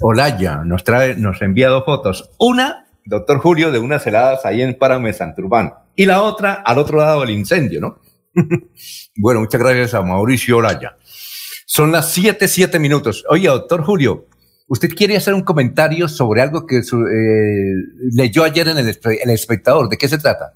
Olaya, 0.00 0.62
nos 0.64 0.84
trae, 0.84 1.14
nos 1.16 1.42
envía 1.42 1.68
dos 1.68 1.84
fotos. 1.84 2.30
Una, 2.38 2.86
doctor 3.04 3.38
Julio, 3.38 3.70
de 3.70 3.78
unas 3.78 4.06
heladas 4.06 4.44
ahí 4.44 4.62
en 4.62 4.78
Párame 4.78 5.12
Santurbán. 5.12 5.74
Y 5.96 6.06
la 6.06 6.22
otra, 6.22 6.54
al 6.54 6.78
otro 6.78 6.98
lado 6.98 7.20
del 7.20 7.30
incendio, 7.30 7.80
¿no? 7.80 8.00
bueno, 9.16 9.40
muchas 9.40 9.60
gracias 9.60 9.94
a 9.94 10.02
Mauricio 10.02 10.58
Olaya. 10.58 10.96
Son 11.66 11.92
las 11.92 12.12
siete, 12.12 12.48
siete 12.48 12.78
minutos. 12.78 13.24
Oye, 13.28 13.48
doctor 13.48 13.84
Julio, 13.84 14.26
¿usted 14.66 14.88
quiere 14.88 15.16
hacer 15.16 15.34
un 15.34 15.42
comentario 15.42 16.08
sobre 16.08 16.42
algo 16.42 16.66
que 16.66 16.78
eh, 16.78 17.74
leyó 18.12 18.44
ayer 18.44 18.68
en 18.68 18.78
el, 18.78 18.88
el, 18.88 19.30
espectador? 19.30 19.88
¿De 19.88 19.96
qué 19.96 20.08
se 20.08 20.18
trata? 20.18 20.54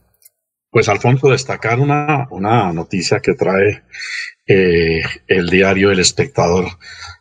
Pues, 0.71 0.89
Alfonso, 0.89 1.31
destacar 1.31 1.79
una, 1.79 2.27
una 2.31 2.73
noticia 2.73 3.21
que 3.21 3.35
trae 3.35 3.85
eh, 4.47 5.03
el 5.29 5.49
diario 5.49 5.93
El 5.93 6.01
Espectador. 6.01 6.67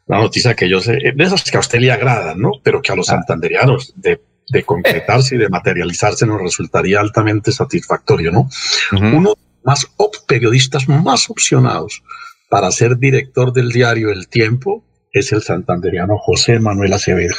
Una 0.07 0.19
noticia 0.19 0.55
que 0.55 0.67
yo 0.67 0.81
sé, 0.81 0.93
de 1.15 1.23
esas 1.23 1.49
que 1.49 1.57
a 1.57 1.59
usted 1.59 1.79
le 1.79 1.91
agradan, 1.91 2.39
¿no? 2.39 2.51
Pero 2.63 2.81
que 2.81 2.91
a 2.91 2.95
los 2.95 3.09
ah. 3.09 3.13
santanderianos, 3.13 3.93
de, 3.95 4.19
de 4.49 4.63
concretarse 4.63 5.35
y 5.35 5.37
de 5.37 5.49
materializarse, 5.49 6.25
nos 6.25 6.41
resultaría 6.41 6.99
altamente 6.99 7.51
satisfactorio, 7.51 8.31
¿no? 8.31 8.49
Uno 8.91 9.33
más 9.63 9.87
periodistas 10.27 10.87
más 10.89 11.29
opcionados 11.29 12.03
para 12.49 12.71
ser 12.71 12.97
director 12.97 13.53
del 13.53 13.69
diario 13.69 14.11
El 14.11 14.27
Tiempo 14.27 14.83
es 15.11 15.31
el 15.31 15.41
santanderiano 15.41 16.17
José 16.17 16.59
Manuel 16.59 16.93
Acevedo. 16.93 17.35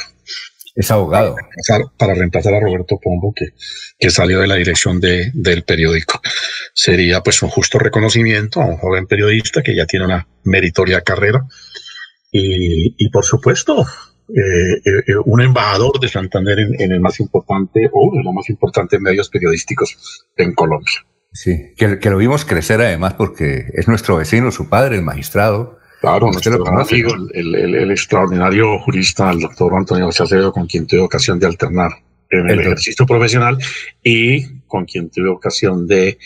Es 0.75 0.91
abogado. 0.91 1.37
Para 1.97 2.13
reemplazar, 2.13 2.53
a 2.53 2.59
Roberto 2.59 2.99
Pombo, 3.01 3.33
que, 3.33 3.49
que 3.97 4.09
salió 4.09 4.41
de 4.41 4.47
la 4.47 4.55
dirección 4.55 4.99
de, 4.99 5.31
del 5.33 5.63
periódico. 5.63 6.19
Sería 6.73 7.21
pues 7.21 7.41
un 7.41 7.49
justo 7.49 7.79
reconocimiento 7.79 8.61
a 8.61 8.65
un 8.65 8.77
joven 8.77 9.07
periodista 9.07 9.61
que 9.61 9.73
ya 9.73 9.85
tiene 9.85 10.05
una 10.05 10.27
meritoria 10.43 11.01
carrera. 11.01 11.47
Y, 12.29 12.93
y 12.97 13.09
por 13.09 13.23
supuesto, 13.23 13.85
eh, 14.29 14.81
eh, 14.85 15.15
un 15.25 15.41
embajador 15.41 15.99
de 15.99 16.07
Santander 16.07 16.59
en, 16.59 16.81
en, 16.81 16.91
el 16.91 16.99
más 16.99 17.19
importante 17.19 17.89
o 17.91 18.15
de 18.15 18.23
los 18.23 18.33
más 18.33 18.49
importantes 18.49 18.99
medios 18.99 19.29
periodísticos 19.29 20.25
en 20.35 20.53
Colombia. 20.53 21.05
Sí, 21.31 21.73
que, 21.77 21.99
que, 21.99 22.09
lo 22.09 22.17
vimos 22.17 22.45
crecer 22.45 22.81
además 22.81 23.13
porque 23.13 23.65
es 23.73 23.87
nuestro 23.87 24.17
vecino, 24.17 24.51
su 24.51 24.69
padre, 24.69 24.95
el 24.95 25.03
magistrado. 25.03 25.79
Claro, 26.01 26.27
nuestro 26.31 26.65
amigo, 26.67 27.13
el, 27.33 27.55
el, 27.55 27.75
el, 27.75 27.91
extraordinario 27.91 28.79
jurista, 28.79 29.31
el 29.31 29.41
doctor 29.41 29.73
Antonio 29.75 30.07
Acevedo, 30.07 30.51
con 30.51 30.65
quien 30.65 30.87
tuve 30.87 31.01
ocasión 31.01 31.39
de 31.39 31.47
alternar 31.47 31.91
en 32.29 32.49
el, 32.49 32.59
ejercicio 32.59 33.05
profesional 33.05 33.57
y 34.03 34.61
con 34.67 34.85
quien 34.85 35.09
tuve 35.09 35.29
ocasión 35.29 35.87
de 35.87 36.17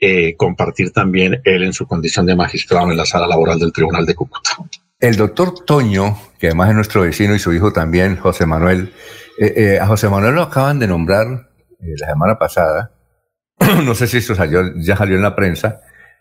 eh, 0.00 0.36
compartir 0.36 0.92
también 0.92 1.40
él 1.44 1.62
en 1.64 1.72
su 1.72 1.86
condición 1.86 2.26
de 2.26 2.36
magistrado 2.36 2.90
en 2.90 2.96
la 2.96 3.06
sala 3.06 3.26
laboral 3.26 3.58
del 3.58 3.72
Tribunal 3.72 4.06
de 4.06 4.14
Cúcuta. 4.14 4.50
El 5.00 5.16
doctor 5.16 5.64
Toño, 5.64 6.18
que 6.38 6.48
además 6.48 6.70
es 6.70 6.74
nuestro 6.74 7.02
vecino 7.02 7.34
y 7.34 7.38
su 7.38 7.52
hijo 7.52 7.72
también, 7.72 8.16
José 8.16 8.46
Manuel, 8.46 8.92
eh, 9.38 9.52
eh, 9.56 9.78
a 9.80 9.86
José 9.86 10.08
Manuel 10.08 10.34
lo 10.34 10.42
acaban 10.42 10.78
de 10.78 10.88
nombrar 10.88 11.50
la 11.80 12.06
semana 12.08 12.38
pasada 12.38 12.98
no 13.84 13.94
sé 13.94 14.06
si 14.06 14.18
eso 14.18 14.34
salió, 14.34 14.62
ya 14.76 14.96
salió 14.96 15.16
en 15.16 15.22
la 15.22 15.34
prensa, 15.34 15.80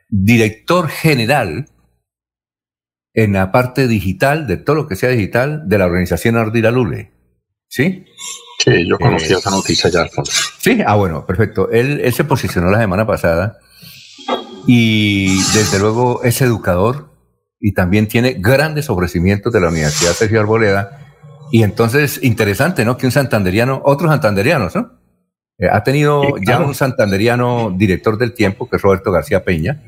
director 0.10 0.90
general 0.90 1.70
en 3.14 3.34
la 3.34 3.52
parte 3.52 3.88
digital, 3.88 4.46
de 4.46 4.58
todo 4.58 4.76
lo 4.76 4.88
que 4.88 4.96
sea 4.96 5.10
digital, 5.10 5.68
de 5.68 5.78
la 5.80 5.86
organización 5.86 6.38
Ardira 6.38 6.70
Lule. 6.70 7.12
¿Sí? 7.68 8.06
Sí, 8.64 8.88
yo 8.88 9.00
conocía 9.00 9.38
eh, 9.38 9.40
esa 9.40 9.50
noticia 9.50 9.90
ya, 9.90 10.02
Alfonso. 10.02 10.32
Sí, 10.60 10.82
ah, 10.86 10.96
bueno, 10.96 11.26
perfecto. 11.26 11.70
Él, 11.72 12.00
él 12.02 12.14
se 12.14 12.24
posicionó 12.26 12.70
la 12.70 12.80
semana 12.80 13.08
pasada 13.08 13.58
y 14.68 15.36
desde 15.54 15.80
luego 15.80 16.24
es 16.24 16.42
educador 16.42 17.10
y 17.60 17.74
también 17.74 18.08
tiene 18.08 18.34
grandes 18.34 18.90
ofrecimientos 18.90 19.52
de 19.52 19.62
la 19.62 19.70
Universidad 19.70 20.12
Sergio 20.12 20.40
Arboleda. 20.40 21.00
Y 21.52 21.64
entonces, 21.64 22.20
interesante, 22.24 22.86
¿no? 22.86 22.98
Que 22.98 23.06
un 23.06 23.12
santanderiano, 23.12 23.82
otros 23.86 24.12
santanderianos, 24.12 24.76
¿no? 24.76 24.98
Eh, 25.58 25.68
ha 25.72 25.84
tenido 25.84 26.22
ya 26.46 26.60
un 26.60 26.76
santanderiano 26.76 27.74
director 27.76 28.18
del 28.18 28.34
tiempo, 28.34 28.70
que 28.70 28.76
es 28.76 28.82
Roberto 28.82 29.12
García 29.12 29.44
Peña, 29.44 29.82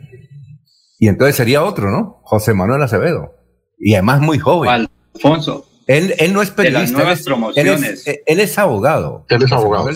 y 0.97 1.07
entonces 1.07 1.35
sería 1.35 1.63
otro, 1.63 1.91
¿no? 1.91 2.21
José 2.23 2.53
Manuel 2.53 2.81
Acevedo, 2.81 3.35
y 3.77 3.93
además 3.93 4.21
muy 4.21 4.39
joven. 4.39 4.87
Alfonso. 5.13 5.65
Él, 5.85 6.13
él 6.17 6.33
no 6.33 6.41
es 6.41 6.51
periodista, 6.51 7.03
él 7.03 7.09
es, 7.09 7.23
promociones. 7.23 8.07
Él, 8.25 8.39
es, 8.39 8.57
abogado. 8.57 9.25
Él 9.27 9.43
es 9.43 9.51
abogado. 9.51 9.89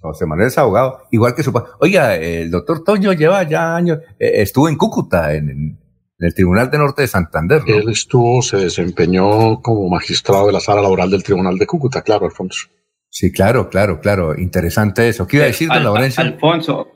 José 0.00 0.26
Manuel, 0.26 0.48
es 0.48 0.58
abogado, 0.58 1.02
igual 1.10 1.34
que 1.34 1.42
su 1.42 1.52
padre. 1.52 1.68
Oiga, 1.80 2.16
el 2.16 2.50
doctor 2.50 2.84
Toño 2.84 3.12
lleva 3.12 3.42
ya 3.44 3.74
años, 3.74 3.98
eh, 4.18 4.42
estuvo 4.42 4.68
en 4.68 4.76
Cúcuta, 4.76 5.34
en, 5.34 5.78
el 6.18 6.34
Tribunal 6.34 6.70
de 6.70 6.78
Norte 6.78 7.02
de 7.02 7.08
Santander. 7.08 7.62
Él 7.66 7.88
estuvo, 7.88 8.42
se 8.42 8.56
desempeñó 8.58 9.60
como 9.60 9.88
magistrado 9.88 10.46
de 10.46 10.52
la 10.52 10.60
sala 10.60 10.82
laboral 10.82 11.10
del 11.10 11.22
Tribunal 11.22 11.58
de 11.58 11.66
Cúcuta, 11.66 12.02
claro, 12.02 12.26
Alfonso. 12.26 12.68
Sí, 13.08 13.30
claro, 13.32 13.68
claro, 13.68 14.00
claro. 14.00 14.38
Interesante 14.38 15.08
eso. 15.08 15.26
¿Qué 15.26 15.36
iba 15.36 15.44
a 15.44 15.48
decir, 15.48 15.68
don 15.68 15.84
Laurencio? 15.84 16.22
Alfonso, 16.22 16.88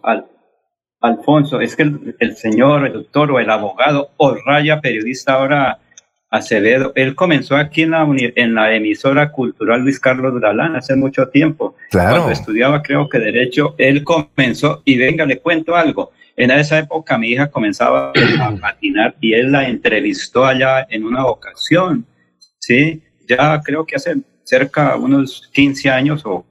Alfonso, 1.00 1.60
es 1.60 1.76
que 1.76 1.82
el, 1.82 2.36
señor, 2.36 2.86
el 2.86 2.92
doctor 2.94 3.30
o 3.30 3.38
el 3.38 3.50
abogado 3.50 4.10
o 4.16 4.34
raya 4.34 4.80
periodista 4.80 5.34
ahora 5.34 5.78
Acevedo, 6.30 6.92
él 6.94 7.14
comenzó 7.14 7.56
aquí 7.56 7.82
en 7.82 7.92
la, 7.92 8.06
en 8.06 8.54
la 8.54 8.74
emisora 8.74 9.32
cultural 9.32 9.80
Luis 9.80 9.98
Carlos 9.98 10.38
Dalán 10.40 10.76
hace 10.76 10.94
mucho 10.94 11.28
tiempo. 11.28 11.74
Claro. 11.90 12.16
Cuando 12.16 12.32
estudiaba, 12.32 12.82
creo 12.82 13.08
que 13.08 13.18
Derecho, 13.18 13.74
él 13.78 14.04
comenzó, 14.04 14.82
y 14.84 14.98
venga, 14.98 15.24
le 15.24 15.38
cuento 15.38 15.74
algo. 15.74 16.10
En 16.38 16.52
esa 16.52 16.78
época 16.78 17.18
mi 17.18 17.30
hija 17.30 17.50
comenzaba 17.50 18.12
a 18.40 18.56
patinar 18.60 19.16
y 19.20 19.34
él 19.34 19.50
la 19.50 19.68
entrevistó 19.68 20.46
allá 20.46 20.86
en 20.88 21.04
una 21.04 21.26
ocasión. 21.26 22.06
Sí, 22.60 23.02
ya 23.28 23.60
creo 23.60 23.84
que 23.84 23.96
hace 23.96 24.18
cerca 24.44 24.92
de 24.92 25.00
unos 25.00 25.50
15 25.52 25.90
años 25.90 26.22
o 26.24 26.46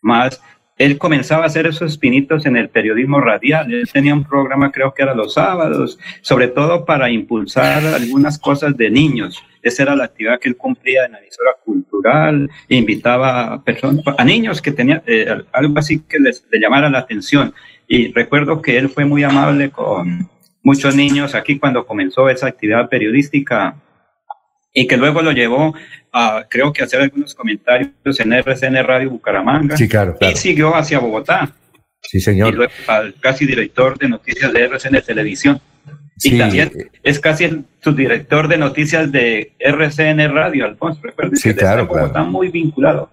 más, 0.00 0.40
él 0.78 0.98
comenzaba 0.98 1.42
a 1.42 1.46
hacer 1.46 1.66
esos 1.66 1.98
pinitos 1.98 2.46
en 2.46 2.56
el 2.56 2.68
periodismo 2.68 3.20
radial. 3.20 3.72
Él 3.72 3.88
tenía 3.92 4.14
un 4.14 4.22
programa, 4.22 4.70
creo 4.70 4.94
que 4.94 5.02
era 5.02 5.14
los 5.14 5.34
sábados, 5.34 5.98
sobre 6.20 6.46
todo 6.46 6.84
para 6.84 7.10
impulsar 7.10 7.84
algunas 7.86 8.38
cosas 8.38 8.76
de 8.76 8.88
niños. 8.88 9.42
Esa 9.62 9.82
era 9.82 9.96
la 9.96 10.04
actividad 10.04 10.38
que 10.38 10.48
él 10.48 10.56
cumplía 10.56 11.06
en 11.06 11.12
la 11.12 11.18
emisora 11.18 11.52
cultural. 11.64 12.48
Invitaba 12.68 13.54
a, 13.54 13.64
personas, 13.64 14.04
a 14.16 14.24
niños 14.24 14.62
que 14.62 14.70
tenían 14.70 15.02
eh, 15.06 15.26
algo 15.52 15.78
así 15.78 16.00
que 16.00 16.20
les, 16.20 16.46
les 16.50 16.60
llamara 16.60 16.88
la 16.88 16.98
atención. 17.00 17.52
Y 17.86 18.12
recuerdo 18.12 18.62
que 18.62 18.78
él 18.78 18.88
fue 18.88 19.04
muy 19.04 19.22
amable 19.24 19.70
con 19.70 20.28
muchos 20.62 20.96
niños 20.96 21.34
aquí 21.34 21.58
cuando 21.58 21.86
comenzó 21.86 22.28
esa 22.28 22.46
actividad 22.46 22.88
periodística 22.88 23.76
y 24.72 24.86
que 24.86 24.96
luego 24.96 25.22
lo 25.22 25.30
llevó 25.32 25.74
a, 26.12 26.46
creo 26.48 26.72
que, 26.72 26.82
hacer 26.82 27.00
algunos 27.00 27.34
comentarios 27.34 27.92
en 28.18 28.32
RCN 28.32 28.84
Radio 28.84 29.10
Bucaramanga. 29.10 29.76
Sí, 29.76 29.88
claro, 29.88 30.16
Y 30.20 30.34
siguió 30.36 30.74
hacia 30.74 30.98
Bogotá. 30.98 31.52
Sí, 32.02 32.20
señor. 32.20 32.52
Y 32.52 32.56
luego 32.56 32.72
al 32.88 33.14
casi 33.20 33.46
director 33.46 33.98
de 33.98 34.08
noticias 34.08 34.52
de 34.52 34.64
RCN 34.64 35.02
Televisión. 35.02 35.60
Y 36.22 36.38
también 36.38 36.70
es 37.02 37.18
casi 37.18 37.44
el 37.44 37.64
subdirector 37.82 38.48
de 38.48 38.58
noticias 38.58 39.10
de 39.10 39.52
RCN 39.58 40.32
Radio, 40.32 40.64
Alfonso. 40.64 41.00
Sí, 41.34 41.50
que 41.50 41.56
claro, 41.56 41.88
claro. 41.88 42.06
está 42.06 42.22
muy 42.22 42.48
vinculado. 42.48 43.10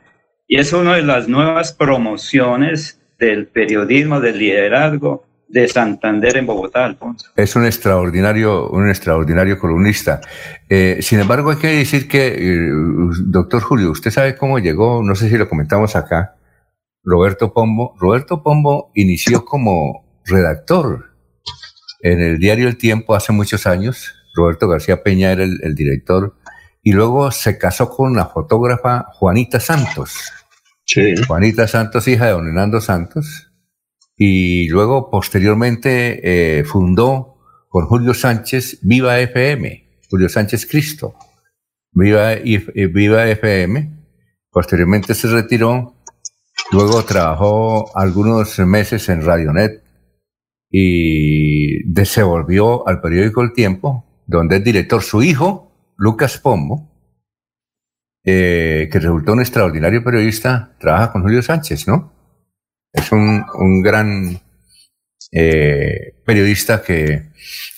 Y 0.48 0.60
es 0.60 0.72
una 0.73 0.95
de 0.95 1.02
las 1.02 1.27
nuevas 1.27 1.73
promociones 1.73 3.01
del 3.22 3.48
periodismo, 3.48 4.19
del 4.19 4.39
liderazgo, 4.39 5.23
de 5.48 5.68
Santander 5.68 6.38
en 6.38 6.48
Bogotá, 6.48 6.85
Alfonso. 6.85 7.30
Es 7.35 7.56
un 7.56 7.65
extraordinario, 7.65 8.69
un 8.69 8.89
extraordinario 8.89 9.60
columnista. 9.60 10.22
Eh, 10.68 10.98
sin 11.02 11.19
embargo, 11.19 11.52
hay 11.52 11.57
que 11.57 11.68
decir 11.68 12.07
que, 12.07 12.27
eh, 12.30 12.69
doctor 13.26 13.61
Julio, 13.61 13.91
usted 13.91 14.10
sabe 14.10 14.35
cómo 14.35 14.60
llegó, 14.60 15.03
no 15.03 15.14
sé 15.14 15.30
si 15.30 15.38
lo 15.38 15.48
comentamos 15.48 15.95
acá, 15.95 16.35
Roberto 17.03 17.53
Pombo. 17.53 17.95
Roberto 17.99 18.41
Pombo 18.41 18.91
inició 18.95 19.45
como 19.45 20.22
redactor 20.26 21.11
en 22.02 22.22
el 22.22 22.39
diario 22.39 22.68
El 22.68 22.77
Tiempo 22.77 23.14
hace 23.14 23.34
muchos 23.34 23.68
años. 23.68 24.15
Roberto 24.34 24.68
García 24.68 25.03
Peña 25.03 25.31
era 25.31 25.43
el, 25.43 25.60
el 25.61 25.76
director 25.76 26.35
y 26.81 26.93
luego 26.93 27.30
se 27.31 27.57
casó 27.57 27.89
con 27.89 28.15
la 28.15 28.27
fotógrafa 28.27 29.06
Juanita 29.14 29.60
Santos. 29.60 30.31
Juanita 31.28 31.68
Santos, 31.68 32.08
hija 32.08 32.26
de 32.26 32.32
don 32.32 32.48
Hernando 32.48 32.82
Santos 32.82 33.52
y 34.18 34.68
luego 34.70 35.10
posteriormente 35.10 36.60
eh, 36.60 36.64
fundó 36.64 37.38
con 37.70 37.86
Julio 37.86 38.14
Sánchez 38.14 38.80
Viva 38.82 39.20
FM, 39.20 40.02
Julio 40.10 40.30
Sánchez 40.30 40.66
Cristo, 40.66 41.16
Viva, 41.94 42.36
Viva 42.36 43.28
FM, 43.28 43.90
posteriormente 44.52 45.16
se 45.16 45.28
retiró, 45.28 45.95
luego 46.72 47.03
trabajó 47.03 47.98
algunos 47.98 48.60
meses 48.60 49.08
en 49.10 49.24
Radionet 49.26 49.84
y 50.70 51.80
se 52.06 52.24
volvió 52.24 52.88
al 52.88 53.02
periódico 53.02 53.41
El 53.41 53.53
Tiempo, 53.53 54.24
donde 54.28 54.58
es 54.58 54.64
director 54.64 55.02
su 55.02 55.24
hijo, 55.24 55.94
Lucas 55.98 56.38
Pombo, 56.38 56.90
eh, 58.23 58.89
que 58.91 58.99
resultó 58.99 59.34
un 59.34 59.41
extraordinario 59.41 60.03
periodista, 60.03 60.76
trabaja 60.80 61.11
con 61.11 61.23
Julio 61.23 61.41
Sánchez, 61.41 61.88
¿no? 61.88 62.14
Es 62.93 63.11
un, 63.11 63.45
un 63.56 63.81
gran 63.81 64.41
eh, 65.31 66.22
periodista 66.26 66.84
que, 66.84 67.31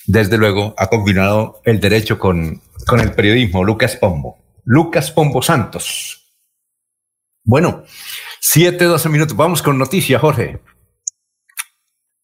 desde 0.06 0.36
luego, 0.36 0.74
ha 0.76 0.88
combinado 0.88 1.60
el 1.64 1.80
derecho 1.80 2.18
con, 2.18 2.60
con 2.86 3.00
el 3.00 3.12
periodismo, 3.12 3.64
Lucas 3.64 3.96
Pombo. 3.96 4.38
Lucas 4.64 5.10
Pombo 5.10 5.42
Santos. 5.42 6.32
Bueno, 7.44 7.84
siete, 8.40 8.84
doce 8.84 9.08
minutos. 9.08 9.36
Vamos 9.36 9.62
con 9.62 9.78
noticias, 9.78 10.20
Jorge. 10.20 10.60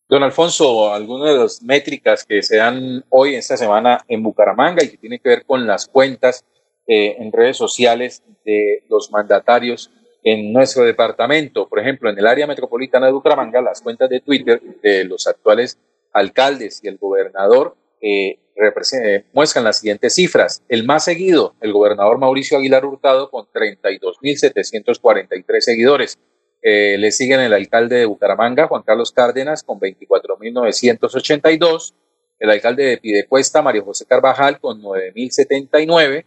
Don 0.08 0.22
Alfonso, 0.24 0.92
algunas 0.92 1.32
de 1.32 1.38
las 1.38 1.62
métricas 1.62 2.24
que 2.24 2.42
se 2.42 2.56
dan 2.56 3.04
hoy, 3.10 3.36
esta 3.36 3.56
semana, 3.56 4.04
en 4.08 4.22
Bucaramanga 4.22 4.82
y 4.82 4.88
que 4.88 4.96
tienen 4.96 5.20
que 5.22 5.28
ver 5.28 5.46
con 5.46 5.66
las 5.66 5.86
cuentas 5.86 6.44
eh, 6.86 7.16
en 7.18 7.32
redes 7.32 7.56
sociales 7.56 8.22
de 8.44 8.84
los 8.88 9.10
mandatarios 9.10 9.90
en 10.22 10.52
nuestro 10.52 10.84
departamento. 10.84 11.66
Por 11.68 11.78
ejemplo, 11.78 12.10
en 12.10 12.18
el 12.18 12.26
área 12.26 12.46
metropolitana 12.46 13.06
de 13.06 13.12
Bucaramanga, 13.12 13.62
las 13.62 13.80
cuentas 13.80 14.10
de 14.10 14.20
Twitter 14.20 14.60
de 14.82 15.04
los 15.04 15.26
actuales 15.26 15.78
alcaldes 16.12 16.80
y 16.82 16.88
el 16.88 16.98
gobernador 16.98 17.76
eh, 18.00 18.38
muestran 19.32 19.64
las 19.64 19.78
siguientes 19.78 20.14
cifras. 20.14 20.62
El 20.68 20.84
más 20.84 21.04
seguido, 21.04 21.54
el 21.60 21.72
gobernador 21.72 22.18
Mauricio 22.18 22.58
Aguilar 22.58 22.84
Hurtado, 22.84 23.30
con 23.30 23.46
32.743 23.46 25.60
seguidores. 25.60 26.18
Eh, 26.62 26.98
le 26.98 27.10
siguen 27.10 27.40
el 27.40 27.54
alcalde 27.54 27.96
de 27.96 28.04
Bucaramanga, 28.04 28.66
Juan 28.66 28.82
Carlos 28.82 29.12
Cárdenas, 29.12 29.62
con 29.62 29.80
24.982. 29.80 31.94
El 32.38 32.50
alcalde 32.50 32.84
de 32.84 32.98
Pidecuesta, 32.98 33.62
Mario 33.62 33.82
José 33.84 34.04
Carvajal, 34.06 34.60
con 34.60 34.82
9.079 34.82 36.26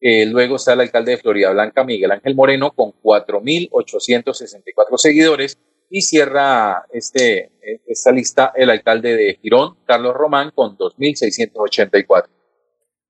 eh, 0.00 0.26
luego 0.26 0.56
está 0.56 0.72
el 0.74 0.80
alcalde 0.80 1.12
de 1.12 1.18
Florida 1.18 1.50
Blanca, 1.50 1.84
Miguel 1.84 2.12
Ángel 2.12 2.34
Moreno, 2.34 2.72
con 2.72 2.92
4.864 3.02 4.96
seguidores. 4.96 5.58
Y 5.90 6.02
cierra 6.02 6.84
este, 6.92 7.50
esta 7.86 8.12
lista 8.12 8.52
el 8.54 8.68
alcalde 8.68 9.16
de 9.16 9.38
Girón, 9.40 9.78
Carlos 9.86 10.14
Román, 10.14 10.50
con 10.54 10.76
2.684. 10.76 12.26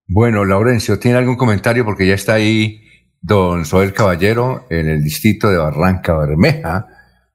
Bueno, 0.07 0.45
Laurencio, 0.45 0.97
¿tiene 0.97 1.17
algún 1.17 1.35
comentario? 1.35 1.83
Porque 1.83 2.07
ya 2.07 2.13
está 2.13 2.35
ahí 2.35 2.81
don 3.21 3.65
Soel 3.65 3.93
Caballero 3.93 4.65
en 4.69 4.87
el 4.87 5.03
distrito 5.03 5.51
de 5.51 5.57
Barranca 5.57 6.17
Bermeja 6.17 6.87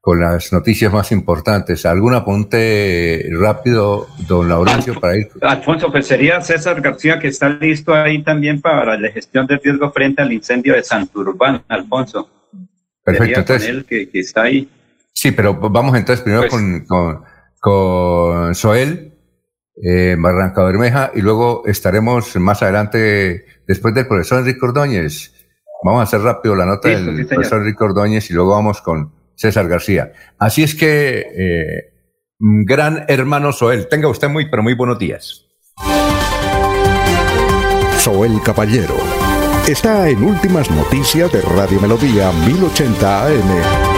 con 0.05 0.21
las 0.21 0.53
noticias 0.53 0.93
más 0.93 1.11
importantes. 1.13 1.87
¿Algún 1.87 2.13
apunte 2.13 3.27
rápido, 3.41 4.07
don 4.29 4.47
Laurencio, 4.51 5.01
para 5.01 5.17
ir? 5.17 5.31
Alfonso, 5.41 5.91
pues 5.91 6.07
sería 6.07 6.43
César 6.43 6.83
García, 6.83 7.19
que 7.19 7.29
está 7.29 7.49
listo 7.49 7.95
ahí 7.95 8.23
también 8.23 8.61
para 8.61 8.99
la 8.99 9.11
gestión 9.11 9.47
de 9.47 9.57
riesgo 9.57 9.91
frente 9.93 10.21
al 10.21 10.31
incendio 10.31 10.75
de 10.75 10.83
Santurbán, 10.83 11.65
Alfonso. 11.69 12.29
Perfecto, 13.03 13.41
entonces. 13.41 13.69
Él 13.71 13.87
que, 13.87 14.11
está 14.13 14.43
ahí. 14.43 14.69
Sí, 15.15 15.33
pero 15.33 15.55
vamos 15.55 15.97
entonces 15.97 16.23
primero 16.23 16.43
pues 16.43 16.53
con, 16.53 16.85
con, 16.85 17.25
con, 17.59 18.55
Soel, 18.55 19.15
eh, 19.83 20.17
Barranca 20.19 20.65
Bermeja, 20.65 21.13
y 21.15 21.23
luego 21.23 21.63
estaremos 21.65 22.37
más 22.37 22.63
adelante, 22.63 23.47
después 23.67 23.95
del 23.95 24.07
profesor 24.07 24.41
Enrique 24.41 24.61
Ordóñez. 24.61 25.33
Vamos 25.83 26.01
a 26.01 26.03
hacer 26.03 26.21
rápido 26.21 26.55
la 26.57 26.67
nota 26.67 26.91
del 26.91 27.27
profesor 27.27 27.63
Enrique 27.63 27.83
Ordóñez 27.83 28.31
y 28.31 28.35
luego 28.35 28.51
vamos 28.51 28.83
con 28.83 29.24
César 29.37 29.69
García. 29.69 30.13
Así 30.39 30.63
es 30.63 30.75
que, 30.75 31.19
eh, 31.19 31.93
gran 32.39 33.05
hermano 33.09 33.53
Soel, 33.53 33.89
tenga 33.89 34.09
usted 34.09 34.29
muy, 34.29 34.51
pero 34.51 34.63
muy 34.63 34.75
buenos 34.75 34.99
días. 34.99 35.47
Soel 37.99 38.41
Caballero 38.45 38.97
está 39.67 40.09
en 40.11 40.23
Últimas 40.23 40.71
Noticias 40.71 41.33
de 41.33 41.41
Radio 41.41 41.81
Melodía 41.81 42.31
1080 42.33 43.27
AM. 43.27 43.94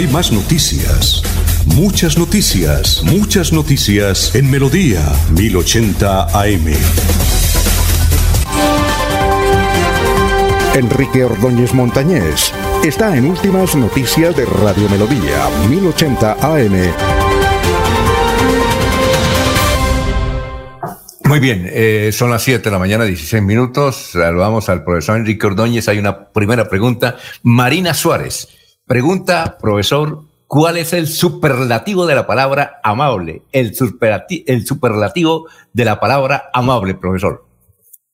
Hay 0.00 0.06
más 0.06 0.32
noticias. 0.32 1.22
Muchas 1.76 2.16
noticias, 2.16 3.02
muchas 3.04 3.52
noticias 3.52 4.34
en 4.34 4.50
Melodía 4.50 5.02
1080 5.36 6.40
AM. 6.40 6.72
Enrique 10.74 11.22
Ordóñez 11.22 11.74
Montañés 11.74 12.50
está 12.82 13.14
en 13.14 13.26
Últimas 13.26 13.76
Noticias 13.76 14.34
de 14.34 14.46
Radio 14.46 14.88
Melodía 14.88 15.50
1080 15.68 16.32
AM. 16.32 16.94
Muy 21.24 21.40
bien, 21.40 21.68
eh, 21.70 22.08
son 22.14 22.30
las 22.30 22.42
7 22.42 22.64
de 22.64 22.70
la 22.70 22.78
mañana, 22.78 23.04
16 23.04 23.42
minutos. 23.42 24.12
Saludamos 24.12 24.70
al 24.70 24.82
profesor 24.82 25.18
Enrique 25.18 25.46
Ordóñez. 25.46 25.88
Hay 25.88 25.98
una 25.98 26.30
primera 26.30 26.70
pregunta. 26.70 27.18
Marina 27.42 27.92
Suárez 27.92 28.48
Pregunta, 28.90 29.56
profesor, 29.56 30.24
¿cuál 30.48 30.76
es 30.76 30.92
el 30.92 31.06
superlativo 31.06 32.06
de 32.08 32.16
la 32.16 32.26
palabra 32.26 32.80
amable? 32.82 33.42
El, 33.52 33.72
superlativo, 33.72 34.42
el 34.48 34.66
superlativo 34.66 35.46
de 35.72 35.84
la 35.84 36.00
palabra 36.00 36.50
amable, 36.52 36.96
profesor. 36.96 37.44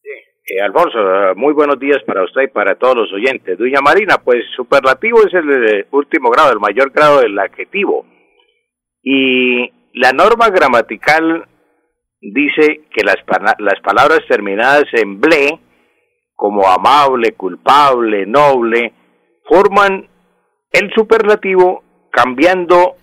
Eh, 0.05 0.61
Alfonso, 0.61 0.98
muy 1.35 1.55
buenos 1.55 1.78
días 1.81 2.03
para 2.07 2.24
usted 2.24 2.43
y 2.43 2.48
para 2.48 2.74
todos 2.74 2.94
los 2.94 3.12
oyentes. 3.15 3.57
Doña 3.57 3.81
Marina, 3.81 4.19
pues 4.23 4.44
superlativo 4.55 5.20
es 5.27 5.32
el, 5.32 5.51
el 5.51 5.86
último 5.93 6.28
grado, 6.28 6.53
el 6.53 6.61
mayor 6.61 6.90
grado 6.90 7.23
del 7.23 7.39
adjetivo. 7.39 8.05
Y 9.03 9.73
la 9.94 10.12
norma 10.12 10.51
gramatical 10.51 11.48
dice 12.20 12.82
que 12.94 13.03
las, 13.03 13.16
las 13.61 13.81
palabras 13.81 14.20
terminadas 14.28 14.85
en 14.93 15.23
ble, 15.23 15.59
como 16.35 16.69
amable, 16.69 17.32
culpable, 17.32 18.27
noble, 18.27 18.93
forman 19.48 20.11
el 20.78 20.93
superlativo 20.94 21.82
cambiando 22.11 22.97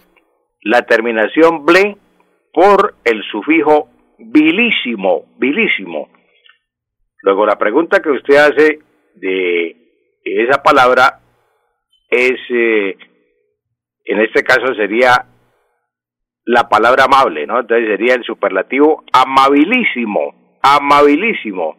la 0.62 0.84
terminación 0.84 1.66
ble 1.66 1.98
por 2.54 2.96
el 3.04 3.24
sufijo 3.32 3.90
vilísimo, 4.20 5.26
vilísimo. 5.38 6.10
Luego 7.24 7.48
la 7.48 7.58
pregunta 7.58 8.00
que 8.00 8.12
usted 8.12 8.36
hace 8.36 8.80
de 9.16 9.76
esa 10.24 10.62
palabra 10.62 11.20
es, 12.10 12.40
eh, 12.50 12.96
en 14.06 14.20
este 14.22 14.44
caso 14.44 14.76
sería 14.76 15.26
la 16.46 16.70
palabra 16.70 17.06
amable, 17.06 17.48
¿no? 17.48 17.60
Entonces 17.60 17.88
sería 17.88 18.14
el 18.14 18.24
superlativo 18.24 19.04
amabilísimo, 19.12 20.60
amabilísimo. 20.62 21.76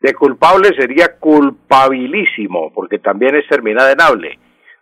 De 0.00 0.14
culpable 0.14 0.70
sería 0.78 1.18
culpabilísimo, 1.18 2.72
porque 2.72 2.98
también 2.98 3.34
es 3.34 3.46
terminada 3.48 3.92
en 3.92 4.00
hable. 4.00 4.38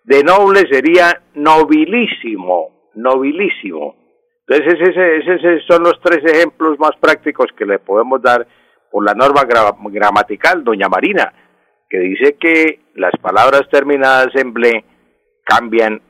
De 0.06 0.22
noble 0.22 0.60
sería 0.70 1.20
nobilísimo, 1.34 2.90
nobilísimo. 2.94 3.96
Entonces, 4.46 4.96
esos 4.96 5.66
son 5.66 5.82
los 5.82 6.00
tres 6.00 6.24
ejemplos 6.24 6.78
más 6.78 6.92
prácticos 7.00 7.46
que 7.58 7.66
le 7.66 7.80
podemos 7.80 8.22
dar 8.22 8.46
por 8.88 9.04
la 9.04 9.14
norma 9.14 9.42
gramatical, 9.90 10.62
doña 10.62 10.88
Marina, 10.88 11.32
que 11.90 11.98
dice 11.98 12.36
que 12.38 12.82
las 12.94 13.10
palabras 13.20 13.62
terminadas 13.68 14.28
en 14.36 14.54
ble 14.54 14.84
cambian 15.44 16.00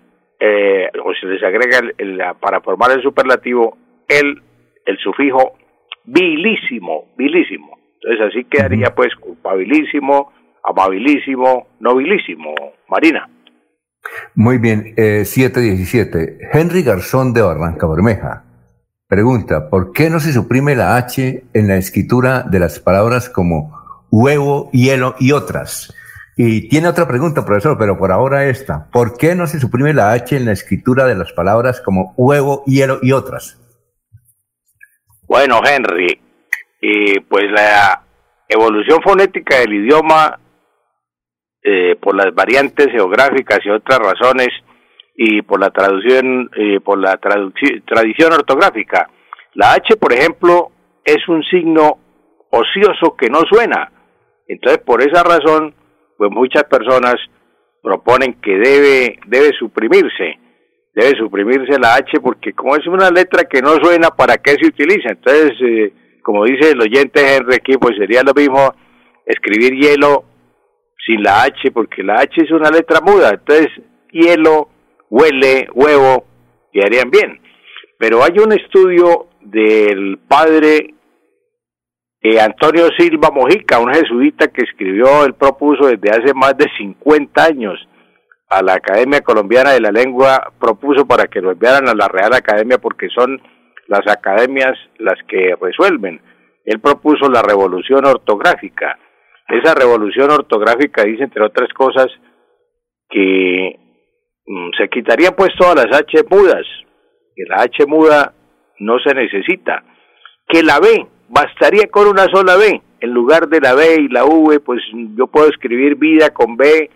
eh, 0.40 0.90
o 1.02 1.14
se 1.14 1.26
les 1.26 1.42
agrega 1.42 2.34
para 2.34 2.60
formar 2.60 2.90
el 2.90 3.02
superlativo 3.02 3.78
el, 4.08 4.42
el 4.84 4.98
sufijo 4.98 5.56
bilísimo, 6.04 7.14
bilísimo. 7.16 7.78
Entonces 7.94 8.26
así 8.26 8.44
quedaría 8.44 8.94
pues 8.94 9.14
culpabilísimo, 9.16 10.34
amabilísimo, 10.62 11.68
nobilísimo. 11.80 12.54
Marina. 12.88 13.30
Muy 14.34 14.58
bien, 14.58 14.94
eh, 14.96 15.24
717. 15.24 16.38
Henry 16.52 16.82
Garzón 16.82 17.32
de 17.32 17.42
Barranca 17.42 17.86
Bermeja 17.86 18.44
pregunta, 19.08 19.70
¿por 19.70 19.92
qué 19.92 20.10
no 20.10 20.20
se 20.20 20.32
suprime 20.32 20.74
la 20.74 20.96
H 20.96 21.44
en 21.54 21.68
la 21.68 21.76
escritura 21.76 22.42
de 22.42 22.58
las 22.58 22.80
palabras 22.80 23.30
como 23.30 24.04
huevo, 24.10 24.70
hielo 24.72 25.14
y 25.18 25.32
otras? 25.32 25.94
Y 26.36 26.68
tiene 26.68 26.88
otra 26.88 27.08
pregunta, 27.08 27.46
profesor, 27.46 27.78
pero 27.78 27.96
por 27.96 28.12
ahora 28.12 28.44
esta. 28.44 28.90
¿Por 28.90 29.16
qué 29.16 29.34
no 29.34 29.46
se 29.46 29.58
suprime 29.58 29.94
la 29.94 30.12
H 30.12 30.36
en 30.36 30.44
la 30.44 30.52
escritura 30.52 31.06
de 31.06 31.14
las 31.14 31.32
palabras 31.32 31.80
como 31.80 32.12
huevo, 32.18 32.62
hielo 32.66 32.98
y 33.00 33.12
otras? 33.12 33.58
Bueno, 35.26 35.60
Henry, 35.64 36.20
y 36.80 37.20
pues 37.20 37.44
la 37.50 38.02
evolución 38.48 39.00
fonética 39.02 39.60
del 39.60 39.72
idioma 39.72 40.38
eh, 41.68 41.96
por 42.00 42.14
las 42.14 42.32
variantes 42.32 42.86
geográficas 42.92 43.58
y 43.64 43.70
otras 43.70 43.98
razones 43.98 44.50
y 45.16 45.42
por 45.42 45.58
la 45.58 45.70
traducción 45.70 46.48
eh, 46.56 46.78
por 46.78 46.96
la 46.96 47.16
tradición 47.16 48.32
ortográfica. 48.32 49.10
La 49.54 49.72
H 49.72 49.96
por 49.96 50.12
ejemplo 50.12 50.70
es 51.04 51.26
un 51.26 51.42
signo 51.42 51.98
ocioso 52.50 53.16
que 53.18 53.28
no 53.28 53.40
suena. 53.50 53.90
Entonces 54.46 54.80
por 54.84 55.02
esa 55.02 55.24
razón 55.24 55.74
pues 56.16 56.30
muchas 56.30 56.62
personas 56.64 57.16
proponen 57.82 58.34
que 58.40 58.58
debe 58.58 59.18
debe 59.26 59.50
suprimirse. 59.58 60.38
Debe 60.94 61.18
suprimirse 61.18 61.80
la 61.80 61.96
H 61.96 62.20
porque 62.22 62.52
como 62.52 62.76
es 62.76 62.86
una 62.86 63.10
letra 63.10 63.42
que 63.50 63.60
no 63.60 63.70
suena 63.82 64.10
para 64.10 64.36
qué 64.36 64.52
se 64.52 64.68
utiliza 64.68 65.10
entonces 65.10 65.50
eh, 65.62 65.92
como 66.22 66.44
dice 66.44 66.70
el 66.70 66.80
oyente 66.80 67.34
Henry 67.34 67.58
pues 67.80 67.96
sería 67.96 68.22
lo 68.22 68.34
mismo 68.34 68.72
escribir 69.26 69.74
hielo 69.74 70.35
sin 71.06 71.22
la 71.22 71.44
H, 71.44 71.70
porque 71.70 72.02
la 72.02 72.20
H 72.20 72.42
es 72.42 72.50
una 72.50 72.70
letra 72.70 73.00
muda, 73.00 73.30
entonces 73.30 73.68
hielo, 74.10 74.68
huele, 75.08 75.68
huevo, 75.72 76.24
quedarían 76.72 77.10
bien. 77.10 77.40
Pero 77.98 78.22
hay 78.22 78.38
un 78.38 78.52
estudio 78.52 79.28
del 79.40 80.18
padre 80.28 80.94
eh, 82.20 82.40
Antonio 82.40 82.88
Silva 82.98 83.30
Mojica, 83.30 83.78
un 83.78 83.94
jesuita 83.94 84.48
que 84.48 84.64
escribió, 84.64 85.24
él 85.24 85.34
propuso 85.34 85.86
desde 85.86 86.10
hace 86.10 86.34
más 86.34 86.56
de 86.58 86.66
50 86.76 87.44
años 87.44 87.78
a 88.48 88.62
la 88.62 88.74
Academia 88.74 89.20
Colombiana 89.20 89.72
de 89.72 89.80
la 89.80 89.92
Lengua, 89.92 90.52
propuso 90.58 91.06
para 91.06 91.26
que 91.26 91.40
lo 91.40 91.52
enviaran 91.52 91.88
a 91.88 91.94
la 91.94 92.08
Real 92.08 92.34
Academia 92.34 92.78
porque 92.78 93.08
son 93.10 93.40
las 93.86 94.06
academias 94.08 94.76
las 94.98 95.16
que 95.28 95.54
resuelven. 95.60 96.20
Él 96.64 96.80
propuso 96.80 97.28
la 97.30 97.42
revolución 97.42 98.04
ortográfica 98.04 98.98
esa 99.48 99.74
revolución 99.74 100.30
ortográfica 100.30 101.04
dice, 101.04 101.24
entre 101.24 101.44
otras 101.44 101.72
cosas, 101.72 102.08
que 103.08 103.78
mm, 104.46 104.70
se 104.76 104.88
quitarían 104.88 105.34
pues 105.36 105.50
todas 105.56 105.76
las 105.76 106.00
H 106.00 106.24
mudas, 106.28 106.66
que 107.34 107.44
la 107.48 107.62
H 107.62 107.86
muda 107.86 108.34
no 108.80 108.98
se 108.98 109.14
necesita, 109.14 109.84
que 110.48 110.62
la 110.62 110.80
B, 110.80 111.06
bastaría 111.28 111.86
con 111.90 112.08
una 112.08 112.24
sola 112.26 112.56
B, 112.56 112.82
en 113.00 113.10
lugar 113.10 113.48
de 113.48 113.60
la 113.60 113.74
B 113.74 113.96
y 114.00 114.08
la 114.08 114.24
V, 114.24 114.60
pues 114.60 114.80
yo 115.16 115.28
puedo 115.28 115.48
escribir 115.48 115.96
vida 115.96 116.30
con 116.30 116.56
B, 116.56 116.90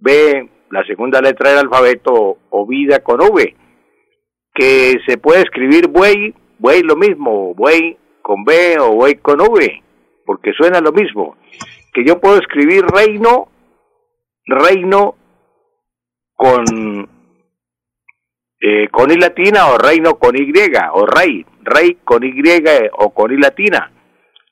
B, 0.00 0.48
la 0.70 0.84
segunda 0.84 1.20
letra 1.20 1.50
del 1.50 1.60
alfabeto, 1.60 2.38
o 2.48 2.66
vida 2.66 3.00
con 3.00 3.20
V, 3.20 3.54
que 4.54 4.94
se 5.06 5.18
puede 5.18 5.42
escribir 5.42 5.88
buey, 5.88 6.34
buey 6.58 6.82
lo 6.82 6.96
mismo, 6.96 7.54
buey 7.54 7.98
con 8.22 8.44
B 8.44 8.76
o 8.80 8.92
buey 8.92 9.16
con 9.16 9.40
V, 9.40 9.82
porque 10.24 10.52
suena 10.52 10.80
lo 10.80 10.92
mismo 10.92 11.36
que 11.94 12.04
yo 12.04 12.20
puedo 12.20 12.38
escribir 12.38 12.84
reino, 12.84 13.48
reino 14.44 15.14
con 16.34 17.08
eh, 18.60 18.88
con 18.90 19.10
I 19.10 19.16
latina 19.16 19.68
o 19.68 19.78
reino 19.78 20.16
con 20.16 20.36
Y 20.36 20.52
o 20.92 21.06
rey, 21.06 21.46
rey 21.62 21.98
con 22.04 22.24
Y 22.24 22.32
o 22.98 23.14
con 23.14 23.32
I 23.32 23.36
latina. 23.36 23.90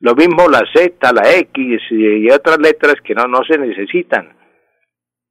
Lo 0.01 0.15
mismo 0.15 0.49
la 0.49 0.63
Z, 0.75 1.13
la 1.13 1.33
X 1.33 1.83
y 1.91 2.31
otras 2.31 2.59
letras 2.59 2.97
que 3.05 3.15
no, 3.15 3.25
no 3.25 3.43
se 3.45 3.59
necesitan. 3.59 4.37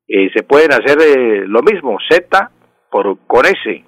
Eh, 0.08 0.30
se 0.36 0.44
pueden 0.44 0.72
hacer 0.72 0.98
eh, 1.02 1.44
lo 1.46 1.62
mismo, 1.62 1.98
Z 2.10 2.52
por, 2.90 3.18
con 3.28 3.46
S. 3.46 3.86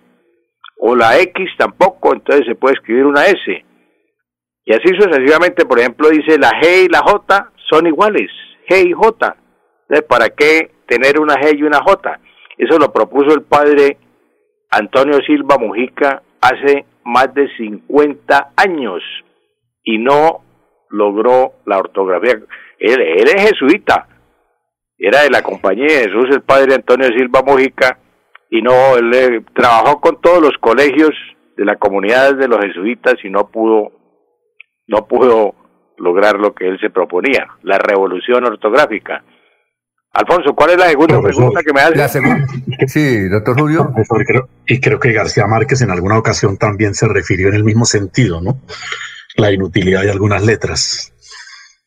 O 0.77 0.95
la 0.95 1.19
X 1.19 1.50
tampoco, 1.58 2.14
entonces 2.14 2.45
se 2.45 2.56
puede 2.56 2.76
escribir 2.76 3.06
una 3.06 3.26
S. 3.26 3.66
Y 4.66 4.74
así 4.74 4.90
sucesivamente, 4.90 5.66
por 5.66 5.80
ejemplo, 5.80 6.10
dice 6.10 6.38
la 6.38 6.52
G 6.52 6.85
y 6.85 6.90
la 6.90 7.00
J 7.00 7.53
son 7.74 7.88
iguales, 7.88 8.30
G 8.69 8.88
y 8.88 8.93
J. 8.93 9.35
¿para 10.08 10.30
qué 10.30 10.72
tener 10.88 11.19
una 11.19 11.35
G 11.35 11.58
y 11.58 11.64
una 11.64 11.82
J? 11.82 12.19
Eso 12.58 12.77
lo 12.77 12.92
propuso 12.92 13.34
el 13.34 13.43
padre 13.43 13.98
Antonio 14.69 15.19
Silva 15.26 15.58
Mujica 15.58 16.22
hace 16.42 16.85
más 17.03 17.34
de 17.34 17.48
50 17.58 18.53
años 18.56 19.02
y 19.84 19.98
no 19.98 20.42
logró 20.90 21.53
la 21.66 21.77
ortografía. 21.77 22.40
Él, 22.80 23.02
él 23.02 23.27
es 23.27 23.50
jesuita, 23.50 24.08
era 24.98 25.24
de 25.24 25.30
la 25.30 25.42
compañía 25.42 25.85
de 25.85 26.10
Jesús 26.10 26.27
el 26.32 26.42
padre 26.42 26.76
Antonio 26.76 27.08
Silva 27.08 27.42
Mujica 27.45 28.00
y 28.50 28.61
no, 28.61 28.95
él 28.98 29.11
eh, 29.14 29.42
trabajó 29.53 30.00
con 30.00 30.22
todos 30.22 30.42
los 30.42 30.58
colegios 30.60 31.11
de 31.58 31.66
la 31.66 31.77
comunidad 31.77 32.35
de 32.35 32.48
los 32.48 32.60
jesuitas 32.60 33.16
y 33.24 33.30
no 33.30 33.50
pudo, 33.50 33.92
no 34.88 35.08
pudo 35.08 35.56
lograr 35.98 36.40
lo 36.40 36.54
que 36.54 36.68
él 36.68 36.78
se 36.80 36.90
proponía, 36.90 37.48
la 37.64 37.78
revolución 37.78 38.46
ortográfica. 38.46 39.24
Alfonso, 40.14 40.54
¿cuál 40.54 40.72
es 40.72 40.78
la 40.78 40.90
segunda 40.90 41.20
pregunta 41.22 41.62
que 41.66 41.74
me 41.74 41.82
hace? 41.82 41.96
La 41.96 42.08
segunda. 42.08 42.46
Sí, 42.86 43.28
doctor 43.30 43.60
Julio. 43.60 43.92
y 44.68 44.80
creo 44.80 45.00
que 45.00 45.12
García 45.12 45.48
Márquez 45.48 45.82
en 45.82 45.90
alguna 45.90 46.20
ocasión 46.20 46.58
también 46.58 46.94
se 46.94 47.08
refirió 47.08 47.48
en 47.48 47.56
el 47.56 47.64
mismo 47.64 47.86
sentido, 47.86 48.40
¿no? 48.40 48.60
La 49.36 49.52
inutilidad 49.52 50.04
de 50.04 50.12
algunas 50.12 50.46
letras. 50.46 51.12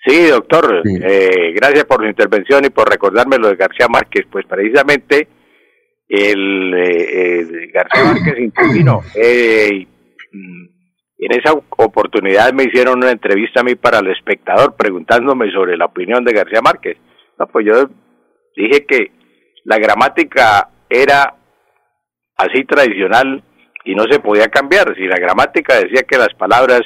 Sí, 0.05 0.27
doctor. 0.27 0.83
Eh, 0.85 1.53
gracias 1.55 1.85
por 1.85 2.01
su 2.01 2.07
intervención 2.07 2.65
y 2.65 2.71
por 2.71 2.89
recordarme 2.89 3.39
lo 3.39 3.49
de 3.49 3.57
García 3.57 3.87
Márquez. 3.89 4.27
Pues 4.31 4.45
precisamente 4.47 5.29
el 6.09 6.75
eh, 6.75 7.71
García 7.73 8.05
Márquez 8.05 8.39
intervino. 8.39 9.03
En 11.19 11.33
esa 11.33 11.53
oportunidad 11.53 12.53
me 12.53 12.65
hicieron 12.65 12.99
una 12.99 13.11
entrevista 13.11 13.61
a 13.61 13.65
mí 13.65 13.75
para 13.75 14.01
el 14.01 14.09
espectador 14.09 14.77
preguntándome 14.77 15.51
sobre 15.51 15.77
la 15.77 15.87
opinión 15.87 16.25
de 16.25 16.35
García 16.35 16.61
Márquez. 16.63 16.99
No, 17.39 17.47
pues 17.47 17.67
yo 17.67 17.89
dije 18.55 18.85
que 18.87 19.13
la 19.65 19.79
gramática 19.79 20.69
era 20.91 21.35
así 22.37 22.65
tradicional 22.65 23.43
y 23.85 23.95
no 23.95 24.05
se 24.11 24.21
podía 24.21 24.49
cambiar. 24.49 24.95
Si 24.95 25.07
la 25.07 25.17
gramática 25.17 25.77
decía 25.77 26.03
que 26.03 26.19
las 26.19 26.35
palabras 26.35 26.83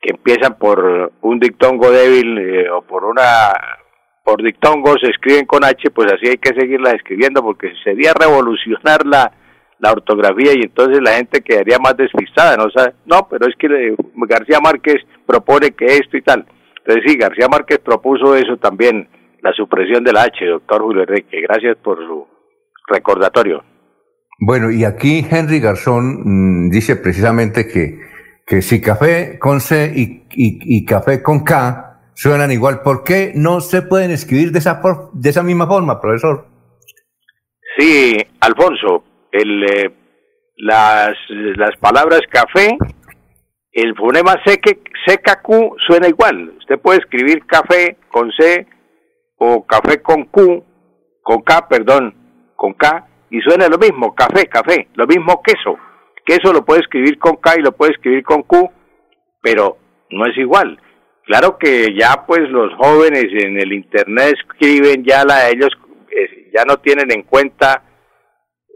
que 0.00 0.10
empiezan 0.10 0.56
por 0.56 1.12
un 1.20 1.40
dictongo 1.40 1.90
débil 1.90 2.38
eh, 2.38 2.70
o 2.70 2.82
por 2.82 3.04
una 3.04 3.52
por 4.22 4.42
dictongo 4.42 4.94
se 5.00 5.10
escriben 5.10 5.46
con 5.46 5.64
H, 5.64 5.90
pues 5.90 6.12
así 6.12 6.28
hay 6.28 6.38
que 6.38 6.58
seguirlas 6.58 6.94
escribiendo 6.94 7.42
porque 7.42 7.72
sería 7.84 8.12
revolucionar 8.12 9.06
la, 9.06 9.32
la 9.78 9.92
ortografía 9.92 10.52
y 10.54 10.62
entonces 10.62 11.00
la 11.02 11.12
gente 11.12 11.42
quedaría 11.42 11.78
más 11.78 11.96
despistada, 11.96 12.56
¿no? 12.56 12.70
sabe 12.70 12.94
no, 13.04 13.28
pero 13.28 13.46
es 13.46 13.54
que 13.58 13.68
García 14.28 14.60
Márquez 14.60 15.02
propone 15.26 15.72
que 15.72 15.86
esto 15.86 16.16
y 16.16 16.22
tal. 16.22 16.46
Entonces 16.78 17.04
sí, 17.06 17.18
García 17.18 17.48
Márquez 17.48 17.78
propuso 17.80 18.34
eso 18.36 18.56
también, 18.56 19.08
la 19.42 19.52
supresión 19.52 20.04
de 20.04 20.12
la 20.12 20.22
H, 20.22 20.44
doctor 20.46 20.82
Julio 20.82 21.02
Enrique. 21.02 21.40
Gracias 21.42 21.76
por 21.82 21.98
su 21.98 22.26
recordatorio. 22.88 23.62
Bueno, 24.38 24.70
y 24.70 24.84
aquí 24.84 25.26
Henry 25.28 25.60
Garzón 25.60 26.66
mm, 26.66 26.70
dice 26.70 26.96
precisamente 26.96 27.66
que, 27.66 28.00
que 28.46 28.62
si 28.62 28.80
café 28.80 29.38
con 29.38 29.60
C 29.60 29.92
y, 29.94 30.26
y, 30.30 30.84
café 30.84 31.22
con 31.22 31.42
K 31.42 32.10
suenan 32.14 32.52
igual, 32.52 32.82
¿por 32.82 33.02
qué 33.02 33.32
no 33.34 33.60
se 33.60 33.82
pueden 33.82 34.10
escribir 34.10 34.52
de 34.52 34.58
esa, 34.58 34.80
de 35.12 35.30
esa 35.30 35.42
misma 35.42 35.66
forma, 35.66 36.00
profesor? 36.00 36.46
Sí, 37.78 38.16
Alfonso, 38.40 39.04
el, 39.40 39.64
eh, 39.64 39.90
las, 40.56 41.16
las 41.28 41.76
palabras 41.78 42.20
café, 42.30 42.76
el 43.72 43.94
fonema 43.94 44.34
CKQ 44.44 45.76
suena 45.86 46.08
igual. 46.08 46.54
Usted 46.58 46.78
puede 46.78 47.00
escribir 47.00 47.44
café 47.46 47.96
con 48.10 48.30
C 48.32 48.66
o 49.38 49.66
café 49.66 50.00
con 50.00 50.24
Q, 50.24 50.64
con 51.22 51.42
K, 51.42 51.68
perdón, 51.68 52.14
con 52.56 52.72
K, 52.74 53.06
y 53.30 53.40
suena 53.40 53.68
lo 53.68 53.78
mismo, 53.78 54.14
café, 54.14 54.46
café, 54.46 54.88
lo 54.94 55.06
mismo 55.06 55.42
queso. 55.42 55.78
Queso 56.24 56.52
lo 56.52 56.64
puede 56.64 56.80
escribir 56.80 57.18
con 57.18 57.36
K 57.36 57.56
y 57.58 57.62
lo 57.62 57.72
puede 57.72 57.92
escribir 57.92 58.24
con 58.24 58.42
Q, 58.42 58.70
pero 59.42 59.76
no 60.10 60.26
es 60.26 60.36
igual. 60.38 60.80
Claro 61.24 61.58
que 61.58 61.94
ya 61.98 62.24
pues 62.26 62.48
los 62.50 62.72
jóvenes 62.74 63.26
en 63.32 63.58
el 63.60 63.72
internet 63.72 64.36
escriben 64.38 65.04
ya 65.04 65.24
la 65.24 65.48
ellos 65.50 65.70
eh, 66.10 66.50
ya 66.54 66.64
no 66.64 66.76
tienen 66.76 67.10
en 67.10 67.24
cuenta 67.24 67.82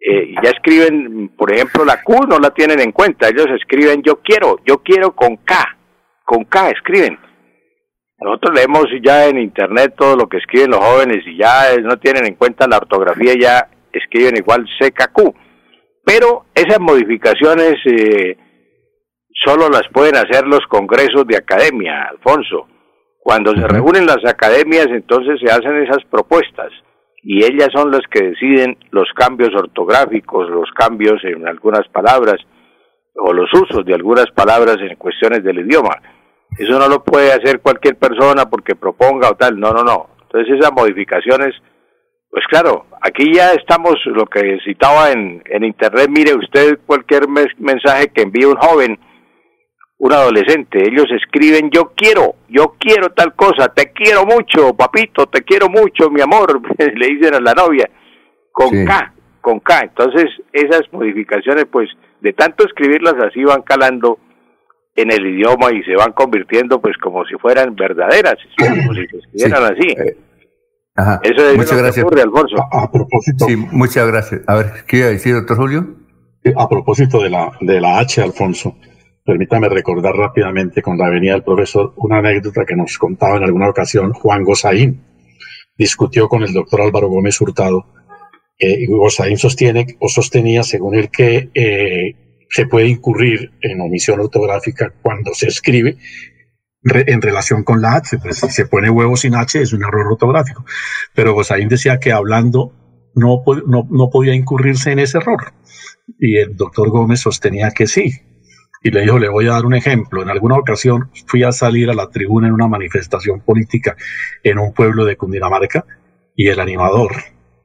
eh, 0.01 0.35
ya 0.43 0.51
escriben, 0.51 1.29
por 1.37 1.53
ejemplo, 1.53 1.85
la 1.85 2.03
Q 2.03 2.27
no 2.27 2.39
la 2.39 2.51
tienen 2.51 2.81
en 2.81 2.91
cuenta, 2.91 3.29
ellos 3.29 3.49
escriben 3.55 4.03
yo 4.03 4.17
quiero, 4.23 4.59
yo 4.65 4.79
quiero 4.79 5.15
con 5.15 5.37
K, 5.37 5.77
con 6.25 6.45
K 6.45 6.71
escriben. 6.71 7.19
Nosotros 8.19 8.55
leemos 8.55 8.87
ya 9.03 9.27
en 9.27 9.39
internet 9.39 9.95
todo 9.97 10.17
lo 10.17 10.27
que 10.27 10.39
escriben 10.39 10.71
los 10.71 10.81
jóvenes 10.81 11.27
y 11.27 11.37
ya 11.37 11.77
no 11.83 11.99
tienen 11.99 12.27
en 12.27 12.35
cuenta 12.35 12.67
la 12.67 12.79
ortografía, 12.79 13.35
ya 13.39 13.69
escriben 13.93 14.37
igual 14.37 14.67
CKQ. 14.79 15.35
Pero 16.05 16.47
esas 16.55 16.81
modificaciones 16.81 17.75
eh, 17.85 18.37
solo 19.45 19.69
las 19.69 19.87
pueden 19.93 20.17
hacer 20.17 20.47
los 20.47 20.61
congresos 20.69 21.27
de 21.27 21.37
academia, 21.37 22.09
Alfonso. 22.11 22.67
Cuando 23.19 23.53
se 23.53 23.67
reúnen 23.69 24.07
las 24.07 24.25
academias, 24.25 24.87
entonces 24.89 25.39
se 25.41 25.51
hacen 25.51 25.83
esas 25.83 26.05
propuestas 26.11 26.71
y 27.23 27.45
ellas 27.45 27.69
son 27.75 27.91
las 27.91 28.03
que 28.11 28.31
deciden 28.31 28.79
los 28.91 29.09
cambios 29.15 29.51
ortográficos, 29.55 30.49
los 30.49 30.71
cambios 30.73 31.23
en 31.25 31.47
algunas 31.47 31.87
palabras 31.89 32.37
o 33.15 33.33
los 33.33 33.53
usos 33.53 33.85
de 33.85 33.95
algunas 33.95 34.31
palabras 34.31 34.79
en 34.81 34.97
cuestiones 34.97 35.45
del 35.45 35.61
idioma. 35.61 35.97
Eso 36.59 36.79
no 36.79 36.89
lo 36.89 37.05
puede 37.05 37.33
hacer 37.33 37.61
cualquier 37.61 37.97
persona 37.97 38.47
porque 38.47 38.75
proponga 38.75 39.31
o 39.31 39.35
tal, 39.35 39.59
no, 39.59 39.73
no, 39.73 39.83
no. 39.83 40.11
Entonces 40.23 40.59
esas 40.59 40.73
modificaciones, 40.73 41.55
pues 42.31 42.45
claro, 42.49 42.87
aquí 43.03 43.33
ya 43.35 43.53
estamos, 43.53 43.97
lo 44.07 44.27
que 44.27 44.59
citaba 44.65 45.11
en, 45.11 45.43
en 45.47 45.65
Internet, 45.65 46.09
mire 46.09 46.35
usted 46.35 46.79
cualquier 46.87 47.29
mensaje 47.29 48.09
que 48.15 48.23
envíe 48.23 48.47
un 48.47 48.57
joven, 48.57 48.99
un 50.01 50.13
adolescente, 50.15 50.83
ellos 50.83 51.07
escriben 51.15 51.71
yo 51.71 51.93
quiero, 51.95 52.35
yo 52.49 52.75
quiero 52.79 53.11
tal 53.11 53.35
cosa, 53.35 53.69
te 53.69 53.93
quiero 53.93 54.25
mucho, 54.25 54.75
papito, 54.75 55.27
te 55.27 55.43
quiero 55.43 55.69
mucho, 55.69 56.11
mi 56.11 56.23
amor, 56.23 56.61
le 56.79 57.07
dicen 57.07 57.35
a 57.35 57.41
la 57.41 57.53
novia, 57.53 57.89
con 58.51 58.71
K, 58.85 59.13
con 59.43 59.61
K. 59.61 59.81
Entonces, 59.83 60.31
esas 60.55 60.83
modificaciones, 60.93 61.67
pues, 61.71 61.91
de 62.23 62.33
tanto 62.33 62.65
escribirlas 62.65 63.15
así 63.23 63.45
van 63.45 63.61
calando 63.61 64.19
en 64.97 65.13
el 65.13 65.27
idioma 65.27 65.71
y 65.71 65.83
se 65.83 65.95
van 65.95 66.13
convirtiendo, 66.13 66.81
pues, 66.81 66.97
como 66.97 67.25
si 67.27 67.35
fueran 67.35 67.77
verdaderas, 67.77 68.37
como 68.59 68.95
si 68.95 69.07
se 69.07 69.19
escribieran 69.19 69.65
así. 69.65 69.89
Eh, 69.89 70.17
ajá. 70.97 71.21
Eso 71.23 71.47
es 71.47 71.57
muchas 71.59 71.73
lo 71.73 71.79
gracias. 71.83 71.97
que 71.97 72.03
ocurre, 72.07 72.23
Alfonso. 72.23 72.57
A, 72.73 72.85
a 72.85 72.91
propósito, 72.91 73.45
Sí, 73.45 73.55
muchas 73.57 74.07
gracias. 74.07 74.41
A 74.47 74.57
ver, 74.57 74.67
¿qué 74.87 74.97
iba 74.97 75.07
a 75.09 75.11
decir, 75.11 75.35
doctor 75.35 75.59
Julio? 75.59 75.97
a 76.57 76.67
propósito 76.71 77.23
de 77.23 77.29
la, 77.29 77.53
de 77.61 77.83
la 77.83 77.99
H, 77.99 78.23
Alfonso, 78.23 78.75
permítame 79.31 79.69
recordar 79.69 80.17
rápidamente 80.17 80.83
con 80.83 80.99
la 80.99 81.09
venida 81.09 81.35
del 81.35 81.45
profesor 81.45 81.93
una 81.99 82.19
anécdota 82.19 82.65
que 82.67 82.75
nos 82.75 82.99
contaba 82.99 83.37
en 83.37 83.45
alguna 83.45 83.69
ocasión 83.69 84.13
Juan 84.13 84.43
Gozaín. 84.43 85.05
Discutió 85.79 86.29
con 86.29 86.43
el 86.43 86.53
doctor 86.53 86.81
Álvaro 86.81 87.07
Gómez 87.07 87.41
Hurtado. 87.41 87.87
Eh, 88.59 88.87
Gozaín 88.89 89.39
sostiene 89.39 89.87
o 90.01 90.09
sostenía, 90.09 90.65
según 90.65 90.97
él, 90.97 91.11
que 91.11 91.49
eh, 91.55 92.17
se 92.49 92.67
puede 92.67 92.89
incurrir 92.89 93.53
en 93.61 93.81
omisión 93.81 94.19
ortográfica 94.19 94.93
cuando 95.01 95.33
se 95.33 95.47
escribe 95.47 95.97
en 96.83 97.23
relación 97.23 97.63
con 97.63 97.81
la 97.81 97.95
H. 97.95 98.19
Pues 98.19 98.39
si 98.39 98.51
se 98.51 98.67
pone 98.67 98.91
huevo 98.91 99.17
sin 99.17 99.37
H 99.37 99.63
es 99.63 99.73
un 99.73 99.85
error 99.85 100.09
ortográfico. 100.09 100.65
Pero 101.15 101.35
Gozaín 101.35 101.69
decía 101.69 102.01
que 102.01 102.11
hablando 102.11 102.73
no, 103.15 103.45
no 103.65 104.11
podía 104.11 104.35
incurrirse 104.35 104.91
en 104.91 104.99
ese 104.99 105.19
error. 105.19 105.53
Y 106.19 106.39
el 106.39 106.57
doctor 106.57 106.91
Gómez 106.91 107.21
sostenía 107.21 107.71
que 107.71 107.87
sí. 107.87 108.23
Y 108.83 108.91
le 108.91 109.03
dijo, 109.03 109.19
le 109.19 109.29
voy 109.29 109.47
a 109.47 109.53
dar 109.53 109.67
un 109.67 109.75
ejemplo. 109.75 110.23
En 110.23 110.31
alguna 110.31 110.57
ocasión 110.57 111.11
fui 111.27 111.43
a 111.43 111.53
salir 111.53 111.91
a 111.91 111.95
la 111.95 112.09
tribuna 112.09 112.49
en 112.49 112.55
una 112.55 112.67
manifestación 112.67 113.41
política 113.41 113.95
en 114.43 114.59
un 114.59 114.73
pueblo 114.73 115.05
de 115.05 115.17
Cundinamarca 115.17 115.85
y 116.35 116.49
el 116.49 116.61
animador 116.61 117.13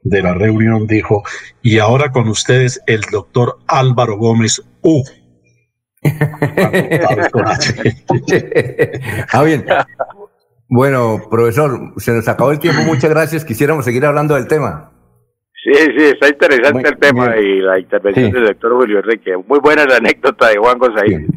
de 0.03 0.21
la 0.21 0.33
reunión 0.33 0.87
dijo, 0.87 1.23
y 1.61 1.79
ahora 1.79 2.11
con 2.11 2.27
ustedes 2.27 2.81
el 2.85 3.01
doctor 3.11 3.59
Álvaro 3.67 4.17
Gómez 4.17 4.61
U. 4.81 5.03
ah, 9.31 9.43
bien. 9.43 9.65
Bueno, 10.67 11.21
profesor, 11.29 11.93
se 11.97 12.11
nos 12.11 12.27
acabó 12.27 12.51
el 12.51 12.59
tiempo. 12.59 12.81
Muchas 12.83 13.09
gracias. 13.09 13.45
Quisiéramos 13.45 13.85
seguir 13.85 14.05
hablando 14.05 14.35
del 14.35 14.47
tema. 14.47 14.91
Sí, 15.65 15.73
sí, 15.73 16.03
está 16.13 16.27
interesante 16.29 16.87
el 16.89 16.97
tema 16.99 17.35
y 17.37 17.59
la 17.59 17.79
intervención 17.79 18.27
Sí. 18.27 18.31
del 18.33 18.45
doctor 18.45 18.73
Julio 18.73 18.99
Enrique. 18.99 19.31
Muy 19.47 19.57
buena 19.59 19.83
la 19.85 19.95
anécdota 19.97 20.49
de 20.49 20.57
Juan 20.57 20.77
Gozaín. 20.77 21.27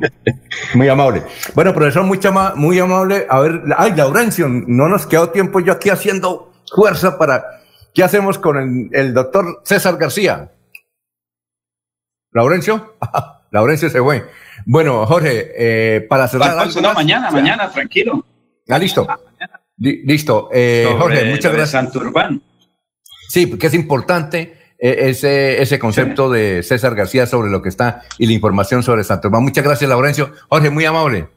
Muy 0.74 0.86
amable. 0.86 1.22
Bueno, 1.54 1.72
profesor, 1.72 2.04
muy, 2.04 2.18
chama- 2.18 2.52
muy 2.54 2.78
amable. 2.78 3.26
A 3.30 3.40
ver, 3.40 3.62
ay, 3.78 3.94
Laurencio, 3.96 4.46
no 4.50 4.86
nos 4.88 5.06
quedó 5.06 5.30
tiempo 5.30 5.60
yo 5.60 5.72
aquí 5.72 5.88
haciendo 5.88 6.52
fuerza 6.74 7.16
para. 7.16 7.42
¿Qué 7.94 8.04
hacemos 8.04 8.38
con 8.38 8.58
el, 8.58 8.90
el 8.92 9.14
doctor 9.14 9.62
César 9.64 9.96
García? 9.96 10.52
¿Laurencio? 12.32 12.96
Laurencio 13.50 13.88
se 13.88 14.00
fue. 14.00 14.26
Bueno, 14.66 15.06
Jorge, 15.06 15.52
eh, 15.56 16.00
para 16.02 16.28
cerrar. 16.28 16.66
No, 16.82 16.92
mañana, 16.92 17.30
mañana, 17.30 17.70
tranquilo. 17.70 18.24
Ah, 18.68 18.78
listo. 18.78 19.06
Li- 19.78 20.02
listo. 20.04 20.50
Eh, 20.52 20.86
Jorge, 20.98 21.24
muchas 21.30 21.50
gracias. 21.52 21.70
Santurbán. 21.70 22.42
Sí, 23.28 23.46
porque 23.46 23.66
es 23.68 23.74
importante 23.74 24.56
eh, 24.78 25.10
ese, 25.10 25.60
ese 25.60 25.78
concepto 25.78 26.30
de 26.30 26.62
César 26.62 26.94
García 26.94 27.26
sobre 27.26 27.50
lo 27.50 27.62
que 27.62 27.68
está 27.68 28.02
y 28.18 28.26
la 28.26 28.32
información 28.32 28.82
sobre 28.82 29.04
Santurbán. 29.04 29.42
Muchas 29.42 29.64
gracias, 29.64 29.88
Laurencio. 29.88 30.32
Jorge, 30.48 30.70
muy 30.70 30.84
amable. 30.84 31.28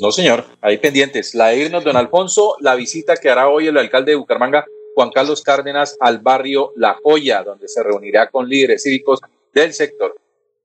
No, 0.00 0.10
señor, 0.12 0.46
ahí 0.62 0.78
pendientes. 0.78 1.34
La 1.34 1.48
de 1.48 1.58
irnos, 1.58 1.84
don 1.84 1.96
Alfonso, 1.96 2.56
la 2.60 2.74
visita 2.74 3.16
que 3.16 3.28
hará 3.28 3.48
hoy 3.48 3.66
el 3.66 3.76
alcalde 3.76 4.12
de 4.12 4.16
Bucaramanga, 4.16 4.64
Juan 4.94 5.10
Carlos 5.10 5.42
Cárdenas, 5.42 5.96
al 6.00 6.20
barrio 6.20 6.72
La 6.76 6.96
Joya, 7.02 7.42
donde 7.42 7.68
se 7.68 7.82
reunirá 7.82 8.30
con 8.30 8.48
líderes 8.48 8.82
cívicos 8.82 9.20
del 9.52 9.74
sector. 9.74 10.14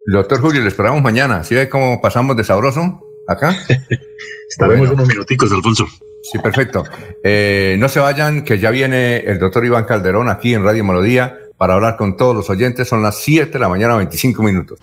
Doctor 0.06 0.40
Julio, 0.40 0.62
le 0.62 0.70
esperamos 0.70 1.02
mañana. 1.02 1.44
¿Sí 1.44 1.54
ve 1.54 1.68
cómo 1.68 2.00
pasamos 2.00 2.38
de 2.38 2.44
sabroso 2.46 3.02
acá? 3.28 3.54
Estaremos 4.50 4.92
unos 4.92 5.08
minuticos, 5.08 5.52
Alfonso. 5.52 5.86
Sí, 6.32 6.40
perfecto. 6.40 6.84
Eh, 7.24 7.76
no 7.78 7.88
se 7.88 8.00
vayan, 8.00 8.44
que 8.44 8.58
ya 8.58 8.72
viene 8.72 9.18
el 9.18 9.38
doctor 9.38 9.64
Iván 9.64 9.86
Calderón 9.86 10.28
aquí 10.28 10.56
en 10.56 10.64
Radio 10.64 10.84
Melodía 10.84 11.38
para 11.56 11.76
hablar 11.76 11.98
con 11.98 12.18
todos 12.18 12.36
los 12.36 12.50
oyentes. 12.50 12.88
Son 12.88 13.04
las 13.04 13.20
7 13.20 13.52
de 13.54 13.60
la 13.60 13.70
mañana, 13.70 13.96
25 13.96 14.42
minutos. 14.42 14.80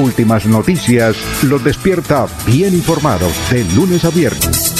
Últimas 0.00 0.46
noticias 0.46 1.14
los 1.44 1.62
despierta 1.62 2.26
bien 2.46 2.72
informados 2.72 3.32
de 3.50 3.64
lunes 3.74 4.04
a 4.06 4.10
viernes. 4.10 4.79